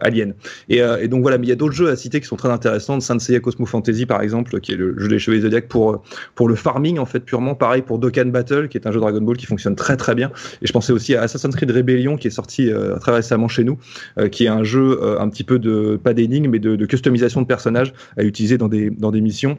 Alien. 0.00 0.34
Et, 0.70 0.80
euh, 0.82 0.98
et 1.00 1.08
donc 1.08 1.20
voilà, 1.22 1.36
mais 1.36 1.46
il 1.46 1.50
y 1.50 1.52
a 1.52 1.56
d'autres 1.56 1.74
jeux 1.74 1.90
à 1.90 1.96
citer 1.96 2.20
qui 2.20 2.26
sont 2.26 2.36
très 2.36 2.48
intéressants. 2.50 3.00
Saint 3.00 3.18
Seiya 3.18 3.40
Cosmo 3.40 3.66
Fantasy 3.66 4.06
par 4.06 4.22
exemple, 4.22 4.60
qui 4.60 4.72
est 4.72 4.76
le 4.76 4.98
jeu 4.98 5.08
des 5.08 5.18
Chevaliers 5.18 5.42
Zodiac 5.42 5.68
pour 5.68 5.89
pour 6.34 6.48
le 6.48 6.54
farming 6.54 6.98
en 6.98 7.06
fait 7.06 7.20
purement. 7.20 7.54
Pareil 7.54 7.82
pour 7.82 7.98
Dokkan 7.98 8.26
Battle, 8.26 8.68
qui 8.68 8.78
est 8.78 8.86
un 8.86 8.92
jeu 8.92 9.00
Dragon 9.00 9.20
Ball 9.20 9.36
qui 9.36 9.46
fonctionne 9.46 9.76
très 9.76 9.96
très 9.96 10.14
bien. 10.14 10.30
Et 10.62 10.66
je 10.66 10.72
pensais 10.72 10.92
aussi 10.92 11.14
à 11.14 11.22
Assassin's 11.22 11.54
Creed 11.54 11.70
Rebellion, 11.70 12.16
qui 12.16 12.28
est 12.28 12.30
sorti 12.30 12.70
euh, 12.70 12.96
très 12.98 13.12
récemment 13.12 13.48
chez 13.48 13.64
nous, 13.64 13.78
euh, 14.18 14.28
qui 14.28 14.44
est 14.44 14.48
un 14.48 14.64
jeu 14.64 14.98
euh, 15.02 15.20
un 15.20 15.28
petit 15.28 15.44
peu 15.44 15.58
de 15.58 15.98
pas 16.02 16.14
d'énigmes, 16.14 16.50
mais 16.50 16.58
de, 16.58 16.76
de 16.76 16.86
customisation 16.86 17.42
de 17.42 17.46
personnages 17.46 17.92
à 18.16 18.22
utiliser 18.22 18.58
dans 18.58 18.68
des 18.68 18.90
dans 18.90 19.10
des 19.10 19.20
missions. 19.20 19.58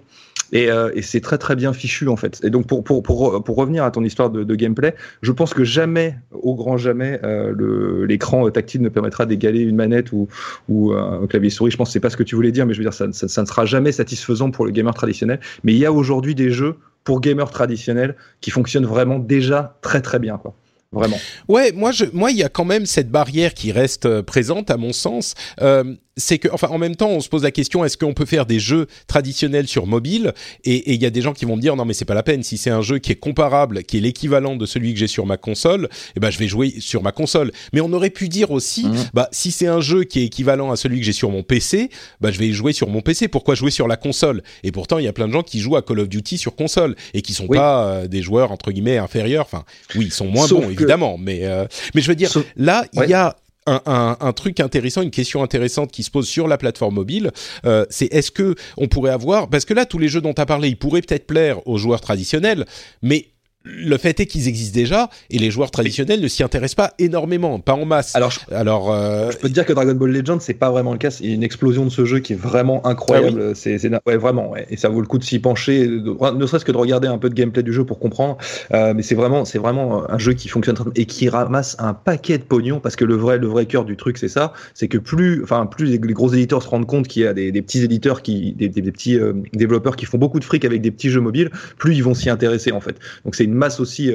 Et, 0.52 0.70
euh, 0.70 0.92
et 0.94 1.02
c'est 1.02 1.22
très 1.22 1.38
très 1.38 1.56
bien 1.56 1.74
fichu 1.74 2.08
en 2.08 2.16
fait. 2.16 2.40
Et 2.44 2.50
donc 2.50 2.68
pour 2.68 2.84
pour 2.84 3.04
pour, 3.04 3.44
pour 3.44 3.56
revenir 3.56 3.84
à 3.84 3.92
ton 3.92 4.04
histoire 4.04 4.30
de, 4.30 4.56
gameplay, 4.56 4.96
je 5.22 5.32
pense 5.32 5.54
que 5.54 5.64
jamais, 5.64 6.16
au 6.32 6.56
grand 6.56 6.78
jamais, 6.78 7.20
euh, 7.24 8.06
l'écran 8.06 8.50
tactile 8.52 8.82
ne 8.82 8.90
permettra 8.90 9.26
d'égaler 9.26 9.62
une 9.62 9.76
manette 9.76 10.12
ou 10.12 10.28
ou 10.68 10.94
un 10.94 11.26
clavier 11.28 11.50
souris. 11.50 11.72
Je 11.72 11.78
pense 11.78 11.90
que 11.90 11.94
c'est 11.94 12.00
pas 12.00 12.10
ce 12.10 12.18
que 12.18 12.24
tu 12.24 12.36
voulais 12.36 12.52
dire, 12.52 12.66
mais 12.66 12.74
je 12.74 12.80
veux 12.80 12.86
dire 12.86 12.94
ça, 12.94 13.08
ça, 13.12 13.42
ne 13.42 13.48
sera 13.48 13.66
jamais 13.66 13.92
satisfaisant 13.92 14.52
pour 14.52 14.66
le 14.66 14.72
gamer 14.72 14.94
traditionnel. 14.94 15.40
Mais 15.64 15.74
il 15.74 15.80
y 15.80 15.86
a 15.86 15.94
aujourd'hui 15.94 16.36
des 16.36 16.52
jeux 16.52 16.76
pour 17.04 17.22
gamers 17.22 17.50
traditionnels 17.50 18.16
qui 18.42 18.52
fonctionnent 18.52 18.86
vraiment 18.86 19.20
déjà 19.20 19.78
très 19.82 20.02
très 20.02 20.20
bien 20.20 20.38
quoi. 20.38 20.56
Vraiment. 20.94 21.18
Ouais, 21.48 21.72
moi, 21.72 21.92
je, 21.92 22.04
moi, 22.12 22.32
il 22.32 22.38
y 22.38 22.44
a 22.44 22.50
quand 22.50 22.66
même 22.66 22.86
cette 22.86 23.10
barrière 23.10 23.54
qui 23.54 23.72
reste 23.72 24.06
euh, 24.06 24.24
présente, 24.24 24.70
à 24.70 24.76
mon 24.76 24.92
sens. 24.92 25.36
Euh, 25.62 25.96
c'est 26.22 26.40
que, 26.40 26.48
enfin, 26.54 26.68
en 26.70 26.78
même 26.78 26.96
temps, 26.96 27.10
on 27.10 27.20
se 27.20 27.28
pose 27.28 27.44
la 27.44 27.52
question 27.52 27.84
est-ce 27.84 27.98
qu'on 27.98 28.14
peut 28.14 28.26
faire 28.26 28.46
des 28.46 28.60
jeux 28.60 28.88
traditionnels 29.08 29.68
sur 29.68 29.86
mobile? 29.88 30.34
Et 30.64 30.94
il 30.94 31.02
y 31.02 31.06
a 31.06 31.10
des 31.10 31.22
gens 31.22 31.34
qui 31.34 31.46
vont 31.46 31.56
me 31.58 31.62
dire 31.62 31.76
non, 31.76 31.84
mais 31.86 31.94
c'est 31.94 32.06
pas 32.06 32.14
la 32.14 32.24
peine. 32.24 32.44
Si 32.44 32.58
c'est 32.58 32.70
un 32.70 32.82
jeu 32.82 33.00
qui 33.00 33.12
est 33.12 33.16
comparable, 33.16 33.84
qui 33.84 33.98
est 33.98 34.02
l'équivalent 34.02 34.56
de 34.56 34.66
celui 34.66 34.94
que 34.94 35.00
j'ai 35.00 35.08
sur 35.08 35.26
ma 35.26 35.38
console, 35.38 35.90
eh 36.16 36.20
ben, 36.20 36.30
je 36.30 36.38
vais 36.40 36.48
jouer 36.48 36.74
sur 36.80 37.04
ma 37.04 37.12
console. 37.12 37.52
Mais 37.74 37.82
on 37.82 37.92
aurait 37.94 38.10
pu 38.10 38.30
dire 38.30 38.52
aussi, 38.52 38.86
Mhm. 38.86 38.96
bah, 39.14 39.28
si 39.32 39.52
c'est 39.52 39.68
un 39.68 39.82
jeu 39.82 40.04
qui 40.04 40.20
est 40.22 40.26
équivalent 40.26 40.72
à 40.72 40.76
celui 40.76 41.00
que 41.00 41.06
j'ai 41.06 41.12
sur 41.12 41.30
mon 41.30 41.44
PC, 41.44 41.90
bah, 42.22 42.32
je 42.32 42.40
vais 42.40 42.52
jouer 42.52 42.72
sur 42.74 42.88
mon 42.90 43.02
PC. 43.02 43.28
Pourquoi 43.28 43.56
jouer 43.56 43.72
sur 43.72 43.88
la 43.88 43.98
console? 43.98 44.44
Et 44.64 44.72
pourtant, 44.72 44.98
il 45.00 45.06
y 45.06 45.08
a 45.08 45.14
plein 45.14 45.28
de 45.28 45.34
gens 45.34 45.44
qui 45.44 45.60
jouent 45.60 45.76
à 45.76 45.82
Call 45.82 46.00
of 46.00 46.10
Duty 46.10 46.38
sur 46.38 46.56
console 46.56 46.96
et 47.14 47.22
qui 47.22 47.34
sont 47.34 47.48
Oui. 47.50 47.58
pas 47.58 47.86
euh, 47.86 48.08
des 48.08 48.22
joueurs 48.22 48.52
entre 48.52 48.72
guillemets 48.72 48.98
inférieurs. 48.98 49.46
Enfin, 49.46 49.64
oui, 49.96 50.06
ils 50.06 50.14
sont 50.14 50.28
moins 50.28 50.48
Sauf 50.48 50.62
bons 50.62 50.68
que- 50.68 50.74
évidemment, 50.74 51.18
mais 51.18 51.40
euh, 51.46 51.66
mais 51.96 52.02
je 52.02 52.08
veux 52.08 52.16
dire, 52.16 52.30
Sauf- 52.30 52.46
là, 52.56 52.86
il 52.94 53.00
Ouais. 53.00 53.10
y 53.10 53.14
a 53.14 53.36
un, 53.68 53.82
un, 53.86 54.18
un 54.20 54.34
truc 54.34 54.60
intéressant, 54.60 55.02
une 55.02 55.12
question 55.12 55.44
intéressante 55.44 55.92
qui 55.92 56.04
se 56.04 56.12
pose 56.12 56.28
sur 56.28 56.48
la 56.48 56.58
plateforme 56.58 56.96
mobile, 56.96 57.32
euh, 57.66 57.86
c'est 57.90 58.12
est-ce 58.14 58.32
que 58.32 58.56
on 58.78 58.88
pourrait 58.88 59.12
avoir, 59.12 59.50
parce 59.50 59.66
que 59.66 59.74
là, 59.74 59.86
tous 59.86 60.00
les 60.00 60.08
jeux 60.08 60.22
dont 60.22 60.34
tu 60.34 60.42
as 60.42 60.46
parlé, 60.46 60.70
ils 60.70 60.78
pourraient 60.78 61.02
peut-être 61.02 61.28
plaire 61.28 61.66
aux 61.68 61.78
joueurs 61.78 62.02
traditionnels, 62.02 62.66
mais 63.02 63.28
le 63.64 63.98
fait 63.98 64.20
est 64.20 64.26
qu'ils 64.26 64.48
existent 64.48 64.74
déjà 64.76 65.10
et 65.30 65.38
les 65.38 65.52
joueurs 65.52 65.70
traditionnels 65.72 66.20
ne 66.20 66.28
s'y 66.28 66.42
intéressent 66.44 66.76
pas 66.76 66.94
énormément, 66.98 67.60
pas 67.60 67.74
en 67.74 67.86
masse. 67.86 68.16
Alors 68.16 68.32
je, 68.32 68.40
Alors, 68.54 68.92
euh, 68.92 69.30
je 69.32 69.38
peux 69.38 69.50
te 69.50 69.54
dire 69.54 69.66
que 69.66 69.74
Dragon 69.74 69.94
Ball 69.94 70.12
Legend 70.12 70.42
c'est 70.42 70.54
pas 70.56 70.72
vraiment 70.72 70.94
le 70.94 70.98
cas. 70.98 71.10
Il 71.22 71.30
y 71.30 71.32
a 71.32 71.36
une 71.36 71.44
explosion 71.44 71.86
de 71.86 71.90
ce 71.92 72.06
jeu 72.06 72.20
qui 72.20 72.34
est 72.34 72.36
vraiment 72.42 72.86
incroyable. 72.88 73.56
C'est 73.56 73.78
c'est 73.78 73.92
ouais 74.08 74.18
vraiment 74.18 74.52
ouais. 74.52 74.66
et 74.70 74.78
ça 74.78 74.90
vaut 74.90 75.02
le 75.02 75.08
coup 75.08 75.18
de 75.20 75.24
s'y 75.24 75.38
pencher, 75.40 75.86
de- 75.88 76.36
ne 76.36 76.46
serait-ce 76.48 76.66
que 76.66 76.72
de 76.72 76.78
regarder 76.78 77.08
un 77.08 77.18
peu 77.18 77.30
de 77.30 77.36
gameplay 77.36 77.62
du 77.64 77.72
jeu 77.74 77.86
pour 77.86 78.00
comprendre. 78.00 78.38
Euh, 78.74 78.94
mais 78.96 79.04
c'est 79.04 79.16
vraiment 79.16 79.46
c'est 79.46 79.60
vraiment 79.60 80.10
un 80.10 80.18
jeu 80.18 80.34
qui 80.34 80.48
fonctionne 80.48 80.76
très- 80.76 80.90
et 80.96 81.06
qui 81.06 81.30
ramasse 81.30 81.76
un 81.80 81.94
paquet 81.94 82.38
de 82.40 82.44
pognon 82.44 82.80
parce 82.80 82.96
que 82.96 83.06
le 83.06 83.16
vrai 83.16 83.38
le 83.38 83.48
vrai 83.48 83.66
cœur 83.68 83.86
du 83.86 83.96
truc 83.96 84.18
c'est 84.18 84.28
ça, 84.28 84.54
c'est 84.74 84.88
que 84.88 84.98
plus 84.98 85.44
enfin 85.44 85.66
plus 85.68 85.86
les, 85.86 85.98
les 86.00 86.14
gros 86.14 86.34
éditeurs 86.34 86.64
se 86.64 86.68
rendent 86.68 86.88
compte 86.88 87.08
qu'il 87.08 87.22
y 87.22 87.28
a 87.28 87.34
des, 87.34 87.52
des 87.52 87.62
petits 87.62 87.84
éditeurs 87.84 88.22
qui 88.24 88.54
des, 88.54 88.70
des- 88.70 88.82
des 88.82 88.92
petits 88.92 89.18
euh, 89.20 89.34
développeurs 89.54 89.96
qui 89.96 90.06
font 90.06 90.18
beaucoup 90.18 90.40
de 90.40 90.46
fric 90.46 90.66
avec 90.66 90.82
des 90.82 90.90
petits 90.92 91.10
jeux 91.12 91.22
mobiles, 91.22 91.52
plus 91.78 91.96
ils 91.96 92.04
vont 92.04 92.14
s'y 92.16 92.30
intéresser 92.30 92.72
en 92.72 92.80
fait. 92.82 92.96
Donc 93.24 93.36
c'est 93.36 93.51
une 93.52 93.58
masse 93.58 93.80
aussi 93.80 94.12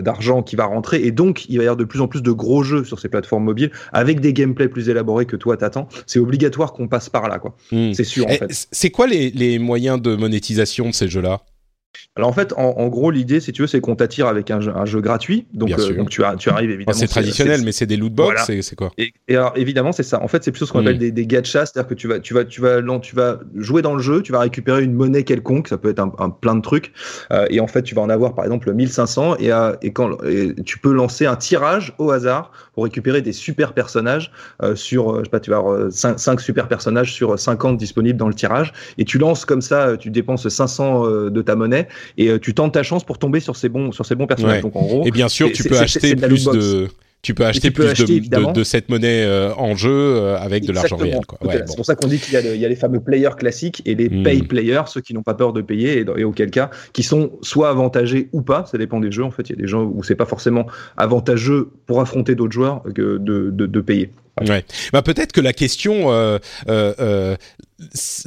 d'argent 0.00 0.42
qui 0.42 0.56
va 0.56 0.64
rentrer 0.64 1.04
et 1.04 1.10
donc 1.10 1.46
il 1.48 1.58
va 1.58 1.64
y 1.64 1.66
avoir 1.66 1.76
de 1.76 1.84
plus 1.84 2.00
en 2.00 2.08
plus 2.08 2.22
de 2.22 2.32
gros 2.32 2.62
jeux 2.62 2.84
sur 2.84 2.98
ces 2.98 3.08
plateformes 3.08 3.44
mobiles 3.44 3.70
avec 3.92 4.20
des 4.20 4.32
gameplays 4.32 4.68
plus 4.68 4.88
élaborés 4.88 5.26
que 5.26 5.36
toi 5.36 5.56
t'attends. 5.56 5.88
C'est 6.06 6.18
obligatoire 6.18 6.72
qu'on 6.72 6.88
passe 6.88 7.10
par 7.10 7.28
là, 7.28 7.38
quoi. 7.38 7.54
Hmm. 7.70 7.92
C'est 7.92 8.04
sûr. 8.04 8.26
En 8.26 8.30
fait. 8.30 8.68
C'est 8.72 8.90
quoi 8.90 9.06
les, 9.06 9.30
les 9.30 9.58
moyens 9.58 10.00
de 10.00 10.16
monétisation 10.16 10.88
de 10.88 10.94
ces 10.94 11.08
jeux-là? 11.08 11.42
Alors 12.16 12.30
en 12.30 12.32
fait, 12.32 12.52
en, 12.56 12.88
gros, 12.88 13.10
l'idée, 13.10 13.40
si 13.40 13.52
tu 13.52 13.62
veux, 13.62 13.68
c'est 13.68 13.80
qu'on 13.80 13.94
t'attire 13.94 14.26
avec 14.26 14.50
un 14.50 14.60
jeu, 14.60 15.00
gratuit. 15.00 15.46
Donc, 15.52 15.70
euh, 15.70 15.94
donc 15.94 16.10
tu, 16.10 16.22
tu, 16.38 16.50
arrives 16.50 16.70
évidemment. 16.70 16.98
c'est 16.98 17.06
traditionnel, 17.06 17.62
mais 17.64 17.70
c'est 17.70 17.86
des 17.86 17.96
loot 17.96 18.12
box. 18.12 18.50
C'est 18.60 18.76
quoi? 18.76 18.90
Et, 18.98 19.12
alors 19.28 19.52
évidemment, 19.56 19.92
c'est 19.92 20.02
ça. 20.02 20.20
En 20.22 20.28
fait, 20.28 20.42
c'est 20.42 20.50
plutôt 20.50 20.66
ce 20.66 20.72
qu'on 20.72 20.80
appelle 20.80 20.96
hmm. 20.96 21.00
des, 21.00 21.12
des 21.12 21.26
gachas, 21.26 21.66
c'est-à-dire 21.66 21.88
que 21.88 21.94
tu 21.94 22.08
vas, 22.08 22.18
tu 22.18 22.34
vas, 22.34 22.44
tu 22.44 22.60
vas, 22.60 22.82
tu 23.00 23.14
vas 23.14 23.40
jouer 23.54 23.82
dans 23.82 23.94
le 23.94 24.02
jeu, 24.02 24.22
tu 24.22 24.32
vas 24.32 24.40
récupérer 24.40 24.82
une 24.82 24.94
monnaie 24.94 25.22
quelconque. 25.22 25.68
Ça 25.68 25.78
peut 25.78 25.90
être 25.90 26.00
un, 26.00 26.30
plein 26.30 26.56
de 26.56 26.60
trucs. 26.60 26.92
Euh, 27.30 27.46
et 27.50 27.60
en 27.60 27.68
fait, 27.68 27.82
tu 27.82 27.94
vas 27.94 28.02
en 28.02 28.10
avoir 28.10 28.34
par 28.34 28.44
exemple 28.44 28.72
1500 28.72 29.36
et, 29.38 29.52
euh, 29.52 29.74
et 29.82 29.92
quand 29.92 30.18
tu 30.64 30.78
peux 30.78 30.92
lancer 30.92 31.26
un 31.26 31.36
tirage 31.36 31.94
au 31.98 32.10
hasard 32.10 32.50
pour 32.74 32.84
récupérer 32.84 33.22
des 33.22 33.32
super 33.32 33.74
personnages 33.74 34.32
sur, 34.74 35.18
je 35.18 35.24
sais 35.24 35.30
pas, 35.30 35.40
tu 35.40 35.50
vas 35.50 35.58
avoir 35.58 35.92
5, 35.92 36.40
super 36.40 36.68
personnages 36.68 37.12
sur 37.12 37.38
50 37.38 37.76
disponibles 37.76 38.18
dans 38.18 38.28
le 38.28 38.34
tirage 38.34 38.72
et 38.98 39.04
tu 39.04 39.18
lances 39.18 39.44
comme 39.44 39.62
ça, 39.62 39.96
tu 39.96 40.10
dépenses 40.10 40.48
500 40.48 41.30
de 41.30 41.42
ta 41.42 41.54
monnaie 41.54 41.77
et 42.16 42.28
euh, 42.28 42.38
tu 42.38 42.54
tentes 42.54 42.74
ta 42.74 42.82
chance 42.82 43.04
pour 43.04 43.18
tomber 43.18 43.40
sur 43.40 43.56
ces 43.56 43.68
bons 43.68 43.92
sur 43.92 44.06
ces 44.06 44.14
bons 44.14 44.26
personnages. 44.26 44.62
Donc 44.62 44.76
en 44.76 44.82
gros, 44.82 45.06
et 45.06 45.10
bien 45.10 45.28
sûr, 45.28 45.52
tu 45.52 45.64
peux 45.64 45.78
acheter 45.78 46.16
plus 46.16 46.44
de 46.46 46.88
tu 47.20 47.34
peux 47.34 47.44
acheter 47.44 47.70
plus 47.70 47.84
de, 47.86 48.52
de, 48.52 48.64
cette 48.64 48.88
monnaie 48.88 49.24
euh, 49.24 49.52
en 49.56 49.74
jeu 49.74 49.90
euh, 49.90 50.38
avec 50.38 50.64
de 50.64 50.72
l'argent 50.72 50.96
réel. 50.96 51.18
C'est 51.42 51.76
pour 51.76 51.84
ça 51.84 51.96
qu'on 51.96 52.06
dit 52.06 52.18
qu'il 52.18 52.38
y, 52.38 52.58
y, 52.58 52.64
a 52.64 52.68
les 52.68 52.76
fameux 52.76 53.00
players 53.00 53.36
classiques 53.36 53.82
et 53.86 53.96
les 53.96 54.08
hmm. 54.08 54.22
pay 54.22 54.42
players, 54.42 54.84
ceux 54.86 55.00
qui 55.00 55.14
n'ont 55.14 55.24
pas 55.24 55.34
peur 55.34 55.52
de 55.52 55.60
payer 55.60 56.04
et, 56.16 56.24
auquel 56.24 56.50
cas 56.50 56.70
qui 56.92 57.02
sont 57.02 57.32
soit 57.42 57.70
avantagés 57.70 58.28
ou 58.32 58.42
pas, 58.42 58.66
ça 58.70 58.78
dépend 58.78 59.00
des 59.00 59.10
jeux. 59.10 59.24
En 59.24 59.32
fait, 59.32 59.50
il 59.50 59.56
y 59.56 59.58
a 59.58 59.60
des 59.60 59.66
gens 59.66 59.82
où 59.82 60.04
c'est 60.04 60.14
pas 60.14 60.26
forcément 60.26 60.66
avantageux 60.96 61.70
pour 61.86 62.00
affronter 62.00 62.36
d'autres 62.36 62.52
joueurs 62.52 62.82
que 62.94 63.18
de, 63.18 63.50
de, 63.50 63.80
payer. 63.80 64.10
Ouais. 64.46 64.64
Bah 64.92 65.02
peut-être 65.02 65.32
que 65.32 65.40
la 65.40 65.52
question 65.52 66.12
euh, 66.12 66.38
euh, 66.68 66.94
euh, 67.00 67.36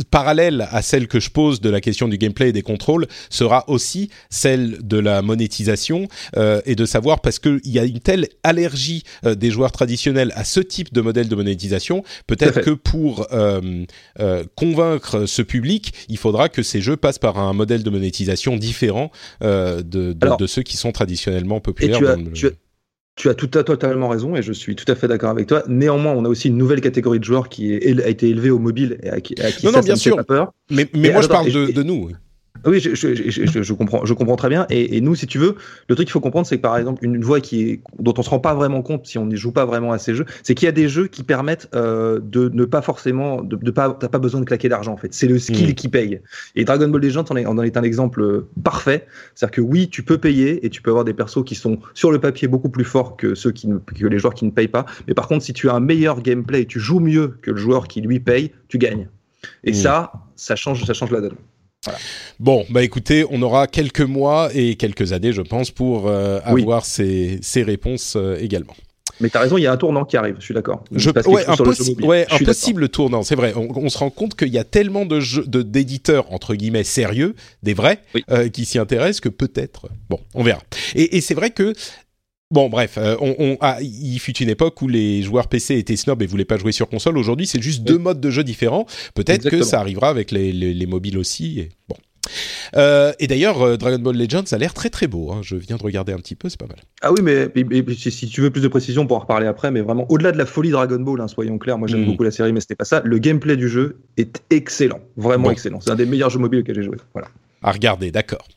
parallèle 0.09 0.67
à 0.71 0.81
celle 0.81 1.07
que 1.07 1.19
je 1.19 1.29
pose 1.29 1.61
de 1.61 1.69
la 1.69 1.81
question 1.81 2.07
du 2.07 2.17
gameplay 2.17 2.49
et 2.49 2.53
des 2.53 2.61
contrôles 2.61 3.07
sera 3.29 3.69
aussi 3.69 4.09
celle 4.29 4.77
de 4.81 4.97
la 4.97 5.21
monétisation 5.21 6.07
euh, 6.37 6.61
et 6.65 6.75
de 6.75 6.85
savoir 6.85 7.21
parce 7.21 7.39
qu'il 7.39 7.59
y 7.65 7.79
a 7.79 7.83
une 7.83 7.99
telle 7.99 8.27
allergie 8.43 9.03
euh, 9.25 9.35
des 9.35 9.51
joueurs 9.51 9.71
traditionnels 9.71 10.31
à 10.35 10.43
ce 10.43 10.59
type 10.59 10.93
de 10.93 11.01
modèle 11.01 11.27
de 11.27 11.35
monétisation, 11.35 12.03
peut-être 12.27 12.61
que 12.61 12.71
pour 12.71 13.27
euh, 13.33 13.83
convaincre 14.55 15.25
ce 15.25 15.41
public, 15.41 15.93
il 16.07 16.17
faudra 16.17 16.49
que 16.49 16.63
ces 16.63 16.81
jeux 16.81 16.97
passent 16.97 17.19
par 17.19 17.37
un 17.37 17.53
modèle 17.53 17.83
de 17.83 17.89
monétisation 17.89 18.55
différent 18.55 19.11
de, 19.41 19.81
de, 19.81 20.13
de, 20.13 20.47
ceux 20.47 20.63
qui 20.63 20.77
sont 20.77 20.91
traditionnellement 20.91 21.59
populaires. 21.59 21.99
Tu 22.33 22.47
as 22.47 22.51
tout 23.29 23.51
à, 23.57 23.63
totalement 23.63 24.09
raison 24.09 24.35
et 24.35 24.41
je 24.41 24.51
suis 24.51 24.75
tout 24.75 24.89
à 24.91 24.95
fait 24.95 25.07
d'accord 25.07 25.29
avec 25.29 25.47
toi. 25.47 25.63
Néanmoins, 25.67 26.13
on 26.13 26.25
a 26.25 26.29
aussi 26.29 26.47
une 26.49 26.57
nouvelle 26.57 26.81
catégorie 26.81 27.19
de 27.19 27.23
joueurs 27.23 27.49
qui 27.49 27.73
est, 27.73 28.01
a 28.03 28.07
été 28.07 28.29
élevée 28.29 28.49
au 28.49 28.59
mobile 28.59 28.97
et 29.03 29.09
à 29.09 29.21
qui, 29.21 29.39
à 29.41 29.51
qui 29.51 29.65
non, 29.65 29.71
ça, 29.71 29.79
non, 29.79 29.83
bien 29.85 29.95
sûr. 29.95 30.15
Pas 30.15 30.23
peur. 30.23 30.53
Mais, 30.69 30.87
mais 30.93 31.11
moi, 31.11 31.21
je 31.21 31.27
parle 31.27 31.51
de, 31.51 31.71
de, 31.71 31.83
nous. 31.83 32.09
Oui, 32.65 32.79
je, 32.79 32.93
je, 32.93 33.15
je, 33.15 33.63
je, 33.63 33.73
comprends, 33.73 34.05
je 34.05 34.13
comprends 34.13 34.35
très 34.35 34.49
bien. 34.49 34.67
Et, 34.69 34.97
et 34.97 35.01
nous, 35.01 35.15
si 35.15 35.25
tu 35.25 35.39
veux, 35.39 35.55
le 35.87 35.95
truc 35.95 36.07
qu'il 36.07 36.11
faut 36.11 36.19
comprendre, 36.19 36.45
c'est 36.45 36.57
que 36.57 36.61
par 36.61 36.77
exemple, 36.77 37.03
une, 37.03 37.21
voie 37.21 37.41
qui 37.41 37.69
est, 37.69 37.81
dont 37.99 38.13
on 38.17 38.21
se 38.21 38.29
rend 38.29 38.39
pas 38.39 38.53
vraiment 38.53 38.81
compte 38.83 39.07
si 39.07 39.17
on 39.17 39.25
n'y 39.25 39.35
joue 39.35 39.51
pas 39.51 39.65
vraiment 39.65 39.91
à 39.91 39.97
ces 39.97 40.13
jeux, 40.13 40.25
c'est 40.43 40.53
qu'il 40.53 40.67
y 40.67 40.69
a 40.69 40.73
des 40.73 40.87
jeux 40.87 41.07
qui 41.07 41.23
permettent 41.23 41.69
euh, 41.73 42.19
de 42.21 42.49
ne 42.53 42.65
pas 42.65 42.81
forcément, 42.81 43.41
de, 43.41 43.55
de 43.55 43.71
pas, 43.71 43.97
t'as 43.99 44.09
pas 44.09 44.19
besoin 44.19 44.41
de 44.41 44.45
claquer 44.45 44.69
d'argent 44.69 44.93
en 44.93 44.97
fait. 44.97 45.13
C'est 45.13 45.27
le 45.27 45.39
skill 45.39 45.71
mmh. 45.71 45.73
qui 45.73 45.87
paye. 45.87 46.21
Et 46.55 46.63
Dragon 46.63 46.87
Ball 46.87 47.01
Legends 47.01 47.25
en 47.29 47.35
est, 47.35 47.45
en 47.45 47.57
est 47.61 47.77
un 47.77 47.83
exemple 47.83 48.45
parfait. 48.63 49.07
C'est-à-dire 49.33 49.55
que 49.55 49.61
oui, 49.61 49.89
tu 49.89 50.03
peux 50.03 50.19
payer 50.19 50.63
et 50.65 50.69
tu 50.69 50.81
peux 50.81 50.91
avoir 50.91 51.05
des 51.05 51.13
persos 51.13 51.43
qui 51.43 51.55
sont 51.55 51.79
sur 51.95 52.11
le 52.11 52.19
papier 52.19 52.47
beaucoup 52.47 52.69
plus 52.69 52.85
forts 52.85 53.17
que 53.17 53.33
ceux 53.33 53.51
qui 53.51 53.67
ne, 53.67 53.77
que 53.77 54.05
les 54.05 54.19
joueurs 54.19 54.35
qui 54.35 54.45
ne 54.45 54.51
payent 54.51 54.67
pas. 54.67 54.85
Mais 55.07 55.15
par 55.15 55.27
contre, 55.27 55.43
si 55.43 55.53
tu 55.53 55.69
as 55.69 55.73
un 55.73 55.79
meilleur 55.79 56.21
gameplay, 56.21 56.65
tu 56.65 56.79
joues 56.79 56.99
mieux 56.99 57.37
que 57.41 57.49
le 57.49 57.57
joueur 57.57 57.87
qui 57.87 58.01
lui 58.01 58.19
paye, 58.19 58.51
tu 58.67 58.77
gagnes. 58.77 59.07
Et 59.63 59.71
mmh. 59.71 59.75
ça, 59.75 60.11
ça 60.35 60.55
change, 60.55 60.83
ça 60.85 60.93
change 60.93 61.11
la 61.11 61.21
donne. 61.21 61.35
Bon, 62.39 62.63
bah 62.69 62.83
écoutez, 62.83 63.25
on 63.31 63.41
aura 63.41 63.65
quelques 63.65 64.01
mois 64.01 64.49
et 64.53 64.75
quelques 64.75 65.13
années, 65.13 65.33
je 65.33 65.41
pense, 65.41 65.71
pour 65.71 66.07
euh, 66.07 66.39
avoir 66.43 66.85
ces, 66.85 67.39
ces 67.41 67.63
réponses 67.63 68.13
euh, 68.15 68.37
également. 68.39 68.75
Mais 69.19 69.29
tu 69.29 69.37
as 69.37 69.41
raison, 69.41 69.57
il 69.57 69.61
y 69.63 69.67
a 69.67 69.71
un 69.71 69.77
tournant 69.77 70.05
qui 70.05 70.17
arrive, 70.17 70.35
je 70.39 70.45
suis 70.45 70.53
d'accord. 70.53 70.83
Ouais, 70.91 71.45
un, 71.47 71.55
ouais, 72.05 72.25
un 72.29 72.37
possible 72.39 72.89
tournant, 72.89 73.23
c'est 73.23 73.35
vrai. 73.35 73.53
On, 73.55 73.89
se 73.89 73.97
rend 73.97 74.09
compte 74.09 74.35
qu'il 74.35 74.49
y 74.49 74.57
a 74.57 74.63
tellement 74.63 75.05
de 75.05 75.19
d'éditeurs, 75.61 76.31
entre 76.31 76.55
guillemets, 76.55 76.83
sérieux, 76.83 77.35
des 77.61 77.73
vrais, 77.73 77.99
euh, 78.29 78.49
qui 78.49 78.65
s'y 78.65 78.79
intéressent 78.79 79.21
que 79.21 79.29
peut-être... 79.29 79.89
Bon, 80.09 80.19
on 80.33 80.43
verra. 80.43 80.61
Et, 80.95 81.17
et 81.17 81.21
c'est 81.21 81.35
vrai 81.35 81.51
que 81.51 81.73
Bon, 82.51 82.67
bref, 82.69 82.97
euh, 82.97 83.15
on, 83.21 83.35
on 83.39 83.57
ah, 83.61 83.77
il 83.81 84.19
fut 84.19 84.37
une 84.37 84.49
époque 84.49 84.81
où 84.81 84.87
les 84.87 85.23
joueurs 85.23 85.47
PC 85.47 85.77
étaient 85.77 85.95
snobs 85.95 86.21
et 86.21 86.25
voulaient 86.25 86.45
pas 86.45 86.57
jouer 86.57 86.73
sur 86.73 86.89
console. 86.89 87.17
Aujourd'hui, 87.17 87.47
c'est 87.47 87.61
juste 87.61 87.83
deux 87.83 87.97
modes 87.97 88.19
de 88.19 88.29
jeu 88.29 88.43
différents. 88.43 88.85
Peut-être 89.15 89.49
que 89.49 89.63
ça 89.63 89.79
arrivera 89.79 90.09
avec 90.09 90.31
les, 90.31 90.51
les, 90.51 90.85
mobiles 90.85 91.17
aussi. 91.17 91.59
Et, 91.59 91.69
bon. 91.87 91.95
Euh, 92.75 93.13
et 93.19 93.27
d'ailleurs, 93.27 93.61
euh, 93.61 93.77
Dragon 93.77 93.99
Ball 93.99 94.17
Legends 94.17 94.43
a 94.51 94.57
l'air 94.57 94.73
très 94.73 94.89
très 94.89 95.07
beau. 95.07 95.31
Hein. 95.31 95.39
Je 95.43 95.55
viens 95.55 95.77
de 95.77 95.83
regarder 95.83 96.11
un 96.11 96.17
petit 96.17 96.35
peu, 96.35 96.49
c'est 96.49 96.59
pas 96.59 96.67
mal. 96.67 96.77
Ah 97.01 97.11
oui, 97.13 97.21
mais, 97.21 97.49
si 97.95 98.27
tu 98.27 98.41
veux 98.41 98.49
plus 98.49 98.61
de 98.61 98.67
précision, 98.67 99.07
pour 99.07 99.17
en 99.17 99.21
reparler 99.21 99.47
après. 99.47 99.71
Mais 99.71 99.81
vraiment, 99.81 100.05
au-delà 100.09 100.33
de 100.33 100.37
la 100.37 100.45
folie 100.45 100.71
Dragon 100.71 100.99
Ball, 100.99 101.21
hein, 101.21 101.27
soyons 101.29 101.57
clairs, 101.57 101.77
moi 101.77 101.87
j'aime 101.87 102.03
mm. 102.03 102.05
beaucoup 102.05 102.23
la 102.23 102.31
série, 102.31 102.51
mais 102.51 102.59
c'était 102.59 102.75
pas 102.75 102.85
ça. 102.85 103.01
Le 103.05 103.17
gameplay 103.17 103.55
du 103.55 103.69
jeu 103.69 103.97
est 104.17 104.41
excellent, 104.49 104.99
vraiment 105.15 105.51
excellent. 105.51 105.79
C'est 105.79 105.91
un 105.91 105.95
des 105.95 106.05
meilleurs 106.05 106.29
jeux 106.29 106.39
mobiles 106.39 106.59
auxquels 106.59 106.75
j'ai 106.75 106.83
joué. 106.83 106.97
Voilà. 107.13 107.29
À 107.63 107.71
regarder, 107.71 108.11
d'accord. 108.11 108.47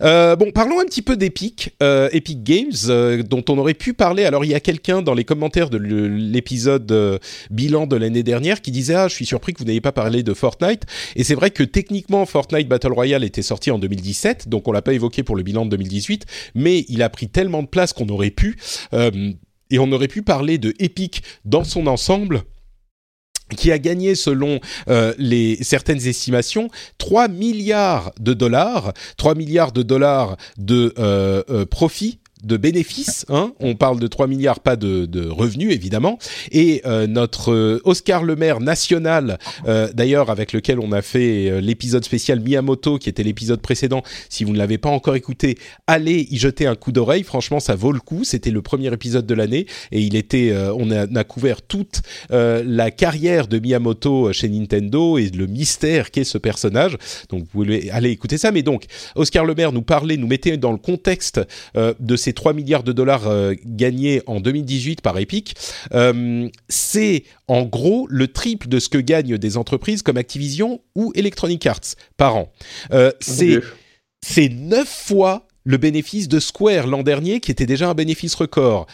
Euh, 0.00 0.36
bon, 0.36 0.50
parlons 0.50 0.80
un 0.80 0.84
petit 0.84 1.02
peu 1.02 1.16
d'Epic, 1.16 1.74
euh, 1.82 2.08
Epic 2.12 2.42
Games, 2.42 2.72
euh, 2.88 3.22
dont 3.22 3.44
on 3.48 3.58
aurait 3.58 3.74
pu 3.74 3.94
parler. 3.94 4.24
Alors, 4.24 4.44
il 4.44 4.50
y 4.50 4.54
a 4.54 4.60
quelqu'un 4.60 5.02
dans 5.02 5.14
les 5.14 5.24
commentaires 5.24 5.70
de 5.70 5.78
l'épisode 5.78 7.20
bilan 7.50 7.86
de 7.86 7.96
l'année 7.96 8.22
dernière 8.22 8.60
qui 8.60 8.70
disait 8.70 8.94
ah, 8.94 9.08
je 9.08 9.14
suis 9.14 9.26
surpris 9.26 9.52
que 9.52 9.58
vous 9.58 9.64
n'ayez 9.64 9.80
pas 9.80 9.92
parlé 9.92 10.22
de 10.22 10.34
Fortnite. 10.34 10.84
Et 11.16 11.24
c'est 11.24 11.34
vrai 11.34 11.50
que 11.50 11.62
techniquement, 11.62 12.26
Fortnite 12.26 12.68
Battle 12.68 12.92
Royale 12.92 13.24
était 13.24 13.42
sorti 13.42 13.70
en 13.70 13.78
2017, 13.78 14.48
donc 14.48 14.68
on 14.68 14.72
l'a 14.72 14.82
pas 14.82 14.92
évoqué 14.92 15.22
pour 15.22 15.36
le 15.36 15.42
bilan 15.42 15.64
de 15.64 15.70
2018, 15.70 16.26
mais 16.54 16.84
il 16.88 17.02
a 17.02 17.08
pris 17.08 17.28
tellement 17.28 17.62
de 17.62 17.68
place 17.68 17.92
qu'on 17.92 18.08
aurait 18.08 18.30
pu 18.30 18.56
et 19.70 19.78
on 19.78 19.92
aurait 19.92 20.08
pu 20.08 20.22
parler 20.22 20.58
de 20.58 20.74
Epic 20.78 21.22
dans 21.44 21.64
son 21.64 21.86
ensemble 21.86 22.42
qui 23.56 23.72
a 23.72 23.78
gagné 23.78 24.14
selon 24.14 24.60
euh, 24.88 25.12
certaines 25.60 26.06
estimations 26.06 26.70
3 26.98 27.28
milliards 27.28 28.12
de 28.20 28.34
dollars, 28.34 28.92
3 29.16 29.34
milliards 29.34 29.72
de 29.72 29.82
dollars 29.82 30.36
de 30.56 30.94
euh, 30.98 31.42
euh, 31.50 31.66
profit 31.66 32.18
de 32.44 32.56
bénéfices. 32.56 33.26
Hein 33.28 33.52
On 33.60 33.74
parle 33.74 33.98
de 34.00 34.06
3 34.06 34.26
milliards, 34.26 34.60
pas 34.60 34.76
de, 34.76 35.06
de 35.06 35.28
revenus 35.28 35.72
évidemment. 35.72 36.18
Et 36.52 36.82
euh, 36.86 37.06
notre 37.06 37.52
euh, 37.52 37.80
Oscar 37.84 38.22
Le 38.22 38.36
Maire 38.36 38.60
national, 38.60 39.38
euh, 39.66 39.88
d'ailleurs 39.92 40.30
avec 40.30 40.52
lequel 40.52 40.78
on 40.78 40.92
a 40.92 41.02
fait 41.02 41.60
l'épisode 41.60 42.04
spécial 42.04 42.40
Miyamoto, 42.40 42.98
qui 42.98 43.08
était 43.08 43.22
l'épisode 43.22 43.60
précédent. 43.60 44.02
Si 44.28 44.44
vous 44.44 44.52
ne 44.52 44.58
l'avez 44.58 44.78
pas 44.78 44.90
encore 44.90 45.16
écouté, 45.16 45.58
allez 45.86 46.26
y 46.30 46.38
jeter 46.38 46.66
un 46.66 46.74
coup 46.74 46.92
d'oreille. 46.92 47.22
Franchement, 47.22 47.60
ça 47.60 47.74
vaut 47.74 47.92
le 47.92 48.00
coup. 48.00 48.24
C'était 48.24 48.50
le 48.50 48.62
premier 48.62 48.92
épisode 48.92 49.26
de 49.26 49.34
l'année 49.34 49.66
et 49.92 50.00
il 50.00 50.16
était, 50.16 50.54
on 50.76 50.90
a, 50.90 51.06
a, 51.18 51.24
couvert 51.24 51.62
toute 51.62 52.02
la 52.30 52.90
carrière 52.90 53.48
de 53.48 53.58
Miyamoto 53.58 54.32
chez 54.32 54.48
Nintendo 54.48 55.18
et 55.18 55.28
le 55.30 55.46
mystère 55.46 56.10
qu'est 56.10 56.24
ce 56.24 56.38
personnage. 56.38 56.96
Donc 57.28 57.40
vous 57.40 57.46
pouvez 57.46 57.90
aller 57.90 58.10
écouter 58.10 58.38
ça. 58.38 58.52
Mais 58.52 58.62
donc 58.62 58.84
Oscar 59.14 59.44
Le 59.44 59.54
Maire 59.54 59.72
nous 59.72 59.82
parlait, 59.82 60.16
nous 60.16 60.26
mettait 60.26 60.56
dans 60.56 60.72
le 60.72 60.78
contexte 60.78 61.40
de 61.74 62.16
ces 62.16 62.27
3 62.32 62.52
milliards 62.52 62.82
de 62.82 62.92
dollars 62.92 63.28
euh, 63.28 63.54
gagnés 63.64 64.22
en 64.26 64.40
2018 64.40 65.00
par 65.00 65.18
Epic, 65.18 65.54
euh, 65.92 66.48
c'est 66.68 67.24
en 67.46 67.64
gros 67.64 68.06
le 68.08 68.28
triple 68.28 68.68
de 68.68 68.78
ce 68.78 68.88
que 68.88 68.98
gagnent 68.98 69.38
des 69.38 69.56
entreprises 69.56 70.02
comme 70.02 70.16
Activision 70.16 70.80
ou 70.94 71.12
Electronic 71.14 71.66
Arts 71.66 71.94
par 72.16 72.36
an. 72.36 72.52
Euh, 72.92 73.12
c'est 73.20 73.60
c'est 74.20 74.48
neuf 74.48 74.88
fois 74.88 75.46
le 75.64 75.76
bénéfice 75.76 76.28
de 76.28 76.40
Square 76.40 76.86
l'an 76.86 77.02
dernier, 77.02 77.40
qui 77.40 77.50
était 77.50 77.66
déjà 77.66 77.90
un 77.90 77.94
bénéfice 77.94 78.34
record. 78.34 78.86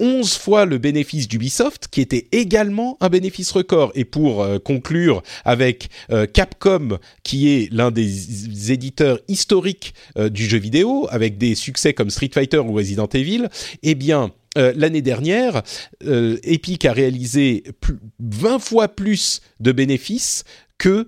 11 0.00 0.36
fois 0.36 0.64
le 0.64 0.78
bénéfice 0.78 1.28
d'Ubisoft, 1.28 1.88
qui 1.90 2.00
était 2.00 2.28
également 2.32 2.96
un 3.00 3.08
bénéfice 3.08 3.50
record. 3.50 3.90
Et 3.94 4.04
pour 4.04 4.42
euh, 4.42 4.58
conclure 4.58 5.22
avec 5.44 5.88
euh, 6.10 6.26
Capcom, 6.26 6.98
qui 7.22 7.48
est 7.50 7.72
l'un 7.72 7.90
des 7.90 8.72
éditeurs 8.72 9.18
historiques 9.28 9.94
euh, 10.16 10.28
du 10.28 10.46
jeu 10.46 10.58
vidéo, 10.58 11.08
avec 11.10 11.38
des 11.38 11.54
succès 11.54 11.94
comme 11.94 12.10
Street 12.10 12.30
Fighter 12.32 12.58
ou 12.58 12.72
Resident 12.72 13.08
Evil, 13.12 13.48
eh 13.82 13.94
bien, 13.94 14.32
l'année 14.56 15.02
dernière, 15.02 15.62
Epic 16.00 16.84
a 16.84 16.92
réalisé 16.92 17.62
20 18.18 18.58
fois 18.58 18.88
plus 18.88 19.40
de 19.60 19.70
bénéfices 19.70 20.42
que 20.78 21.06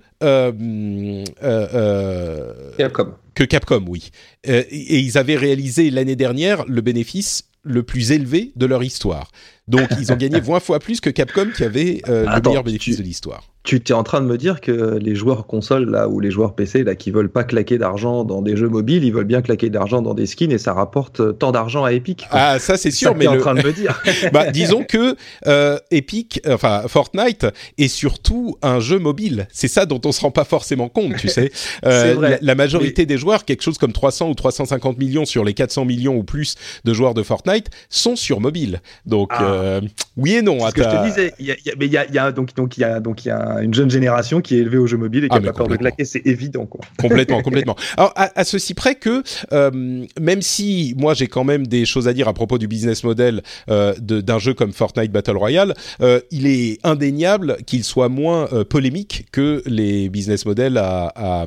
Capcom. 2.79 3.15
Que 3.35 3.43
Capcom, 3.43 3.85
oui. 3.89 4.13
et 4.45 4.99
ils 5.01 5.19
avaient 5.19 5.37
réalisé 5.37 5.91
l'année 5.91 6.15
dernière 6.15 6.65
le 6.67 6.81
bénéfice 6.81 7.50
le 7.63 7.83
plus 7.83 8.13
élevé 8.13 8.53
de 8.57 8.67
leur 8.67 8.83
histoire. 8.83 9.31
Donc 9.71 9.89
ils 9.99 10.13
ont 10.13 10.17
gagné 10.17 10.41
20 10.41 10.61
fois 10.61 10.79
plus 10.79 11.01
que 11.01 11.11
Capcom 11.11 11.49
qui 11.57 11.65
avait 11.65 12.03
le 12.07 12.41
meilleur 12.43 12.65
bénéfice 12.65 12.99
de 12.99 13.03
l'histoire. 13.03 13.51
Tu 13.63 13.77
es 13.77 13.93
en 13.93 14.03
train 14.03 14.23
de 14.23 14.27
me 14.27 14.39
dire 14.39 14.63
que 14.63 14.99
les 14.99 15.15
joueurs 15.15 15.47
consoles 15.47 15.91
là 15.91 16.09
ou 16.09 16.19
les 16.19 16.31
joueurs 16.31 16.55
PC 16.55 16.83
là 16.83 16.95
qui 16.95 17.11
veulent 17.11 17.31
pas 17.31 17.45
claquer 17.45 17.77
d'argent 17.77 18.25
dans 18.25 18.41
des 18.41 18.57
jeux 18.57 18.71
mobiles, 18.71 19.05
ils 19.05 19.13
veulent 19.13 19.27
bien 19.27 19.43
claquer 19.43 19.69
d'argent 19.69 20.01
dans 20.01 20.15
des 20.15 20.25
skins 20.25 20.51
et 20.51 20.57
ça 20.57 20.73
rapporte 20.73 21.39
tant 21.39 21.53
d'argent 21.53 21.85
à 21.85 21.93
Epic. 21.93 22.27
Ah 22.31 22.59
ça 22.59 22.79
c'est 22.79 22.91
sûr, 22.91 23.15
mais 23.15 23.27
es 23.27 23.29
en 23.29 23.39
train 23.39 23.55
de 23.55 23.63
me 23.63 23.73
dire. 23.73 24.03
bah, 24.33 24.51
disons 24.51 24.83
que 24.83 25.15
euh, 25.47 25.79
Epic, 25.91 26.41
enfin 26.49 26.85
Fortnite 26.89 27.47
est 27.77 27.89
surtout 27.89 28.57
un 28.63 28.81
jeu 28.81 28.99
mobile. 28.99 29.47
C'est 29.53 29.69
ça 29.69 29.85
dont 29.85 30.01
on 30.07 30.13
se 30.13 30.23
rend 30.23 30.31
pas 30.31 30.45
forcément 30.45 30.89
compte, 30.89 31.17
tu 31.17 31.29
sais. 31.29 31.51
Euh, 31.85 32.15
vrai. 32.15 32.39
La, 32.43 32.55
majorité 32.55 33.07
des 33.07 33.17
joueurs, 33.17 33.45
quelque 33.45 33.63
chose 33.63 33.79
comme 33.79 33.93
300 33.93 34.29
ou 34.29 34.35
350 34.35 34.99
millions 34.99 35.25
sur 35.25 35.45
les 35.45 35.55
400 35.55 35.85
millions 35.85 36.17
ou 36.17 36.25
plus 36.25 36.57
de 36.85 36.93
joueurs 36.93 37.15
de 37.15 37.23
Fortnite, 37.23 37.69
sont 37.89 38.17
sur 38.17 38.41
mobile. 38.41 38.81
Donc 39.07 39.31
ah. 39.33 39.43
Euh, 39.61 39.81
oui 40.17 40.35
et 40.35 40.43
non. 40.43 40.67
Ce 40.69 40.75
que 40.75 40.83
je 40.83 40.89
te 40.89 41.05
disais, 41.05 41.35
il 41.39 41.47
y 41.47 41.53
a, 41.53 41.55
mais 41.79 41.87
il 41.87 41.93
y 41.93 41.97
a, 41.97 42.11
y 42.11 42.19
a 42.19 42.33
donc 42.33 42.55
donc 42.55 42.77
il 42.77 42.81
y 42.81 42.85
a 42.85 43.01
donc 43.01 43.25
il 43.25 43.29
y 43.29 43.31
a 43.31 43.61
une 43.63 43.75
jeune 43.75 43.91
génération 43.91 44.41
qui 44.41 44.57
est 44.57 44.59
élevée 44.59 44.79
au 44.79 44.87
jeu 44.87 44.97
mobile 44.97 45.25
et 45.25 45.29
qui 45.29 45.35
n'a 45.35 45.41
ah, 45.43 45.53
pas 45.53 45.53
peur 45.53 45.69
de 45.69 45.77
claquer, 45.77 46.05
c'est 46.05 46.27
évident. 46.27 46.67
Quoi. 46.67 46.81
Complètement, 46.99 47.43
complètement. 47.43 47.77
Alors, 47.97 48.13
à, 48.17 48.45
ceci 48.45 48.75
près 48.75 48.95
que, 48.95 49.23
euh, 49.53 50.05
même 50.21 50.43
si 50.43 50.95
moi 50.97 51.15
j'ai 51.15 51.27
quand 51.27 51.45
même 51.45 51.67
des 51.67 51.85
choses 51.85 52.09
à 52.09 52.13
dire 52.13 52.29
à 52.29 52.35
propos 52.35 52.59
du 52.59 52.69
business 52.69 53.05
model 53.05 53.43
euh, 53.71 53.95
d'un 53.99 54.39
jeu 54.39 54.55
comme 54.55 54.73
Fortnite 54.73 55.13
Battle 55.13 55.37
Royale, 55.37 55.75
euh, 56.01 56.21
il 56.31 56.47
est 56.47 56.79
indéniable 56.85 57.59
qu'il 57.67 57.85
soit 57.85 58.09
moins 58.09 58.49
polémique 58.69 59.27
que 59.33 59.63
les 59.67 60.09
business 60.09 60.47
models 60.47 60.77
à, 60.77 61.13
à, 61.15 61.47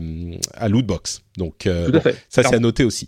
à 0.55 0.69
Lootbox. 0.69 1.23
Donc, 1.37 1.65
euh, 1.65 1.91
ça 2.29 2.43
c'est 2.43 2.55
à 2.55 2.59
noter 2.59 2.83
aussi. 2.83 3.07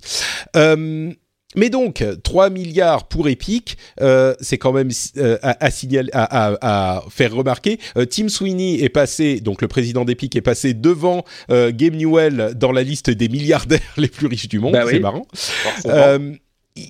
Euh, 0.55 1.11
mais 1.55 1.69
donc, 1.69 2.03
3 2.23 2.49
milliards 2.49 3.07
pour 3.07 3.27
Epic, 3.27 3.77
euh, 4.01 4.35
c'est 4.39 4.57
quand 4.57 4.73
même 4.73 4.89
euh, 5.17 5.37
à, 5.41 5.71
signaler, 5.71 6.09
à, 6.13 7.03
faire 7.09 7.33
remarquer. 7.33 7.79
Euh, 7.97 8.05
Tim 8.05 8.29
Sweeney 8.29 8.81
est 8.81 8.89
passé, 8.89 9.39
donc 9.39 9.61
le 9.61 9.67
président 9.67 10.05
d'Epic 10.05 10.35
est 10.35 10.41
passé 10.41 10.73
devant 10.73 11.23
euh, 11.49 11.71
Game 11.73 11.95
Newell 11.95 12.53
dans 12.55 12.71
la 12.71 12.83
liste 12.83 13.09
des 13.09 13.29
milliardaires 13.29 13.79
les 13.97 14.07
plus 14.07 14.27
riches 14.27 14.47
du 14.47 14.59
monde. 14.59 14.73
Bah 14.73 14.85
c'est 14.89 14.99
marrant. 14.99 15.25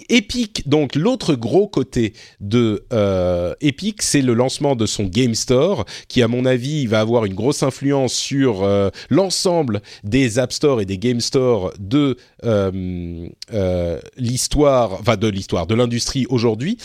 Epic, 0.10 0.68
donc 0.68 0.96
l'autre 0.96 1.36
gros 1.36 1.68
côté 1.68 2.14
de 2.40 2.86
euh, 2.92 3.54
Epic, 3.62 4.02
c'est 4.02 4.24
le 4.24 4.34
lancement 4.34 4.76
de 4.76 4.88
son 4.88 5.04
Game 5.04 5.36
Store, 5.36 5.86
qui 6.08 6.24
à 6.24 6.28
mon 6.28 6.46
avis 6.46 6.88
va 6.88 7.02
avoir 7.02 7.26
une 7.26 7.36
grosse 7.36 7.62
influence 7.62 8.14
sur 8.14 8.64
euh, 8.64 8.90
l'ensemble 9.12 9.82
des 10.04 10.40
App 10.40 10.54
Store 10.54 10.82
et 10.82 10.86
des 10.86 10.98
Game 10.98 11.22
Store 11.22 11.72
de 11.78 12.18
euh, 12.46 13.28
euh 13.54 14.00
l'histoire, 14.18 14.94
enfin 14.94 15.18
de 15.18 15.28
l'histoire, 15.28 15.68
de 15.68 15.76
l'industrie 15.76 16.26
aujourd'hui. 16.30 16.78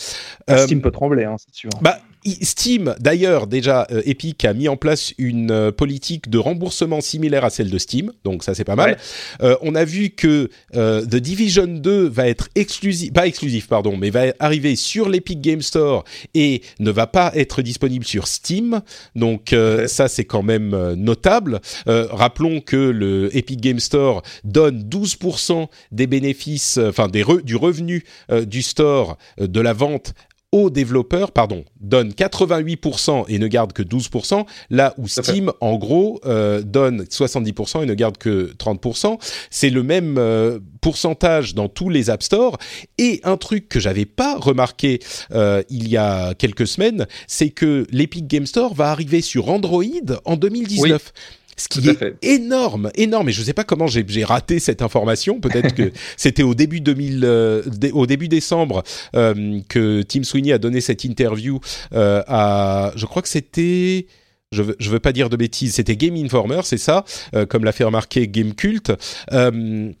Steam 0.47 0.81
peut 0.81 0.91
trembler, 0.91 1.23
hein, 1.23 1.37
c'est 1.39 1.55
sûr. 1.55 1.71
Bah, 1.81 1.99
Steam, 2.23 2.93
d'ailleurs, 2.99 3.47
déjà, 3.47 3.87
euh, 3.91 4.03
Epic 4.05 4.45
a 4.45 4.53
mis 4.53 4.67
en 4.67 4.77
place 4.77 5.13
une 5.17 5.49
euh, 5.49 5.71
politique 5.71 6.29
de 6.29 6.37
remboursement 6.37 7.01
similaire 7.01 7.43
à 7.43 7.49
celle 7.49 7.71
de 7.71 7.77
Steam, 7.79 8.11
donc 8.23 8.43
ça 8.43 8.53
c'est 8.53 8.63
pas 8.63 8.75
mal. 8.75 8.97
Euh, 9.41 9.55
on 9.61 9.73
a 9.73 9.83
vu 9.85 10.11
que 10.11 10.49
The 10.73 11.15
Division 11.15 11.65
2 11.65 12.07
va 12.07 12.27
être 12.27 12.49
exclusif, 12.55 13.11
pas 13.11 13.25
exclusif, 13.25 13.67
pardon, 13.67 13.97
mais 13.97 14.11
va 14.11 14.33
arriver 14.39 14.75
sur 14.75 15.09
l'Epic 15.09 15.41
Game 15.41 15.61
Store 15.61 16.03
et 16.35 16.61
ne 16.79 16.91
va 16.91 17.07
pas 17.07 17.31
être 17.35 17.61
disponible 17.61 18.05
sur 18.05 18.27
Steam. 18.27 18.81
Donc 19.15 19.55
ça 19.87 20.07
c'est 20.07 20.25
quand 20.25 20.43
même 20.43 20.93
notable. 20.93 21.59
rappelons 21.85 22.61
que 22.61 22.75
le 22.75 23.35
Epic 23.35 23.61
Game 23.61 23.79
Store 23.79 24.21
donne 24.43 24.83
12% 24.83 25.67
des 25.91 26.07
bénéfices, 26.07 26.77
enfin 26.77 27.07
des 27.07 27.23
du 27.43 27.55
revenu 27.55 28.03
du 28.45 28.61
store 28.61 29.17
de 29.39 29.61
la 29.61 29.73
vente 29.73 30.13
aux 30.51 30.69
développeurs, 30.69 31.31
pardon, 31.31 31.63
donne 31.79 32.09
88% 32.09 33.25
et 33.29 33.39
ne 33.39 33.47
garde 33.47 33.71
que 33.71 33.83
12%, 33.83 34.45
là 34.69 34.93
où 34.97 35.07
Steam, 35.07 35.51
en 35.61 35.77
gros, 35.77 36.19
euh, 36.25 36.61
donne 36.61 37.03
70% 37.03 37.83
et 37.83 37.85
ne 37.85 37.93
garde 37.93 38.17
que 38.17 38.53
30%. 38.57 39.17
C'est 39.49 39.69
le 39.69 39.81
même 39.81 40.17
euh, 40.17 40.59
pourcentage 40.81 41.55
dans 41.55 41.69
tous 41.69 41.89
les 41.89 42.09
App 42.09 42.21
Store. 42.21 42.57
Et 42.97 43.21
un 43.23 43.37
truc 43.37 43.69
que 43.69 43.79
j'avais 43.79 44.05
pas 44.05 44.37
remarqué 44.37 44.99
euh, 45.31 45.63
il 45.69 45.87
y 45.87 45.95
a 45.95 46.33
quelques 46.33 46.67
semaines, 46.67 47.07
c'est 47.27 47.49
que 47.49 47.87
l'Epic 47.91 48.27
Game 48.27 48.45
Store 48.45 48.73
va 48.73 48.91
arriver 48.91 49.21
sur 49.21 49.49
Android 49.49 49.83
en 50.25 50.35
2019. 50.35 51.13
Ce 51.57 51.67
qui 51.67 51.87
est 51.87 52.15
énorme, 52.21 52.91
énorme. 52.95 53.29
Et 53.29 53.31
je 53.31 53.41
ne 53.41 53.45
sais 53.45 53.53
pas 53.53 53.63
comment 53.63 53.87
j'ai 53.87 54.23
raté 54.23 54.59
cette 54.59 54.81
information. 54.81 55.39
Peut-être 55.39 55.73
que 55.75 55.91
c'était 56.17 56.43
au 56.43 56.55
début 56.55 56.81
2000, 56.81 57.21
euh, 57.23 57.63
au 57.93 58.05
début 58.05 58.27
décembre 58.27 58.83
euh, 59.15 59.59
que 59.69 60.01
Tim 60.03 60.23
Sweeney 60.23 60.53
a 60.53 60.57
donné 60.57 60.81
cette 60.81 61.03
interview 61.03 61.59
euh, 61.93 62.23
à. 62.27 62.93
Je 62.95 63.05
crois 63.05 63.21
que 63.21 63.27
c'était. 63.27 64.07
Je 64.51 64.63
veux, 64.63 64.75
je 64.79 64.89
veux 64.89 64.99
pas 64.99 65.13
dire 65.13 65.29
de 65.29 65.37
bêtises. 65.37 65.75
C'était 65.75 65.95
Game 65.95 66.15
Informer, 66.15 66.61
c'est 66.63 66.77
ça, 66.77 67.05
comme 67.47 67.63
l'a 67.63 67.71
fait 67.71 67.85
remarquer 67.85 68.27
Game 68.27 68.53
Cult. 68.53 68.91
et, 69.31 69.95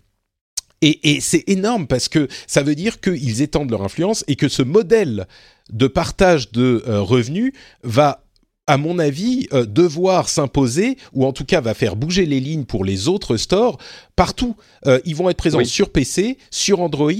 et 0.81 1.21
c'est 1.21 1.45
énorme 1.47 1.87
parce 1.87 2.09
que 2.09 2.27
ça 2.47 2.61
veut 2.61 2.75
dire 2.75 2.99
qu'ils 2.99 3.41
étendent 3.41 3.71
leur 3.71 3.81
influence 3.81 4.25
et 4.27 4.35
que 4.35 4.49
ce 4.49 4.61
modèle 4.61 5.25
de 5.71 5.87
partage 5.87 6.51
de 6.51 6.83
revenus 6.85 7.53
va 7.83 8.25
à 8.71 8.77
mon 8.77 8.99
avis, 8.99 9.49
euh, 9.51 9.65
devoir 9.65 10.29
s'imposer, 10.29 10.97
ou 11.11 11.25
en 11.25 11.33
tout 11.33 11.43
cas 11.43 11.59
va 11.59 11.73
faire 11.73 11.97
bouger 11.97 12.25
les 12.25 12.39
lignes 12.39 12.63
pour 12.63 12.85
les 12.85 13.09
autres 13.09 13.35
stores 13.35 13.77
partout. 14.21 14.55
Euh, 14.85 14.99
ils 15.03 15.15
vont 15.15 15.31
être 15.31 15.37
présents 15.37 15.65
sur 15.65 15.89
PC, 15.89 16.37
sur 16.51 16.79
Android, 16.79 17.11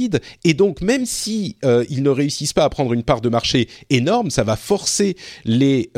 et 0.44 0.54
donc 0.54 0.82
même 0.82 1.08
si 1.08 1.56
euh, 1.66 1.84
ils 1.90 2.04
ne 2.04 2.12
réussissent 2.12 2.54
pas 2.54 2.64
à 2.64 2.70
prendre 2.70 2.94
une 2.94 3.02
part 3.02 3.22
de 3.22 3.30
marché 3.30 3.68
énorme, 3.90 4.30
ça 4.30 4.44
va 4.44 4.56
forcer 4.56 5.18
les 5.44 5.90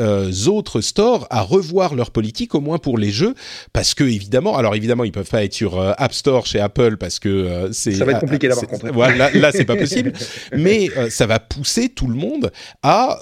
autres 0.46 0.80
stores 0.80 1.26
à 1.28 1.42
revoir 1.42 1.94
leur 1.94 2.10
politique, 2.10 2.54
au 2.54 2.62
moins 2.62 2.78
pour 2.78 2.96
les 2.96 3.10
jeux, 3.10 3.34
parce 3.74 3.92
que 3.92 4.04
évidemment, 4.04 4.56
alors 4.56 4.74
évidemment, 4.74 5.04
ils 5.04 5.12
peuvent 5.12 5.28
pas 5.28 5.44
être 5.44 5.52
sur 5.52 5.78
App 5.78 6.14
Store 6.14 6.46
chez 6.46 6.58
Apple 6.58 6.96
parce 6.96 7.18
que 7.18 7.68
c'est 7.72 7.92
ça 7.92 8.06
va 8.06 8.12
être 8.12 8.20
compliqué 8.20 8.48
là 8.48 8.54
par 8.54 8.66
contre. 8.66 8.90
Voilà, 8.92 9.30
là, 9.30 9.52
c'est 9.52 9.66
pas 9.66 9.76
possible, 9.76 10.14
mais 10.56 10.88
ça 11.10 11.26
va 11.26 11.38
pousser 11.38 11.90
tout 11.90 12.06
le 12.06 12.14
monde 12.14 12.50
à, 12.82 13.18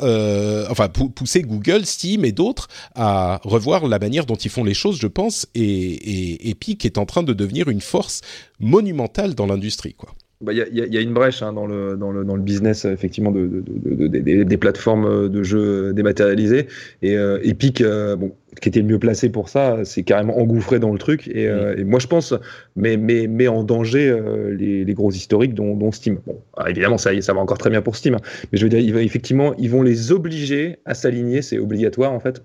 enfin 0.70 0.88
pousser 0.88 1.42
Google, 1.42 1.84
Steam 1.84 2.24
et 2.24 2.32
d'autres 2.32 2.68
à 2.94 3.40
revoir 3.42 3.88
la 3.88 3.98
manière 3.98 4.24
dont 4.26 4.36
ils 4.36 4.50
font 4.50 4.64
les 4.64 4.74
choses, 4.74 5.00
je 5.00 5.08
pense, 5.08 5.48
et, 5.54 6.50
Epic 6.50 6.84
est 6.84 6.98
en 6.98 7.06
train 7.06 7.22
de 7.22 7.32
devenir 7.32 7.68
une 7.71 7.71
force 7.80 8.20
monumentale 8.60 9.34
dans 9.34 9.46
l'industrie, 9.46 9.94
quoi. 9.94 10.14
Bah, 10.42 10.52
il 10.52 10.76
y, 10.76 10.98
a 10.98 11.00
une 11.00 11.14
brèche 11.14 11.40
hein, 11.40 11.52
dans, 11.52 11.68
le, 11.68 11.96
dans, 11.96 12.10
le, 12.10 12.24
dans 12.24 12.34
le 12.34 12.42
business 12.42 12.84
effectivement 12.84 13.30
de, 13.30 13.62
des, 13.64 14.56
plateformes 14.56 15.28
de 15.28 15.42
jeux 15.44 15.92
dématérialisées. 15.92 16.66
Et 17.00 17.16
euh, 17.16 17.38
Epic 17.44 17.80
bon 17.80 18.32
qui 18.60 18.68
était 18.68 18.80
le 18.80 18.86
mieux 18.86 18.98
placé 18.98 19.30
pour 19.30 19.48
ça 19.48 19.78
c'est 19.84 20.02
carrément 20.02 20.36
engouffré 20.38 20.80
dans 20.80 20.90
le 20.92 20.98
truc. 20.98 21.28
Et, 21.28 21.48
euh, 21.48 21.84
moi 21.84 22.00
je 22.00 22.08
pense 22.08 22.34
mais 22.74 22.96
mais 22.96 23.28
met 23.28 23.46
en 23.46 23.62
danger 23.62 24.10
euh, 24.10 24.52
les, 24.52 24.84
les, 24.84 24.94
gros 24.94 25.12
historiques 25.12 25.54
dont, 25.54 25.76
dont 25.76 25.92
Steam. 25.92 26.18
Bon 26.26 26.40
évidemment 26.66 26.98
ça 26.98 27.12
ça 27.22 27.32
va 27.32 27.40
encore 27.40 27.58
très 27.58 27.70
bien 27.70 27.80
pour 27.80 27.94
Steam 27.94 28.14
hein, 28.14 28.20
mais 28.50 28.58
je 28.58 28.64
veux 28.64 28.68
dire 28.68 28.80
il 28.80 28.92
va, 28.92 29.02
effectivement 29.02 29.54
ils 29.58 29.70
vont 29.70 29.82
les 29.82 30.10
obliger 30.10 30.78
à 30.84 30.94
s'aligner. 30.94 31.40
C'est 31.42 31.60
obligatoire 31.60 32.12
en 32.12 32.18
fait 32.18 32.42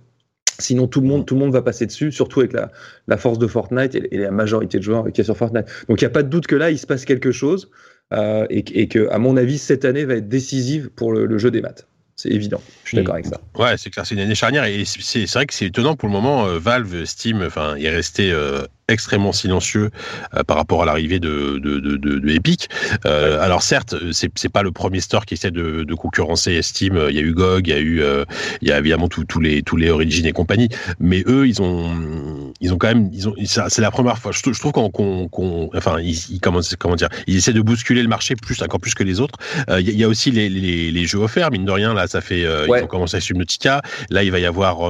Sinon, 0.59 0.87
tout 0.87 1.01
le 1.01 1.07
monde, 1.07 1.25
tout 1.25 1.35
le 1.35 1.41
monde 1.41 1.53
va 1.53 1.61
passer 1.61 1.85
dessus, 1.85 2.11
surtout 2.11 2.39
avec 2.39 2.53
la, 2.53 2.71
la 3.07 3.17
force 3.17 3.37
de 3.37 3.47
Fortnite 3.47 3.95
et, 3.95 4.17
la 4.17 4.31
majorité 4.31 4.79
de 4.79 4.83
joueurs 4.83 5.11
qui 5.11 5.21
est 5.21 5.23
sur 5.23 5.37
Fortnite. 5.37 5.65
Donc, 5.87 6.01
il 6.01 6.03
n'y 6.03 6.07
a 6.07 6.11
pas 6.11 6.23
de 6.23 6.29
doute 6.29 6.47
que 6.47 6.55
là, 6.55 6.71
il 6.71 6.79
se 6.79 6.87
passe 6.87 7.05
quelque 7.05 7.31
chose 7.31 7.69
euh, 8.13 8.47
et, 8.49 8.63
et, 8.81 8.87
que, 8.87 9.07
à 9.09 9.19
mon 9.19 9.37
avis, 9.37 9.57
cette 9.57 9.85
année 9.85 10.05
va 10.05 10.15
être 10.15 10.29
décisive 10.29 10.89
pour 10.89 11.11
le, 11.11 11.25
le 11.25 11.37
jeu 11.37 11.51
des 11.51 11.61
maths. 11.61 11.87
C'est 12.17 12.29
évident. 12.29 12.61
Je 12.83 12.89
suis 12.89 12.97
d'accord 12.97 13.13
avec 13.13 13.27
ça. 13.27 13.39
Ouais, 13.55 13.77
c'est 13.77 13.91
clair, 13.91 14.03
c'est 14.05 14.15
une 14.15 14.21
année 14.21 14.33
charnière 14.33 14.65
et 14.65 14.85
c'est 14.85 15.31
vrai 15.31 15.45
que 15.45 15.53
c'est 15.53 15.67
étonnant 15.67 15.95
pour 15.95 16.09
le 16.09 16.13
moment. 16.13 16.47
Euh, 16.47 16.57
Valve, 16.57 17.05
Steam, 17.05 17.43
enfin, 17.43 17.75
il 17.77 17.85
est 17.85 17.91
resté 17.91 18.31
euh, 18.31 18.65
extrêmement 18.87 19.31
silencieux 19.31 19.89
euh, 20.33 20.43
par 20.43 20.57
rapport 20.57 20.81
à 20.81 20.85
l'arrivée 20.85 21.19
de, 21.19 21.59
de, 21.59 21.79
de, 21.79 21.97
de, 21.97 22.29
Epic. 22.29 22.69
Euh, 23.05 23.41
alors 23.41 23.61
certes, 23.61 23.95
c'est 24.11 24.31
c'est 24.35 24.49
pas 24.49 24.63
le 24.63 24.71
premier 24.71 24.99
store 24.99 25.25
qui 25.25 25.33
essaie 25.33 25.51
de, 25.51 25.83
de 25.83 25.93
concurrencer 25.93 26.61
Steam. 26.61 26.99
Il 27.09 27.15
y 27.15 27.19
a 27.19 27.21
eu 27.21 27.33
GOG, 27.33 27.67
il 27.67 27.69
y 27.69 27.73
a 27.73 27.79
eu 27.79 28.01
euh, 28.01 28.25
il 28.61 28.67
y 28.67 28.71
a 28.71 28.79
évidemment 28.79 29.07
tous 29.07 29.39
les 29.39 29.63
tous 29.63 29.75
les 29.75 29.89
Origin 29.89 30.25
et 30.25 30.31
compagnie. 30.31 30.69
Mais 30.99 31.23
eux, 31.27 31.47
ils 31.47 31.61
ont 31.61 32.53
ils 32.61 32.73
ont 32.73 32.77
quand 32.77 32.87
même 32.87 33.09
ils 33.13 33.27
ont 33.27 33.35
c'est 33.45 33.81
la 33.81 33.91
première 33.91 34.17
fois. 34.17 34.31
Je, 34.31 34.41
trouve 34.59 34.71
qu'on 34.71 34.89
qu'on 34.89 35.69
enfin 35.75 35.99
ils, 35.99 36.39
comment 36.41 36.61
comment 36.79 36.95
dire 36.95 37.09
ils 37.27 37.37
essaient 37.37 37.53
de 37.53 37.61
bousculer 37.61 38.03
le 38.03 38.09
marché 38.09 38.35
plus 38.35 38.61
encore 38.61 38.79
plus 38.79 38.93
que 38.93 39.03
les 39.03 39.19
autres. 39.19 39.37
Euh, 39.69 39.81
il 39.81 39.97
y, 39.97 40.03
a 40.03 40.07
aussi 40.07 40.31
les, 40.31 40.49
les, 40.49 40.91
les, 40.91 41.05
jeux 41.05 41.19
offerts 41.19 41.51
mine 41.51 41.65
de 41.65 41.71
rien 41.71 41.93
là 41.93 42.07
ça 42.07 42.21
fait 42.21 42.41
ils 42.41 42.83
ont 42.83 42.87
commencé 42.87 43.15
avec 43.15 43.23
Subnautica. 43.23 43.81
Là 44.09 44.23
il 44.23 44.31
va 44.31 44.39
y 44.39 44.45
avoir 44.45 44.89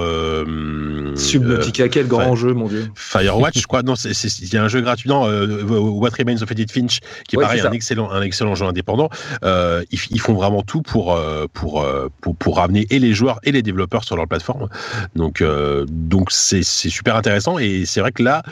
Subnautica, 1.17 1.89
quel 1.89 2.07
grand 2.07 2.35
jeu, 2.35 2.53
mon 2.53 2.67
dieu. 2.67 2.89
Firewatch, 2.95 3.59
je 3.59 3.67
crois. 3.67 3.83
Non, 3.83 3.95
il 3.95 4.53
y 4.53 4.57
a 4.57 4.63
un 4.63 4.67
jeu 4.67 4.81
gratuit. 4.81 5.09
Non, 5.09 5.23
What 5.23 6.11
Remains 6.17 6.41
of 6.41 6.51
Edith 6.51 6.71
Finch, 6.71 6.99
qui 7.27 7.35
est 7.35 7.39
pareil, 7.39 7.61
un 7.61 7.71
excellent, 7.71 8.11
un 8.11 8.21
excellent 8.21 8.55
jeu 8.55 8.65
indépendant. 8.65 9.09
Ils, 9.43 10.19
font 10.19 10.33
vraiment 10.33 10.63
tout 10.63 10.81
pour, 10.81 11.19
pour, 11.53 11.85
pour, 12.39 12.57
ramener 12.57 12.87
et 12.89 12.99
les 12.99 13.13
joueurs 13.13 13.39
et 13.43 13.51
les 13.51 13.61
développeurs 13.61 14.03
sur 14.03 14.15
leur 14.15 14.27
plateforme. 14.27 14.67
Donc, 15.15 15.43
donc 15.87 16.31
c'est 16.31 16.63
super 16.63 17.15
intéressant. 17.15 17.59
Et 17.59 17.85
c'est 17.85 17.99
vrai 17.99 18.11
que 18.11 18.23
là, 18.23 18.43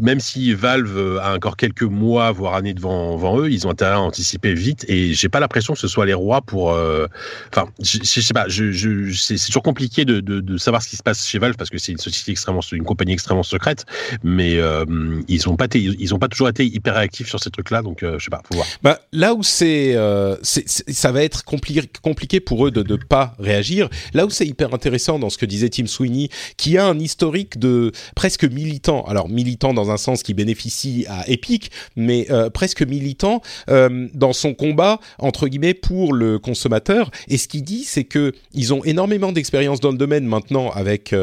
même 0.00 0.20
si 0.20 0.54
Valve 0.54 1.18
a 1.22 1.34
encore 1.34 1.56
quelques 1.56 1.82
mois, 1.82 2.32
voire 2.32 2.54
années 2.54 2.74
devant, 2.74 3.16
devant 3.16 3.38
eux, 3.40 3.50
ils 3.50 3.66
ont 3.66 3.70
intérêt 3.70 3.92
à 3.92 4.00
anticiper 4.00 4.54
vite. 4.54 4.84
Et 4.88 5.14
j'ai 5.14 5.28
pas 5.28 5.40
l'impression 5.40 5.74
que 5.74 5.80
ce 5.80 5.88
soit 5.88 6.06
les 6.06 6.14
rois 6.14 6.40
pour. 6.42 6.68
Enfin, 6.68 7.68
je, 7.80 7.98
je, 8.02 8.20
sais 8.20 8.34
pas. 8.34 8.48
Je, 8.48 8.72
je 8.72 9.12
c'est 9.12 9.46
toujours 9.46 9.62
compliqué 9.62 10.04
de, 10.04 10.20
de, 10.20 10.40
de, 10.40 10.56
savoir 10.56 10.82
ce 10.82 10.88
qui 10.88 10.96
se 10.96 11.02
passe 11.02 11.26
chez 11.26 11.38
Valve 11.38 11.56
parce 11.56 11.70
que 11.70 11.78
c'est 11.78 11.91
une 11.92 11.98
société 11.98 12.32
extrêmement, 12.32 12.60
une 12.72 12.84
compagnie 12.84 13.12
extrêmement 13.12 13.42
secrète. 13.42 13.84
Mais 14.22 14.56
euh, 14.56 14.84
ils 15.28 15.48
ont 15.48 15.56
pas 15.56 15.66
ils 15.74 16.14
ont 16.14 16.18
pas 16.18 16.28
toujours 16.28 16.48
été 16.48 16.64
hyper 16.64 16.94
réactifs 16.94 17.28
sur 17.28 17.40
ces 17.40 17.50
trucs-là. 17.50 17.82
Donc, 17.82 18.02
euh, 18.02 18.18
je 18.18 18.24
sais 18.24 18.30
pas. 18.30 18.42
Faut. 18.52 18.60
Bah, 18.82 19.00
là 19.12 19.34
où 19.34 19.42
c'est, 19.42 19.94
euh, 19.94 20.36
ça 20.42 21.12
va 21.12 21.22
être 21.22 21.44
compliqué, 21.44 21.82
compliqué 22.02 22.40
pour 22.40 22.66
eux 22.66 22.70
de 22.70 22.82
ne 22.82 22.96
pas 22.96 23.34
réagir. 23.38 23.88
Là 24.14 24.26
où 24.26 24.30
c'est 24.30 24.46
hyper 24.46 24.74
intéressant 24.74 25.18
dans 25.18 25.30
ce 25.30 25.38
que 25.38 25.46
disait 25.46 25.68
Tim 25.68 25.86
Sweeney, 25.86 26.28
qui 26.56 26.78
a 26.78 26.86
un 26.86 26.98
historique 26.98 27.58
de 27.58 27.92
presque 28.14 28.44
militant. 28.44 29.04
Alors 29.04 29.28
militant 29.28 29.74
dans 29.74 29.90
un 29.90 29.96
sens 29.96 30.22
qui 30.22 30.34
bénéficie 30.34 31.06
à 31.08 31.28
Epic, 31.28 31.70
mais 31.96 32.26
euh, 32.30 32.50
presque 32.50 32.82
militant 32.82 33.42
dans 33.68 34.32
son 34.32 34.54
combat 34.54 35.00
entre 35.18 35.48
guillemets 35.48 35.74
pour 35.74 36.12
le 36.12 36.38
consommateur. 36.38 37.10
Et 37.28 37.38
ce 37.38 37.48
qu'il 37.48 37.62
dit, 37.62 37.84
c'est 37.84 38.04
que 38.04 38.32
ils 38.52 38.74
ont 38.74 38.84
énormément 38.84 39.32
d'expérience 39.32 39.80
dans 39.80 39.90
le 39.90 39.96
domaine 39.96 40.24
maintenant 40.24 40.70
avec 40.70 41.14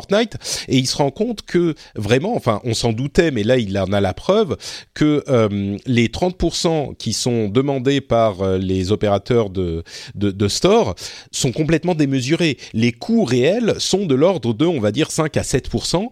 Fortnite, 0.00 0.36
et 0.68 0.78
il 0.78 0.86
se 0.86 0.96
rend 0.96 1.10
compte 1.10 1.42
que 1.42 1.74
vraiment, 1.94 2.34
enfin, 2.34 2.60
on 2.64 2.74
s'en 2.74 2.92
doutait, 2.92 3.30
mais 3.30 3.42
là, 3.42 3.58
il 3.58 3.76
en 3.78 3.92
a 3.92 4.00
la 4.00 4.14
preuve 4.14 4.56
que 4.94 5.24
les 5.86 6.08
30% 6.08 6.96
qui 6.96 7.12
sont 7.12 7.48
demandés 7.48 8.00
par 8.00 8.58
les 8.58 8.92
opérateurs 8.92 9.50
de, 9.50 9.82
de, 10.14 10.30
de 10.30 10.48
store 10.48 10.94
sont 11.32 11.52
complètement 11.52 11.94
démesurés. 11.94 12.56
Les 12.72 12.92
coûts 12.92 13.24
réels 13.24 13.74
sont 13.78 14.06
de 14.06 14.14
l'ordre 14.14 14.54
de, 14.54 14.66
on 14.66 14.80
va 14.80 14.92
dire, 14.92 15.10
5 15.10 15.36
à 15.36 15.42
7%. 15.42 16.08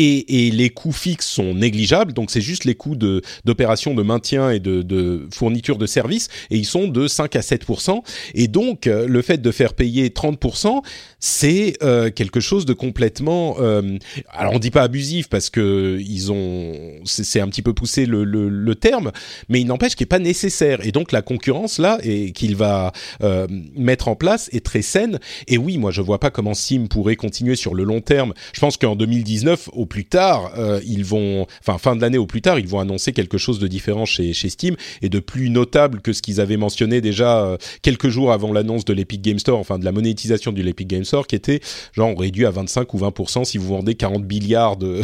Euh, 0.00 0.22
et, 0.28 0.50
les 0.50 0.70
coûts 0.70 0.92
fixes 0.92 1.28
sont 1.28 1.54
négligeables, 1.54 2.12
donc 2.12 2.30
c'est 2.30 2.40
juste 2.40 2.64
les 2.64 2.74
coûts 2.74 2.96
d'opération 2.96 3.94
de, 3.94 4.02
maintien 4.02 4.50
et 4.50 4.58
de, 4.58 4.82
de, 4.82 5.26
fourniture 5.32 5.78
de 5.78 5.86
services, 5.86 6.28
et 6.50 6.56
ils 6.56 6.64
sont 6.64 6.88
de 6.88 7.06
5 7.06 7.36
à 7.36 7.40
7% 7.40 8.02
Et 8.34 8.48
donc, 8.48 8.86
euh, 8.86 9.06
le 9.06 9.22
fait 9.22 9.40
de 9.40 9.50
faire 9.50 9.74
payer 9.74 10.08
30% 10.08 10.82
c'est 11.20 11.74
euh, 11.82 12.10
quelque 12.10 12.40
chose 12.40 12.64
de 12.64 12.72
complètement... 12.72 13.56
Euh, 13.60 13.98
alors, 14.30 14.54
on 14.54 14.58
dit 14.58 14.70
pas 14.70 14.82
abusif, 14.82 15.28
parce 15.28 15.50
que 15.50 15.98
ils 16.00 16.32
ont... 16.32 16.72
C'est 17.04 17.40
un 17.40 17.48
petit 17.48 17.60
peu 17.62 17.74
poussé 17.74 18.06
le, 18.06 18.24
le, 18.24 18.48
le 18.48 18.74
terme, 18.74 19.12
mais 19.50 19.60
il 19.60 19.66
n'empêche 19.66 19.94
qu'il 19.94 20.04
n'est 20.04 20.08
pas 20.08 20.18
nécessaire. 20.18 20.84
Et 20.84 20.92
donc, 20.92 21.12
la 21.12 21.20
concurrence, 21.20 21.78
là, 21.78 21.98
et 22.02 22.32
qu'il 22.32 22.56
va 22.56 22.92
euh, 23.22 23.46
mettre 23.76 24.08
en 24.08 24.16
place 24.16 24.48
est 24.52 24.64
très 24.64 24.80
saine. 24.80 25.20
Et 25.46 25.58
oui, 25.58 25.76
moi, 25.76 25.90
je 25.90 26.00
vois 26.00 26.18
pas 26.18 26.30
comment 26.30 26.54
Sim 26.54 26.86
pourrait 26.88 27.16
continuer 27.16 27.54
sur 27.54 27.74
le 27.74 27.84
long 27.84 28.00
terme. 28.00 28.32
Je 28.54 28.60
pense 28.60 28.78
qu'en 28.78 28.96
2019, 28.96 29.68
au 29.74 29.84
plus 29.90 30.06
tard, 30.06 30.52
euh, 30.56 30.80
ils 30.86 31.04
vont, 31.04 31.46
enfin 31.60 31.76
fin 31.76 31.96
de 31.96 32.00
l'année 32.00 32.16
au 32.16 32.24
plus 32.24 32.40
tard, 32.40 32.58
ils 32.58 32.68
vont 32.68 32.78
annoncer 32.80 33.12
quelque 33.12 33.36
chose 33.36 33.58
de 33.58 33.66
différent 33.66 34.06
chez, 34.06 34.32
chez 34.32 34.48
Steam 34.48 34.76
et 35.02 35.10
de 35.10 35.18
plus 35.18 35.50
notable 35.50 36.00
que 36.00 36.14
ce 36.14 36.22
qu'ils 36.22 36.40
avaient 36.40 36.56
mentionné 36.56 37.00
déjà 37.02 37.44
euh, 37.44 37.56
quelques 37.82 38.08
jours 38.08 38.32
avant 38.32 38.52
l'annonce 38.52 38.86
de 38.86 38.94
l'Epic 38.94 39.20
Game 39.20 39.38
Store, 39.38 39.58
enfin 39.58 39.78
de 39.78 39.84
la 39.84 39.92
monétisation 39.92 40.52
du 40.52 40.62
l'Epic 40.62 40.88
Game 40.88 41.04
Store, 41.04 41.26
qui 41.26 41.34
était 41.34 41.60
genre 41.92 42.16
réduit 42.18 42.46
à 42.46 42.50
25 42.50 42.94
ou 42.94 42.98
20% 42.98 43.44
si 43.44 43.58
vous 43.58 43.66
vendez 43.66 43.96
40 43.96 44.24
milliards 44.24 44.76
de, 44.76 45.02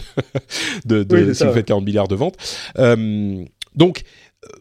de, 0.87 1.03
de 1.03 1.35
si 1.35 1.45
vous 1.45 1.53
faites 1.53 1.67
40 1.67 1.85
milliards 1.85 2.09
de 2.09 2.15
ventes. 2.15 2.37
Euh, 2.79 3.45
donc 3.75 4.05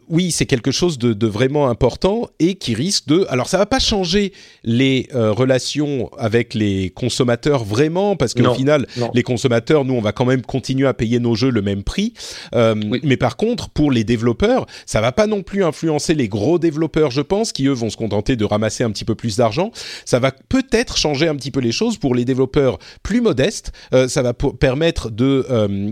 oui, 0.08 0.30
c'est 0.30 0.46
quelque 0.46 0.70
chose 0.70 0.98
de, 0.98 1.26
vraiment 1.26 1.68
important 1.68 2.28
et 2.38 2.54
qui 2.54 2.74
risque 2.74 3.08
de. 3.08 3.26
Alors, 3.28 3.48
ça 3.48 3.58
va 3.58 3.66
pas 3.66 3.80
changer 3.80 4.32
les 4.62 5.08
euh, 5.14 5.32
relations 5.32 6.10
avec 6.18 6.54
les 6.54 6.90
consommateurs 6.90 7.64
vraiment, 7.64 8.16
parce 8.16 8.34
qu'au 8.34 8.54
final, 8.54 8.86
les 9.14 9.22
consommateurs, 9.22 9.84
nous, 9.84 9.94
on 9.94 10.00
va 10.00 10.12
quand 10.12 10.24
même 10.24 10.42
continuer 10.42 10.86
à 10.86 10.94
payer 10.94 11.18
nos 11.18 11.34
jeux 11.34 11.50
le 11.50 11.62
même 11.62 11.82
prix. 11.82 12.14
Euh, 12.54 12.74
mais 13.02 13.16
par 13.16 13.36
contre, 13.36 13.68
pour 13.70 13.90
les 13.90 14.04
développeurs, 14.04 14.66
ça 14.86 15.00
va 15.00 15.10
pas 15.10 15.26
non 15.26 15.42
plus 15.42 15.64
influencer 15.64 16.14
les 16.14 16.28
gros 16.28 16.58
développeurs, 16.58 17.10
je 17.10 17.22
pense, 17.22 17.52
qui 17.52 17.66
eux 17.66 17.72
vont 17.72 17.90
se 17.90 17.96
contenter 17.96 18.36
de 18.36 18.44
ramasser 18.44 18.84
un 18.84 18.90
petit 18.90 19.04
peu 19.04 19.14
plus 19.14 19.36
d'argent. 19.36 19.72
Ça 20.04 20.20
va 20.20 20.30
peut-être 20.30 20.96
changer 20.96 21.26
un 21.26 21.34
petit 21.34 21.50
peu 21.50 21.60
les 21.60 21.72
choses 21.72 21.96
pour 21.96 22.14
les 22.14 22.24
développeurs 22.24 22.78
plus 23.02 23.20
modestes. 23.20 23.72
Euh, 23.92 24.06
ça 24.06 24.22
va 24.22 24.32
permettre 24.34 25.10
de 25.10 25.46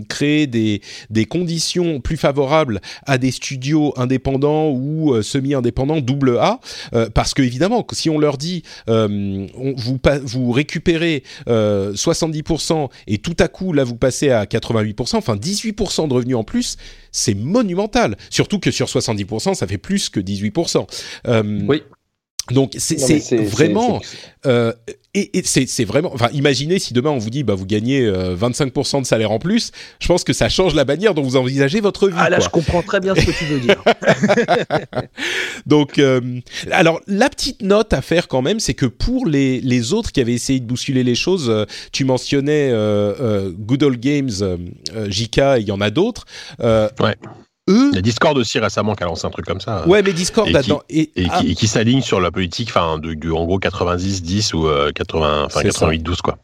créer 0.07 0.47
des, 0.47 0.81
des 1.09 1.25
conditions 1.25 1.99
plus 1.99 2.17
favorables 2.17 2.79
à 3.05 3.17
des 3.17 3.31
studios 3.31 3.84
indépendants 3.97 4.69
ou 4.69 5.13
euh, 5.13 5.21
semi-indépendants 5.21 6.01
double 6.01 6.37
A, 6.37 6.59
euh, 6.93 7.09
parce 7.13 7.33
que 7.33 7.41
évidemment, 7.41 7.85
si 7.91 8.09
on 8.09 8.19
leur 8.19 8.37
dit 8.37 8.63
euh, 8.89 9.47
vous, 9.75 9.99
vous 10.23 10.51
récupérez 10.51 11.23
70% 11.47 12.89
et 13.07 13.17
tout 13.17 13.35
à 13.39 13.47
coup 13.47 13.73
là 13.73 13.83
vous 13.83 13.95
passez 13.95 14.29
à 14.29 14.45
88%, 14.45 15.15
enfin 15.15 15.35
18% 15.35 16.07
de 16.07 16.13
revenus 16.13 16.35
en 16.35 16.43
plus, 16.43 16.77
c'est 17.11 17.35
monumental. 17.35 18.17
Surtout 18.29 18.59
que 18.59 18.71
sur 18.71 18.87
70%, 18.87 19.53
ça 19.55 19.67
fait 19.67 19.77
plus 19.77 20.09
que 20.09 20.19
18%. 20.19 20.85
oui. 21.67 21.83
Donc 22.51 22.73
c'est 22.77 23.37
vraiment 23.37 24.01
euh, 24.45 24.71
et, 25.15 25.39
et 25.39 25.43
c'est 25.43 25.85
vraiment 25.85 26.11
enfin 26.13 26.29
imaginez 26.33 26.77
si 26.77 26.93
demain 26.93 27.09
on 27.09 27.17
vous 27.17 27.31
dit 27.31 27.43
bah 27.43 27.55
vous 27.55 27.65
gagnez 27.65 28.07
25% 28.07 28.97
euh, 28.97 28.99
de 29.01 29.05
salaire 29.05 29.31
en 29.31 29.39
plus, 29.39 29.71
je 29.99 30.07
pense 30.07 30.23
que 30.23 30.33
ça 30.33 30.47
change 30.49 30.75
la 30.75 30.85
manière 30.85 31.15
dont 31.15 31.23
vous 31.23 31.37
envisagez 31.37 31.81
votre 31.81 32.07
vie. 32.07 32.15
Ah 32.17 32.29
là 32.29 32.39
je 32.39 32.49
comprends 32.49 32.83
très 32.83 32.99
bien 32.99 33.15
ce 33.15 33.25
que 33.25 33.31
tu 33.31 33.45
veux 33.45 33.59
dire. 33.59 33.81
Donc 35.65 35.97
euh, 35.97 36.21
alors 36.71 37.01
la 37.07 37.29
petite 37.29 37.63
note 37.63 37.93
à 37.93 38.01
faire 38.01 38.27
quand 38.27 38.43
même 38.43 38.59
c'est 38.59 38.75
que 38.75 38.85
pour 38.85 39.25
les 39.25 39.59
les 39.61 39.93
autres 39.93 40.11
qui 40.11 40.21
avaient 40.21 40.33
essayé 40.33 40.59
de 40.59 40.65
bousculer 40.65 41.03
les 41.03 41.15
choses, 41.15 41.49
euh, 41.49 41.65
tu 41.91 42.05
mentionnais 42.05 42.71
Good 43.57 43.83
Old 43.83 43.99
Games, 43.99 44.29
JK, 45.07 45.41
il 45.59 45.65
y 45.65 45.71
en 45.71 45.81
a 45.81 45.89
d'autres. 45.89 46.25
ouais 46.59 47.15
eux. 47.67 47.89
Il 47.91 47.95
y 47.95 47.99
a 47.99 48.01
Discord 48.01 48.37
aussi 48.37 48.59
récemment 48.59 48.95
qui 48.95 49.03
a 49.03 49.07
lancé 49.07 49.25
un 49.25 49.31
truc 49.31 49.45
comme 49.45 49.61
ça. 49.61 49.87
Ouais, 49.87 50.01
mais 50.01 50.13
Discord 50.13 50.47
et 50.49 50.61
qui, 50.61 50.71
et, 51.15 51.27
ah. 51.29 51.41
qui, 51.43 51.67
s'aligne 51.67 52.01
sur 52.01 52.19
la 52.19 52.31
politique, 52.31 52.69
enfin, 52.69 52.97
de, 52.97 53.13
de, 53.13 53.31
en 53.31 53.45
gros 53.45 53.59
90-10 53.59 54.55
ou 54.55 54.67
80, 54.93 55.47
88-12 55.47 56.21
quoi. 56.21 56.37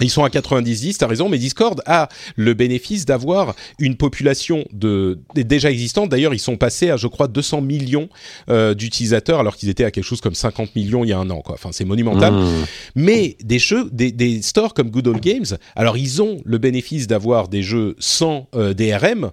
Ils 0.00 0.10
sont 0.10 0.24
à 0.24 0.28
90-10, 0.28 0.98
t'as 0.98 1.06
raison, 1.06 1.28
mais 1.28 1.38
Discord 1.38 1.82
a 1.86 2.08
le 2.36 2.54
bénéfice 2.54 3.04
d'avoir 3.04 3.54
une 3.78 3.96
population 3.96 4.64
de 4.72 5.18
déjà 5.34 5.70
existante. 5.70 6.08
D'ailleurs, 6.08 6.34
ils 6.34 6.38
sont 6.38 6.56
passés 6.56 6.90
à, 6.90 6.96
je 6.96 7.06
crois, 7.06 7.28
200 7.28 7.62
millions 7.62 8.08
euh, 8.48 8.74
d'utilisateurs, 8.74 9.40
alors 9.40 9.56
qu'ils 9.56 9.68
étaient 9.68 9.84
à 9.84 9.90
quelque 9.90 10.04
chose 10.04 10.20
comme 10.20 10.34
50 10.34 10.76
millions 10.76 11.04
il 11.04 11.08
y 11.08 11.12
a 11.12 11.18
un 11.18 11.30
an. 11.30 11.40
Quoi. 11.40 11.54
Enfin, 11.54 11.70
c'est 11.72 11.84
monumental. 11.84 12.32
Mmh. 12.32 12.46
Mais 12.94 13.36
des 13.42 13.58
jeux, 13.58 13.88
des, 13.92 14.12
des, 14.12 14.42
stores 14.42 14.74
comme 14.74 14.90
Good 14.90 15.08
Old 15.08 15.20
Games, 15.20 15.46
alors 15.74 15.96
ils 15.96 16.22
ont 16.22 16.40
le 16.44 16.58
bénéfice 16.58 17.06
d'avoir 17.06 17.48
des 17.48 17.62
jeux 17.62 17.96
sans 17.98 18.48
euh, 18.54 18.74
DRM, 18.74 19.30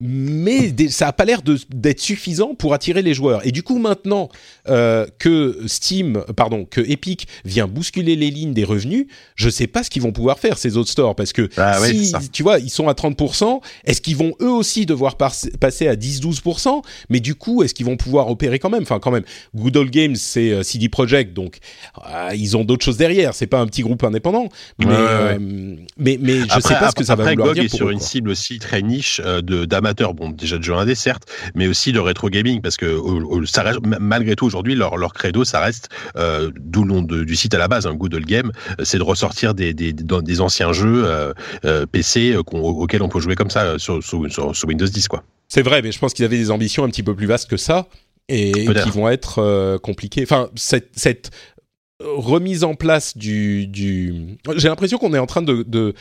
mais 0.00 0.74
ça 0.90 1.08
a 1.08 1.12
pas 1.12 1.24
l'air 1.24 1.40
d'être 1.42 2.00
suffisant 2.00 2.54
pour 2.54 2.74
attirer 2.74 3.00
les 3.00 3.14
joueurs. 3.14 3.46
Et 3.46 3.52
du 3.52 3.62
coup, 3.62 3.78
maintenant 3.78 4.28
euh, 4.68 5.06
que 5.18 5.62
Steam, 5.66 6.22
pardon, 6.36 6.66
que 6.66 6.80
Epic 6.80 7.26
vient 7.44 7.66
bousculer 7.66 8.14
les 8.14 8.30
lignes 8.30 8.52
des 8.52 8.64
revenus, 8.64 9.06
je 9.36 9.48
sais 9.48 9.66
pas 9.66 9.82
ce 9.82 9.90
qu'ils 9.90 10.02
vont 10.02 10.12
pouvoir 10.12 10.38
faire 10.38 10.58
ces 10.58 10.76
autres 10.76 10.90
stores 10.90 11.14
parce 11.14 11.32
que 11.32 11.48
ah 11.56 11.78
si 11.80 12.12
tu 12.30 12.42
vois, 12.42 12.58
ils 12.58 12.70
sont 12.70 12.88
à 12.88 12.92
30%, 12.92 13.60
est-ce 13.84 14.00
qu'ils 14.00 14.16
vont 14.16 14.34
eux 14.42 14.50
aussi 14.50 14.84
devoir 14.84 15.16
passer 15.16 15.88
à 15.88 15.96
10-12% 15.96 16.82
Mais 17.08 17.20
du 17.20 17.34
coup, 17.34 17.62
est-ce 17.62 17.72
qu'ils 17.72 17.86
vont 17.86 17.96
pouvoir 17.96 18.28
opérer 18.28 18.58
quand 18.58 18.70
même? 18.70 18.82
Enfin, 18.82 18.98
quand 18.98 19.10
même, 19.10 19.24
Good 19.54 19.76
Old 19.76 19.90
Games, 19.90 20.16
c'est 20.16 20.50
euh, 20.50 20.62
CD 20.62 20.88
Projekt, 20.88 21.32
donc 21.32 21.58
euh, 22.06 22.30
ils 22.34 22.56
ont 22.56 22.64
d'autres 22.64 22.84
choses 22.84 22.96
derrière. 22.98 23.34
C'est 23.34 23.46
pas 23.46 23.60
un 23.60 23.66
petit 23.66 23.82
groupe 23.82 24.04
indépendant, 24.04 24.48
mais 24.78 24.86
euh, 24.88 25.38
mais, 25.96 26.18
mais 26.20 26.40
je 26.40 26.60
sais 26.60 26.74
pas 26.74 26.90
ce 26.90 26.94
que 26.94 27.04
ça 27.04 27.14
va 27.14 27.30
vouloir 27.30 27.54
dire. 27.54 27.64
est 27.64 27.74
sur 27.74 27.90
une 27.90 28.00
cible 28.00 28.30
aussi 28.30 28.58
très 28.58 28.82
niche 28.82 29.20
de 29.20 29.64
bon 29.94 30.30
déjà 30.30 30.58
de 30.58 30.62
jeux 30.62 30.74
indés 30.74 30.94
certes, 30.94 31.24
mais 31.54 31.66
aussi 31.66 31.92
de 31.92 31.98
rétro 31.98 32.28
gaming 32.28 32.60
parce 32.60 32.76
que 32.76 33.00
ça 33.46 33.62
reste, 33.62 33.80
malgré 33.82 34.36
tout 34.36 34.46
aujourd'hui 34.46 34.74
leur, 34.74 34.96
leur 34.96 35.12
credo 35.12 35.44
ça 35.44 35.60
reste 35.60 35.88
euh, 36.16 36.50
d'où 36.56 36.84
le 36.84 36.92
nom 36.92 37.02
du 37.02 37.36
site 37.36 37.54
à 37.54 37.58
la 37.58 37.68
base, 37.68 37.86
un 37.86 37.94
Good 37.94 38.14
Old 38.14 38.26
Game, 38.26 38.52
c'est 38.82 38.98
de 38.98 39.02
ressortir 39.02 39.54
des, 39.54 39.74
des, 39.74 39.92
des 39.92 40.40
anciens 40.40 40.72
jeux 40.72 41.04
euh, 41.06 41.32
euh, 41.64 41.86
PC 41.86 42.36
auxquels 42.36 43.02
on 43.02 43.08
peut 43.08 43.20
jouer 43.20 43.34
comme 43.34 43.50
ça 43.50 43.78
sur, 43.78 44.02
sur, 44.02 44.20
Windows 44.66 44.86
10 44.86 45.08
quoi. 45.08 45.24
C'est 45.48 45.62
vrai, 45.62 45.80
mais 45.82 45.92
je 45.92 45.98
pense 45.98 46.12
qu'ils 46.12 46.24
avaient 46.24 46.38
des 46.38 46.50
ambitions 46.50 46.84
un 46.84 46.88
petit 46.88 47.02
peu 47.02 47.14
plus 47.14 47.26
vastes 47.26 47.48
que 47.48 47.56
ça 47.56 47.86
et 48.28 48.52
qui 48.52 48.90
vont 48.90 49.08
être 49.08 49.78
compliquées. 49.78 50.24
Enfin, 50.24 50.48
cette, 50.56 50.90
cette 50.96 51.30
remise 52.00 52.64
en 52.64 52.74
place 52.74 53.16
du, 53.16 53.66
du... 53.66 54.38
j'ai 54.56 54.68
l'impression 54.68 54.98
qu'on 54.98 55.14
est 55.14 55.18
en 55.18 55.26
train 55.26 55.42
de, 55.42 55.64
de 55.66 55.94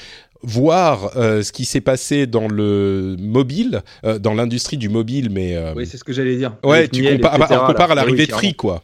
voir 0.45 1.11
euh, 1.17 1.41
ce 1.41 1.51
qui 1.51 1.65
s'est 1.65 1.81
passé 1.81 2.27
dans 2.27 2.47
le 2.47 3.15
mobile, 3.19 3.81
euh, 4.05 4.19
dans 4.19 4.33
l'industrie 4.33 4.77
du 4.77 4.89
mobile, 4.89 5.29
mais... 5.31 5.55
Euh, 5.55 5.73
oui, 5.75 5.85
c'est 5.85 5.97
ce 5.97 6.03
que 6.03 6.13
j'allais 6.13 6.37
dire. 6.37 6.53
Ouais, 6.63 6.87
tu 6.87 7.03
compares, 7.03 7.51
on 7.51 7.67
compare 7.67 7.91
à 7.91 7.95
l'arrivée 7.95 8.27
de 8.27 8.31
Free, 8.31 8.53
quoi. 8.53 8.83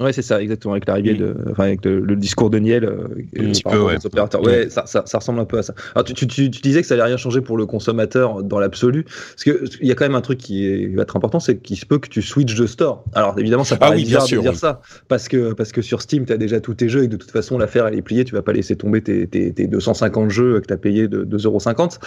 Ouais, 0.00 0.14
c'est 0.14 0.22
ça, 0.22 0.40
exactement, 0.40 0.72
avec 0.72 0.86
l'arrivée 0.86 1.12
de, 1.12 1.36
enfin, 1.50 1.64
avec 1.64 1.84
le, 1.84 2.16
discours 2.16 2.48
de 2.48 2.58
Niel. 2.58 2.84
Euh, 2.84 3.04
un 3.38 3.50
petit 3.50 3.62
peu, 3.62 3.78
ouais. 3.80 3.96
Opérateurs. 4.02 4.42
ouais, 4.42 4.70
ça, 4.70 4.86
ça, 4.86 5.02
ça, 5.04 5.18
ressemble 5.18 5.40
un 5.40 5.44
peu 5.44 5.58
à 5.58 5.62
ça. 5.62 5.74
Alors, 5.94 6.04
tu, 6.04 6.14
tu, 6.14 6.26
tu, 6.26 6.48
disais 6.48 6.80
que 6.80 6.86
ça 6.86 6.96
n'allait 6.96 7.08
rien 7.08 7.16
changer 7.18 7.42
pour 7.42 7.58
le 7.58 7.66
consommateur 7.66 8.42
dans 8.42 8.58
l'absolu, 8.58 9.04
parce 9.04 9.44
que 9.44 9.64
il 9.82 9.86
y 9.86 9.92
a 9.92 9.94
quand 9.94 10.06
même 10.06 10.14
un 10.14 10.22
truc 10.22 10.38
qui, 10.38 10.66
est, 10.66 10.86
va 10.96 11.02
être 11.02 11.16
important, 11.16 11.38
c'est 11.38 11.58
qu'il 11.58 11.76
se 11.76 11.84
peut 11.84 11.98
que 11.98 12.08
tu 12.08 12.22
switches 12.22 12.54
de 12.54 12.66
store. 12.66 13.04
Alors, 13.12 13.38
évidemment, 13.38 13.64
ça 13.64 13.76
paraît 13.76 13.92
ah 13.92 13.96
oui, 13.96 14.04
bizarre 14.04 14.22
sûr, 14.22 14.42
de 14.42 14.48
dire 14.48 14.56
ça, 14.56 14.80
parce 15.08 15.28
que, 15.28 15.52
parce 15.52 15.70
que 15.70 15.82
sur 15.82 16.00
Steam, 16.00 16.24
tu 16.24 16.32
as 16.32 16.38
déjà 16.38 16.60
tous 16.60 16.74
tes 16.74 16.88
jeux 16.88 17.04
et 17.04 17.08
de 17.08 17.16
toute 17.16 17.30
façon, 17.30 17.58
l'affaire, 17.58 17.86
elle 17.86 17.94
est 17.94 18.02
pliée, 18.02 18.24
tu 18.24 18.34
vas 18.34 18.42
pas 18.42 18.54
laisser 18.54 18.76
tomber 18.76 19.02
tes, 19.02 19.26
tes, 19.26 19.52
tes 19.52 19.66
250 19.66 20.30
jeux 20.30 20.60
que 20.60 20.66
tu 20.66 20.72
as 20.72 20.78
payé 20.78 21.08
de 21.08 21.24
2,50€, 21.26 21.98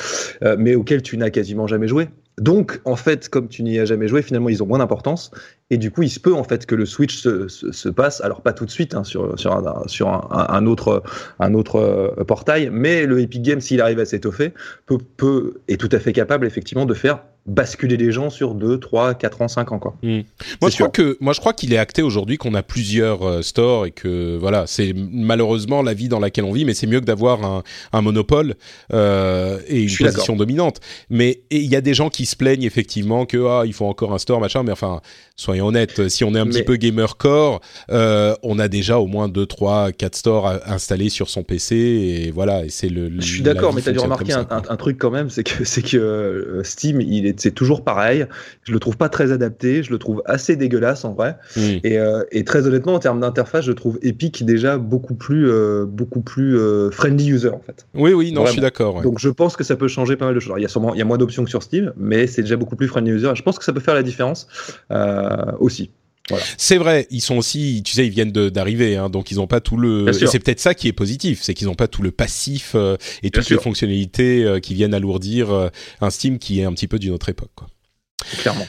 euh, 0.43 0.55
mais 0.57 0.73
auxquels 0.73 1.03
tu 1.03 1.15
n'as 1.17 1.29
quasiment 1.29 1.67
jamais 1.67 1.87
joué. 1.87 2.09
Donc, 2.39 2.81
en 2.85 2.95
fait, 2.95 3.29
comme 3.29 3.47
tu 3.47 3.63
n'y 3.63 3.79
as 3.79 3.85
jamais 3.85 4.07
joué, 4.07 4.21
finalement, 4.21 4.49
ils 4.49 4.63
ont 4.63 4.65
moins 4.65 4.79
d'importance. 4.79 5.31
Et 5.69 5.77
du 5.77 5.91
coup, 5.91 6.03
il 6.03 6.09
se 6.09 6.19
peut 6.19 6.33
en 6.33 6.43
fait 6.43 6.65
que 6.65 6.75
le 6.75 6.85
switch 6.85 7.17
se, 7.17 7.47
se, 7.47 7.89
passe, 7.89 8.21
alors 8.21 8.41
pas 8.41 8.53
tout 8.53 8.65
de 8.65 8.71
suite 8.71 8.95
hein, 8.95 9.03
sur, 9.03 9.23
un, 10.31 10.65
autre, 10.65 11.03
euh, 11.39 12.23
portail, 12.23 12.69
mais 12.71 13.05
le 13.05 13.19
Epic 13.21 13.41
Games, 13.41 13.61
s'il 13.61 13.81
arrive 13.81 13.99
à 13.99 14.05
s'étoffer, 14.05 14.53
peut, 15.17 15.61
est 15.67 15.79
tout 15.79 15.89
à 15.91 15.99
fait 15.99 16.13
capable 16.13 16.45
effectivement 16.45 16.85
de 16.85 16.93
faire 16.93 17.23
basculer 17.45 17.97
les 17.97 18.11
gens 18.11 18.29
sur 18.29 18.55
2, 18.55 18.79
3, 18.79 19.15
4 19.15 19.41
ans, 19.41 19.47
5 19.47 19.71
ans 19.73 19.79
quoi. 19.79 19.95
Hmm. 20.01 20.21
Moi, 20.61 20.69
je 20.69 20.75
crois 20.75 20.89
que, 20.89 21.17
moi 21.19 21.33
je 21.33 21.39
crois 21.39 21.53
qu'il 21.53 21.73
est 21.73 21.77
acté 21.77 22.01
aujourd'hui 22.01 22.37
qu'on 22.37 22.53
a 22.53 22.63
plusieurs 22.63 23.27
euh, 23.27 23.41
stores 23.41 23.85
et 23.85 23.91
que 23.91 24.37
voilà, 24.37 24.65
c'est 24.65 24.93
malheureusement 24.95 25.81
la 25.81 25.93
vie 25.93 26.07
dans 26.07 26.19
laquelle 26.19 26.45
on 26.45 26.53
vit, 26.53 26.63
mais 26.63 26.73
c'est 26.73 26.87
mieux 26.87 27.01
que 27.01 27.05
d'avoir 27.05 27.43
un, 27.43 27.63
un, 27.91 28.01
monopole 28.01 28.55
euh, 28.93 29.59
et 29.67 29.83
une 29.83 29.97
position 29.97 30.35
dominante. 30.35 30.79
Mais 31.09 31.41
il 31.51 31.65
y 31.65 31.75
a 31.75 31.81
des 31.81 31.93
gens 31.93 32.09
qui 32.09 32.25
se 32.25 32.35
plaignent 32.35 32.63
effectivement 32.63 33.25
que 33.25 33.45
ah, 33.45 33.63
il 33.65 33.73
faut 33.73 33.85
encore 33.85 34.13
un 34.13 34.19
store 34.19 34.39
machin, 34.39 34.63
mais 34.63 34.71
enfin 34.71 35.01
soyons 35.35 35.67
honnêtes, 35.67 36.09
si 36.09 36.23
on 36.23 36.33
est 36.35 36.39
un 36.39 36.45
petit 36.45 36.63
peu 36.63 36.75
gamer 36.75 37.17
core, 37.17 37.61
euh, 37.91 38.35
on 38.43 38.59
a 38.59 38.67
déjà 38.67 38.99
au 38.99 39.07
moins 39.07 39.27
2, 39.27 39.45
3, 39.45 39.91
4 39.91 40.15
stores 40.15 40.53
installés 40.65 41.09
sur 41.09 41.29
son 41.29 41.43
PC 41.43 41.75
et 41.75 42.31
voilà, 42.31 42.65
et 42.65 42.69
c'est 42.69 42.89
le, 42.89 43.11
Je 43.19 43.25
suis 43.25 43.41
d'accord, 43.41 43.73
mais 43.73 43.81
tu 43.81 43.89
as 43.89 43.93
dû 43.93 43.99
remarquer 43.99 44.33
un, 44.33 44.47
un, 44.49 44.75
truc 44.77 44.97
quand 44.97 45.11
même, 45.11 45.29
c'est 45.29 45.43
que 45.43 45.63
c'est 45.65 45.81
que 45.81 45.97
euh, 45.97 46.63
Steam, 46.63 47.01
il 47.01 47.25
est 47.25 47.33
c'est 47.39 47.51
toujours 47.51 47.83
pareil. 47.83 48.25
Je 48.63 48.71
le 48.71 48.79
trouve 48.79 48.97
pas 48.97 49.09
très 49.09 49.31
adapté, 49.31 49.83
je 49.83 49.91
le 49.91 49.97
trouve 49.97 50.21
assez 50.25 50.55
dégueulasse 50.55 51.03
en 51.05 51.13
vrai. 51.13 51.35
Hmm. 51.55 51.77
Euh, 51.85 52.23
et, 52.31 52.43
très 52.43 52.67
honnêtement, 52.67 52.93
en 52.93 52.99
termes 52.99 53.19
d'interface, 53.19 53.65
je 53.65 53.71
trouve 53.71 53.99
Epic 54.01 54.45
déjà 54.45 54.77
beaucoup 54.77 55.15
plus, 55.15 55.49
euh, 55.49 55.85
beaucoup 55.85 56.21
plus 56.21 56.57
euh, 56.57 56.91
friendly 56.91 57.29
user 57.29 57.49
en 57.49 57.59
fait. 57.59 57.85
Oui, 57.93 58.13
oui, 58.13 58.31
non, 58.31 58.45
je 58.45 58.51
suis 58.51 58.61
d'accord. 58.61 59.01
Donc 59.01 59.19
je 59.19 59.29
pense 59.29 59.57
que 59.57 59.63
ça 59.63 59.75
peut 59.75 59.87
changer 59.87 60.15
pas 60.15 60.25
mal 60.25 60.35
de 60.35 60.39
choses. 60.39 60.53
il 60.57 60.61
y 60.61 60.65
a 60.65 60.69
sûrement, 60.69 60.93
il 60.93 60.99
y 60.99 61.01
a 61.01 61.05
moins 61.05 61.17
d'options 61.17 61.43
que 61.43 61.49
sur 61.49 61.63
Steam, 61.63 61.91
mais 61.97 62.27
c'est 62.27 62.43
déjà 62.43 62.55
beaucoup 62.55 62.75
plus 62.75 62.87
friendly 62.87 63.11
user. 63.11 63.31
Je 63.35 63.41
pense 63.41 63.57
que 63.57 63.65
ça 63.65 63.73
peut 63.73 63.79
faire 63.79 63.95
la 63.95 64.03
différence 64.03 64.47
aussi. 65.59 65.91
C'est 66.57 66.77
vrai, 66.77 67.07
ils 67.09 67.21
sont 67.21 67.35
aussi, 67.35 67.81
tu 67.83 67.93
sais, 67.93 68.05
ils 68.05 68.11
viennent 68.11 68.31
d'arriver, 68.31 68.95
hein, 68.95 69.09
donc 69.09 69.31
ils 69.31 69.37
n'ont 69.37 69.47
pas 69.47 69.59
tout 69.59 69.77
le. 69.77 70.11
C'est 70.13 70.39
peut-être 70.39 70.59
ça 70.59 70.73
qui 70.73 70.87
est 70.87 70.93
positif, 70.93 71.41
c'est 71.41 71.53
qu'ils 71.53 71.67
n'ont 71.67 71.75
pas 71.75 71.87
tout 71.87 72.01
le 72.01 72.11
passif 72.11 72.73
euh, 72.75 72.95
et 73.23 73.29
toutes 73.29 73.49
les 73.49 73.57
fonctionnalités 73.57 74.43
euh, 74.43 74.59
qui 74.59 74.73
viennent 74.73 74.93
alourdir 74.93 75.51
euh, 75.51 75.69
un 76.01 76.09
Steam 76.09 76.39
qui 76.39 76.61
est 76.61 76.63
un 76.63 76.73
petit 76.73 76.87
peu 76.87 76.97
d'une 76.97 77.11
autre 77.11 77.29
époque. 77.29 77.51
Quoi. 77.55 77.67
Clairement. 78.37 78.67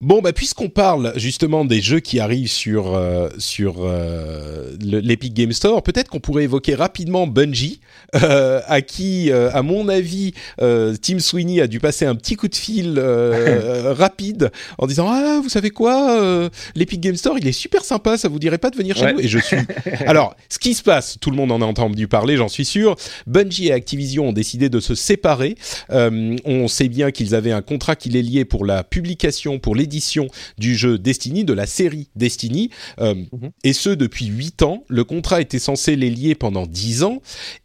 Bon, 0.00 0.22
bah, 0.22 0.32
puisqu'on 0.32 0.68
parle 0.68 1.12
justement 1.16 1.64
des 1.64 1.80
jeux 1.80 1.98
qui 1.98 2.20
arrivent 2.20 2.46
sur, 2.46 2.94
euh, 2.94 3.30
sur 3.38 3.78
euh, 3.80 4.76
l'Epic 4.80 5.34
Game 5.34 5.50
Store, 5.50 5.82
peut-être 5.82 6.08
qu'on 6.08 6.20
pourrait 6.20 6.44
évoquer 6.44 6.76
rapidement 6.76 7.26
Bungie, 7.26 7.80
euh, 8.14 8.60
à 8.68 8.80
qui, 8.80 9.32
euh, 9.32 9.50
à 9.52 9.62
mon 9.62 9.88
avis, 9.88 10.34
euh, 10.62 10.94
Tim 11.02 11.18
Sweeney 11.18 11.60
a 11.60 11.66
dû 11.66 11.80
passer 11.80 12.06
un 12.06 12.14
petit 12.14 12.36
coup 12.36 12.46
de 12.46 12.54
fil 12.54 13.00
rapide 13.98 14.52
en 14.78 14.86
disant 14.86 15.08
Ah, 15.10 15.40
vous 15.42 15.48
savez 15.48 15.70
quoi, 15.70 16.48
l'Epic 16.76 17.00
Game 17.00 17.16
Store, 17.16 17.36
il 17.36 17.48
est 17.48 17.52
super 17.52 17.84
sympa, 17.84 18.16
ça 18.16 18.28
vous 18.28 18.38
dirait 18.38 18.58
pas 18.58 18.70
de 18.70 18.76
venir 18.76 18.96
chez 18.96 19.12
nous? 19.12 19.18
Et 19.18 19.26
je 19.26 19.40
suis. 19.40 19.56
Alors, 20.06 20.36
ce 20.48 20.60
qui 20.60 20.74
se 20.74 20.84
passe, 20.84 21.18
tout 21.20 21.32
le 21.32 21.36
monde 21.36 21.50
en 21.50 21.60
a 21.60 21.64
entendu 21.64 22.06
parler, 22.06 22.36
j'en 22.36 22.46
suis 22.46 22.64
sûr. 22.64 22.94
Bungie 23.26 23.66
et 23.66 23.72
Activision 23.72 24.28
ont 24.28 24.32
décidé 24.32 24.68
de 24.68 24.78
se 24.78 24.94
séparer. 24.94 25.56
on 25.90 26.68
sait 26.68 26.88
bien 26.88 27.10
qu'ils 27.10 27.34
avaient 27.34 27.50
un 27.50 27.62
contrat 27.62 27.96
qui 27.96 28.10
les 28.10 28.22
liait 28.22 28.44
pour 28.44 28.64
la 28.64 28.84
publication, 28.84 29.58
pour 29.58 29.74
les 29.74 29.87
édition 29.88 30.28
du 30.58 30.76
jeu 30.76 30.98
Destiny, 30.98 31.44
de 31.44 31.54
la 31.54 31.64
série 31.64 32.08
Destiny, 32.14 32.68
euh, 33.00 33.14
mhm. 33.14 33.50
et 33.64 33.72
ce 33.72 33.88
depuis 33.88 34.26
8 34.26 34.62
ans. 34.62 34.84
Le 34.88 35.02
contrat 35.02 35.40
était 35.40 35.58
censé 35.58 35.96
les 35.96 36.10
lier 36.10 36.34
pendant 36.34 36.66
10 36.66 37.04
ans, 37.04 37.22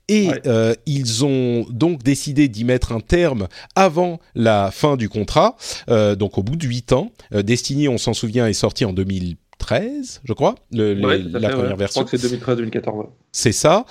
et 0.07 0.29
euh, 0.47 0.73
ils 0.85 1.25
ont 1.25 1.65
donc 1.69 2.01
décidé 2.01 2.47
d'y 2.47 2.63
mettre 2.63 2.93
un 2.93 3.01
terme 3.01 3.47
avant 3.75 4.19
la 4.35 4.71
fin 4.71 4.95
du 4.95 5.09
contrat, 5.09 5.57
euh, 5.89 6.15
donc 6.15 6.37
au 6.37 6.43
bout 6.43 6.55
de 6.55 6.65
8 6.65 6.93
ans. 6.93 7.11
Destiny, 7.31 7.89
on 7.89 7.97
s'en 7.97 8.13
souvient, 8.13 8.47
est 8.47 8.53
sorti 8.53 8.85
en 8.85 8.93
2013, 8.93 10.21
je 10.23 10.33
crois, 10.33 10.55
la 10.71 11.49
première 11.49 11.75
version. 11.75 12.01
Je 12.01 12.05
crois 12.05 12.17
que 12.17 12.17
c'est 12.17 12.37
2013-2014. 12.37 13.07
C'est 13.33 13.51
ça. 13.51 13.85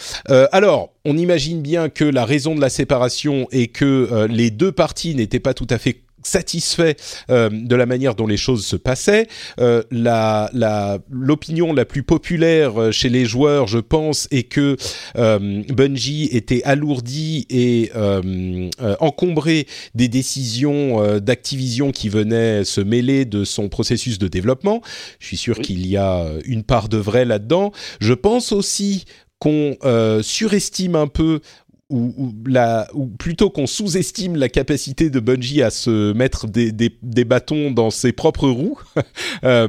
alors, 0.53 0.95
on 1.05 1.19
imagine 1.19 1.61
bien 1.61 1.91
que 1.91 2.05
la 2.05 2.25
raison 2.25 2.55
de 2.55 2.63
la 2.63 2.71
séparation 2.71 3.47
est 3.51 3.69
que 3.69 4.27
les 4.31 4.51
deux 4.51 4.73
parties 4.73 5.15
n'étaient 5.15 5.41
pas 5.41 5.53
tout 5.53 5.67
à 5.69 5.77
fait 5.77 6.03
satisfait 6.27 6.97
euh, 7.31 7.49
de 7.53 7.77
la 7.77 7.87
manière 7.87 8.15
dont 8.15 8.27
les 8.27 8.37
choses 8.37 8.65
se 8.65 8.77
passaient. 8.77 9.27
Euh, 9.61 9.83
la, 9.91 10.51
l'opinion 11.11 11.73
la, 11.73 11.85
plus 11.85 12.03
populaire 12.03 12.81
euh, 12.81 12.91
chez 12.93 13.09
les 13.09 13.25
joueurs, 13.25 13.67
je 13.67 13.79
pense, 13.79 14.29
est 14.31 14.45
que 14.45 14.77
euh, 15.17 15.63
Bungie 15.69 16.29
était 16.33 16.63
alourdi 16.65 17.47
et 17.51 17.91
encombré 19.01 19.67
des 19.95 20.09
décisions 20.09 21.19
d'Activision 21.19 21.93
qui 21.93 22.09
venaient 22.09 22.65
se 22.65 22.81
mêler 22.81 23.25
de 23.25 23.45
son 23.45 23.69
processus 23.69 24.19
de 24.19 24.29
développement. 24.29 24.81
Je 25.19 25.27
suis 25.27 25.37
sûr 25.37 25.59
qu'il 25.59 25.87
y 25.87 25.97
a 25.97 26.27
une 26.45 26.63
part 26.63 26.89
de 26.89 26.97
vrai 26.97 27.25
là-dedans. 27.25 27.73
Je 28.01 28.15
pense 28.15 28.53
aussi 28.53 29.05
qu'on 29.39 29.77
surestime 30.23 30.97
un 30.97 31.09
peu 31.09 31.41
ou, 31.93 32.35
la, 32.47 32.89
ou 32.95 33.07
plutôt 33.07 33.51
qu'on 33.51 33.67
sous-estime 33.67 34.37
la 34.37 34.49
capacité 34.49 35.11
de 35.11 35.21
Bungie 35.21 35.63
à 35.63 35.71
se 35.71 36.13
mettre 36.13 36.47
des, 36.47 36.73
des, 36.73 36.91
des 37.03 37.25
bâtons 37.25 37.71
dans 37.71 37.91
ses 37.91 38.13
propres 38.13 38.49
roues. 38.49 38.79
euh, 39.45 39.69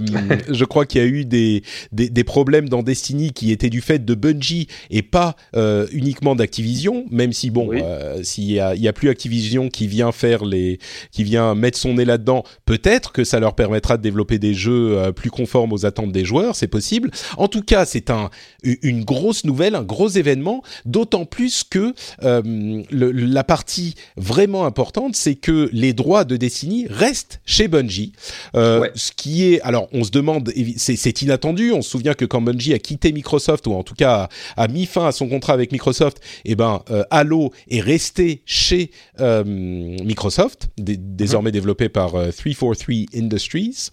je 0.50 0.66
crois 0.66 0.86
qu'il 0.86 1.02
y 1.02 1.04
a 1.04 1.08
eu 1.08 1.26
des, 1.26 1.64
des, 1.92 2.10
des, 2.10 2.24
problèmes 2.24 2.70
dans 2.70 2.82
Destiny 2.82 3.32
qui 3.32 3.52
étaient 3.52 3.70
du 3.70 3.82
fait 3.82 4.04
de 4.04 4.16
Bungie 4.16 4.68
et 4.90 5.02
pas 5.02 5.36
euh, 5.56 5.86
uniquement 5.92 6.36
d'Activision, 6.36 7.06
même 7.12 7.34
si 7.34 7.50
bon, 7.50 7.70
euh, 7.74 8.24
s'il 8.24 8.52
y 8.52 8.60
a, 8.60 8.74
y 8.76 8.88
a 8.88 8.94
plus 8.94 9.10
Activision 9.10 9.70
qui 9.70 9.88
vient 9.88 10.12
faire 10.12 10.46
les, 10.46 10.80
qui 11.12 11.24
vient 11.24 11.56
mettre 11.56 11.78
son 11.78 11.96
nez 11.96 12.06
là-dedans, 12.06 12.44
peut-être 12.66 13.12
que 13.12 13.24
ça 13.26 13.40
leur 13.40 13.54
permettra 13.54 13.98
de 13.98 14.02
développer 14.02 14.40
des 14.40 14.54
jeux 14.54 14.98
euh, 14.98 15.12
plus 15.12 15.30
conformes 15.30 15.74
aux 15.74 15.86
attentes 15.86 16.14
des 16.14 16.24
joueurs, 16.24 16.56
c'est 16.56 16.68
possible. 16.68 17.12
En 17.38 17.50
tout 17.50 17.62
cas, 17.62 17.86
c'est 17.86 18.10
un, 18.10 18.30
une 18.64 19.04
grosse 19.04 19.44
nouvelle, 19.44 19.76
un 19.76 19.84
gros 19.84 20.08
événement, 20.08 20.64
d'autant 20.86 21.26
plus 21.26 21.64
que 21.64 21.94
euh, 22.24 22.84
la 22.92 23.44
partie 23.44 23.96
vraiment 24.18 24.66
importante, 24.66 25.16
c'est 25.16 25.36
que 25.36 25.70
les 25.72 25.94
droits 25.94 26.26
de 26.26 26.38
Destiny 26.38 26.88
restent 26.90 27.42
chez 27.46 27.68
Bungie. 27.68 28.14
Euh, 28.56 28.88
Ce 28.96 29.12
qui 29.12 29.46
est, 29.46 29.62
alors, 29.62 29.88
on 29.94 30.04
se 30.04 30.12
demande, 30.12 30.52
c'est 30.78 31.22
inattendu. 31.22 31.72
On 31.72 31.82
se 31.82 31.90
souvient 31.90 32.14
que 32.14 32.26
quand 32.26 32.42
Bungie 32.42 32.74
a 32.74 32.80
quitté 32.80 33.12
Microsoft 33.12 33.68
ou 33.68 33.74
en 33.74 33.84
tout 33.84 33.96
cas 33.96 34.30
a, 34.58 34.68
mis 34.68 34.86
fin 34.86 35.08
à 35.08 35.12
son 35.12 35.28
contrat 35.28 35.54
avec 35.54 35.72
Microsoft, 35.72 36.20
eh 36.46 36.56
ben, 36.56 36.82
euh, 36.90 37.04
Halo 37.10 37.52
est 37.70 37.82
resté 37.82 38.42
chez 38.46 38.92
Microsoft, 39.20 40.70
désormais 40.78 41.52
développé 41.52 41.90
par 41.90 42.12
343 42.12 43.06
Industries. 43.16 43.92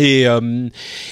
Euh, 0.00 0.68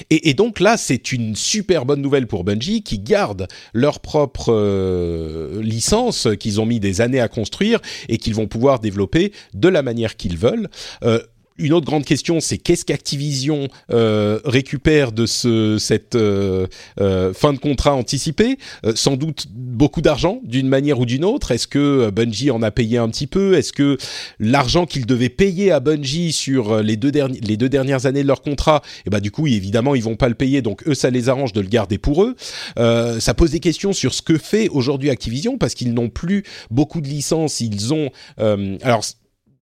et, 0.09 0.29
et, 0.29 0.33
donc 0.33 0.59
là, 0.59 0.75
c'est 0.75 1.11
une 1.11 1.35
super 1.35 1.85
bonne 1.85 2.01
nouvelle 2.01 2.25
pour 2.25 2.43
Bungie 2.43 2.81
qui 2.81 2.97
garde 2.97 3.47
leur 3.73 3.99
propre 3.99 4.51
euh, 4.51 5.61
licence 5.61 6.27
qu'ils 6.39 6.59
ont 6.59 6.65
mis 6.65 6.79
des 6.79 6.99
années 6.99 7.19
à 7.19 7.27
construire 7.27 7.79
et 8.09 8.17
qu'ils 8.17 8.33
vont 8.33 8.47
pouvoir 8.47 8.79
développer 8.79 9.33
de 9.53 9.67
la 9.67 9.83
manière 9.83 10.15
qu'ils 10.15 10.37
veulent. 10.37 10.67
Euh, 11.03 11.19
une 11.57 11.73
autre 11.73 11.85
grande 11.85 12.05
question, 12.05 12.39
c'est 12.39 12.57
qu'est-ce 12.57 12.85
qu'Activision 12.85 13.67
euh, 13.91 14.39
récupère 14.45 15.11
de 15.11 15.25
ce, 15.25 15.77
cette 15.77 16.15
euh, 16.15 16.67
euh, 16.99 17.33
fin 17.33 17.53
de 17.53 17.59
contrat 17.59 17.93
anticipée 17.93 18.57
Sans 18.95 19.15
doute 19.15 19.47
beaucoup 19.49 20.01
d'argent, 20.01 20.39
d'une 20.43 20.67
manière 20.67 20.99
ou 20.99 21.05
d'une 21.05 21.25
autre. 21.25 21.51
Est-ce 21.51 21.67
que 21.67 22.09
Bungie 22.09 22.51
en 22.51 22.61
a 22.61 22.71
payé 22.71 22.97
un 22.97 23.09
petit 23.09 23.27
peu? 23.27 23.55
Est-ce 23.55 23.73
que 23.73 23.97
l'argent 24.39 24.85
qu'ils 24.85 25.05
devaient 25.05 25.29
payer 25.29 25.71
à 25.71 25.79
Bungie 25.79 26.31
sur 26.31 26.81
les 26.81 26.97
deux, 26.97 27.11
les 27.41 27.57
deux 27.57 27.69
dernières 27.69 28.05
années 28.05 28.23
de 28.23 28.27
leur 28.27 28.41
contrat, 28.41 28.81
eh 29.05 29.09
ben 29.09 29.19
du 29.19 29.31
coup, 29.31 29.47
évidemment, 29.47 29.95
ils 29.95 30.03
vont 30.03 30.15
pas 30.15 30.29
le 30.29 30.35
payer, 30.35 30.61
donc 30.61 30.87
eux, 30.87 30.93
ça 30.93 31.09
les 31.09 31.29
arrange 31.29 31.53
de 31.53 31.61
le 31.61 31.67
garder 31.67 31.97
pour 31.97 32.23
eux. 32.23 32.35
ça 32.77 33.33
pose 33.33 33.51
des 33.51 33.59
questions 33.59 33.93
sur 33.93 34.13
ce 34.13 34.21
que 34.21 34.37
fait 34.37 34.69
aujourd'hui 34.69 35.09
Activision, 35.09 35.57
parce 35.57 35.73
qu'ils 35.73 35.93
n'ont 35.93 36.09
plus 36.09 36.43
beaucoup 36.69 37.01
de 37.01 37.07
licences. 37.07 37.59
Ils 37.59 37.93
ont... 37.93 38.09
alors 38.37 39.03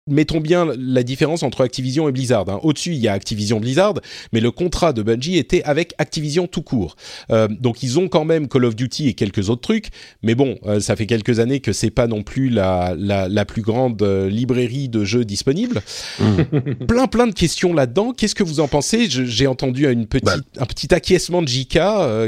mettons 0.10 0.40
bien 0.40 0.68
la 0.78 1.04
différence 1.04 1.44
entre 1.44 1.64
Activision 1.64 2.10
et 2.10 2.12
Blizzard. 2.12 2.50
Hein. 2.50 2.60
Au-dessus, 2.64 2.92
il 2.94 3.00
y 3.00 3.08
a 3.08 3.14
Activision 3.14 3.60
Blizzard, 3.60 3.96
mais 4.34 4.40
le 4.40 4.52
contrat 4.52 4.94
de 4.94 5.02
Bungie 5.02 5.38
était 5.38 5.64
avec 5.64 5.94
Activision 5.98 6.48
tout 6.48 6.62
court. 6.62 6.96
Euh, 7.32 7.48
donc 7.48 7.84
ils 7.84 8.00
ont 8.00 8.08
quand 8.08 8.26
même 8.26 8.48
Call 8.48 8.66
of 8.66 8.76
Duty 8.76 9.08
et 9.10 9.14
quelques 9.14 9.50
autres 9.50 9.62
trucs, 9.62 9.90
mais 10.24 10.36
bon, 10.36 10.58
euh, 10.66 10.80
ça 10.80 10.96
fait 10.96 11.06
quelques 11.06 11.40
années 11.40 11.60
que 11.60 11.74
c'est 11.74 11.90
pas 11.90 12.08
non 12.08 12.24
plus 12.24 12.50
la, 12.50 12.96
la, 12.98 13.28
la 13.28 13.46
plus 13.46 13.62
grande 13.62 14.02
euh, 14.02 14.30
librairie 14.30 14.90
de 14.90 15.04
jeux 15.04 15.26
disponible. 15.26 15.82
Mm. 16.20 16.86
plein 16.88 17.08
plein 17.08 17.28
de 17.28 17.34
questions 17.34 17.74
là-dedans. 17.74 18.14
Qu'est-ce 18.14 18.36
que 18.36 18.44
vous 18.44 18.60
en 18.60 18.68
pensez? 18.68 19.08
J'ai 19.10 19.48
entendu 19.48 19.90
une 19.90 20.08
petite, 20.08 20.26
bah. 20.26 20.38
un 20.60 20.66
petit 20.66 20.94
acquiescement 20.94 21.42
de 21.42 21.48
JK. 21.48 21.80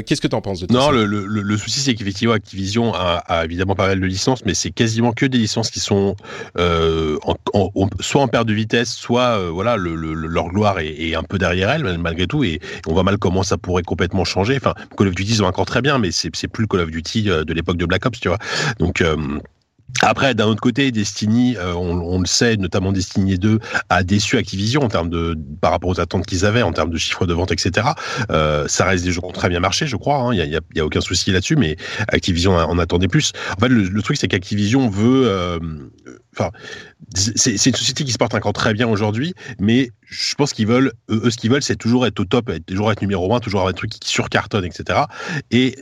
Qu'est-ce 0.06 0.20
que 0.20 0.28
tu 0.28 0.36
en 0.36 0.40
penses 0.40 0.60
de 0.60 0.72
Non, 0.72 0.90
le, 0.90 1.04
le, 1.04 1.26
le, 1.26 1.56
souci 1.56 1.80
c'est 1.80 1.94
qu'effectivement 1.94 2.34
Activision 2.34 2.94
a, 2.94 3.22
a, 3.26 3.44
évidemment 3.44 3.74
pas 3.74 3.88
mal 3.88 4.00
de 4.00 4.06
licences, 4.06 4.44
mais 4.44 4.54
c'est 4.54 4.70
quasiment 4.70 5.12
que 5.12 5.26
des 5.26 5.38
licences 5.38 5.70
qui 5.70 5.80
sont 5.80 6.16
en, 6.56 7.71
soit 8.00 8.22
en 8.22 8.28
perte 8.28 8.46
de 8.46 8.54
vitesse, 8.54 8.92
soit 8.92 9.38
euh, 9.38 9.50
voilà 9.50 9.76
le, 9.76 9.94
leur 9.94 10.48
gloire 10.48 10.78
est, 10.80 11.14
un 11.14 11.22
peu 11.22 11.38
derrière 11.38 11.70
elles 11.70 11.98
malgré 11.98 12.26
tout, 12.26 12.44
et, 12.44 12.60
on 12.86 12.92
voit 12.92 13.02
mal 13.02 13.18
comment 13.18 13.42
ça 13.42 13.58
pourrait 13.58 13.82
complètement 13.82 14.24
changer. 14.24 14.56
Enfin, 14.56 14.74
Call 14.96 15.08
of 15.08 15.14
Duty 15.14 15.32
ils 15.32 15.42
ont 15.42 15.46
encore 15.46 15.66
très 15.66 15.82
bien, 15.82 15.98
mais 15.98 16.10
c'est 16.12 16.30
plus 16.48 16.62
le 16.62 16.68
Call 16.68 16.80
of 16.80 16.90
Duty 16.90 17.30
euh, 17.30 17.44
de 17.44 17.52
l'époque 17.52 17.76
de 17.76 17.86
Black 17.86 18.06
Ops, 18.06 18.20
tu 18.20 18.28
vois. 18.28 18.38
Donc 18.78 19.00
euh, 19.00 19.16
après, 20.00 20.34
d'un 20.34 20.46
autre 20.46 20.60
côté, 20.60 20.90
Destiny, 20.90 21.56
euh, 21.56 21.74
on, 21.74 22.18
le 22.18 22.26
sait, 22.26 22.56
notamment 22.56 22.92
Destiny 22.92 23.38
2 23.38 23.58
a 23.88 24.02
déçu 24.02 24.36
Activision 24.38 24.82
en 24.82 24.88
termes 24.88 25.10
de 25.10 25.36
par 25.60 25.70
rapport 25.70 25.90
aux 25.90 26.00
attentes 26.00 26.26
qu'ils 26.26 26.44
avaient 26.44 26.62
en 26.62 26.72
termes 26.72 26.90
de 26.90 26.96
chiffres 26.96 27.26
de 27.26 27.34
vente, 27.34 27.52
etc. 27.52 27.88
Euh, 28.30 28.66
ça 28.68 28.84
reste 28.86 29.04
des 29.04 29.12
jeux 29.12 29.20
qui 29.20 29.26
ont 29.26 29.32
très 29.32 29.48
bien 29.48 29.60
marché, 29.60 29.86
je 29.86 29.96
crois. 29.96 30.30
Il 30.32 30.40
hein, 30.40 30.46
n'y 30.46 30.56
a, 30.56 30.60
y 30.74 30.80
a, 30.80 30.84
aucun 30.84 31.00
souci 31.00 31.30
là-dessus, 31.30 31.56
mais 31.56 31.76
Activision 32.08 32.56
en 32.56 32.78
attendait 32.78 33.08
plus. 33.08 33.32
En 33.56 33.60
fait, 33.60 33.68
le, 33.68 34.02
truc, 34.02 34.16
c'est 34.16 34.28
qu'Activision 34.28 34.88
veut, 34.88 35.26
euh, 35.26 35.58
enfin, 36.34 36.50
c'est 37.14 37.66
une 37.66 37.74
société 37.74 38.04
qui 38.04 38.12
se 38.12 38.18
porte 38.18 38.34
encore 38.34 38.52
très 38.52 38.72
bien 38.72 38.88
aujourd'hui, 38.88 39.34
mais 39.58 39.90
je 40.02 40.34
pense 40.34 40.52
qu'ils 40.52 40.66
veulent, 40.66 40.92
eux, 41.10 41.30
ce 41.30 41.36
qu'ils 41.36 41.50
veulent, 41.50 41.62
c'est 41.62 41.76
toujours 41.76 42.06
être 42.06 42.20
au 42.20 42.24
top, 42.24 42.50
toujours 42.66 42.90
être 42.90 43.02
numéro 43.02 43.34
un, 43.34 43.40
toujours 43.40 43.60
avoir 43.60 43.72
des 43.72 43.78
trucs 43.78 43.90
qui 43.90 44.08
surcartonnent, 44.08 44.64
etc. 44.64 45.00
Et 45.50 45.76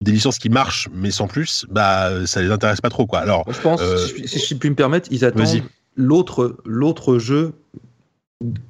des 0.00 0.12
licences 0.12 0.38
qui 0.38 0.48
marchent 0.48 0.88
mais 0.92 1.10
sans 1.10 1.28
plus, 1.28 1.64
bah 1.70 2.26
ça 2.26 2.42
les 2.42 2.50
intéresse 2.50 2.80
pas 2.80 2.90
trop 2.90 3.06
quoi. 3.06 3.20
Alors, 3.20 3.44
je 3.52 3.60
pense, 3.60 3.80
euh, 3.80 4.06
si, 4.24 4.38
je 4.38 4.54
puis 4.54 4.70
me 4.70 4.74
permettre, 4.74 5.08
ils 5.12 5.24
attendent 5.24 5.62
l'autre 5.94 6.56
l'autre 6.64 7.18
jeu 7.18 7.52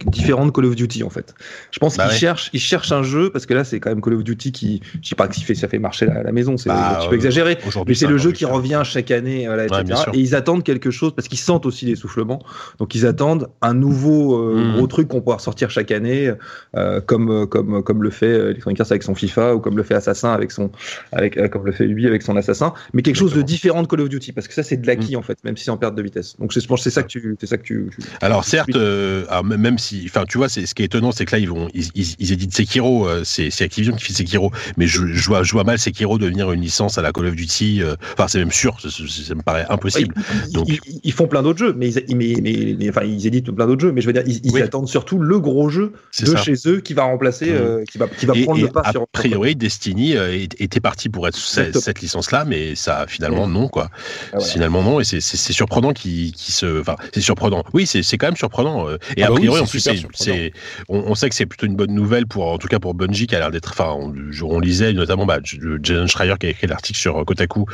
différent 0.06 0.46
de 0.46 0.50
Call 0.50 0.66
of 0.66 0.76
Duty 0.76 1.02
en 1.02 1.10
fait. 1.10 1.34
Je 1.70 1.78
pense 1.78 1.96
bah 1.96 2.08
qu'ils 2.08 2.18
cherchent, 2.18 2.50
ils 2.52 2.60
cherchent 2.60 2.92
un 2.92 3.02
jeu 3.02 3.30
parce 3.30 3.46
que 3.46 3.54
là 3.54 3.64
c'est 3.64 3.80
quand 3.80 3.90
même 3.90 4.00
Call 4.00 4.14
of 4.14 4.24
Duty 4.24 4.52
qui, 4.52 4.80
je 5.02 5.08
sais 5.08 5.14
pas 5.14 5.28
fait, 5.40 5.54
ça 5.54 5.68
fait 5.68 5.78
marcher 5.78 6.06
la, 6.06 6.22
la 6.22 6.32
maison, 6.32 6.56
c'est 6.56 6.68
bah, 6.68 6.96
un 6.96 7.00
petit 7.00 7.08
peu 7.08 7.14
exagéré, 7.14 7.58
mais 7.86 7.94
c'est 7.94 8.06
le 8.06 8.18
jeu 8.18 8.32
qui 8.32 8.44
revient 8.44 8.82
chaque 8.84 9.10
année, 9.10 9.46
voilà, 9.46 9.66
etc. 9.66 10.02
et 10.12 10.18
ils 10.18 10.34
attendent 10.34 10.64
quelque 10.64 10.90
chose 10.90 11.14
parce 11.14 11.28
qu'ils 11.28 11.38
sentent 11.38 11.66
aussi 11.66 11.86
l'essoufflement, 11.86 12.42
donc 12.78 12.94
ils 12.94 13.06
attendent 13.06 13.48
un 13.60 13.74
nouveau 13.74 14.36
euh, 14.36 14.54
hmm. 14.54 14.76
gros 14.76 14.86
truc 14.86 15.08
qu'on 15.08 15.20
pourra 15.20 15.38
sortir 15.38 15.70
chaque 15.70 15.90
année, 15.90 16.32
euh, 16.76 17.00
comme 17.00 17.30
euh, 17.30 17.46
comme 17.46 17.82
comme 17.82 18.02
le 18.02 18.10
fait 18.10 18.32
Electronic 18.32 18.80
Arts 18.80 18.88
avec 18.90 19.02
son 19.02 19.14
FIFA 19.14 19.54
ou 19.54 19.60
comme 19.60 19.76
le 19.76 19.82
fait 19.82 19.94
Assassin 19.94 20.32
avec 20.32 20.52
son 20.52 20.70
avec 21.12 21.50
comme 21.50 21.66
le 21.66 21.72
fait 21.72 21.84
Ubi 21.84 22.06
avec 22.06 22.22
son 22.22 22.36
Assassin, 22.36 22.74
mais 22.92 23.02
quelque 23.02 23.16
chose 23.16 23.34
de 23.34 23.42
différent 23.42 23.82
de 23.82 23.86
Call 23.86 24.00
of 24.00 24.08
Duty 24.08 24.32
parce 24.32 24.48
que 24.48 24.54
ça 24.54 24.62
c'est 24.62 24.76
de 24.76 24.86
l'acquis 24.86 25.16
hmm. 25.16 25.20
en 25.20 25.22
fait, 25.22 25.38
même 25.44 25.56
si 25.56 25.64
c'est 25.64 25.70
en 25.70 25.76
perte 25.76 25.94
de 25.94 26.02
vitesse. 26.02 26.36
Donc 26.38 26.52
je 26.52 26.66
pense 26.66 26.82
c'est 26.82 26.90
ça 26.90 27.02
que 27.02 27.08
tu 27.08 27.36
c'est 27.40 27.46
ça 27.46 27.56
que 27.56 27.62
tu, 27.62 27.90
Alors 28.20 28.44
certes, 28.44 28.76
même 28.76 29.61
si, 29.78 30.02
enfin, 30.06 30.24
tu 30.28 30.38
vois, 30.38 30.48
c'est 30.48 30.66
ce 30.66 30.74
qui 30.74 30.82
est 30.82 30.86
étonnant, 30.86 31.12
c'est 31.12 31.24
que 31.24 31.32
là, 31.32 31.38
ils 31.38 31.48
vont, 31.48 31.68
ils, 31.74 31.88
ils, 31.94 32.32
éditent 32.32 32.54
Sekiro, 32.54 33.08
euh, 33.08 33.22
c'est 33.24 33.48
Activision 33.62 33.94
qui 33.94 34.04
fait 34.04 34.12
Sekiro, 34.12 34.50
mais 34.76 34.86
je, 34.86 35.06
je, 35.06 35.26
vois, 35.26 35.42
je 35.42 35.52
vois 35.52 35.64
mal 35.64 35.78
Sekiro 35.78 36.18
devenir 36.18 36.52
une 36.52 36.60
licence 36.60 36.98
à 36.98 37.02
la 37.02 37.12
Call 37.12 37.26
of 37.26 37.34
Duty. 37.34 37.82
Euh, 37.82 37.94
enfin, 38.14 38.28
c'est 38.28 38.38
même 38.38 38.52
sûr, 38.52 38.78
ça, 38.80 39.34
me 39.34 39.42
paraît 39.42 39.66
impossible. 39.68 40.14
Donc, 40.52 40.68
ils, 41.02 41.12
font 41.12 41.26
plein 41.26 41.42
d'autres 41.42 41.58
jeux, 41.58 41.74
mais 41.76 41.92
ils, 41.92 42.16
mais, 42.16 42.34
mais, 42.42 42.88
enfin, 42.88 43.02
ils 43.04 43.26
éditent 43.26 43.50
plein 43.50 43.66
d'autres 43.66 43.82
jeux, 43.82 43.92
mais 43.92 44.00
je 44.00 44.06
veux 44.06 44.12
dire, 44.12 44.24
ils, 44.26 44.62
attendent 44.62 44.88
surtout 44.88 45.18
le 45.18 45.40
gros 45.40 45.68
jeu 45.68 45.92
de 46.20 46.36
chez 46.36 46.54
eux 46.66 46.80
qui 46.80 46.94
va 46.94 47.04
remplacer, 47.04 47.46
mmh. 47.46 47.54
euh, 47.54 47.84
qui 47.84 47.98
va, 47.98 48.06
qui 48.06 48.26
va 48.26 48.34
prendre 48.34 48.60
le 48.60 48.68
pas 48.68 48.82
a 48.84 48.92
priori, 49.12 49.56
Destiny 49.56 50.14
était 50.58 50.80
parti 50.80 51.08
pour 51.08 51.26
être 51.28 51.36
cette, 51.36 52.00
licence-là, 52.00 52.44
mais 52.44 52.74
ça, 52.74 53.06
finalement, 53.08 53.46
mmh. 53.46 53.52
non, 53.52 53.68
quoi. 53.68 53.90
Ah 54.32 54.40
finalement, 54.40 54.82
non, 54.82 55.00
et 55.00 55.04
c'est 55.04 55.20
surprenant 55.52 55.92
qui, 55.92 56.32
qui 56.36 56.52
se, 56.52 56.80
enfin, 56.80 56.96
c'est 57.12 57.20
surprenant. 57.20 57.64
Oui, 57.72 57.86
c'est 57.86 58.16
quand 58.16 58.26
même 58.26 58.36
surprenant. 58.36 58.88
Et 59.16 59.22
ah 59.22 59.28
a 59.28 59.30
priori, 59.42 59.60
en 59.60 59.66
plus, 59.66 59.80
c'est, 60.14 60.52
on, 60.88 61.14
sait 61.14 61.28
que 61.28 61.34
c'est 61.34 61.46
plutôt 61.46 61.66
une 61.66 61.76
bonne 61.76 61.94
nouvelle 61.94 62.26
pour, 62.26 62.48
en 62.48 62.58
tout 62.58 62.68
cas 62.68 62.78
pour 62.78 62.94
Bungie 62.94 63.26
qui 63.26 63.34
a 63.34 63.38
l'air 63.38 63.50
d'être, 63.50 63.70
enfin, 63.70 63.94
on, 63.94 64.60
lisait 64.60 64.92
notamment 64.92 65.26
bah, 65.26 65.38
Jason 65.42 66.06
Schreier 66.06 66.34
qui 66.38 66.46
a 66.46 66.50
écrit 66.50 66.66
l'article 66.66 66.98
sur 66.98 67.24
Kotaku. 67.24 67.66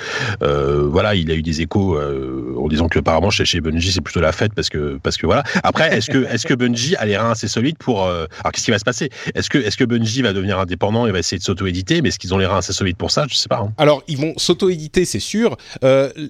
Euh, 0.43 0.87
voilà, 0.89 1.15
il 1.15 1.31
a 1.31 1.35
eu 1.35 1.43
des 1.43 1.61
échos 1.61 1.97
euh, 1.97 2.55
en 2.59 2.69
disant 2.69 2.89
que 2.89 2.99
apparemment 2.99 3.31
chez, 3.31 3.45
chez 3.45 3.61
Bungie 3.61 3.93
c'est 3.93 4.01
plutôt 4.01 4.21
la 4.21 4.33
fête 4.33 4.53
parce 4.55 4.69
que 4.69 4.99
parce 5.03 5.17
que 5.17 5.27
voilà. 5.27 5.43
Après, 5.63 5.97
est-ce 5.97 6.11
que 6.11 6.25
est-ce 6.25 6.47
que 6.47 6.55
Bungie 6.55 6.97
a 6.97 7.07
les 7.07 7.17
reins 7.17 7.33
assez 7.33 7.49
solides 7.49 7.79
pour 7.79 8.05
euh, 8.05 8.27
alors 8.41 8.53
qu'est-ce 8.53 8.65
qui 8.65 8.71
va 8.71 8.79
se 8.79 8.85
passer? 8.85 9.11
Est-ce 9.35 9.51
que 9.51 9.59
est-ce 9.59 9.77
que 9.77 9.85
Bungie 9.85 10.23
va 10.23 10.33
devenir 10.33 10.59
indépendant 10.59 11.07
et 11.07 11.13
va 11.13 11.19
essayer 11.19 11.39
de 11.39 11.45
s'auto-éditer? 11.45 12.03
Mais 12.03 12.09
est-ce 12.09 12.19
qu'ils 12.19 12.35
ont 12.35 12.39
les 12.39 12.47
reins 12.47 12.59
assez 12.59 12.73
solides 12.73 12.97
pour 12.97 13.11
ça? 13.11 13.27
Je 13.29 13.35
sais 13.35 13.49
pas. 13.49 13.61
Hein. 13.61 13.73
Alors 13.79 14.03
ils 14.09 14.19
vont 14.19 14.35
s'auto-éditer, 14.37 15.05
c'est 15.05 15.21
sûr. 15.21 15.57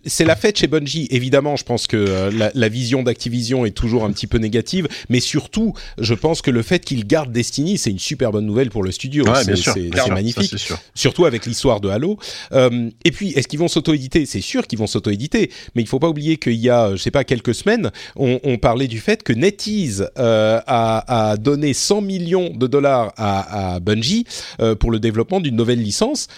c'est 0.04 0.24
la 0.24 0.36
fête 0.36 0.58
chez 0.58 0.66
Bungie. 0.66 1.08
Évidemment, 1.10 1.56
je 1.56 1.64
pense 1.64 1.86
que 1.86 2.30
la, 2.32 2.50
la 2.54 2.68
vision 2.68 3.02
d'Activision 3.02 3.66
est 3.66 3.70
toujours 3.70 4.04
un 4.04 4.12
petit 4.12 4.26
peu 4.26 4.38
négative, 4.38 4.88
mais 5.08 5.20
surtout, 5.28 5.74
je 5.98 6.14
pense 6.14 6.42
que 6.42 6.50
le 6.50 6.62
fait 6.62 6.84
qu'il 6.84 7.06
garde 7.06 7.30
Destiny, 7.30 7.78
c'est 7.78 7.90
une 7.90 7.98
super 7.98 8.32
bonne 8.32 8.46
nouvelle 8.46 8.70
pour 8.70 8.82
le 8.82 8.90
studio. 8.90 9.24
c'est 9.44 10.10
magnifique. 10.10 10.54
Surtout 10.94 11.26
avec 11.26 11.46
l'histoire 11.46 11.80
de 11.80 11.88
Halo. 11.88 12.18
Euh, 12.52 12.90
et 13.04 13.10
puis, 13.10 13.30
est-ce 13.32 13.46
qu'ils 13.46 13.58
vont 13.58 13.68
s'auto-éditer? 13.68 14.26
C'est 14.26 14.40
sûr 14.40 14.66
qu'ils 14.66 14.78
vont 14.78 14.86
s'auto-éditer, 14.86 15.50
mais 15.74 15.82
il 15.82 15.88
faut 15.88 15.98
pas 15.98 16.08
oublier 16.08 16.38
qu'il 16.38 16.54
y 16.54 16.70
a, 16.70 16.92
je 16.92 17.02
sais 17.02 17.10
pas, 17.10 17.24
quelques 17.24 17.54
semaines, 17.54 17.90
on, 18.16 18.40
on 18.42 18.56
parlait 18.58 18.86
du 18.88 19.00
fait 19.00 19.22
que 19.22 19.32
NetEase 19.32 20.08
euh, 20.18 20.60
a, 20.66 21.30
a, 21.30 21.36
donné 21.36 21.74
100 21.74 22.00
millions 22.00 22.50
de 22.50 22.66
dollars 22.66 23.12
à, 23.16 23.74
à 23.74 23.80
Bungie 23.80 24.24
euh, 24.60 24.74
pour 24.74 24.90
le 24.90 24.98
développement 24.98 25.40
d'une 25.40 25.56
nouvelle 25.56 25.82
licence 25.82 26.28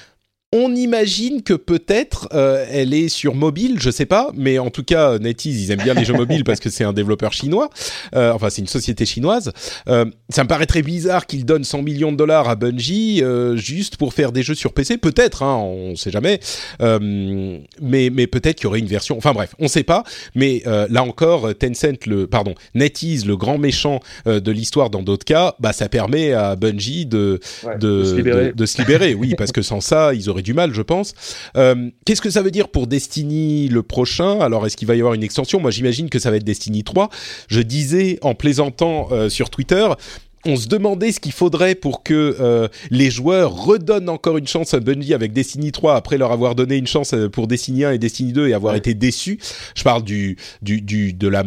on 0.53 0.75
imagine 0.75 1.43
que 1.43 1.55
peut-être 1.55 2.29
euh, 2.35 2.67
elle 2.69 2.93
est 2.93 3.09
sur 3.09 3.37
mobile, 3.37 3.77
je 3.79 3.89
sais 3.89 4.07
pas, 4.07 4.31
mais 4.35 4.59
en 4.59 4.71
tout 4.71 4.83
cas 4.83 5.17
NetEase 5.19 5.63
ils 5.63 5.71
aiment 5.71 5.83
bien 5.83 5.95
les 5.95 6.05
jeux 6.05 6.15
mobiles 6.17 6.43
parce 6.43 6.59
que 6.59 6.71
c'est 6.71 6.83
un 6.83 6.93
développeur 6.93 7.33
chinois, 7.33 7.71
euh, 8.17 8.33
enfin 8.33 8.51
c'est 8.51 8.61
une 8.61 8.67
société 8.67 9.07
chinoise. 9.07 9.53
Euh, 9.89 10.07
ça 10.29 10.43
me 10.43 10.49
paraît 10.49 10.67
très 10.67 10.83
bizarre 10.83 11.27
qu'ils 11.27 11.45
donnent 11.45 11.63
100 11.63 11.83
millions 11.83 12.11
de 12.11 12.17
dollars 12.17 12.49
à 12.49 12.57
Bungie 12.57 13.23
juste 13.55 13.97
pour 13.97 14.13
faire 14.13 14.33
des 14.33 14.43
jeux 14.43 14.57
sur 14.57 14.73
PC, 14.73 14.99
peut-être, 14.99 15.45
hein, 15.45 15.57
on 15.57 15.95
sait 15.95 16.11
jamais, 16.11 16.41
mais 16.81 18.11
mais 18.13 18.27
peut-être 18.27 18.57
qu'il 18.57 18.65
y 18.65 18.67
aurait 18.67 18.81
une 18.81 18.87
version. 18.87 19.17
Enfin 19.17 19.33
bref, 19.33 19.55
on 19.61 19.69
sait 19.69 19.85
pas, 19.85 20.03
mais 20.35 20.63
là 20.67 21.05
encore 21.05 21.55
Tencent 21.55 22.07
le 22.07 22.27
pardon 22.27 22.55
NetEase 22.75 23.25
le 23.25 23.37
grand 23.37 23.59
méchant 23.59 24.01
de 24.27 24.51
l'histoire 24.51 24.91
dans 24.91 25.03
d'autres 25.03 25.25
cas, 25.25 25.55
bah 25.61 25.73
ça 25.73 25.89
permet 25.89 26.33
à 26.33 26.57
Bungie 26.57 27.07
de 27.07 27.39
de, 27.79 28.05
se 28.05 28.17
libérer. 28.17 28.53
de 28.53 28.67
se 28.67 28.79
libérer, 28.79 29.15
oui, 29.15 29.35
parce 29.37 29.53
que 29.53 29.63
sans 29.63 29.81
ça 29.81 30.13
ils 30.13 30.29
auraient 30.29 30.40
du 30.43 30.55
mal, 30.55 30.75
je 30.75 30.83
pense. 30.83 31.15
Euh, 31.57 31.91
qu'est-ce 32.05 32.21
que 32.21 32.31
ça 32.31 32.43
veut 32.43 32.51
dire 32.51 32.69
pour 32.69 32.87
Destiny 32.87 33.69
le 33.69 33.83
prochain? 33.83 34.41
Alors, 34.41 34.67
est-ce 34.67 34.77
qu'il 34.77 34.89
va 34.89 34.95
y 34.95 35.01
avoir 35.01 35.15
une 35.15 35.23
extension? 35.23 35.61
Moi, 35.61 35.71
j'imagine 35.71 36.11
que 36.11 36.19
ça 36.19 36.31
va 36.31 36.37
être 36.37 36.45
Destiny 36.45 36.85
3. 36.85 37.11
Je 37.49 37.61
disais 37.61 38.19
en 38.23 38.35
plaisantant 38.35 39.09
euh, 39.13 39.29
sur 39.29 39.51
Twitter, 39.51 39.87
on 40.47 40.57
se 40.57 40.69
demandait 40.69 41.13
ce 41.13 41.21
qu'il 41.21 41.33
faudrait 41.33 41.75
pour 41.75 42.03
que 42.03 42.37
euh, 42.41 42.69
les 42.91 43.11
joueurs 43.11 43.53
redonnent 43.55 44.09
encore 44.09 44.39
une 44.39 44.47
chance 44.47 44.73
à 44.73 44.81
Bungie 44.81 45.13
avec 45.13 45.33
Destiny 45.33 45.71
3 45.71 45.95
après 45.97 46.17
leur 46.17 46.33
avoir 46.33 46.55
donné 46.55 46.77
une 46.77 46.87
chance 46.87 47.15
pour 47.33 47.47
Destiny 47.47 47.85
1 47.85 47.93
et 47.93 47.99
Destiny 47.99 48.33
2 48.33 48.49
et 48.49 48.55
avoir 48.55 48.75
été 48.75 48.95
déçus. 48.95 49.39
Je 49.75 49.83
parle 49.83 50.03
du, 50.03 50.37
du, 50.63 50.81
du 50.81 51.13
de 51.13 51.29
la 51.29 51.45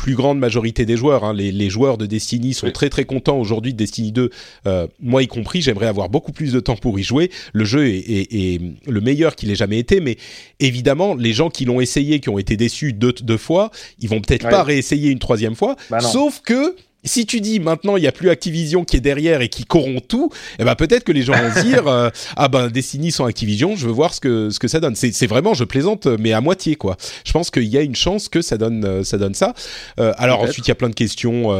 plus 0.00 0.14
grande 0.14 0.38
majorité 0.38 0.86
des 0.86 0.96
joueurs. 0.96 1.24
Hein. 1.24 1.34
Les, 1.34 1.52
les, 1.52 1.68
joueurs 1.68 1.98
de 1.98 2.06
Destiny 2.06 2.54
sont 2.54 2.70
très 2.70 2.88
très 2.88 3.04
contents 3.04 3.38
aujourd'hui 3.38 3.74
de 3.74 3.76
Destiny 3.76 4.12
2, 4.12 4.30
euh, 4.66 4.86
moi 4.98 5.22
y 5.22 5.26
compris. 5.26 5.60
J'aimerais 5.60 5.88
avoir 5.88 6.08
beaucoup 6.08 6.32
plus 6.32 6.54
de 6.54 6.60
temps 6.60 6.76
pour 6.76 6.98
y 6.98 7.02
jouer. 7.02 7.30
Le 7.52 7.66
jeu 7.66 7.86
est, 7.86 7.98
est, 7.98 8.34
est 8.34 8.60
le 8.86 9.00
meilleur 9.02 9.36
qu'il 9.36 9.50
ait 9.50 9.54
jamais 9.54 9.78
été, 9.78 10.00
mais 10.00 10.16
évidemment, 10.58 11.14
les 11.14 11.34
gens 11.34 11.50
qui 11.50 11.66
l'ont 11.66 11.82
essayé, 11.82 12.18
qui 12.20 12.30
ont 12.30 12.38
été 12.38 12.56
déçus 12.56 12.94
deux, 12.94 13.12
deux 13.12 13.36
fois, 13.36 13.70
ils 13.98 14.08
vont 14.08 14.22
peut-être 14.22 14.48
pas 14.48 14.62
réessayer 14.62 15.10
une 15.10 15.18
troisième 15.18 15.54
fois. 15.54 15.76
Bah 15.90 16.00
sauf 16.00 16.40
que 16.40 16.76
si 17.04 17.26
tu 17.26 17.40
dis 17.40 17.60
maintenant 17.60 17.96
il 17.96 18.02
y 18.02 18.06
a 18.06 18.12
plus 18.12 18.30
Activision 18.30 18.84
qui 18.84 18.96
est 18.96 19.00
derrière 19.00 19.40
et 19.40 19.48
qui 19.48 19.64
corrompt 19.64 20.06
tout, 20.06 20.30
eh 20.58 20.64
ben 20.64 20.74
peut-être 20.74 21.04
que 21.04 21.12
les 21.12 21.22
gens 21.22 21.32
vont 21.32 21.54
se 21.54 21.62
dire 21.62 21.86
euh, 21.88 22.10
ah 22.36 22.48
ben 22.48 22.68
Destiny 22.68 23.12
sans 23.12 23.26
Activision, 23.26 23.76
je 23.76 23.86
veux 23.86 23.92
voir 23.92 24.14
ce 24.14 24.20
que 24.20 24.50
ce 24.50 24.58
que 24.58 24.68
ça 24.68 24.80
donne. 24.80 24.94
C'est 24.94 25.26
vraiment 25.26 25.54
je 25.54 25.64
plaisante 25.64 26.06
mais 26.06 26.32
à 26.32 26.40
moitié 26.40 26.76
quoi. 26.76 26.96
Je 27.24 27.32
pense 27.32 27.50
qu'il 27.50 27.64
y 27.64 27.78
a 27.78 27.82
une 27.82 27.96
chance 27.96 28.28
que 28.28 28.42
ça 28.42 28.56
donne 28.58 28.84
euh, 28.84 29.04
ça 29.04 29.18
donne 29.18 29.34
ça. 29.34 29.54
Euh, 29.98 30.12
alors 30.18 30.40
ensuite 30.40 30.66
il 30.66 30.70
y 30.70 30.72
a 30.72 30.76
plein 30.76 30.90
de 30.90 30.94
questions 30.94 31.50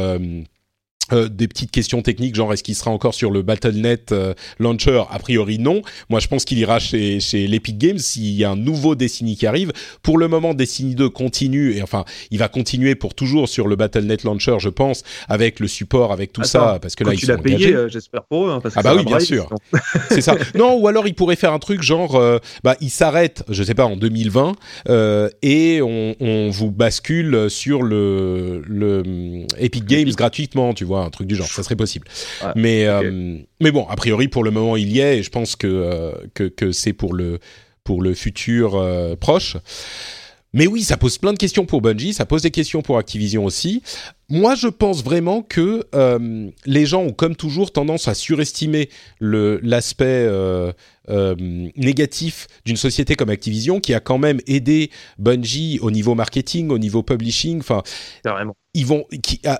euh, 1.13 1.27
des 1.27 1.47
petites 1.47 1.71
questions 1.71 2.01
techniques, 2.01 2.35
genre 2.35 2.53
est-ce 2.53 2.63
qu'il 2.63 2.75
sera 2.75 2.89
encore 2.89 3.13
sur 3.13 3.31
le 3.31 3.41
Battle.net 3.41 4.13
euh, 4.13 4.33
launcher? 4.59 5.03
A 5.09 5.19
priori 5.19 5.59
non. 5.59 5.81
Moi 6.09 6.21
je 6.21 6.27
pense 6.27 6.45
qu'il 6.45 6.57
ira 6.57 6.79
chez, 6.79 7.19
chez 7.19 7.47
l'Epic 7.47 7.77
Games 7.77 7.97
s'il 7.97 8.31
y 8.31 8.45
a 8.45 8.51
un 8.51 8.55
nouveau 8.55 8.95
Destiny 8.95 9.35
qui 9.35 9.45
arrive. 9.45 9.73
Pour 10.03 10.17
le 10.17 10.29
moment 10.29 10.53
Destiny 10.53 10.95
2 10.95 11.09
continue, 11.09 11.75
et 11.75 11.81
enfin 11.81 12.05
il 12.29 12.39
va 12.39 12.47
continuer 12.47 12.95
pour 12.95 13.13
toujours 13.13 13.49
sur 13.49 13.67
le 13.67 13.75
Battle.net 13.75 14.23
launcher 14.23 14.55
je 14.59 14.69
pense, 14.69 15.03
avec 15.27 15.59
le 15.59 15.67
support, 15.67 16.13
avec 16.13 16.31
tout 16.31 16.43
ça, 16.43 16.79
parce 16.81 16.95
que 16.95 17.03
là 17.03 17.13
ils 17.13 17.19
tu 17.19 17.37
payé, 17.39 17.73
euh, 17.73 17.89
j'espère 17.89 18.23
pour 18.23 18.47
eux. 18.47 18.51
Hein, 18.51 18.61
parce 18.61 18.75
ah 18.77 18.81
bah 18.81 18.95
oui 18.95 19.03
bien 19.03 19.19
sûr, 19.19 19.49
c'est 20.09 20.21
ça. 20.21 20.35
Non 20.55 20.77
ou 20.77 20.87
alors 20.87 21.07
il 21.07 21.13
pourrait 21.13 21.35
faire 21.35 21.51
un 21.51 21.59
truc 21.59 21.81
genre, 21.81 22.21
bah 22.63 22.77
il 22.79 22.89
s'arrête, 22.89 23.43
je 23.49 23.63
sais 23.63 23.75
pas 23.75 23.85
en 23.85 23.97
2020 23.97 24.53
et 25.41 25.81
on, 25.81 26.15
on, 26.21 26.49
vous 26.51 26.71
bascule 26.71 27.49
sur 27.49 27.81
le, 27.83 28.61
le 28.65 29.03
Epic 29.57 29.85
Games 29.85 30.09
gratuitement, 30.11 30.73
tu 30.73 30.85
vois 30.85 31.00
un 31.01 31.09
truc 31.09 31.27
du 31.27 31.35
genre, 31.35 31.47
ça 31.47 31.63
serait 31.63 31.75
possible. 31.75 32.07
mais 32.55 32.85
euh, 32.85 33.37
mais 33.59 33.71
bon, 33.71 33.87
a 33.87 33.95
priori 33.95 34.27
pour 34.27 34.43
le 34.43 34.51
moment 34.51 34.75
il 34.75 34.91
y 34.91 34.99
est 34.99 35.19
et 35.19 35.23
je 35.23 35.29
pense 35.29 35.55
que 35.55 35.67
euh, 35.67 36.11
que, 36.33 36.43
que 36.43 36.71
c'est 36.71 36.93
pour 36.93 37.13
le 37.13 37.39
pour 37.83 38.01
le 38.01 38.13
futur 38.13 38.75
euh, 38.75 39.15
proche. 39.15 39.57
Mais 40.53 40.67
oui, 40.67 40.83
ça 40.83 40.97
pose 40.97 41.17
plein 41.17 41.31
de 41.31 41.37
questions 41.37 41.65
pour 41.65 41.81
Bungie, 41.81 42.13
ça 42.13 42.25
pose 42.25 42.41
des 42.41 42.51
questions 42.51 42.81
pour 42.81 42.97
Activision 42.97 43.45
aussi. 43.45 43.81
Moi, 44.31 44.55
je 44.55 44.67
pense 44.67 45.03
vraiment 45.03 45.41
que 45.41 45.85
les 46.65 46.85
gens 46.85 47.03
ont, 47.03 47.11
comme 47.11 47.35
toujours, 47.35 47.71
tendance 47.71 48.07
à 48.07 48.13
surestimer 48.13 48.89
l'aspect 49.19 50.27
négatif 51.75 52.47
d'une 52.65 52.77
société 52.77 53.15
comme 53.15 53.29
Activision, 53.29 53.79
qui 53.79 53.93
a 53.93 53.99
quand 53.99 54.17
même 54.17 54.39
aidé 54.47 54.89
Bungie 55.19 55.79
au 55.81 55.91
niveau 55.91 56.15
marketing, 56.15 56.69
au 56.69 56.79
niveau 56.79 57.03
publishing. 57.03 57.59
Enfin, 57.59 57.83
ils 58.73 58.85
vont, 58.85 59.05
qui, 59.21 59.41
ah, 59.45 59.59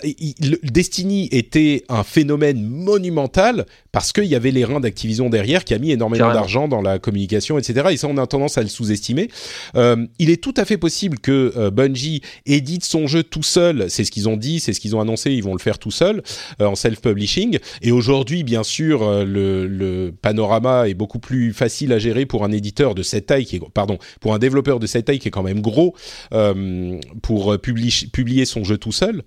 Destiny 0.63 1.27
était 1.31 1.83
un 1.89 2.03
phénomène 2.03 2.65
monumental 2.65 3.65
parce 3.91 4.13
qu'il 4.13 4.23
y 4.25 4.35
avait 4.35 4.51
les 4.51 4.63
reins 4.63 4.79
d'Activision 4.79 5.29
derrière 5.29 5.65
qui 5.65 5.73
a 5.73 5.79
mis 5.79 5.91
énormément 5.91 6.33
d'argent 6.33 6.69
dans 6.69 6.81
la 6.81 6.97
communication, 6.97 7.57
etc. 7.57 7.87
Et 7.91 7.97
ça, 7.97 8.07
on 8.07 8.15
a 8.15 8.25
tendance 8.25 8.57
à 8.57 8.61
le 8.61 8.69
sous-estimer. 8.69 9.29
Euh, 9.75 10.07
il 10.17 10.29
est 10.29 10.41
tout 10.41 10.53
à 10.55 10.63
fait 10.63 10.77
possible 10.77 11.19
que 11.19 11.51
euh, 11.57 11.71
Bungie 11.71 12.21
édite 12.45 12.85
son 12.85 13.07
jeu 13.07 13.23
tout 13.23 13.43
seul. 13.43 13.89
C'est 13.89 14.05
ce 14.05 14.11
qu'ils 14.11 14.29
ont 14.29 14.37
dit, 14.37 14.60
c'est 14.61 14.73
ce 14.73 14.79
qu'ils 14.79 14.95
ont 14.95 15.01
annoncé. 15.01 15.31
Ils 15.31 15.43
vont 15.43 15.53
le 15.53 15.59
faire 15.59 15.79
tout 15.79 15.91
seul 15.91 16.23
euh, 16.61 16.65
en 16.65 16.75
self-publishing. 16.75 17.59
Et 17.81 17.91
aujourd'hui, 17.91 18.43
bien 18.43 18.63
sûr, 18.63 19.03
euh, 19.03 19.25
le, 19.25 20.13
panorama 20.21 20.87
est 20.87 20.93
beaucoup 20.93 21.19
plus 21.19 21.53
facile 21.53 21.91
à 21.93 21.99
gérer 21.99 22.25
pour 22.25 22.43
un 22.43 22.51
éditeur 22.51 22.95
de 22.95 23.03
cette 23.03 23.25
taille, 23.25 23.45
qui 23.45 23.57
est, 23.57 23.61
pardon, 23.73 23.97
pour 24.19 24.33
un 24.33 24.39
développeur 24.39 24.79
de 24.79 24.87
cette 24.87 25.05
taille 25.05 25.19
qui 25.19 25.27
est 25.27 25.31
quand 25.31 25.43
même 25.43 25.61
gros 25.61 25.95
euh, 26.33 26.99
pour 27.21 27.59
publier, 27.59 28.45
son 28.45 28.63
jeu 28.63 28.77
tout 28.77 28.91
seul. 28.91 29.23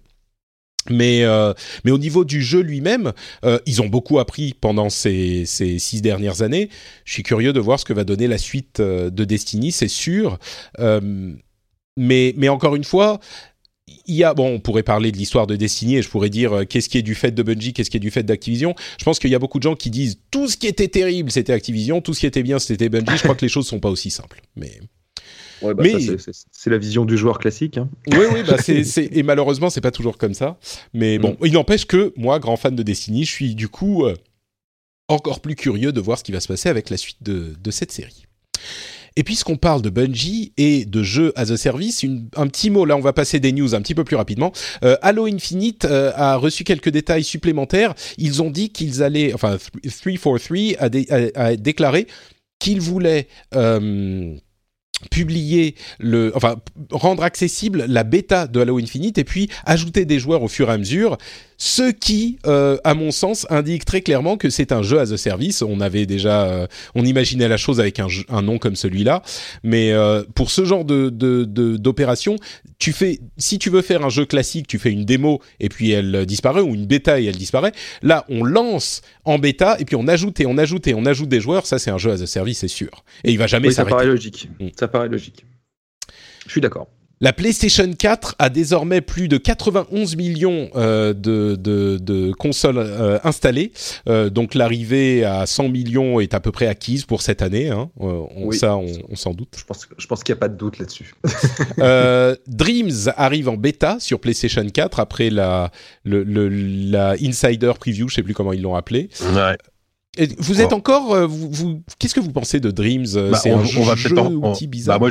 Mais, 0.90 1.24
mais 1.85 1.90
au 1.90 1.98
niveau 1.98 2.24
du 2.24 2.43
jeu 2.43 2.61
lui-même, 2.61 3.12
ils 3.65 3.81
ont 3.81 3.86
beaucoup 3.86 4.19
appris 4.19 4.52
pendant 4.52 4.90
ces, 4.90 5.44
six 5.47 6.02
dernières 6.02 6.43
années. 6.43 6.69
Je 7.05 7.12
suis 7.15 7.23
curieux 7.23 7.55
de 7.55 7.61
voir 7.61 7.81
ce 7.81 7.86
que 7.86 7.94
va 7.94 8.05
donner 8.05 8.27
la 8.27 8.39
suite 8.39 8.81
de 8.82 9.24
Destiny, 9.24 9.73
c'est 9.73 9.89
sûr. 9.89 10.39
mais, 11.97 12.35
mais 12.36 12.48
encore 12.51 12.77
une 12.77 12.85
fois, 12.85 13.19
il 14.06 14.15
y 14.15 14.24
a, 14.24 14.32
bon, 14.35 14.55
on 14.55 14.61
pourrait 14.61 14.82
parler 14.82 15.12
de 15.12 15.16
l'histoire 15.16 15.47
de 15.47 15.56
Destiny 15.56 15.97
et 15.97 16.02
je 16.02 16.09
pourrais 16.09 16.31
dire 16.31 16.66
qu'est-ce 16.69 16.89
qui 16.89 16.98
est 16.98 17.02
du 17.02 17.15
fait 17.15 17.32
de 17.32 17.43
Bungie, 17.43 17.73
qu'est-ce 17.73 17.90
qui 17.90 17.98
est 17.98 18.01
du 18.01 18.11
fait 18.11 18.23
d'Activision. 18.23 18.74
Je 18.98 19.05
pense 19.05 19.19
qu'il 19.19 19.31
y 19.31 19.35
a 19.35 19.39
beaucoup 19.39 19.59
de 19.59 19.65
gens 19.65 19.74
qui 19.74 19.90
disent 19.90 20.19
tout 20.31 20.48
ce 20.48 20.56
qui 20.56 20.66
était 20.66 20.89
terrible 20.89 21.31
c'était 21.31 21.52
Activision, 21.52 22.01
tout 22.01 22.15
ce 22.15 22.20
qui 22.20 22.27
était 22.27 22.43
bien 22.43 22.59
c'était 22.59 22.89
Bungie. 22.89 23.16
Je 23.16 23.23
crois 23.23 23.35
que 23.35 23.43
les 23.44 23.48
choses 23.48 23.66
sont 23.66 23.81
pas 23.81 23.90
aussi 23.90 24.11
simples. 24.11 24.40
Mais 24.56 24.81
bah, 25.73 25.82
mais 25.82 25.94
c'est 26.52 26.70
la 26.70 26.78
vision 26.78 27.05
du 27.05 27.16
joueur 27.16 27.39
classique. 27.39 27.78
Hein. 27.78 27.89
Oui, 28.09 28.27
oui, 28.32 28.43
bah 28.47 28.56
et 28.66 29.23
malheureusement, 29.23 29.70
c'est 29.70 29.81
pas 29.81 29.90
toujours 29.90 30.19
comme 30.19 30.35
ça. 30.35 30.59
Mais 30.93 31.19
bon, 31.19 31.32
mm. 31.40 31.47
il 31.47 31.52
n'empêche 31.52 31.86
que 31.86 32.12
moi, 32.16 32.39
grand 32.39 32.56
fan 32.56 32.77
de 32.77 32.82
Destiny, 32.82 33.24
je 33.24 33.31
suis 33.31 33.55
du 33.55 33.69
coup 33.69 34.05
euh, 34.05 34.15
encore 35.09 35.40
plus 35.40 35.55
curieux 35.55 35.93
de 35.93 36.01
voir 36.01 36.19
ce 36.19 36.24
qui 36.24 36.32
va 36.32 36.40
se 36.40 36.48
passer 36.48 36.69
avec 36.69 36.90
la 36.90 36.97
suite 36.97 37.23
de, 37.23 37.70
cette 37.70 37.93
série. 37.93 38.27
Et 39.16 39.23
puisqu'on 39.23 39.57
parle 39.57 39.81
de 39.82 39.91
Bungie 39.91 40.53
et 40.57 40.85
de 40.85 41.03
jeux 41.03 41.32
as 41.36 41.53
a 41.53 41.57
service, 41.57 42.05
un 42.36 42.47
petit 42.49 42.70
mot, 42.70 42.85
là 42.85 42.97
on 42.97 43.01
va 43.01 43.12
passer 43.12 43.39
des 43.39 43.53
news 43.53 43.74
un 43.74 43.81
petit 43.81 43.95
peu 43.95 44.05
plus 44.05 44.16
rapidement. 44.16 44.53
Euh, 44.82 44.97
Halo 45.03 45.27
Infinite 45.27 45.85
euh, 45.85 46.12
a 46.16 46.36
reçu 46.36 46.65
quelques 46.65 46.89
détails 46.89 47.24
supplémentaires. 47.24 47.95
Ils 48.19 48.43
ont 48.43 48.51
dit 48.51 48.70
qu'ils 48.70 49.03
allaient, 49.03 49.32
enfin 49.32 49.57
343 49.57 50.39
a, 50.78 51.41
a, 51.41 51.57
déclaré 51.57 52.09
qu'ils 52.59 52.81
voulaient 52.81 53.28
publier 55.10 55.74
le, 55.98 56.32
enfin 56.35 56.56
rendre 56.90 57.22
accessible 57.22 57.85
la 57.89 58.05
bêta 58.05 58.47
de 58.47 58.60
Halo 58.60 58.78
Infinite 58.78 59.18
et 59.18 59.24
puis 59.24 59.48
ajouter 59.64 60.05
des 60.05 60.18
joueurs 60.18 60.43
au 60.43 60.48
fur 60.48 60.70
et 60.70 60.72
à 60.72 60.78
mesure 60.78 61.18
ce 61.56 61.90
qui, 61.90 62.39
euh, 62.47 62.76
à 62.85 62.94
mon 62.94 63.10
sens, 63.10 63.47
indique 63.51 63.85
très 63.85 64.01
clairement 64.01 64.36
que 64.36 64.51
c'est 64.51 64.72
un 64.72 64.82
jeu 64.82 64.98
as 64.98 65.12
a 65.12 65.16
service. 65.16 65.62
On 65.62 65.81
avait 65.81 66.06
déjà, 66.06 66.44
euh, 66.44 66.66
on 66.94 67.05
imaginait 67.05 67.48
la 67.48 67.56
chose 67.56 67.81
avec 67.81 68.01
un, 68.01 68.09
un 68.28 68.43
nom 68.43 68.59
comme 68.59 68.76
celui-là, 68.76 69.22
mais 69.62 69.93
euh, 69.93 70.24
pour 70.35 70.51
ce 70.51 70.64
genre 70.64 70.85
de 70.85 71.09
d'opération, 71.76 72.36
tu 72.85 72.93
fais, 72.93 73.19
si 73.39 73.59
tu 73.59 73.70
veux 73.70 73.81
faire 73.81 74.05
un 74.05 74.11
jeu 74.11 74.27
classique, 74.27 74.66
tu 74.66 74.78
fais 74.78 74.90
une 74.90 75.06
démo 75.06 75.40
et 75.59 75.70
puis 75.70 75.93
elle 75.93 76.27
disparaît 76.27 76.61
ou 76.61 76.74
une 76.74 76.85
bêta 76.85 77.19
et 77.19 77.24
elle 77.24 77.39
disparaît. 77.39 77.73
Là, 78.02 78.27
on 78.28 78.44
lance 78.44 79.01
en 79.24 79.39
bêta 79.39 79.78
et 79.81 79.86
puis 79.86 79.97
on 79.97 80.06
ajoute 80.06 80.39
et 80.40 80.44
on 80.44 80.59
ajoute 80.59 80.86
et 80.86 80.93
on 80.93 81.06
ajoute 81.06 81.31
des 81.31 81.40
joueurs. 81.40 81.65
Ça, 81.65 81.78
c'est 81.78 81.90
un 81.90 81.97
jeu 81.97 82.12
as 82.12 82.20
a 82.20 82.27
service, 82.27 82.59
c'est 82.59 82.69
sûr. 82.69 82.90
Et 83.24 83.32
il 83.32 83.39
va 83.39 83.47
jamais 83.47 83.70
s'arrêter. 83.70 83.93
Ça 83.93 83.97
paraît 83.97 84.06
logique. 84.06 84.51
Mm. 84.61 84.69
Ça 84.78 84.86
paraît 84.86 85.09
logique. 85.09 85.47
Je 86.44 86.51
suis 86.51 86.61
d'accord. 86.61 86.89
La 87.24 87.32
PlayStation 87.32 87.90
4 87.90 88.34
a 88.38 88.51
désormais 88.51 89.01
plus 89.01 89.28
de 89.28 89.38
91 89.38 90.14
millions 90.14 90.68
euh, 90.76 91.14
de, 91.14 91.56
de, 91.59 91.96
de, 91.96 92.32
consoles 92.32 92.76
euh, 92.76 93.18
installées. 93.24 93.72
Euh, 94.10 94.28
donc 94.28 94.55
l'arrivée 94.55 95.24
à 95.24 95.46
100 95.46 95.70
millions 95.70 96.20
est 96.20 96.34
à 96.34 96.40
peu 96.40 96.52
près 96.52 96.66
acquise 96.66 97.06
pour 97.06 97.22
cette 97.22 97.40
année. 97.40 97.70
Hein. 97.70 97.88
On, 97.96 98.51
Ça, 98.51 98.76
on, 98.76 98.84
on 99.09 99.16
s'en 99.16 99.32
doute. 99.32 99.55
Je 99.56 99.64
pense, 99.64 99.88
je 99.96 100.06
pense 100.06 100.22
qu'il 100.22 100.34
n'y 100.34 100.38
a 100.38 100.40
pas 100.40 100.51
de 100.51 100.59
doute 100.59 100.78
là-dessus. 100.78 101.14
Dreams 102.46 103.10
arrive 103.16 103.48
en 103.48 103.56
bêta 103.56 103.96
sur 104.01 104.20
PlayStation 104.20 104.68
4 104.68 105.01
après 105.01 105.30
la, 105.30 105.70
le, 106.05 106.24
le, 106.24 106.51
la 106.51 107.12
Insider 107.22 107.72
Preview, 107.80 108.06
je 108.10 108.16
sais 108.16 108.22
plus 108.22 108.34
comment 108.34 108.52
ils 108.52 108.60
l'ont 108.60 108.74
appelé. 108.74 109.09
Ouais 109.34 109.56
vous 110.39 110.61
êtes 110.61 110.73
encore, 110.73 111.12
euh, 111.15 111.27
vous, 111.27 111.82
qu'est-ce 111.99 112.15
que 112.15 112.20
vous 112.20 112.32
pensez 112.32 112.61
de 112.61 112.70
Dreams 112.70 113.07
euh, 113.16 113.31
bah, 113.32 113.39
C'est 113.39 113.51
un 113.51 113.57
on 113.77 113.82
va 113.82 113.95
jeu 113.97 114.15
outil 114.15 114.66
bizarre. 114.66 114.99
Bah 114.99 115.09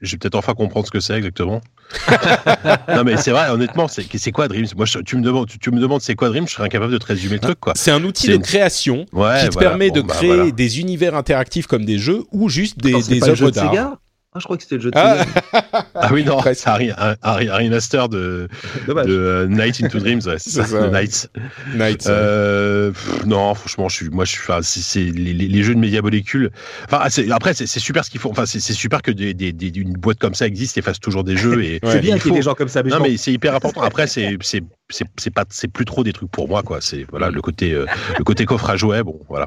j'ai 0.00 0.16
peut-être 0.18 0.34
enfin 0.34 0.54
comprendre 0.54 0.86
ce 0.86 0.90
que 0.90 1.00
c'est 1.00 1.14
exactement. 1.14 1.60
non 2.88 3.04
mais 3.04 3.16
c'est 3.16 3.30
vrai, 3.30 3.50
honnêtement, 3.50 3.88
c'est 3.88 4.32
quoi 4.32 4.48
Dreams? 4.48 4.66
Moi, 4.76 4.86
tu 5.04 5.16
me 5.16 5.22
demandes, 5.22 5.48
tu, 5.60 5.70
me 5.70 5.80
demandes 5.80 6.00
c'est 6.00 6.14
quoi 6.14 6.28
Dreams, 6.28 6.46
je 6.48 6.54
serais 6.54 6.64
incapable 6.64 6.92
de 6.92 6.98
te 6.98 7.06
résumer 7.06 7.34
le 7.34 7.40
truc 7.40 7.60
quoi. 7.60 7.72
C'est 7.76 7.90
un 7.90 8.02
outil 8.04 8.28
de 8.28 8.36
création 8.36 9.04
qui 9.06 9.48
te 9.48 9.58
permet 9.58 9.90
de 9.90 10.00
bah, 10.00 10.14
créer 10.14 10.52
des 10.52 10.80
univers 10.80 11.14
interactifs 11.14 11.66
comme 11.66 11.84
des 11.84 11.98
jeux 11.98 12.24
ou 12.32 12.48
juste 12.48 12.78
des, 12.78 13.02
des 13.02 13.28
œuvres 13.28 13.50
d'art. 13.50 13.98
Ah, 14.36 14.40
je 14.40 14.46
crois 14.46 14.56
que 14.56 14.64
c'était 14.64 14.74
le 14.74 14.80
jeu 14.80 14.90
de 14.90 14.98
ah. 14.98 15.24
ah 15.94 16.08
oui, 16.12 16.24
non, 16.24 16.40
c'est 16.42 16.66
un, 16.66 16.80
un, 16.98 17.14
un, 17.22 17.56
remaster 17.56 18.08
de, 18.08 18.48
de 18.88 19.46
uh, 19.46 19.48
Night 19.48 19.80
into 19.80 20.00
Dreams, 20.00 20.22
ouais, 20.26 20.38
c'est 20.38 20.50
ça, 20.50 20.64
ça, 20.64 20.88
Nights. 20.88 21.30
Nights 21.72 22.08
euh, 22.08 22.90
non, 23.26 23.54
franchement, 23.54 23.88
je 23.88 23.94
suis, 23.94 24.10
moi, 24.10 24.24
je 24.24 24.32
suis, 24.32 24.40
enfin, 24.40 24.58
c'est 24.60 25.04
les, 25.04 25.34
les, 25.34 25.62
jeux 25.62 25.76
de 25.76 25.78
média 25.78 26.02
molécules. 26.02 26.50
Enfin, 26.86 26.98
ah, 27.02 27.32
après, 27.32 27.54
c'est 27.54 27.66
super 27.66 28.04
ce 28.04 28.10
qu'il 28.10 28.18
faut. 28.18 28.28
Enfin, 28.28 28.44
c'est 28.44 28.58
super 28.58 29.02
que 29.02 29.12
des, 29.12 29.34
des, 29.34 29.52
des, 29.52 29.68
une 29.68 29.92
boîte 29.92 30.18
comme 30.18 30.34
ça 30.34 30.48
existe 30.48 30.78
et 30.78 30.82
fasse 30.82 30.98
toujours 30.98 31.22
des 31.22 31.36
jeux. 31.36 31.62
Et 31.62 31.78
c'est 31.84 32.00
bien 32.00 32.18
qu'il 32.18 32.32
y 32.32 32.34
ait 32.34 32.38
des 32.38 32.42
gens 32.42 32.54
comme 32.54 32.66
ça. 32.66 32.82
Mais 32.82 32.90
non, 32.90 32.98
mais 33.00 33.16
c'est 33.16 33.32
hyper 33.32 33.54
important. 33.54 33.82
Après, 33.82 34.06
c'est 34.08 34.36
c'est 34.40 35.30
pas, 35.30 35.44
c'est 35.48 35.68
plus 35.68 35.84
trop 35.84 36.02
des 36.02 36.12
trucs 36.12 36.32
pour 36.32 36.48
moi, 36.48 36.64
quoi. 36.64 36.80
C'est 36.80 37.06
voilà 37.08 37.30
le 37.30 37.40
côté, 37.40 37.72
euh, 37.72 37.86
le 38.18 38.24
côté 38.24 38.46
coffre 38.46 38.68
à 38.68 38.76
jouer. 38.76 39.04
Bon, 39.04 39.20
voilà. 39.28 39.46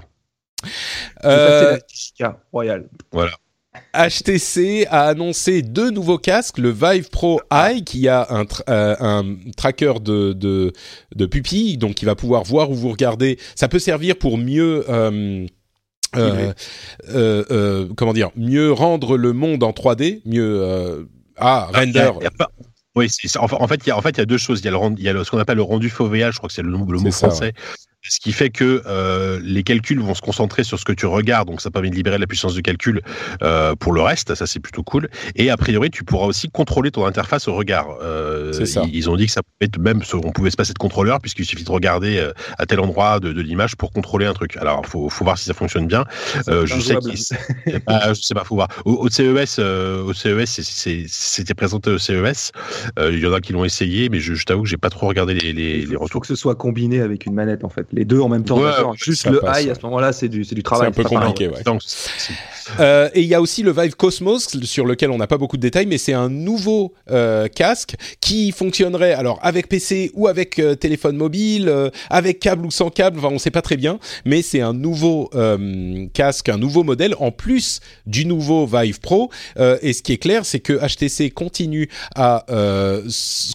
Euh... 1.26 1.77
Royal. 2.53 2.88
Voilà. 3.11 3.34
HTC 3.94 4.86
a 4.90 5.08
annoncé 5.08 5.62
deux 5.62 5.90
nouveaux 5.90 6.18
casques, 6.18 6.58
le 6.58 6.70
Vive 6.70 7.10
Pro 7.10 7.41
Eye 7.52 7.84
qui 7.84 8.08
a 8.08 8.28
un, 8.30 8.45
euh, 8.70 8.95
un 8.99 9.36
tracker 9.56 9.94
de, 10.02 10.34
de, 10.34 10.74
de, 11.16 11.26
pupille, 11.26 11.78
donc 11.78 11.95
qui 11.95 12.06
va 12.06 12.16
pouvoir 12.16 12.44
voir 12.44 12.70
où 12.70 12.76
vous 12.76 12.90
regardez. 12.90 13.38
Ça 13.56 13.68
peut 13.68 13.80
servir 13.80 14.18
pour 14.18 14.38
mieux 14.38 14.86
euh, 14.90 15.45
euh, 16.16 17.88
comment 17.95 18.14
dire, 18.14 18.32
mieux 18.36 18.72
rendre 18.72 19.18
le 19.18 19.34
monde 19.34 19.64
en 19.64 19.72
3D, 19.72 20.22
mieux 20.26 21.08
ah 21.38 21.70
render. 21.74 22.12
Oui, 22.95 23.08
en, 23.40 23.68
fait, 23.68 23.82
il 23.86 23.90
y 23.90 23.91
a 23.91 23.98
en 23.98 24.02
fait 24.02 24.10
il 24.10 24.18
y 24.18 24.22
a 24.22 24.26
deux 24.26 24.40
choses. 24.40 24.60
Il 24.62 24.66
y 24.66 24.68
a, 24.70 24.72
le, 24.72 24.78
il 24.98 25.04
y 25.04 25.10
a 25.10 25.24
ce 25.24 25.30
qu'on 25.30 25.38
appelle 25.38 25.58
le 25.58 25.64
rendu 25.64 25.88
FOVA, 25.88 26.32
je 26.32 26.38
crois 26.38 26.48
que 26.48 26.54
c'est 26.54 26.64
le, 26.64 26.72
le 26.72 26.78
mot 26.78 27.12
français. 27.12 27.54
Ce 28.10 28.20
qui 28.20 28.32
fait 28.32 28.50
que 28.50 28.82
euh, 28.86 29.40
les 29.44 29.64
calculs 29.64 30.00
vont 30.00 30.14
se 30.14 30.22
concentrer 30.22 30.64
sur 30.64 30.80
ce 30.80 30.86
que 30.86 30.94
tu 30.94 31.06
regardes, 31.06 31.48
donc 31.48 31.62
ça 31.62 31.72
permet 31.72 31.90
de 31.90 31.96
libérer 31.96 32.18
la 32.18 32.28
puissance 32.28 32.54
de 32.56 32.62
calcul 32.62 33.02
euh, 33.42 33.76
pour 33.76 33.94
le 33.94 34.02
reste, 34.02 34.36
ça 34.36 34.48
c'est 34.48 34.60
plutôt 34.60 34.84
cool. 34.84 35.10
Et 35.36 35.50
a 35.50 35.58
priori, 35.58 35.90
tu 35.90 36.04
pourras 36.04 36.26
aussi 36.26 36.50
contrôler 36.50 36.92
ton 36.92 37.06
interface 37.06 37.48
au 37.48 37.54
regard. 37.54 37.88
Euh, 38.02 38.54
ça. 38.66 38.84
Ils, 38.92 39.10
ont 39.10 39.16
dit 39.16 39.26
que 39.28 39.32
ça 39.32 39.42
pouvait 39.44 39.68
être 39.68 39.80
même, 39.80 40.02
on 40.14 40.32
pouvait 40.32 40.50
se 40.52 40.58
passer 40.58 40.74
de 40.74 40.78
contrôleur 40.80 41.20
puisqu'il 41.20 41.46
suffit 41.46 41.64
de 41.64 41.72
regarder 41.72 42.18
euh, 42.18 42.34
à 42.58 42.66
tel 42.66 42.80
endroit 42.80 43.20
de, 43.20 43.34
de 43.34 43.42
l'image 43.42 43.76
pour 43.76 43.92
contrôler 43.92 44.26
un 44.26 44.34
truc. 44.34 44.58
Alors, 44.58 44.86
faut, 44.86 45.10
faut 45.10 45.24
voir 45.24 45.38
si 45.38 45.46
ça 45.46 45.54
fonctionne 45.54 45.88
bien. 45.88 46.06
Euh, 46.48 46.66
je 46.66 46.80
sais 46.80 46.96
qu'il, 46.98 47.80
bah, 47.86 48.14
je 48.14 48.22
sais 48.22 48.34
pas, 48.34 48.44
faut 48.44 48.56
voir. 48.56 48.68
Au, 48.86 48.94
au 48.94 49.10
CES, 49.10 49.58
euh, 49.60 50.04
au 50.04 50.14
CES, 50.14 50.60
c'était 51.08 51.54
présenté 51.54 51.90
au 51.90 51.98
CES. 51.98 52.52
Euh, 53.00 53.12
il 53.14 53.20
y 53.20 53.28
en 53.28 53.34
a 53.34 53.42
qui 53.42 53.54
l'ont 53.54 53.66
essayé, 53.66 54.10
mais 54.10 54.20
je, 54.20 54.34
je 54.34 54.46
t'avoue 54.46 54.64
que 54.64 54.70
j'ai 54.70 54.78
pas 54.78 54.90
trop 54.90 55.08
regardé 55.08 55.34
les, 55.34 55.54
les, 55.54 55.74
les 55.78 55.80
Il 55.84 55.98
retours. 55.98 56.10
faut 56.10 56.20
que 56.20 56.28
ce 56.28 56.36
soit 56.36 56.56
combiné 56.56 57.02
avec 57.02 57.26
une 57.26 57.34
manette 57.34 57.64
en 57.64 57.70
fait. 57.70 57.88
Les 57.98 58.06
deux 58.06 58.19
en 58.22 58.30
même 58.30 58.44
temps. 58.44 58.60
Ouais, 58.60 58.69
Juste 58.95 59.26
le 59.28 59.40
passe, 59.40 59.64
high 59.64 59.69
à 59.72 59.76
ce 59.76 59.82
moment-là, 59.84 60.14
c'est 60.14 60.30
du, 60.30 60.40
du 60.40 60.45
C'est 60.45 60.61
travail. 60.61 60.90
un 60.90 60.91
peu 60.91 61.02
pareil. 61.03 61.18
compliqué, 61.18 61.48
ouais. 61.49 61.64
Donc, 61.64 61.82
c'est- 61.86 62.34
Euh, 62.82 63.10
et 63.14 63.22
il 63.22 63.28
y 63.28 63.34
a 63.34 63.40
aussi 63.40 63.64
le 63.64 63.72
Vive 63.72 63.95
Cosmos 63.95 64.45
sur 64.64 64.86
lequel 64.86 65.10
on 65.10 65.18
n'a 65.18 65.26
pas 65.26 65.38
beaucoup 65.38 65.56
de 65.56 65.61
détails, 65.61 65.86
mais 65.86 65.98
c'est 65.98 66.11
un 66.11 66.28
nouveau 66.30 66.94
euh, 67.10 67.48
casque 67.48 67.95
qui 68.19 68.52
fonctionnerait 68.52 69.14
alors 69.14 69.40
avec 69.41 69.69
PC 69.69 70.11
ou 70.15 70.28
avec 70.28 70.60
euh, 70.60 70.76
téléphone 70.76 71.15
mobile, 71.15 71.69
euh, 71.69 71.90
avec 72.10 72.40
câble 72.41 72.65
ou 72.65 72.72
sans 72.72 72.90
câble. 72.90 73.19
Enfin, 73.19 73.30
on 73.32 73.40
sait 73.40 73.52
pas 73.52 73.61
très 73.61 73.78
bien, 73.78 73.99
mais 74.26 74.41
c'est 74.41 74.60
un 74.60 74.74
nouveau 74.74 75.30
euh, 75.34 76.07
casque, 76.14 76.49
un 76.49 76.57
nouveau 76.57 76.84
modèle 76.84 77.15
en 77.19 77.32
plus 77.32 77.80
du 78.06 78.26
nouveau 78.26 78.65
Vive 78.68 78.99
Pro. 78.99 79.32
Euh, 79.57 79.78
et 79.82 79.94
ce 79.94 80.02
qui 80.02 80.11
est 80.11 80.18
clair, 80.18 80.45
c'est 80.45 80.60
que 80.60 80.74
HTC 80.74 81.30
continue 81.32 81.88
à 82.15 82.45
euh, 82.52 83.02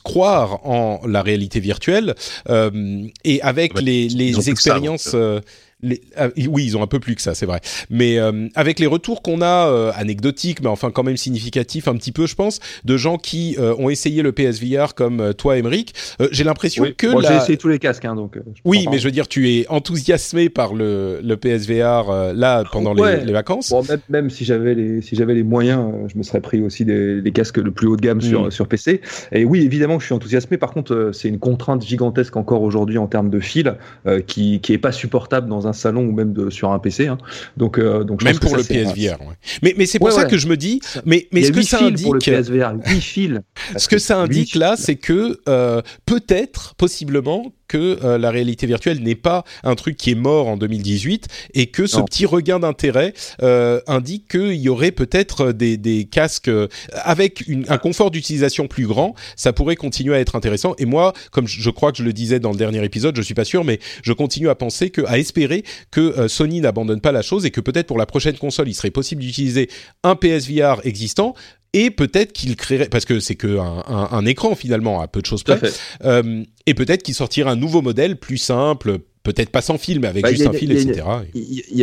croire 0.05 0.67
en 0.67 1.01
la 1.07 1.21
réalité 1.23 1.61
virtuelle 1.61 2.15
euh, 2.49 3.05
et 3.25 3.43
avec 3.43 3.75
Ouais, 3.75 3.83
les, 3.83 4.05
ils 4.05 4.15
ont 4.15 4.19
les 4.19 4.32
ça, 4.41 4.51
expériences. 4.51 5.05
donc, 5.07 5.15
euh, 5.15 5.41
les- 5.83 6.01
ah, 6.17 6.29
oui, 6.49 6.65
ils 6.65 6.77
ont 6.77 6.83
un 6.83 6.87
peu 6.87 7.01
plus 7.01 7.15
que 7.15 7.23
ça, 7.23 7.35
c'est 7.35 7.47
vrai. 7.47 7.61
Mais 7.91 8.19
euh, 8.19 8.49
avec 8.55 8.79
les 8.79 8.87
retours 8.87 9.23
qu'on 9.23 9.41
a 9.43 9.69
euh, 9.69 9.93
anecdotiques, 9.97 10.61
mais 10.63 10.69
enfin 10.69 10.91
quand 10.91 11.03
même 11.03 11.17
significatifs, 11.17 11.89
un 11.89 11.95
petit 11.97 12.13
peu, 12.13 12.27
je 12.27 12.35
pense, 12.35 12.61
de 12.85 12.97
gens 12.97 13.19
qui 13.19 13.57
euh, 13.59 13.75
ont 13.79 13.91
essayé 13.91 14.23
le 14.23 14.33
PSVR 14.33 14.95
comme 14.95 15.21
euh, 15.21 15.33
toi, 15.33 15.57
Emeric, 15.59 15.95
euh, 16.21 16.29
j'ai 16.33 16.45
l'impression 16.45 16.85
Oui. 16.85 16.95
que 16.97 17.07
Bon, 17.09 17.19
la- 17.21 17.31
J'ai 17.31 17.37
essayé 17.37 17.59
tous 17.59 17.69
les 17.69 17.79
casques, 17.79 18.05
hein, 18.05 18.15
donc. 18.15 18.37
je 18.37 18.41
oui, 18.65 18.87
mais 18.91 18.99
je 18.99 19.05
veux 19.05 19.11
dire, 19.11 19.29
tu 19.29 19.51
es 19.51 19.67
enthousiasmé 19.69 20.49
par 20.49 20.75
le, 20.75 21.21
le 21.23 21.37
PSVR 21.37 22.11
euh, 22.11 22.33
là 22.35 22.65
pendant 22.71 22.95
les- 22.95 23.03
Ouais. 23.03 23.25
les, 23.25 23.33
vacances. 23.33 23.71
Bon, 23.71 23.83
même, 23.83 24.01
même 24.09 24.31
si 24.31 24.45
j'avais 24.45 24.75
les 24.75 25.03
si 25.03 25.17
j'avais 25.17 25.35
les 25.35 25.43
moyens, 25.43 25.91
je 26.13 26.17
me 26.17 26.23
serais 26.23 26.41
pris 26.41 26.63
aussi 26.63 26.85
des, 26.85 27.21
des 27.21 27.33
casques 27.33 27.59
le 27.59 27.71
plus 27.73 27.87
haut 27.89 27.97
de 27.97 28.01
gamme 28.03 28.21
sur 28.21 28.47
Mm. 28.47 28.51
sur 28.51 28.69
PC. 28.69 29.01
Et 29.33 29.45
oui, 29.45 29.63
évidemment, 29.63 29.99
je 29.99 30.05
suis 30.07 30.15
enthousiasmé. 30.15 30.57
Par 30.59 30.73
contre, 30.73 30.95
euh, 30.95 31.13
c'est 31.13 31.29
une 31.29 31.39
contrainte 31.39 31.85
gigantesque 31.85 32.37
encore 32.37 32.63
aujourd'hui 32.63 32.99
en 32.99 33.07
termes 33.09 33.31
de 33.31 33.41
fil, 33.41 33.75
euh, 34.07 34.21
qui 34.21 34.61
qui 34.61 34.73
est 34.73 34.79
pas 34.79 34.93
supportable 34.93 35.49
dans 35.49 35.67
un 35.67 35.72
salon 35.73 36.05
ou 36.07 36.13
même 36.13 36.33
de, 36.33 36.51
sur 36.51 36.71
un 36.73 36.79
PC. 36.79 37.07
hein. 37.09 37.19
Donc 37.57 37.79
euh, 37.79 38.05
donc 38.05 38.21
je 38.21 38.25
Même 38.27 38.39
pense 38.39 38.51
que 38.51 38.57
pour 38.57 38.65
ça, 38.65 38.75
le 38.75 38.85
PSVR. 38.85 39.21
ouais. 39.21 39.35
Mais, 39.63 39.75
mais 39.77 39.87
c'est 39.87 39.99
pour 39.99 40.09
Ouais, 40.09 40.13
ça 40.15 40.23
ouais. 40.23 40.29
que 40.31 40.39
je 40.39 40.47
me 40.49 40.57
dis, 40.57 40.81
mais, 41.07 41.29
ce 41.43 41.51
que 41.53 41.63
ça 41.63 41.79
fils 41.79 42.03
pour 42.03 42.15
le 42.15 42.19
indique, 42.19 42.25
PSVR, 42.35 42.73
8 42.87 43.01
fils. 43.01 43.41
ce 43.77 43.89
que 43.89 43.99
ça 43.99 44.19
indique 44.19 44.55
là, 44.55 44.75
c'est 44.77 44.97
que 44.97 45.41
euh, 45.49 45.81
peut-être, 46.07 46.75
possiblement, 46.77 47.53
que 47.73 47.99
euh, 48.05 48.19
la 48.19 48.31
réalité 48.31 48.67
virtuelle 48.67 49.01
n'est 49.03 49.15
pas 49.15 49.45
un 49.65 49.75
truc 49.77 49.97
qui 49.97 50.11
est 50.11 50.15
mort 50.15 50.47
en 50.49 50.59
2018 50.59 51.27
et 51.55 51.67
que 51.69 51.87
ce 51.87 51.97
Non. 51.97 52.05
petit 52.05 52.27
regain 52.27 52.59
d'intérêt 52.61 53.15
euh, 53.43 53.81
indique 53.87 54.29
qu'il 54.29 54.57
y 54.57 54.69
aurait 54.69 54.91
peut-être 54.93 55.53
des, 55.53 55.79
des 55.79 56.05
casques 56.05 56.49
euh, 56.49 56.69
avec 57.05 57.45
une- 57.49 57.65
un 57.69 57.79
confort 57.79 58.11
d'utilisation 58.11 58.69
plus 58.69 58.87
grand. 58.87 59.15
Ça 59.37 59.55
pourrait 59.55 59.77
continuer 59.77 60.15
à 60.15 60.21
être 60.21 60.37
intéressant. 60.37 60.75
Et 60.79 60.85
moi, 60.85 61.15
comme 61.31 61.49
je 61.49 61.63
je 61.63 61.71
crois 61.71 61.93
que 61.93 61.99
je 61.99 62.03
le 62.03 62.13
disais 62.13 62.41
dans 62.41 62.51
le 62.51 62.59
dernier 62.59 62.85
épisode, 62.85 63.17
je 63.17 63.23
suis 63.23 63.35
pas 63.35 63.45
sûr, 63.47 63.65
mais 63.65 63.79
je 64.03 64.13
continue 64.13 64.49
à 64.51 64.55
penser 64.55 64.91
que, 64.91 65.01
à 65.07 65.19
espérer 65.19 65.65
que 65.91 66.01
euh, 66.01 66.29
Sony 66.29 66.61
n'abandonne 66.61 67.01
pas 67.01 67.13
la 67.13 67.23
chose 67.23 67.47
et 67.47 67.51
que 67.51 67.61
peut-être 67.63 67.87
pour 67.87 67.97
la 67.99 68.05
prochaine 68.07 68.37
console, 68.37 68.69
il 68.69 68.75
serait 68.75 68.91
possible 68.91 69.23
d'utiliser 69.23 69.71
un 70.03 70.15
PSVR 70.17 70.81
existant 70.85 71.35
et 71.75 71.91
peut-être 71.91 72.33
qu'il 72.33 72.55
créerait 72.57 72.89
parce 72.89 73.05
que 73.05 73.21
c'est 73.21 73.35
que 73.37 73.59
un, 73.59 73.83
un- 73.87 74.09
un 74.13 74.27
écran 74.27 74.55
finalement 74.55 75.01
à 75.01 75.09
peu 75.09 75.21
de 75.23 75.27
choses 75.27 75.43
près. 75.43 75.59
euh, 76.05 76.45
et 76.67 76.75
peut-être 76.75 77.03
qu'il 77.03 77.15
sortira 77.15 77.51
un 77.51 77.57
nouveau 77.57 77.83
modèle 77.83 78.17
plus 78.19 78.39
simple 78.39 78.99
peut-être 79.23 79.51
pas 79.51 79.61
sans 79.61 79.79
fil 79.79 80.01
mais 80.01 80.09
avec 80.09 80.23
Bah, 80.23 80.31
juste 80.31 80.47
a- 80.47 80.51
un 80.51 80.53
fil 80.53 80.73
etc 80.73 81.03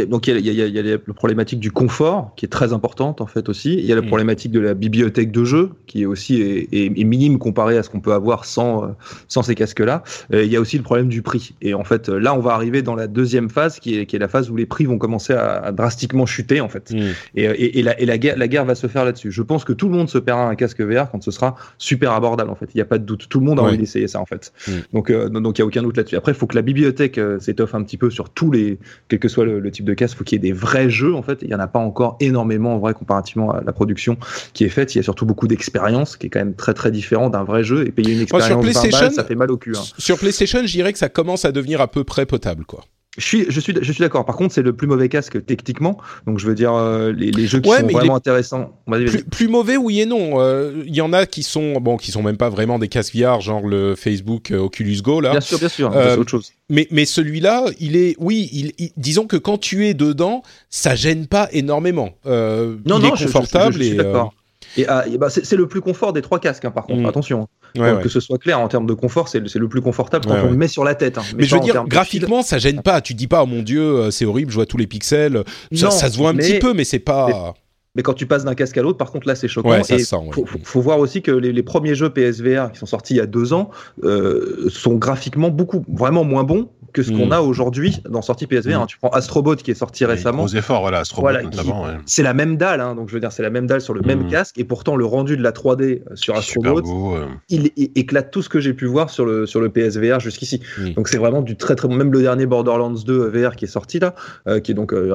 donc 0.07 0.27
il 0.27 0.39
y 0.39 0.61
a, 0.61 0.67
y 0.67 0.81
la 0.83 0.97
problématique 1.13 1.59
du 1.59 1.71
confort 1.71 2.33
qui 2.35 2.45
est 2.45 2.49
très 2.49 2.73
importante 2.73 3.21
en 3.21 3.27
fait 3.27 3.49
aussi. 3.49 3.73
Il 3.75 3.85
y 3.85 3.91
a 3.91 3.95
la 3.95 4.01
Mm. 4.01 4.07
problématique 4.07 4.51
de 4.51 4.59
la 4.59 4.73
bibliothèque 4.73 5.31
de 5.31 5.43
jeux 5.43 5.71
qui 5.87 6.01
est 6.01 6.05
aussi 6.05 6.41
est, 6.41 6.67
est- 6.71 6.99
est 6.99 7.03
minime 7.03 7.37
comparée 7.37 7.77
à 7.77 7.83
ce 7.83 7.89
qu'on 7.89 7.99
peut 8.01 8.13
avoir 8.13 8.45
sans 8.45 8.83
euh, 8.83 8.87
sans 9.27 9.41
ces 9.43 9.55
casques-là. 9.55 10.03
Euh, 10.33 10.43
il 10.43 10.51
y 10.51 10.55
a 10.55 10.61
aussi 10.61 10.77
le 10.77 10.83
problème 10.83 11.07
du 11.09 11.21
prix. 11.21 11.53
Et 11.61 11.73
en 11.73 11.83
fait 11.83 12.09
là 12.09 12.33
on 12.33 12.39
va 12.39 12.53
arriver 12.53 12.81
dans 12.81 12.95
la 12.95 13.07
deuxième 13.07 13.49
phase 13.49 13.79
qui 13.79 13.97
est 13.99 14.05
qui 14.05 14.15
est 14.15 14.19
la 14.19 14.27
phase 14.27 14.49
où 14.49 14.55
les 14.55 14.65
prix 14.65 14.85
vont 14.85 14.97
commencer 14.97 15.33
à, 15.33 15.57
à 15.63 15.71
drastiquement 15.71 16.25
chuter 16.25 16.61
en 16.61 16.69
fait. 16.69 16.91
Mm. 16.91 16.97
Et, 17.35 17.47
euh, 17.47 17.53
et, 17.57 17.79
et 17.79 17.83
la, 17.83 17.99
et 18.01 18.05
la, 18.05 18.17
guerre, 18.17 18.37
la 18.37 18.47
guerre 18.47 18.65
va 18.65 18.75
se 18.75 18.87
faire 18.87 19.05
là-dessus. 19.05 19.31
Je 19.31 19.41
pense 19.41 19.63
que 19.65 19.73
tout 19.73 19.87
le 19.89 19.95
monde 19.95 20.09
se 20.09 20.17
paiera 20.17 20.47
un 20.47 20.55
casque 20.55 20.81
VR 20.81 21.09
quand 21.11 21.21
ce 21.23 21.31
sera 21.31 21.55
super 21.77 22.11
abordable 22.13 22.49
en 22.49 22.55
fait. 22.55 22.69
Il 22.73 22.77
n'y 22.77 22.81
a 22.81 22.85
pas 22.85 22.97
de 22.97 23.05
doute. 23.05 23.27
Tout 23.29 23.39
le 23.39 23.45
monde 23.45 23.59
a 23.59 23.63
envie 23.63 23.77
d'essayer 23.77 24.07
ça 24.07 24.19
en 24.19 24.25
fait. 24.25 24.51
Mm. 24.67 24.71
Donc 24.93 25.09
euh, 25.09 25.29
donc 25.29 25.57
il 25.57 25.61
y 25.61 25.63
a 25.63 25.65
aucun 25.65 25.83
doute 25.83 25.97
là-dessus. 25.97 26.15
Après 26.15 26.31
il 26.31 26.35
faut 26.35 26.47
que 26.47 26.55
la 26.55 26.61
bibliothèque 26.61 27.17
s'étoffe 27.37 27.75
un 27.75 27.83
petit 27.83 27.97
peu 27.97 28.09
sur 28.09 28.29
tous 28.29 28.49
les 28.49 28.79
quel 29.09 29.19
que 29.19 29.27
soit 29.27 29.45
le, 29.45 29.59
le 29.59 29.71
type 29.71 29.85
de 29.85 29.93
casque. 29.93 30.15
Il 30.15 30.17
faut 30.17 30.23
qu'il 30.23 30.37
y 30.41 30.47
ait 30.47 30.49
des 30.49 30.57
vrais 30.57 30.89
jeux 30.89 31.13
en 31.13 31.21
fait. 31.21 31.39
Il 31.43 31.49
y 31.49 31.53
en 31.55 31.59
a 31.59 31.67
pas 31.67 31.79
encore 31.79 32.17
énormément 32.19 32.73
en 32.73 32.79
vrai 32.79 32.93
comparativement 32.93 33.51
à 33.51 33.61
la 33.61 33.71
production 33.73 34.17
qui 34.53 34.63
est 34.63 34.69
faite. 34.69 34.95
Il 34.95 34.97
y 34.97 35.01
a 35.01 35.03
surtout 35.03 35.25
beaucoup 35.25 35.47
d'expérience 35.47 36.17
qui 36.17 36.27
est 36.27 36.29
quand 36.29 36.39
même 36.39 36.55
très 36.55 36.73
très 36.73 36.89
différent 36.91 37.29
d'un 37.29 37.43
vrai 37.43 37.63
jeu 37.63 37.85
et 37.85 37.91
payer 37.91 38.13
une 38.13 38.21
expérience 38.21 38.47
sur 38.47 38.55
20 38.55 38.61
PlayStation 38.61 38.99
balles, 39.07 39.11
ça 39.13 39.23
fait 39.23 39.35
mal 39.35 39.51
au 39.51 39.57
cul. 39.57 39.73
hein. 39.75 39.81
sur 39.97 40.17
PlayStation 40.17 40.59
je 40.65 40.71
dirais 40.71 40.93
que 40.93 40.99
ça 40.99 41.09
commence 41.09 41.43
à 41.45 41.51
devenir 41.51 41.81
à 41.81 41.87
peu 41.89 42.03
près 42.03 42.25
potable 42.25 42.65
quoi 42.65 42.83
Je 43.17 43.23
suis, 43.25 43.45
je 43.49 43.59
suis, 43.59 43.73
je 43.81 43.91
suis 43.91 44.01
d'accord. 44.01 44.23
Par 44.23 44.35
contre, 44.35 44.53
c'est 44.53 44.61
le 44.61 44.71
plus 44.73 44.85
mauvais 44.87 45.09
casque 45.09 45.43
techniquement. 45.45 45.97
Donc, 46.27 46.37
je 46.37 46.45
veux 46.45 46.53
dire, 46.53 46.73
euh, 46.75 47.11
les, 47.11 47.31
les 47.31 47.47
jeux 47.47 47.59
qui 47.59 47.67
Ouais, 47.69 47.79
sont 47.81 47.87
vraiment 47.87 48.13
est 48.13 48.17
intéressants. 48.17 48.77
Vas-y, 48.85 49.05
vas-y. 49.05 49.11
plus, 49.17 49.23
plus 49.23 49.47
mauvais 49.47 49.77
oui 49.77 50.01
et 50.01 50.05
non 50.05 50.39
Euh, 50.39 50.83
il 50.85 50.95
y 50.95 51.01
en 51.01 51.11
a 51.11 51.25
qui 51.25 51.41
sont 51.41 51.73
bon 51.81 51.97
qui 51.97 52.11
sont 52.11 52.21
même 52.21 52.37
pas 52.37 52.49
vraiment 52.49 52.77
des 52.77 52.87
casques 52.87 53.15
VR 53.15 53.41
genre 53.41 53.65
le 53.65 53.95
Facebook 53.95 54.51
euh, 54.51 54.59
Oculus 54.59 55.01
Go 55.01 55.21
là 55.21 55.31
Bien 55.31 55.41
sûr, 55.41 55.57
bien 55.57 55.69
sûr. 55.69 55.91
Euh, 55.95 56.13
c'est 56.13 56.19
autre 56.19 56.29
chose. 56.29 56.51
Mais, 56.69 56.87
mais 56.91 57.05
celui-là, 57.05 57.65
il 57.79 57.95
est, 57.97 58.15
oui, 58.19 58.47
il, 58.53 58.73
il- 58.77 58.91
disons 58.95 59.25
que 59.25 59.37
quand 59.37 59.57
tu 59.57 59.87
es 59.87 59.95
dedans, 59.95 60.43
ça 60.69 60.93
gêne 60.95 61.25
pas 61.25 61.49
énormément. 61.51 62.11
Euh, 62.27 62.77
il 62.85 62.91
est 62.91 63.09
je- 63.09 63.15
je- 63.15 63.25
confortable 63.25 63.73
je, 63.73 63.79
je 63.79 63.83
suis 63.85 63.97
d'accord. 63.97 64.33
Et, 64.77 64.85
ah, 64.87 65.05
et 65.07 65.17
bah, 65.17 65.29
c'est 65.29 65.55
le 65.55 65.67
plus 65.67 65.81
confort 65.81 66.13
des 66.13 66.21
trois 66.21 66.39
casques, 66.39 66.65
hein, 66.65 66.71
par 66.71 66.85
contre. 66.85 67.01
Mm. 67.01 67.05
Attention, 67.05 67.39
ouais, 67.75 67.89
Faut 67.89 67.95
ouais. 67.97 68.03
que 68.03 68.09
ce 68.09 68.19
soit 68.19 68.37
clair 68.37 68.59
en 68.59 68.67
termes 68.67 68.85
de 68.85 68.93
confort, 68.93 69.27
c'est 69.27 69.39
le, 69.39 69.67
plus 69.67 69.81
confortable 69.81 70.25
quand 70.25 70.33
Ouais, 70.33 70.41
on 70.43 70.51
le 70.51 70.57
met 70.57 70.67
sur 70.67 70.83
la 70.83 70.95
tête. 70.95 71.17
hein. 71.17 71.23
Mais 71.37 71.43
je 71.45 71.55
veux 71.55 71.61
dire, 71.61 71.83
graphiquement, 71.87 72.41
ça 72.41 72.57
gêne 72.59 72.81
pas. 72.81 73.01
Tu 73.01 73.13
dis 73.13 73.27
pas, 73.27 73.43
oh 73.43 73.45
mon 73.47 73.61
dieu, 73.63 73.81
euh, 73.81 74.11
c'est 74.11 74.25
horrible, 74.25 74.51
je 74.51 74.55
vois 74.55 74.65
tous 74.65 74.77
les 74.77 74.87
pixels. 74.87 75.43
Ça, 75.73 75.85
Non, 75.85 75.91
ça 75.91 76.09
se 76.09 76.17
voit 76.17 76.29
un 76.29 76.35
petit 76.35 76.59
peu, 76.59 76.73
mais 76.73 76.83
c'est 76.83 76.99
pas. 76.99 77.53
Mais 77.99 78.03
quand 78.03 78.13
tu 78.13 78.25
passes 78.27 78.45
d'un 78.45 78.55
casque 78.55 78.77
à 78.77 78.81
l'autre, 78.81 78.97
par 78.97 79.11
contre, 79.11 79.27
là, 79.27 79.35
c'est 79.35 79.49
choquant. 79.49 79.71
Ouais, 79.71 79.83
ça 79.83 79.95
et 79.95 79.99
se 79.99 80.05
sent, 80.05 80.15
ouais. 80.15 80.31
faut, 80.31 80.45
faut, 80.45 80.57
faut 80.63 80.79
voir 80.79 80.99
aussi 80.99 81.21
que 81.21 81.31
les, 81.31 81.51
les 81.51 81.63
premiers 81.63 81.95
jeux 81.95 82.09
PSVR 82.09 82.71
qui 82.71 82.79
sont 82.79 82.85
sortis 82.85 83.15
il 83.15 83.17
y 83.17 83.19
a 83.19 83.25
deux 83.25 83.51
ans 83.51 83.71
euh, 84.05 84.69
sont 84.69 84.95
graphiquement 84.95 85.49
beaucoup, 85.49 85.83
vraiment 85.93 86.23
moins 86.23 86.45
bons 86.45 86.69
que 86.91 87.03
ce 87.03 87.11
qu'on 87.11 87.29
a 87.29 87.39
aujourd'hui 87.41 88.01
dans 88.09 88.23
sortie 88.23 88.47
PSVR. 88.47 88.79
Mm. 88.79 88.81
hein. 88.81 88.85
Tu 88.87 88.97
prends 88.97 89.09
Astrobot 89.09 89.55
qui 89.57 89.69
est 89.69 89.75
sorti 89.75 90.05
récemment. 90.05 90.45
Gros 90.45 90.55
efforts, 90.55 90.81
voilà, 90.81 90.99
Astrobot 90.99 91.27
Voilà, 91.27 91.43
notamment. 91.43 91.83
ouais. 91.83 91.89
C'est 92.07 92.23
la 92.23 92.33
même 92.33 92.57
dalle, 92.57 92.81
hein, 92.81 92.95
donc 92.95 93.09
je 93.09 93.13
veux 93.13 93.19
dire, 93.19 93.31
c'est 93.31 93.43
la 93.43 93.51
même 93.51 93.67
dalle 93.67 93.81
sur 93.81 93.93
le 93.93 94.01
même 94.01 94.23
Mm. 94.23 94.29
casque, 94.29 94.57
et 94.57 94.63
pourtant 94.63 94.95
le 94.95 95.05
rendu 95.05 95.37
de 95.37 95.43
la 95.43 95.51
3D 95.51 96.01
sur 96.15 96.35
Super 96.41 96.71
Astrobot, 96.71 96.81
beau. 96.81 97.15
euh. 97.15 97.25
il, 97.49 97.69
il 97.77 97.91
éclate 97.95 98.31
tout 98.31 98.41
ce 98.41 98.49
que 98.49 98.59
j'ai 98.59 98.73
pu 98.73 98.85
voir 98.85 99.09
sur 99.11 99.25
le, 99.25 99.45
sur 99.45 99.59
le 99.61 99.69
PSVR 99.69 100.19
jusqu'ici. 100.19 100.61
Donc 100.95 101.09
c'est 101.09 101.17
vraiment 101.19 101.41
du 101.43 101.57
très 101.57 101.75
très 101.75 101.87
bon. 101.87 101.93
Même 101.95 102.11
le 102.11 102.21
dernier 102.21 102.45
Borderlands 102.47 102.89
2 103.05 103.27
VR 103.27 103.55
qui 103.55 103.65
est 103.65 103.67
sorti 103.67 103.99
là, 103.99 104.15
euh, 104.47 104.59
qui 104.59 104.71
est 104.71 104.75
donc 104.75 104.91
euh, 104.93 105.09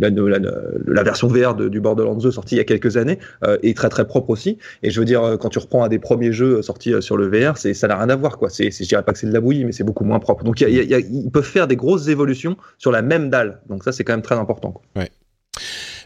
la, 0.00 0.10
la, 0.10 0.38
la- 0.38 0.50
la 0.86 1.02
version 1.02 1.26
VR 1.28 1.54
de- 1.56 1.68
du 1.68 1.80
Borderlands 1.80 1.93
2 1.94 2.30
sortie 2.30 2.56
il 2.56 2.58
y 2.58 2.60
a 2.60 2.64
quelques 2.64 2.96
années, 2.96 3.18
euh, 3.44 3.58
est 3.62 3.76
très 3.76 3.88
très 3.88 4.06
propre 4.06 4.30
aussi. 4.30 4.58
Et 4.82 4.90
je 4.90 4.98
veux 5.00 5.06
dire, 5.06 5.22
euh, 5.22 5.36
quand 5.36 5.48
tu 5.48 5.58
reprends 5.58 5.84
un 5.84 5.88
des 5.88 5.98
premiers 5.98 6.32
jeux 6.32 6.62
sortis 6.62 6.92
euh, 6.92 7.00
sur 7.00 7.16
le 7.16 7.28
VR, 7.28 7.56
c'est 7.56 7.74
ça 7.74 7.88
n'a 7.88 7.96
rien 7.96 8.08
à 8.08 8.16
voir 8.16 8.38
quoi. 8.38 8.50
C'est, 8.50 8.70
je 8.70 8.84
dirais 8.84 9.02
pas 9.02 9.12
que 9.12 9.18
c'est 9.18 9.26
de 9.26 9.32
la 9.32 9.40
bouillie, 9.40 9.64
mais 9.64 9.72
c'est 9.72 9.84
beaucoup 9.84 10.04
moins 10.04 10.18
propre. 10.18 10.44
Donc 10.44 10.60
ils 10.60 11.30
peuvent 11.32 11.44
faire 11.44 11.66
des 11.66 11.76
grosses 11.76 12.08
évolutions 12.08 12.56
sur 12.78 12.92
la 12.92 13.02
même 13.02 13.30
dalle. 13.30 13.60
Donc 13.68 13.84
ça 13.84 13.92
c'est 13.92 14.04
quand 14.04 14.12
même 14.12 14.22
très 14.22 14.36
important. 14.36 14.80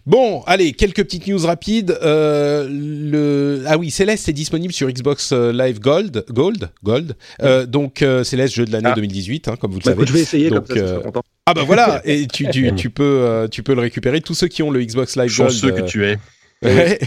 Bon, 0.08 0.42
allez, 0.46 0.72
quelques 0.72 1.04
petites 1.04 1.26
news 1.26 1.44
rapides. 1.44 1.98
Euh, 2.02 2.66
le... 2.66 3.62
Ah 3.66 3.76
oui, 3.76 3.90
Céleste 3.90 4.26
est 4.30 4.32
disponible 4.32 4.72
sur 4.72 4.88
Xbox 4.90 5.32
euh, 5.32 5.52
Live 5.52 5.80
Gold. 5.80 6.24
Gold 6.30 6.70
Gold. 6.82 7.14
Euh, 7.42 7.66
donc, 7.66 8.00
euh, 8.00 8.24
Céleste, 8.24 8.54
jeu 8.54 8.64
de 8.64 8.72
l'année 8.72 8.88
Ah. 8.90 8.94
2018, 8.94 9.48
hein, 9.48 9.56
comme 9.60 9.72
vous 9.72 9.80
le 9.80 9.84
Bah, 9.84 9.92
savez. 9.92 10.06
je 10.06 10.12
vais 10.14 10.20
essayer 10.20 10.48
Donc, 10.48 10.66
comme 10.66 10.76
ça, 10.78 10.82
je 10.82 10.88
serai 10.92 11.02
content. 11.02 11.22
Ah 11.44 11.52
bah 11.52 11.62
voilà, 11.66 12.00
et 12.06 12.26
tu, 12.26 12.48
tu, 12.50 12.74
tu, 12.74 12.88
peux, 12.88 13.48
tu 13.50 13.62
peux 13.62 13.74
le 13.74 13.82
récupérer. 13.82 14.22
Tous 14.22 14.32
ceux 14.32 14.48
qui 14.48 14.62
ont 14.62 14.70
le 14.70 14.82
Xbox 14.82 15.14
Live 15.16 15.36
Gold... 15.36 15.50
Chanceux 15.50 15.72
que 15.72 15.82
euh, 15.82 15.86
tu 15.86 16.06
es. 16.06 16.16
Ouais. 16.64 16.98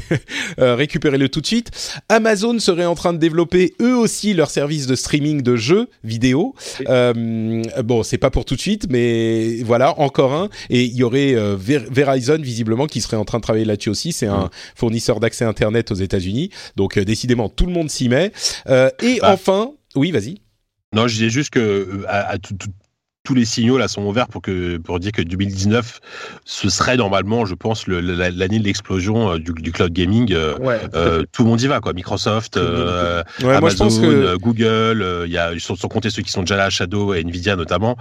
Euh, 0.59 0.75
récupérez-le 0.75 1.27
tout 1.29 1.41
de 1.41 1.45
suite. 1.45 1.71
Amazon 2.07 2.57
serait 2.59 2.85
en 2.85 2.95
train 2.95 3.11
de 3.13 3.17
développer 3.17 3.73
eux 3.81 3.95
aussi 3.97 4.33
leur 4.33 4.49
service 4.49 4.87
de 4.87 4.95
streaming 4.95 5.41
de 5.41 5.55
jeux 5.57 5.87
vidéo. 6.03 6.55
Oui. 6.79 6.85
Euh, 6.89 7.61
bon, 7.83 8.03
c'est 8.03 8.17
pas 8.17 8.29
pour 8.29 8.45
tout 8.45 8.55
de 8.55 8.61
suite, 8.61 8.87
mais 8.89 9.61
voilà, 9.63 9.99
encore 9.99 10.33
un. 10.33 10.49
Et 10.69 10.83
il 10.83 10.95
y 10.95 11.03
aurait 11.03 11.35
euh, 11.35 11.55
Ver- 11.59 11.85
Verizon 11.91 12.37
visiblement 12.41 12.87
qui 12.87 13.01
serait 13.01 13.17
en 13.17 13.25
train 13.25 13.39
de 13.39 13.43
travailler 13.43 13.65
là-dessus 13.65 13.89
aussi. 13.89 14.11
C'est 14.13 14.27
un 14.27 14.49
fournisseur 14.75 15.19
d'accès 15.19 15.43
internet 15.45 15.91
aux 15.91 15.95
États-Unis, 15.95 16.49
donc 16.77 16.97
décidément 16.99 17.49
tout 17.49 17.65
le 17.65 17.73
monde 17.73 17.89
s'y 17.89 18.07
met. 18.09 18.31
Et 19.01 19.19
Bah. 19.21 19.31
enfin, 19.33 19.71
oui, 19.95 20.11
vas-y. 20.11 20.37
Non, 20.93 21.07
je 21.07 21.13
disais 21.15 21.29
juste 21.29 21.51
que 21.51 22.03
à, 22.07 22.31
à 22.31 22.37
tout- 22.37 22.53
tout- 22.55 22.69
tous 23.23 23.35
les 23.35 23.45
signaux 23.45 23.77
là 23.77 23.87
sont 23.87 24.03
ouverts 24.03 24.27
pour 24.27 24.41
que 24.41 24.77
pour 24.77 24.99
dire 24.99 25.11
que 25.11 25.21
2019 25.21 25.99
ce 26.43 26.69
serait 26.69 26.97
normalement 26.97 27.45
je 27.45 27.53
pense 27.53 27.87
l'année 27.87 28.59
de 28.59 28.63
l'explosion 28.63 29.33
euh, 29.33 29.39
du, 29.39 29.71
cloud 29.71 29.93
gaming 29.93 30.33
euh, 30.33 30.57
euh, 30.95 31.23
tout 31.31 31.43
le 31.43 31.49
monde 31.49 31.61
y 31.61 31.67
va 31.67 31.79
quoi. 31.81 31.93
Microsoft 31.93 32.57
Amazon 33.43 34.35
Google 34.37 35.25
il 35.25 35.31
y 35.31 35.37
a 35.37 35.51
sans, 35.59 35.75
compter 35.87 36.09
ceux 36.09 36.23
qui 36.23 36.31
sont 36.31 36.41
déjà 36.41 36.57
là 36.57 36.69
Shadow 36.69 37.13
et 37.13 37.21
Nvidia 37.21 37.55
notamment. 37.55 37.95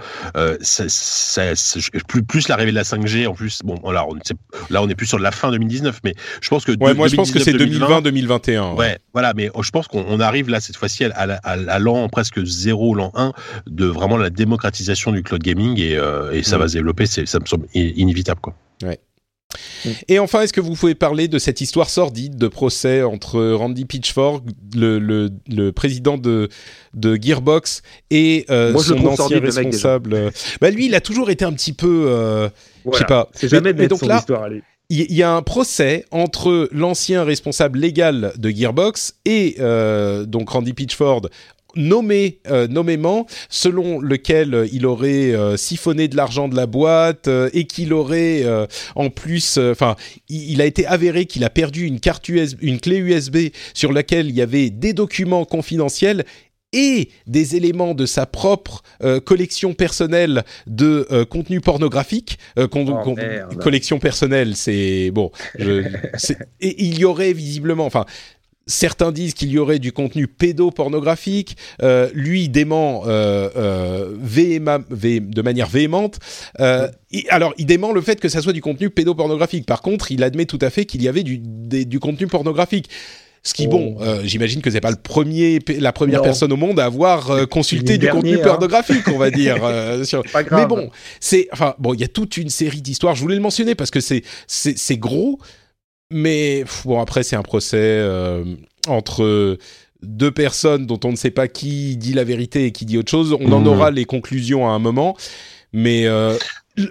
Plus 2.07 2.23
plus 2.23 2.47
l'arrivée 2.47 2.71
de 2.71 2.75
la 2.75 2.83
5G 2.83 3.27
en 3.27 3.33
plus 3.33 3.59
bon 3.63 3.77
là 3.91 4.05
on 4.09 4.15
là 4.69 4.81
on 4.81 4.89
est 4.89 4.95
plus 4.95 5.07
sur 5.07 5.19
la 5.19 5.31
fin 5.31 5.51
2019 5.51 5.99
mais 6.03 6.15
je 6.41 6.49
pense 6.49 6.65
que 6.65 6.71
moi 6.79 7.07
je 7.07 7.15
pense 7.15 7.31
que 7.31 7.39
c'est 7.39 7.53
2020 7.53 8.01
2021 8.01 8.73
ouais. 8.73 8.97
voilà 9.13 9.33
mais 9.35 9.51
je 9.61 9.69
pense 9.69 9.87
qu'on 9.87 10.19
arrive 10.19 10.49
là 10.49 10.59
cette 10.59 10.77
fois-ci 10.77 11.05
à, 11.05 11.39
à 11.43 11.79
l'an 11.79 12.09
presque 12.09 12.43
0 12.43 12.95
l'an 12.95 13.11
1 13.13 13.33
de 13.67 13.85
vraiment 13.85 14.17
la 14.17 14.29
démocratisation 14.29 15.10
du 15.11 15.23
cloud 15.23 15.41
gaming 15.41 15.79
et, 15.79 15.95
euh, 15.95 16.31
et 16.31 16.43
ça 16.43 16.57
va 16.57 16.65
mm. 16.65 16.69
se 16.69 16.73
développer, 16.73 17.05
ça 17.05 17.39
me 17.39 17.45
semble 17.45 17.67
inévitable. 17.73 18.41
Quoi. 18.41 18.55
Ouais. 18.83 18.99
Et 20.07 20.19
enfin, 20.19 20.41
est-ce 20.41 20.53
que 20.53 20.61
vous 20.61 20.75
pouvez 20.75 20.95
parler 20.95 21.27
de 21.27 21.39
cette 21.39 21.61
histoire 21.61 21.89
sordide 21.89 22.37
de 22.37 22.47
procès 22.47 23.03
entre 23.03 23.51
Randy 23.51 23.85
Pitchford, 23.85 24.43
le, 24.75 24.99
le, 24.99 25.29
le 25.49 25.71
président 25.71 26.17
de, 26.17 26.49
de 26.93 27.17
Gearbox, 27.21 27.81
et 28.09 28.45
euh, 28.49 28.77
son 28.77 29.05
ancien 29.05 29.39
responsable? 29.39 30.31
Bah, 30.61 30.69
Lui, 30.69 30.85
il 30.85 30.95
a 30.95 31.01
toujours 31.01 31.29
été 31.29 31.45
un 31.45 31.53
petit 31.53 31.73
peu... 31.73 32.05
Euh, 32.07 32.49
Je 32.91 32.97
sais 32.97 33.05
pas. 33.05 33.29
C'est 33.33 33.49
jamais 33.49 33.73
mais, 33.73 33.87
donc 33.87 34.05
là, 34.05 34.23
il 34.89 35.13
y 35.13 35.23
a 35.23 35.33
un 35.33 35.41
procès 35.41 36.05
entre 36.11 36.67
l'ancien 36.73 37.23
responsable 37.23 37.79
légal 37.79 38.33
de 38.37 38.49
Gearbox 38.49 39.15
et 39.25 39.55
euh, 39.59 40.25
donc 40.25 40.49
Randy 40.49 40.73
Pitchford 40.73 41.29
nommé 41.75 42.39
euh, 42.47 42.67
nommément 42.67 43.25
selon 43.49 43.99
lequel 43.99 44.53
euh, 44.53 44.67
il 44.71 44.85
aurait 44.85 45.33
euh, 45.33 45.57
siphonné 45.57 46.07
de 46.07 46.15
l'argent 46.15 46.47
de 46.47 46.55
la 46.55 46.65
boîte 46.65 47.29
et 47.53 47.65
qu'il 47.65 47.93
aurait 47.93 48.45
en 48.95 49.09
plus 49.09 49.57
enfin 49.57 49.95
il, 50.29 50.61
a 50.61 50.65
été 50.65 50.85
avéré 50.85 51.25
qu'il 51.25 51.43
a 51.43 51.49
perdu 51.49 51.85
une 51.85 51.99
carte 51.99 52.27
USB 52.29 52.57
une 52.61 52.79
clé 52.79 52.97
USB 52.97 53.37
sur 53.73 53.91
laquelle 53.91 54.27
il 54.27 54.35
y 54.35 54.41
avait 54.41 54.69
des 54.69 54.93
documents 54.93 55.45
confidentiels 55.45 56.25
et 56.73 57.09
des 57.27 57.55
éléments 57.55 57.93
de 57.93 58.05
sa 58.05 58.25
propre 58.25 58.81
collection 59.25 59.73
personnelle 59.73 60.43
de 60.67 61.25
contenu 61.29 61.59
pornographique. 61.59 62.39
Oh, 62.57 62.67
collection 63.59 63.99
personnelle, 63.99 64.55
c'est 64.55 65.11
bon. 65.11 65.31
Je, 65.59 65.83
et 66.61 66.83
il 66.83 66.97
y 66.97 67.03
aurait 67.03 67.33
visiblement, 67.33 67.85
enfin, 67.85 68.05
Certains 68.67 69.11
disent 69.11 69.33
qu'il 69.33 69.49
y 69.49 69.57
aurait 69.57 69.79
du 69.79 69.91
contenu 69.91 70.27
pédopornographique. 70.27 71.57
Euh, 71.81 72.09
lui 72.13 72.47
dément 72.47 73.03
euh, 73.07 73.49
euh, 73.55 74.15
de 74.15 75.41
manière 75.41 75.67
véhémente. 75.67 76.19
alors, 77.29 77.53
il 77.57 77.65
dément 77.65 77.91
le 77.91 78.01
fait 78.01 78.19
que 78.19 78.29
ça 78.29 78.41
soit 78.41 78.53
du 78.53 78.61
contenu 78.61 78.89
pédopornographique. 78.89 79.65
Par 79.65 79.81
contre, 79.81 80.11
il 80.11 80.23
admet 80.23 80.45
tout 80.45 80.59
à 80.61 80.69
fait 80.69 80.85
qu'il 80.85 81.01
y 81.01 81.07
avait 81.07 81.23
du, 81.23 81.39
du 81.39 81.99
contenu 81.99 82.27
pornographique. 82.27 82.89
Ce 83.43 83.55
qui, 83.55 83.65
bon, 83.65 83.97
oh. 83.99 84.03
j'imagine 84.23 84.61
que 84.61 84.69
c'est 84.69 84.81
pas 84.81 84.91
le 84.91 84.97
premier, 84.97 85.57
la 85.79 85.91
première 85.91 86.21
personne 86.21 86.53
au 86.53 86.57
monde 86.57 86.79
à 86.79 86.85
avoir 86.85 87.49
consulté 87.49 87.97
du 87.97 88.07
contenu 88.07 88.35
hein. 88.35 88.43
pornographique, 88.43 89.07
on 89.07 89.17
va 89.17 89.31
dire. 89.31 89.57
Mais 90.51 90.67
bon, 90.67 90.91
c'est, 91.19 91.47
enfin, 91.51 91.73
bon, 91.79 91.95
il 91.95 92.01
y 92.01 92.03
a 92.03 92.07
toute 92.07 92.37
une 92.37 92.49
série 92.49 92.83
d'histoires. 92.83 93.15
Je 93.15 93.21
voulais 93.21 93.35
le 93.35 93.41
mentionner 93.41 93.73
parce 93.73 93.89
que 93.89 93.99
c'est, 93.99 94.23
c'est 94.47 94.97
gros. 94.97 95.39
Mais 96.11 96.65
bon, 96.85 96.99
après, 96.99 97.23
c'est 97.23 97.35
un 97.35 97.41
procès 97.41 97.77
euh, 97.79 98.43
entre 98.87 99.57
deux 100.03 100.31
personnes 100.31 100.85
dont 100.85 100.99
on 101.03 101.11
ne 101.11 101.15
sait 101.15 101.31
pas 101.31 101.47
qui 101.47 101.95
dit 101.95 102.13
la 102.13 102.23
vérité 102.23 102.65
et 102.65 102.71
qui 102.71 102.85
dit 102.85 102.97
autre 102.97 103.11
chose. 103.11 103.35
On 103.39 103.51
en 103.51 103.61
mmh. 103.61 103.67
aura 103.67 103.91
les 103.91 104.05
conclusions 104.05 104.67
à 104.67 104.71
un 104.71 104.79
moment. 104.79 105.15
Mais 105.73 106.05
euh, 106.05 106.37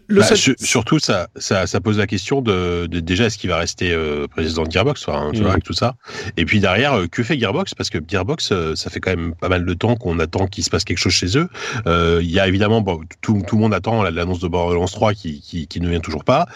bah, 0.08 0.24
surtout, 0.58 0.98
ça, 0.98 1.28
ça, 1.36 1.66
ça, 1.66 1.80
pose 1.80 1.98
la 1.98 2.06
question 2.06 2.42
de, 2.42 2.86
de 2.86 3.00
déjà 3.00 3.26
est-ce 3.26 3.38
qu'il 3.38 3.50
va 3.50 3.56
rester 3.56 3.92
euh, 3.92 4.26
président 4.26 4.64
de 4.64 4.70
Gearbox, 4.70 5.08
hein, 5.08 5.30
tu 5.32 5.40
vois, 5.40 5.48
mm. 5.48 5.52
avec 5.52 5.64
tout 5.64 5.72
ça. 5.72 5.94
Et 6.36 6.44
puis 6.44 6.60
derrière, 6.60 6.94
euh, 6.94 7.06
que 7.06 7.22
fait 7.22 7.38
Gearbox? 7.38 7.74
Parce 7.74 7.88
que 7.88 7.98
Gearbox, 8.06 8.52
euh, 8.52 8.74
ça 8.76 8.90
fait 8.90 9.00
quand 9.00 9.10
même 9.10 9.34
pas 9.34 9.48
mal 9.48 9.64
de 9.64 9.74
temps 9.74 9.96
qu'on 9.96 10.18
attend 10.18 10.46
qu'il 10.46 10.64
se 10.64 10.70
passe 10.70 10.84
quelque 10.84 10.98
chose 10.98 11.12
chez 11.12 11.38
eux. 11.38 11.48
Il 11.86 12.30
y 12.30 12.38
a 12.38 12.46
évidemment, 12.46 12.80
bon, 12.80 13.00
tout, 13.20 13.42
tout, 13.46 13.56
le 13.56 13.62
monde 13.62 13.74
attend 13.74 14.02
l'annonce 14.02 14.40
de 14.40 14.48
Borderlands 14.48 14.86
3 14.86 15.14
qui, 15.14 15.40
qui, 15.40 15.66
qui, 15.66 15.80
ne 15.80 15.88
vient 15.88 16.00
toujours 16.00 16.24
pas. 16.24 16.46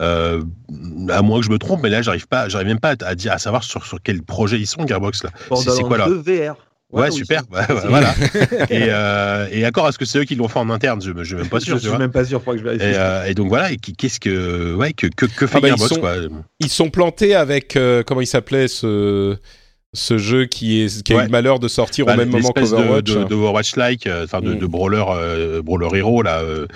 à 0.00 1.22
moins 1.22 1.40
que 1.40 1.46
je 1.46 1.50
me 1.50 1.58
trompe, 1.58 1.82
mais 1.82 1.90
là, 1.90 2.02
j'arrive 2.02 2.28
pas, 2.28 2.48
j'arrive 2.48 2.68
même 2.68 2.80
pas 2.80 2.94
à, 3.00 3.14
dire, 3.14 3.32
à 3.32 3.38
savoir 3.38 3.64
sur, 3.64 3.84
sur 3.86 4.02
quel 4.02 4.22
projet 4.22 4.58
ils 4.58 4.66
sont 4.66 4.86
Gearbox 4.86 5.24
là. 5.24 5.30
C'est 5.56 5.82
quoi 5.82 5.98
là? 5.98 6.08
VR. 6.08 6.56
Ouais, 6.92 7.10
super. 7.10 7.42
voilà. 7.50 8.14
et, 8.70 8.86
euh, 8.88 9.48
et 9.50 9.64
accord, 9.64 9.88
est-ce 9.88 9.98
que 9.98 10.04
c'est 10.04 10.18
eux 10.18 10.24
qui 10.24 10.36
l'ont 10.36 10.48
fait 10.48 10.60
en 10.60 10.70
interne 10.70 11.02
Je 11.02 11.10
ne 11.10 11.24
suis 11.24 11.34
même 11.34 11.48
pas 11.48 11.60
sûr. 11.60 11.76
Je 11.78 11.88
suis 11.88 11.98
même 11.98 12.12
pas 12.12 12.24
sûr. 12.24 12.40
Pour 12.40 12.52
que 12.52 12.58
je 12.58 12.64
vérifie. 12.64 12.84
Et, 12.84 12.94
euh, 12.94 13.24
et, 13.24 13.34
donc 13.34 13.48
voilà. 13.48 13.72
Et 13.72 13.76
qu'est-ce 13.76 14.20
que, 14.20 14.74
ouais, 14.74 14.92
que, 14.92 15.08
que, 15.08 15.26
que 15.26 15.46
fait 15.46 15.58
ah 15.58 15.60
bah, 15.60 15.68
Gearbox, 15.68 15.90
ils 15.90 15.94
sont, 15.94 16.00
quoi. 16.00 16.14
Ils 16.60 16.68
sont 16.68 16.90
plantés 16.90 17.34
avec 17.34 17.76
euh, 17.76 18.02
comment 18.06 18.20
il 18.20 18.26
s'appelait 18.26 18.68
ce 18.68 19.36
ce 19.94 20.18
jeu 20.18 20.46
qui, 20.46 20.82
est, 20.82 21.02
qui 21.02 21.14
a 21.14 21.22
eu 21.22 21.24
le 21.26 21.28
malheur 21.28 21.60
de 21.60 21.68
sortir 21.68 22.04
au 22.04 22.08
bah, 22.08 22.16
même 22.16 22.28
moment 22.28 22.50
qu'Overwatch. 22.50 23.04
De, 23.04 23.20
de, 23.20 23.24
de 23.24 23.34
Overwatch-like, 23.34 24.06
euh, 24.06 24.24
enfin 24.24 24.40
de, 24.40 24.54
mm. 24.54 24.58
de, 24.58 24.66
brawler, 24.66 25.04
euh, 25.08 25.62
brawler 25.62 25.98
hero 25.98 26.22
là, 26.22 26.40
euh, 26.40 26.66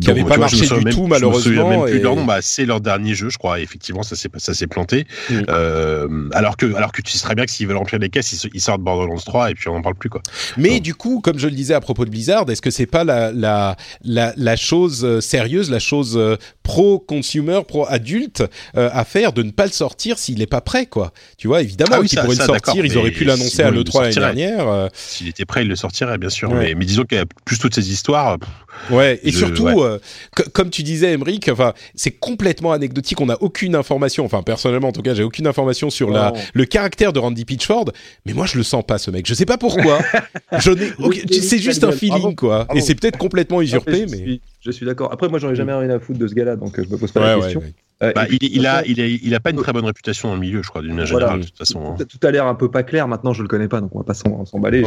qui 0.00 0.06
n'avait 0.06 0.24
pas 0.24 0.36
marché 0.36 0.66
du 0.66 0.84
tout 0.84 1.06
malheureusement. 1.06 1.68
même 1.68 1.84
plus 1.84 2.00
leur 2.00 2.14
nom. 2.14 2.24
Bah, 2.24 2.38
c'est 2.40 2.64
leur 2.64 2.80
dernier 2.80 3.14
jeu, 3.14 3.30
je 3.30 3.38
crois. 3.38 3.60
effectivement, 3.60 4.02
ça 4.02 4.14
s'est 4.14 4.30
ça 4.36 4.54
s'est 4.54 4.68
planté. 4.68 5.06
Mm. 5.28 5.34
Euh, 5.48 6.28
alors 6.32 6.56
que 6.56 6.72
alors 6.74 6.92
que 6.92 7.02
tu 7.02 7.12
sais 7.12 7.24
très 7.24 7.34
bien 7.34 7.44
que 7.44 7.50
s'ils 7.50 7.66
veulent 7.66 7.76
remplir 7.76 7.98
les 7.98 8.10
caisses, 8.10 8.46
ils, 8.54 8.60
sortent 8.60 8.80
Borderlands 8.80 9.16
3 9.16 9.50
et 9.50 9.54
puis 9.54 9.68
on 9.68 9.74
n'en 9.74 9.82
parle 9.82 9.96
plus 9.96 10.08
quoi. 10.08 10.22
Mais 10.56 10.78
du 10.78 10.94
coup, 10.94 11.20
comme 11.20 11.38
je 11.38 11.48
le 11.48 11.54
disais 11.54 11.74
à 11.74 11.80
propos 11.80 12.04
de 12.04 12.10
Blizzard, 12.10 12.48
est-ce 12.48 12.62
que 12.62 12.70
c'est 12.70 12.86
pas 12.86 13.02
la 13.02 13.32
la 13.32 13.76
la, 14.04 14.32
la 14.36 14.56
chose 14.56 15.18
sérieuse, 15.20 15.70
la 15.70 15.80
chose 15.80 16.16
euh, 16.16 16.36
pro 16.62 17.00
consumer, 17.00 17.62
pro 17.66 17.86
adulte 17.88 18.44
à 18.74 19.04
faire 19.04 19.32
de 19.32 19.42
ne 19.42 19.50
pas 19.50 19.66
le 19.66 19.72
sortir 19.72 20.18
s'il 20.18 20.38
n'est 20.38 20.46
pas 20.46 20.60
prêt 20.60 20.86
quoi? 20.86 21.12
Tu 21.38 21.48
vois, 21.48 21.62
évidemment 21.62 21.96
ah 22.00 22.04
qu'ils 22.04 22.18
pourraient 22.20 22.36
le 22.36 22.44
sortir 22.44 22.67
ils 22.74 22.96
auraient 22.98 23.10
pu 23.10 23.24
l'annoncer 23.24 23.62
à 23.62 23.70
l'E3 23.70 24.02
l'année 24.02 24.14
dernière. 24.14 24.68
Euh. 24.68 24.88
S'il 24.92 25.28
était 25.28 25.44
prêt, 25.44 25.62
il 25.62 25.68
le 25.68 25.76
sortirait, 25.76 26.18
bien 26.18 26.30
sûr. 26.30 26.52
Mais, 26.52 26.74
disons 26.74 27.04
qu'il 27.04 27.18
y 27.18 27.20
a 27.20 27.26
plus 27.44 27.58
toutes 27.58 27.74
ces 27.74 27.92
histoires. 27.92 28.38
ouais, 28.90 29.20
et 29.22 29.32
surtout, 29.32 29.80
euh, 29.80 29.98
comme 30.52 30.70
tu 30.70 30.82
disais, 30.82 31.12
Emric, 31.12 31.48
enfin, 31.48 31.72
c'est 31.94 32.12
complètement 32.12 32.72
anecdotique. 32.72 33.20
On 33.20 33.26
n'a 33.26 33.40
aucune 33.40 33.74
information. 33.74 34.24
Enfin, 34.24 34.42
personnellement, 34.42 34.88
en 34.88 34.92
tout 34.92 35.02
cas, 35.02 35.14
j'ai 35.14 35.22
aucune 35.22 35.46
information 35.46 35.90
sur 35.90 36.10
la, 36.10 36.32
le 36.54 36.64
caractère 36.64 37.12
de 37.12 37.18
Randy 37.18 37.44
Pitchford. 37.44 37.92
Mais 38.26 38.32
moi, 38.32 38.46
je 38.46 38.56
le 38.56 38.62
sens 38.62 38.84
pas, 38.86 38.98
ce 38.98 39.10
mec. 39.10 39.26
Je 39.26 39.34
sais 39.34 39.46
pas 39.46 39.58
pourquoi. 39.58 40.00
je 40.58 40.72
c'est 41.40 41.58
juste 41.58 41.84
un 41.84 41.92
feeling, 41.92 42.34
quoi. 42.34 42.66
Et 42.74 42.80
c'est 42.80 42.94
peut-être 42.94 43.18
complètement 43.18 43.60
usurpé, 43.60 44.06
mais. 44.10 44.40
Je 44.60 44.70
suis 44.70 44.84
d'accord. 44.84 45.12
Après, 45.12 45.28
moi, 45.28 45.38
j'aurais 45.38 45.54
jamais 45.54 45.72
rien 45.72 45.90
à 45.90 45.98
foutre 45.98 46.18
de 46.18 46.26
ce 46.26 46.34
gars-là, 46.34 46.56
donc 46.56 46.78
euh, 46.78 46.84
je 46.84 46.92
me 46.92 46.98
pose 46.98 47.12
pas 47.12 47.20
la 47.36 47.40
question. 47.40 47.62
Euh, 48.02 48.12
bah, 48.14 48.26
il, 48.30 48.38
il, 48.40 48.66
a, 48.66 48.84
il, 48.86 49.00
a, 49.00 49.06
il 49.06 49.34
a 49.34 49.40
pas 49.40 49.50
une 49.50 49.56
très 49.56 49.72
bonne 49.72 49.84
réputation 49.84 50.28
dans 50.28 50.34
le 50.34 50.40
milieu, 50.40 50.62
je 50.62 50.68
crois, 50.68 50.82
d'une 50.82 50.92
manière 50.92 51.06
générale, 51.06 51.40
de 51.40 51.46
toute 51.46 51.58
façon. 51.58 51.96
Hein. 51.98 52.04
Tout, 52.04 52.26
a 52.26 52.30
l'air 52.30 52.46
un 52.46 52.54
peu 52.54 52.70
pas 52.70 52.84
clair. 52.84 53.08
Maintenant, 53.08 53.32
je 53.32 53.42
le 53.42 53.48
connais 53.48 53.66
pas, 53.66 53.80
donc 53.80 53.94
on 53.94 53.98
va 53.98 54.04
pas 54.04 54.14
s'emballer. 54.14 54.84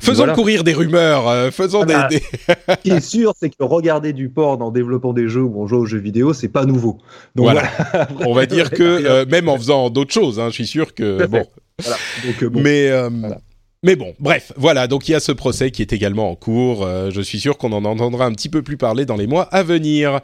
faisons 0.00 0.32
courir 0.32 0.62
des 0.62 0.72
rumeurs. 0.72 1.28
Euh, 1.28 1.50
faisons 1.50 1.84
des, 1.84 1.98
des... 2.10 2.20
Ce 2.20 2.74
qui 2.82 2.90
est 2.90 3.00
sûr, 3.00 3.32
c'est 3.38 3.50
que 3.50 3.64
regarder 3.64 4.12
du 4.12 4.28
porn 4.28 4.62
en 4.62 4.70
développant 4.70 5.12
des 5.12 5.28
jeux 5.28 5.42
ou 5.42 5.62
en 5.62 5.66
jouant 5.66 5.80
aux 5.80 5.86
jeux 5.86 5.98
vidéo, 5.98 6.32
c'est 6.32 6.48
pas 6.48 6.64
nouveau. 6.64 6.98
Donc 7.34 7.46
voilà. 7.46 7.64
on 8.26 8.34
va 8.34 8.46
dire 8.46 8.70
que 8.70 9.24
même 9.24 9.48
en 9.48 9.56
faisant 9.56 9.90
d'autres 9.90 10.14
choses, 10.14 10.38
hein, 10.38 10.48
je 10.48 10.54
suis 10.54 10.66
sûr 10.66 10.94
que 10.94 11.26
bon. 11.26 11.44
Donc, 12.24 12.44
bon. 12.52 12.60
Mais 12.60 12.90
mais 13.84 13.96
bon, 13.96 14.14
bref, 14.20 14.52
voilà, 14.56 14.86
donc 14.86 15.08
il 15.08 15.12
y 15.12 15.14
a 15.16 15.20
ce 15.20 15.32
procès 15.32 15.72
qui 15.72 15.82
est 15.82 15.92
également 15.92 16.30
en 16.30 16.36
cours. 16.36 16.86
Euh, 16.86 17.10
je 17.10 17.20
suis 17.20 17.40
sûr 17.40 17.58
qu'on 17.58 17.72
en 17.72 17.84
entendra 17.84 18.26
un 18.26 18.32
petit 18.32 18.48
peu 18.48 18.62
plus 18.62 18.76
parler 18.76 19.06
dans 19.06 19.16
les 19.16 19.26
mois 19.26 19.42
à 19.50 19.64
venir. 19.64 20.20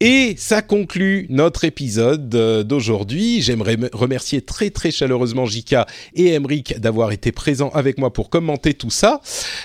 Et 0.00 0.36
ça 0.38 0.62
conclut 0.62 1.26
notre 1.28 1.64
épisode 1.64 2.32
euh, 2.36 2.62
d'aujourd'hui. 2.62 3.42
J'aimerais 3.42 3.76
remercier 3.92 4.42
très 4.42 4.70
très 4.70 4.92
chaleureusement 4.92 5.44
Jika 5.44 5.86
et 6.14 6.36
Emric 6.36 6.78
d'avoir 6.78 7.10
été 7.10 7.32
présents 7.32 7.70
avec 7.70 7.98
moi 7.98 8.12
pour 8.12 8.30
commenter 8.30 8.74
tout 8.74 8.90
ça. 8.90 9.20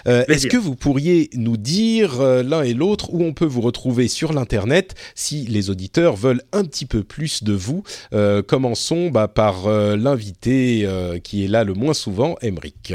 Euh, 0.07 0.26
est-ce 0.30 0.47
que 0.47 0.57
vous 0.57 0.73
pourriez 0.73 1.30
nous 1.35 1.55
dire 1.55 2.19
euh, 2.19 2.41
l'un 2.41 2.64
et 2.64 2.73
l'autre 2.73 3.14
où 3.14 3.23
on 3.23 3.34
peut 3.34 3.45
vous 3.45 3.61
retrouver 3.61 4.07
sur 4.07 4.34
l'internet 4.34 4.95
si 5.14 5.45
les 5.45 5.69
auditeurs 5.69 6.15
veulent 6.15 6.41
un 6.51 6.65
petit 6.65 6.88
peu 6.88 7.03
plus 7.03 7.43
de 7.43 7.53
vous? 7.53 7.84
Commençons 8.47 9.10
bah, 9.10 9.27
par 9.27 9.69
l'invité 9.69 10.88
qui 11.23 11.43
est 11.43 11.47
là 11.47 11.64
le 11.64 11.73
moins 11.73 11.93
souvent, 11.93 12.35
Emric. 12.41 12.93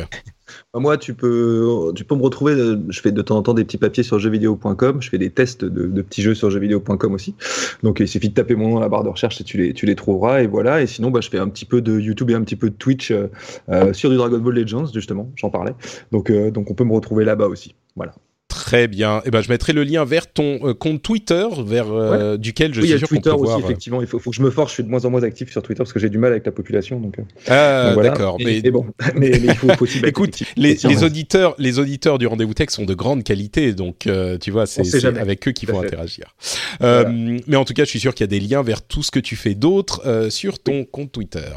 Bah, 0.73 0.81
moi, 0.81 0.97
tu 0.97 1.15
peux, 1.15 1.93
tu 1.95 2.05
peux 2.05 2.15
me 2.15 2.23
retrouver. 2.23 2.53
Euh, 2.53 2.77
je 2.89 3.01
fais 3.01 3.13
de 3.13 3.23
temps 3.23 3.37
en 3.37 3.43
temps 3.43 3.55
des 3.55 3.65
petits 3.65 3.79
papiers 3.79 4.03
sur 4.03 4.19
jeuxvideo.com. 4.19 5.03
Je 5.03 5.09
fais 5.09 5.19
des 5.19 5.31
tests 5.31 5.65
de, 5.65 6.03
petits 6.03 6.23
jeux 6.23 6.35
sur 6.35 6.51
jeuxvideo.com 6.51 7.15
aussi. 7.15 7.35
Donc, 7.83 8.01
il 8.01 8.09
suffit 8.09 8.29
de 8.29 8.35
taper 8.35 8.55
mon 8.55 8.69
nom 8.69 8.75
dans 8.75 8.81
la 8.81 8.89
barre 8.89 9.05
de 9.05 9.09
recherche 9.09 9.41
et 9.41 9.45
tu 9.45 9.57
les, 9.57 9.73
tu 9.73 9.87
les 9.87 9.95
trouveras. 9.95 10.43
Et 10.43 10.47
voilà. 10.47 10.83
Et 10.83 10.87
sinon, 10.87 11.11
bah, 11.11 11.21
je 11.21 11.29
fais 11.29 11.39
un 11.39 11.49
petit 11.49 11.65
peu 11.65 11.81
de 11.81 11.99
YouTube 11.99 12.31
et 12.31 12.35
un 12.35 12.43
petit 12.43 12.57
peu 12.57 12.71
de 12.71 12.75
Twitch 12.75 13.11
euh, 13.11 13.29
euh, 13.69 13.93
sur 13.93 14.11
du 14.11 14.17
Dragon 14.17 14.39
Ball 14.39 14.55
Legends, 14.55 14.87
justement. 14.93 15.31
J'en 15.37 15.51
parlais. 15.51 15.73
Donc, 16.13 16.31
donc, 16.31 16.71
on 16.71 16.75
peut 16.75 16.85
me 16.85 16.93
retrouver 16.93 17.25
là-bas 17.25 17.47
aussi. 17.47 17.75
Voilà. 17.97 18.15
Très 18.49 18.89
bien. 18.89 19.21
Eh 19.27 19.31
ben, 19.31 19.43
je 19.43 19.51
mettrai 19.51 19.75
le 19.75 19.85
lien 19.85 20.07
vers 20.07 20.27
ton 20.27 20.59
euh, 20.67 20.73
compte 20.73 21.03
Twitter, 21.03 21.47
vers 21.67 21.93
euh, 21.93 22.39
duquel 22.39 22.73
je 22.73 22.81
suis 22.81 22.99
sûr 22.99 23.09
qu'on 23.09 23.21
peut 23.21 23.31
aussi, 23.31 23.45
voir. 23.45 23.59
effectivement. 23.61 24.01
Il 24.01 24.07
faut, 24.07 24.19
faut, 24.19 24.31
que 24.31 24.37
je 24.37 24.43
me 24.43 24.51
force. 24.51 24.71
Je 24.71 24.75
suis 24.75 24.85
de 24.85 24.89
moins 24.89 25.05
en 25.05 25.11
moins 25.11 25.23
actif 25.23 25.51
sur 25.53 25.63
Twitter 25.63 25.79
parce 25.79 25.93
que 25.93 26.01
j'ai 26.01 26.09
du 26.09 26.17
mal 26.17 26.33
avec 26.33 26.47
la 26.47 26.53
population. 26.53 26.99
Donc, 26.99 27.17
ah, 27.47 27.93
donc 27.95 28.03
d'accord. 28.03 28.37
Mais... 28.39 28.61
mais, 28.65 28.71
bon, 28.71 28.87
mais, 29.15 29.31
mais, 29.31 29.39
il 29.45 29.55
faut, 29.55 29.69
faut 29.69 29.85
aussi. 29.85 30.01
Écoute, 30.05 30.43
les, 30.57 30.79
les 30.83 31.05
auditeurs, 31.05 31.55
les 31.59 31.79
auditeurs 31.79 32.19
du 32.19 32.27
rendez-vous 32.27 32.55
tech 32.55 32.71
sont 32.71 32.87
de 32.87 32.95
grande 32.95 33.23
qualité, 33.23 33.75
donc 33.75 34.07
euh, 34.07 34.39
tu 34.39 34.51
vois, 34.51 34.67
c'est 34.67 35.05
avec 35.05 35.47
eux 35.47 35.53
qu'il 35.53 35.69
faut 35.69 35.79
interagir. 35.79 36.35
Voilà. 36.81 37.11
mais 37.11 37.57
en 37.57 37.67
tout 37.67 37.75
cas, 37.75 37.85
je 37.85 37.91
suis 37.91 38.01
sûr 38.01 38.15
qu'il 38.15 38.25
y 38.25 38.29
a 38.35 38.39
des 38.39 38.41
liens 38.41 38.63
vers 38.63 38.81
tout 38.81 39.03
ce 39.03 39.11
que 39.11 39.21
tu 39.21 39.37
fais 39.37 39.55
d'autre 39.55 40.29
sur 40.31 40.59
ton 40.59 40.85
compte 40.85 41.13
Twitter. 41.13 41.51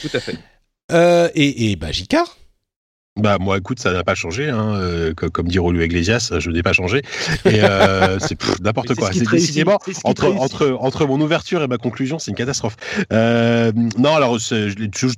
Tout 0.00 0.10
à 0.14 0.20
fait. 0.20 0.36
et, 1.34 1.70
et 1.70 1.76
bah, 1.76 1.92
Jicard 1.92 2.39
bah 3.16 3.38
moi, 3.40 3.58
écoute, 3.58 3.80
ça 3.80 3.92
n'a 3.92 4.04
pas 4.04 4.14
changé. 4.14 4.48
Hein. 4.48 4.74
Euh, 4.76 5.12
comme 5.14 5.48
dit 5.48 5.58
Rolou 5.58 5.80
Iglesias, 5.80 6.32
je 6.38 6.48
n'ai 6.48 6.62
pas 6.62 6.72
changé. 6.72 7.02
Et 7.44 7.60
euh, 7.60 8.20
c'est 8.20 8.38
n'importe 8.62 8.94
quoi. 8.94 9.10
C'est 9.12 9.28
décidément 9.28 9.78
entre 10.04 10.26
entre 10.36 10.78
entre 10.80 11.06
mon 11.06 11.20
ouverture 11.20 11.60
et 11.60 11.66
ma 11.66 11.76
conclusion, 11.76 12.20
c'est 12.20 12.30
une 12.30 12.36
catastrophe. 12.36 12.76
Euh, 13.12 13.72
non, 13.98 14.14
alors 14.14 14.38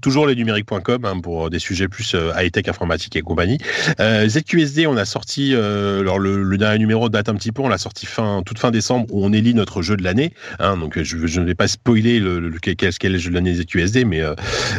toujours 0.00 0.26
les 0.26 0.34
numériques.com 0.34 1.04
hein, 1.04 1.20
pour 1.20 1.50
des 1.50 1.58
sujets 1.58 1.86
plus 1.86 2.14
euh, 2.14 2.32
high 2.34 2.50
tech, 2.50 2.66
informatique 2.66 3.14
et 3.14 3.20
compagnie. 3.20 3.58
Euh, 4.00 4.26
ZQSD, 4.26 4.86
on 4.86 4.96
a 4.96 5.04
sorti. 5.04 5.52
Euh, 5.54 6.00
alors 6.00 6.18
le, 6.18 6.42
le, 6.42 6.56
dernier 6.56 6.78
numéro 6.78 7.10
date 7.10 7.28
un 7.28 7.34
petit 7.34 7.52
peu. 7.52 7.60
On 7.60 7.68
l'a 7.68 7.78
sorti 7.78 8.06
fin 8.06 8.42
toute 8.44 8.58
fin 8.58 8.70
décembre 8.70 9.06
où 9.10 9.22
on 9.22 9.34
élit 9.34 9.52
notre 9.52 9.82
jeu 9.82 9.98
de 9.98 10.02
l'année. 10.02 10.32
Hein, 10.60 10.78
donc 10.78 11.00
je, 11.00 11.26
je, 11.26 11.40
ne 11.40 11.44
vais 11.44 11.54
pas 11.54 11.68
spoiler 11.68 12.20
le, 12.20 12.40
le, 12.40 12.58
quel, 12.58 12.76
quel 12.76 13.10
est 13.10 13.14
le 13.14 13.18
jeu 13.18 13.28
de 13.28 13.34
l'année 13.34 13.54
ZQSD, 13.54 14.06
mais 14.06 14.22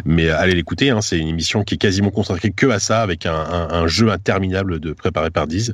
mais 0.03 0.29
allez 0.29 0.55
l'écouter. 0.55 0.89
Hein, 0.89 1.01
c'est 1.01 1.19
une 1.19 1.27
émission 1.27 1.63
qui 1.63 1.75
est 1.75 1.77
quasiment 1.77 2.09
consacrée 2.09 2.49
que 2.49 2.65
à 2.65 2.79
ça 2.79 3.02
avec 3.03 3.25
un, 3.25 3.33
un, 3.33 3.69
un, 3.69 3.87
jeu 3.87 4.09
interminable 4.09 4.79
de 4.79 4.93
préparé 4.93 5.29
par 5.29 5.47
Diz. 5.47 5.73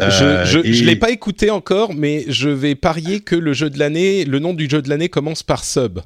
Euh, 0.00 0.44
je 0.44 0.58
et... 0.58 0.72
je 0.72 0.84
l'ai 0.84 0.96
pas 0.96 1.10
écouté 1.10 1.50
encore, 1.50 1.94
mais 1.94 2.24
je 2.28 2.48
vais 2.48 2.74
parier 2.74 3.20
que 3.20 3.36
le 3.36 3.52
jeu 3.52 3.70
de 3.70 3.78
l'année, 3.78 4.24
le 4.24 4.38
nom 4.38 4.54
du 4.54 4.68
jeu 4.68 4.80
de 4.80 4.88
l'année 4.88 5.08
commence 5.08 5.42
par 5.42 5.64
Sub. 5.64 6.00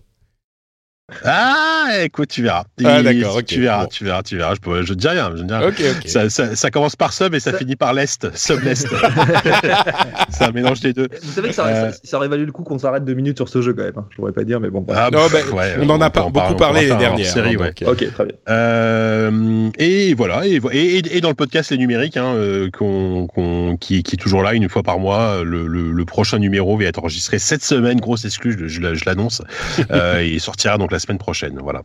Ah, 1.24 1.89
écoute, 2.02 2.28
tu 2.28 2.43
verras. 2.43 2.64
Ah, 2.84 3.02
d'accord, 3.02 3.36
okay, 3.36 3.44
tu 3.44 3.60
verras, 3.60 3.84
bon. 3.84 3.89
tu 3.89 4.05
verras, 4.05 4.22
tu 4.22 4.36
verras. 4.36 4.55
Je, 4.55 4.82
je 4.82 4.94
te 4.94 4.98
dis 4.98 5.09
rien. 5.09 5.32
Je 5.34 5.43
dis 5.43 5.52
rien. 5.52 5.68
Okay, 5.68 5.90
okay. 5.90 6.09
Ça, 6.09 6.30
ça, 6.30 6.56
ça, 6.56 6.70
commence 6.70 6.97
par 6.97 7.12
sub 7.12 7.34
et 7.34 7.40
ça, 7.40 7.52
ça... 7.52 7.59
finit 7.59 7.76
par 7.76 7.93
l'est. 7.93 8.34
Sub 8.36 8.62
l'est. 8.62 8.86
c'est 10.30 10.44
un 10.44 10.52
mélange 10.52 10.80
des 10.80 10.93
deux. 10.93 11.09
Vous 11.22 11.32
savez 11.32 11.48
que 11.48 11.55
ça, 11.55 11.66
euh... 11.66 11.93
ça, 12.02 12.16
aurait 12.16 12.28
valu 12.28 12.47
le 12.47 12.52
coup 12.52 12.62
qu'on 12.62 12.78
s'arrête 12.78 13.05
deux 13.05 13.14
minutes 13.14 13.39
sur 13.39 13.48
ce 13.48 13.62
jeu 13.62 13.72
quand 13.72 13.84
même. 13.84 13.93
Hein. 13.97 14.06
Je 14.10 14.16
pourrais 14.16 14.32
pas 14.32 14.44
dire, 14.44 14.60
mais 14.60 14.70
bon. 14.70 14.84
Ah, 14.90 15.10
non, 15.12 15.26
bah, 15.30 15.39
ouais, 15.52 15.74
on, 15.80 15.89
on 15.89 15.94
en 15.94 16.01
a 16.01 16.10
pas 16.10 16.28
beaucoup 16.28 16.55
parlé 16.55 16.82
les 16.82 16.97
dernières. 16.97 17.26
Série, 17.26 17.56
ouais. 17.56 17.72
donc, 17.80 17.89
ok, 17.93 18.12
très 18.12 18.24
bien. 18.24 18.34
Euh, 18.48 19.70
et 19.78 20.14
voilà, 20.14 20.47
et, 20.47 20.60
et, 20.72 21.16
et, 21.16 21.20
dans 21.20 21.28
le 21.28 21.34
podcast 21.34 21.70
les 21.70 21.78
numériques, 21.78 22.16
hein, 22.16 22.34
euh, 22.34 22.70
qu 22.70 22.84
qu 23.34 23.76
qui, 23.78 24.02
qui, 24.02 24.14
est 24.14 24.18
toujours 24.18 24.43
là 24.43 24.55
une 24.55 24.68
fois 24.68 24.82
par 24.82 24.98
mois. 24.98 25.43
Le, 25.44 25.66
le, 25.66 25.93
le, 25.93 26.05
prochain 26.05 26.39
numéro 26.39 26.76
va 26.76 26.84
être 26.84 26.98
enregistré 26.98 27.39
cette 27.39 27.62
semaine, 27.62 28.01
grosse 28.01 28.24
exclue, 28.24 28.56
je, 28.59 28.66
je, 28.66 28.94
je 28.94 29.05
l'annonce. 29.06 29.43
euh, 29.90 30.20
et 30.20 30.28
il 30.28 30.40
sortira 30.40 30.78
donc 30.78 30.93
la 30.93 30.98
semaine 31.02 31.18
prochaine. 31.18 31.58
Voilà. 31.60 31.82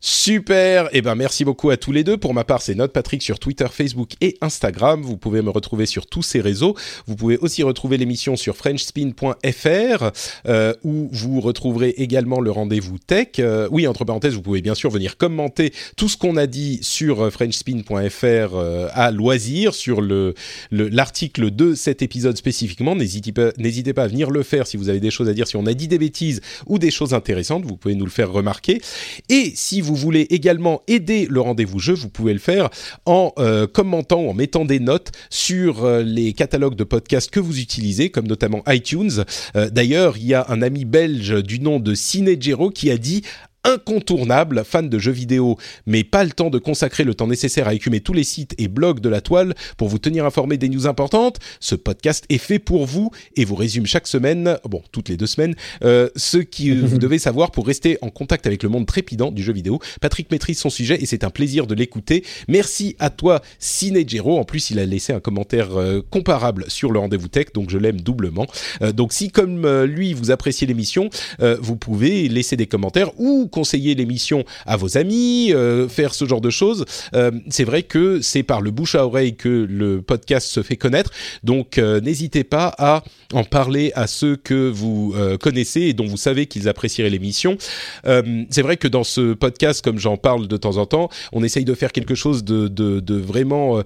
Super, 0.00 0.88
eh 0.92 1.02
ben 1.02 1.16
merci 1.16 1.44
beaucoup 1.44 1.70
à 1.70 1.76
tous 1.76 1.90
les 1.90 2.04
deux. 2.04 2.16
Pour 2.16 2.32
ma 2.32 2.44
part, 2.44 2.62
c'est 2.62 2.76
Note 2.76 2.92
Patrick 2.92 3.20
sur 3.20 3.40
Twitter, 3.40 3.66
Facebook 3.68 4.12
et 4.20 4.36
Instagram. 4.40 5.02
Vous 5.02 5.16
pouvez 5.16 5.42
me 5.42 5.50
retrouver 5.50 5.86
sur 5.86 6.06
tous 6.06 6.22
ces 6.22 6.40
réseaux. 6.40 6.76
Vous 7.08 7.16
pouvez 7.16 7.36
aussi 7.38 7.64
retrouver 7.64 7.96
l'émission 7.96 8.36
sur 8.36 8.56
FrenchSpin.fr 8.56 10.10
euh, 10.46 10.72
où 10.84 11.08
vous 11.10 11.40
retrouverez 11.40 11.94
également 11.96 12.40
le 12.40 12.52
rendez-vous 12.52 12.98
tech. 12.98 13.40
Euh, 13.40 13.66
oui, 13.72 13.88
entre 13.88 14.04
parenthèses, 14.04 14.34
vous 14.34 14.42
pouvez 14.42 14.62
bien 14.62 14.76
sûr 14.76 14.88
venir 14.90 15.16
commenter 15.16 15.72
tout 15.96 16.08
ce 16.08 16.16
qu'on 16.16 16.36
a 16.36 16.46
dit 16.46 16.78
sur 16.82 17.32
FrenchSpin.fr 17.32 18.24
euh, 18.24 18.88
à 18.92 19.10
loisir 19.10 19.74
sur 19.74 20.00
le 20.00 20.34
l'article 20.70 21.50
de 21.50 21.74
cet 21.74 22.02
épisode 22.02 22.36
spécifiquement. 22.36 22.94
N'hésitez 22.94 23.32
pas, 23.32 24.02
à 24.02 24.06
venir 24.06 24.30
le 24.30 24.44
faire 24.44 24.68
si 24.68 24.76
vous 24.76 24.90
avez 24.90 25.00
des 25.00 25.10
choses 25.10 25.28
à 25.28 25.34
dire, 25.34 25.48
si 25.48 25.56
on 25.56 25.66
a 25.66 25.74
dit 25.74 25.88
des 25.88 25.98
bêtises 25.98 26.40
ou 26.66 26.78
des 26.78 26.92
choses 26.92 27.14
intéressantes. 27.14 27.64
Vous 27.64 27.76
pouvez 27.76 27.96
nous 27.96 28.04
le 28.04 28.12
faire 28.12 28.30
remarquer. 28.30 28.80
Et 29.28 29.52
si 29.56 29.80
voulez 29.94 30.26
également 30.30 30.82
aider 30.86 31.26
le 31.28 31.40
rendez-vous 31.40 31.78
jeu, 31.78 31.94
vous 31.94 32.08
pouvez 32.08 32.32
le 32.32 32.38
faire 32.38 32.70
en 33.06 33.32
euh, 33.38 33.66
commentant 33.66 34.20
en 34.20 34.34
mettant 34.34 34.64
des 34.64 34.80
notes 34.80 35.12
sur 35.30 35.84
euh, 35.84 36.02
les 36.02 36.32
catalogues 36.32 36.74
de 36.74 36.84
podcasts 36.84 37.30
que 37.30 37.40
vous 37.40 37.60
utilisez, 37.60 38.10
comme 38.10 38.26
notamment 38.26 38.62
iTunes. 38.68 39.24
Euh, 39.56 39.70
D'ailleurs, 39.70 40.16
il 40.16 40.26
y 40.26 40.34
a 40.34 40.46
un 40.48 40.62
ami 40.62 40.84
belge 40.84 41.42
du 41.42 41.60
nom 41.60 41.78
de 41.80 41.94
Cinegero 41.94 42.70
qui 42.70 42.90
a 42.90 42.98
dit 42.98 43.22
incontournable, 43.68 44.64
fan 44.64 44.88
de 44.88 44.98
jeux 44.98 45.12
vidéo, 45.12 45.56
mais 45.86 46.04
pas 46.04 46.24
le 46.24 46.30
temps 46.30 46.50
de 46.50 46.58
consacrer 46.58 47.04
le 47.04 47.14
temps 47.14 47.26
nécessaire 47.26 47.68
à 47.68 47.74
écumer 47.74 48.00
tous 48.00 48.12
les 48.12 48.24
sites 48.24 48.54
et 48.58 48.68
blogs 48.68 49.00
de 49.00 49.08
la 49.08 49.20
toile 49.20 49.54
pour 49.76 49.88
vous 49.88 49.98
tenir 49.98 50.24
informé 50.24 50.56
des 50.56 50.68
news 50.68 50.86
importantes, 50.86 51.38
ce 51.60 51.74
podcast 51.74 52.24
est 52.28 52.38
fait 52.38 52.58
pour 52.58 52.86
vous 52.86 53.10
et 53.36 53.44
vous 53.44 53.54
résume 53.54 53.86
chaque 53.86 54.06
semaine, 54.06 54.58
bon, 54.64 54.82
toutes 54.92 55.08
les 55.08 55.16
deux 55.16 55.26
semaines, 55.26 55.54
euh, 55.84 56.08
ce 56.16 56.38
que 56.38 56.80
vous 56.84 56.98
devez 57.08 57.18
savoir 57.18 57.50
pour 57.50 57.66
rester 57.66 57.98
en 58.00 58.10
contact 58.10 58.46
avec 58.46 58.62
le 58.62 58.68
monde 58.68 58.86
trépidant 58.86 59.30
du 59.30 59.42
jeu 59.42 59.52
vidéo. 59.52 59.78
Patrick 60.00 60.30
maîtrise 60.30 60.58
son 60.58 60.70
sujet 60.70 60.98
et 61.00 61.06
c'est 61.06 61.24
un 61.24 61.30
plaisir 61.30 61.66
de 61.66 61.74
l'écouter. 61.74 62.24
Merci 62.48 62.96
à 62.98 63.10
toi, 63.10 63.42
Cinegero. 63.58 64.38
En 64.38 64.44
plus, 64.44 64.70
il 64.70 64.78
a 64.78 64.86
laissé 64.86 65.12
un 65.12 65.20
commentaire 65.20 65.78
euh, 65.78 66.02
comparable 66.10 66.64
sur 66.68 66.90
le 66.92 66.98
rendez-vous 66.98 67.28
tech, 67.28 67.46
donc 67.54 67.70
je 67.70 67.78
l'aime 67.78 68.00
doublement. 68.00 68.46
Euh, 68.82 68.92
donc 68.92 69.12
si, 69.12 69.30
comme 69.30 69.64
euh, 69.64 69.86
lui, 69.86 70.14
vous 70.14 70.30
appréciez 70.30 70.66
l'émission, 70.66 71.10
euh, 71.40 71.56
vous 71.60 71.76
pouvez 71.76 72.28
laisser 72.28 72.56
des 72.56 72.66
commentaires 72.66 73.10
ou 73.18 73.48
conseiller 73.58 73.96
l'émission 73.96 74.44
à 74.66 74.76
vos 74.76 74.96
amis, 74.98 75.52
euh, 75.52 75.88
faire 75.88 76.14
ce 76.14 76.26
genre 76.26 76.40
de 76.40 76.48
choses. 76.48 76.84
Euh, 77.14 77.32
c'est 77.50 77.64
vrai 77.64 77.82
que 77.82 78.20
c'est 78.20 78.44
par 78.44 78.60
le 78.60 78.70
bouche 78.70 78.94
à 78.94 79.04
oreille 79.04 79.34
que 79.34 79.66
le 79.68 80.00
podcast 80.00 80.46
se 80.46 80.62
fait 80.62 80.76
connaître, 80.76 81.10
donc 81.42 81.76
euh, 81.76 82.00
n'hésitez 82.00 82.44
pas 82.44 82.72
à 82.78 83.02
en 83.32 83.42
parler 83.42 83.90
à 83.96 84.06
ceux 84.06 84.36
que 84.36 84.70
vous 84.70 85.14
connaissez 85.42 85.82
et 85.82 85.92
dont 85.92 86.06
vous 86.06 86.16
savez 86.16 86.46
qu'ils 86.46 86.66
apprécieraient 86.66 87.10
l'émission. 87.10 87.58
C'est 88.04 88.62
vrai 88.62 88.78
que 88.78 88.88
dans 88.88 89.04
ce 89.04 89.34
podcast, 89.34 89.84
comme 89.84 89.98
j'en 89.98 90.16
parle 90.16 90.48
de 90.48 90.56
temps 90.56 90.78
en 90.78 90.86
temps, 90.86 91.10
on 91.32 91.44
essaye 91.44 91.66
de 91.66 91.74
faire 91.74 91.92
quelque 91.92 92.14
chose 92.14 92.42
de, 92.42 93.20
vraiment 93.20 93.82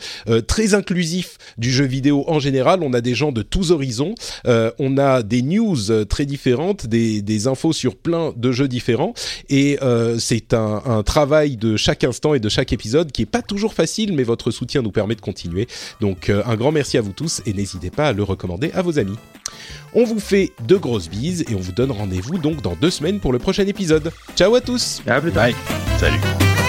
très 0.47 0.75
inclusif 0.75 1.39
du 1.59 1.73
jeu 1.73 1.87
vidéo 1.87 2.25
en 2.29 2.39
général. 2.39 2.85
On 2.85 2.93
a 2.93 3.01
des 3.01 3.17
gens 3.17 3.33
de 3.33 3.43
tous 3.43 3.73
horizons, 3.73 4.15
on 4.45 4.97
a 4.97 5.25
des 5.25 5.43
news 5.43 6.05
très 6.09 6.25
différentes, 6.25 6.87
des, 6.87 7.21
des 7.21 7.49
infos 7.49 7.73
sur 7.73 7.97
plein 7.97 8.33
de 8.37 8.53
jeux 8.53 8.69
différents 8.69 9.15
et 9.49 9.62
euh, 9.83 10.19
c'est 10.19 10.55
un, 10.55 10.83
un, 10.85 11.03
travail 11.03 11.57
de 11.57 11.77
chaque 11.77 12.05
instant 12.05 12.35
et 12.35 12.41
de 12.41 12.49
chaque 12.49 12.73
épisode 12.73 13.13
qui 13.13 13.23
est 13.23 13.27
pas 13.27 13.43
toujours 13.43 13.75
facile, 13.75 14.13
mais 14.15 14.23
votre 14.23 14.51
soutien 14.51 14.83
nous 14.83 14.91
permet 14.91 15.15
de 15.15 15.21
continuer. 15.21 15.69
Donc 16.01 16.31
euh, 16.31 16.43
un 16.47 16.57
grand 16.57 16.73
merci 16.73 16.99
à 16.99 17.01
vous 17.01 17.13
tous 17.13 17.43
et 17.47 17.53
n'hésitez 17.53 17.91
pas 17.91 18.09
à 18.09 18.13
le 18.13 18.23
recommander 18.23 18.71
à 18.73 18.83
vos 18.83 18.99
amis. 18.99 19.17
On 19.95 20.05
vous 20.05 20.21
fait 20.21 20.53
de 20.67 20.77
grosses 20.77 21.09
bises 21.09 21.45
et 21.51 21.55
on 21.55 21.61
vous 21.61 21.73
donne 21.73 21.91
rendez-vous 21.91 22.39
donc 22.39 22.63
dans 22.63 22.77
deux 22.77 22.91
semaines 22.91 23.21
pour 23.21 23.33
le 23.33 23.39
prochain 23.39 23.67
épisode. 23.67 24.13
Ciao 24.37 24.55
à 24.55 24.61
tous. 24.61 25.03
À 25.07 25.21
plus 25.21 25.33
tard. 25.33 25.45
Bye. 25.45 25.55
Salut. 25.99 26.62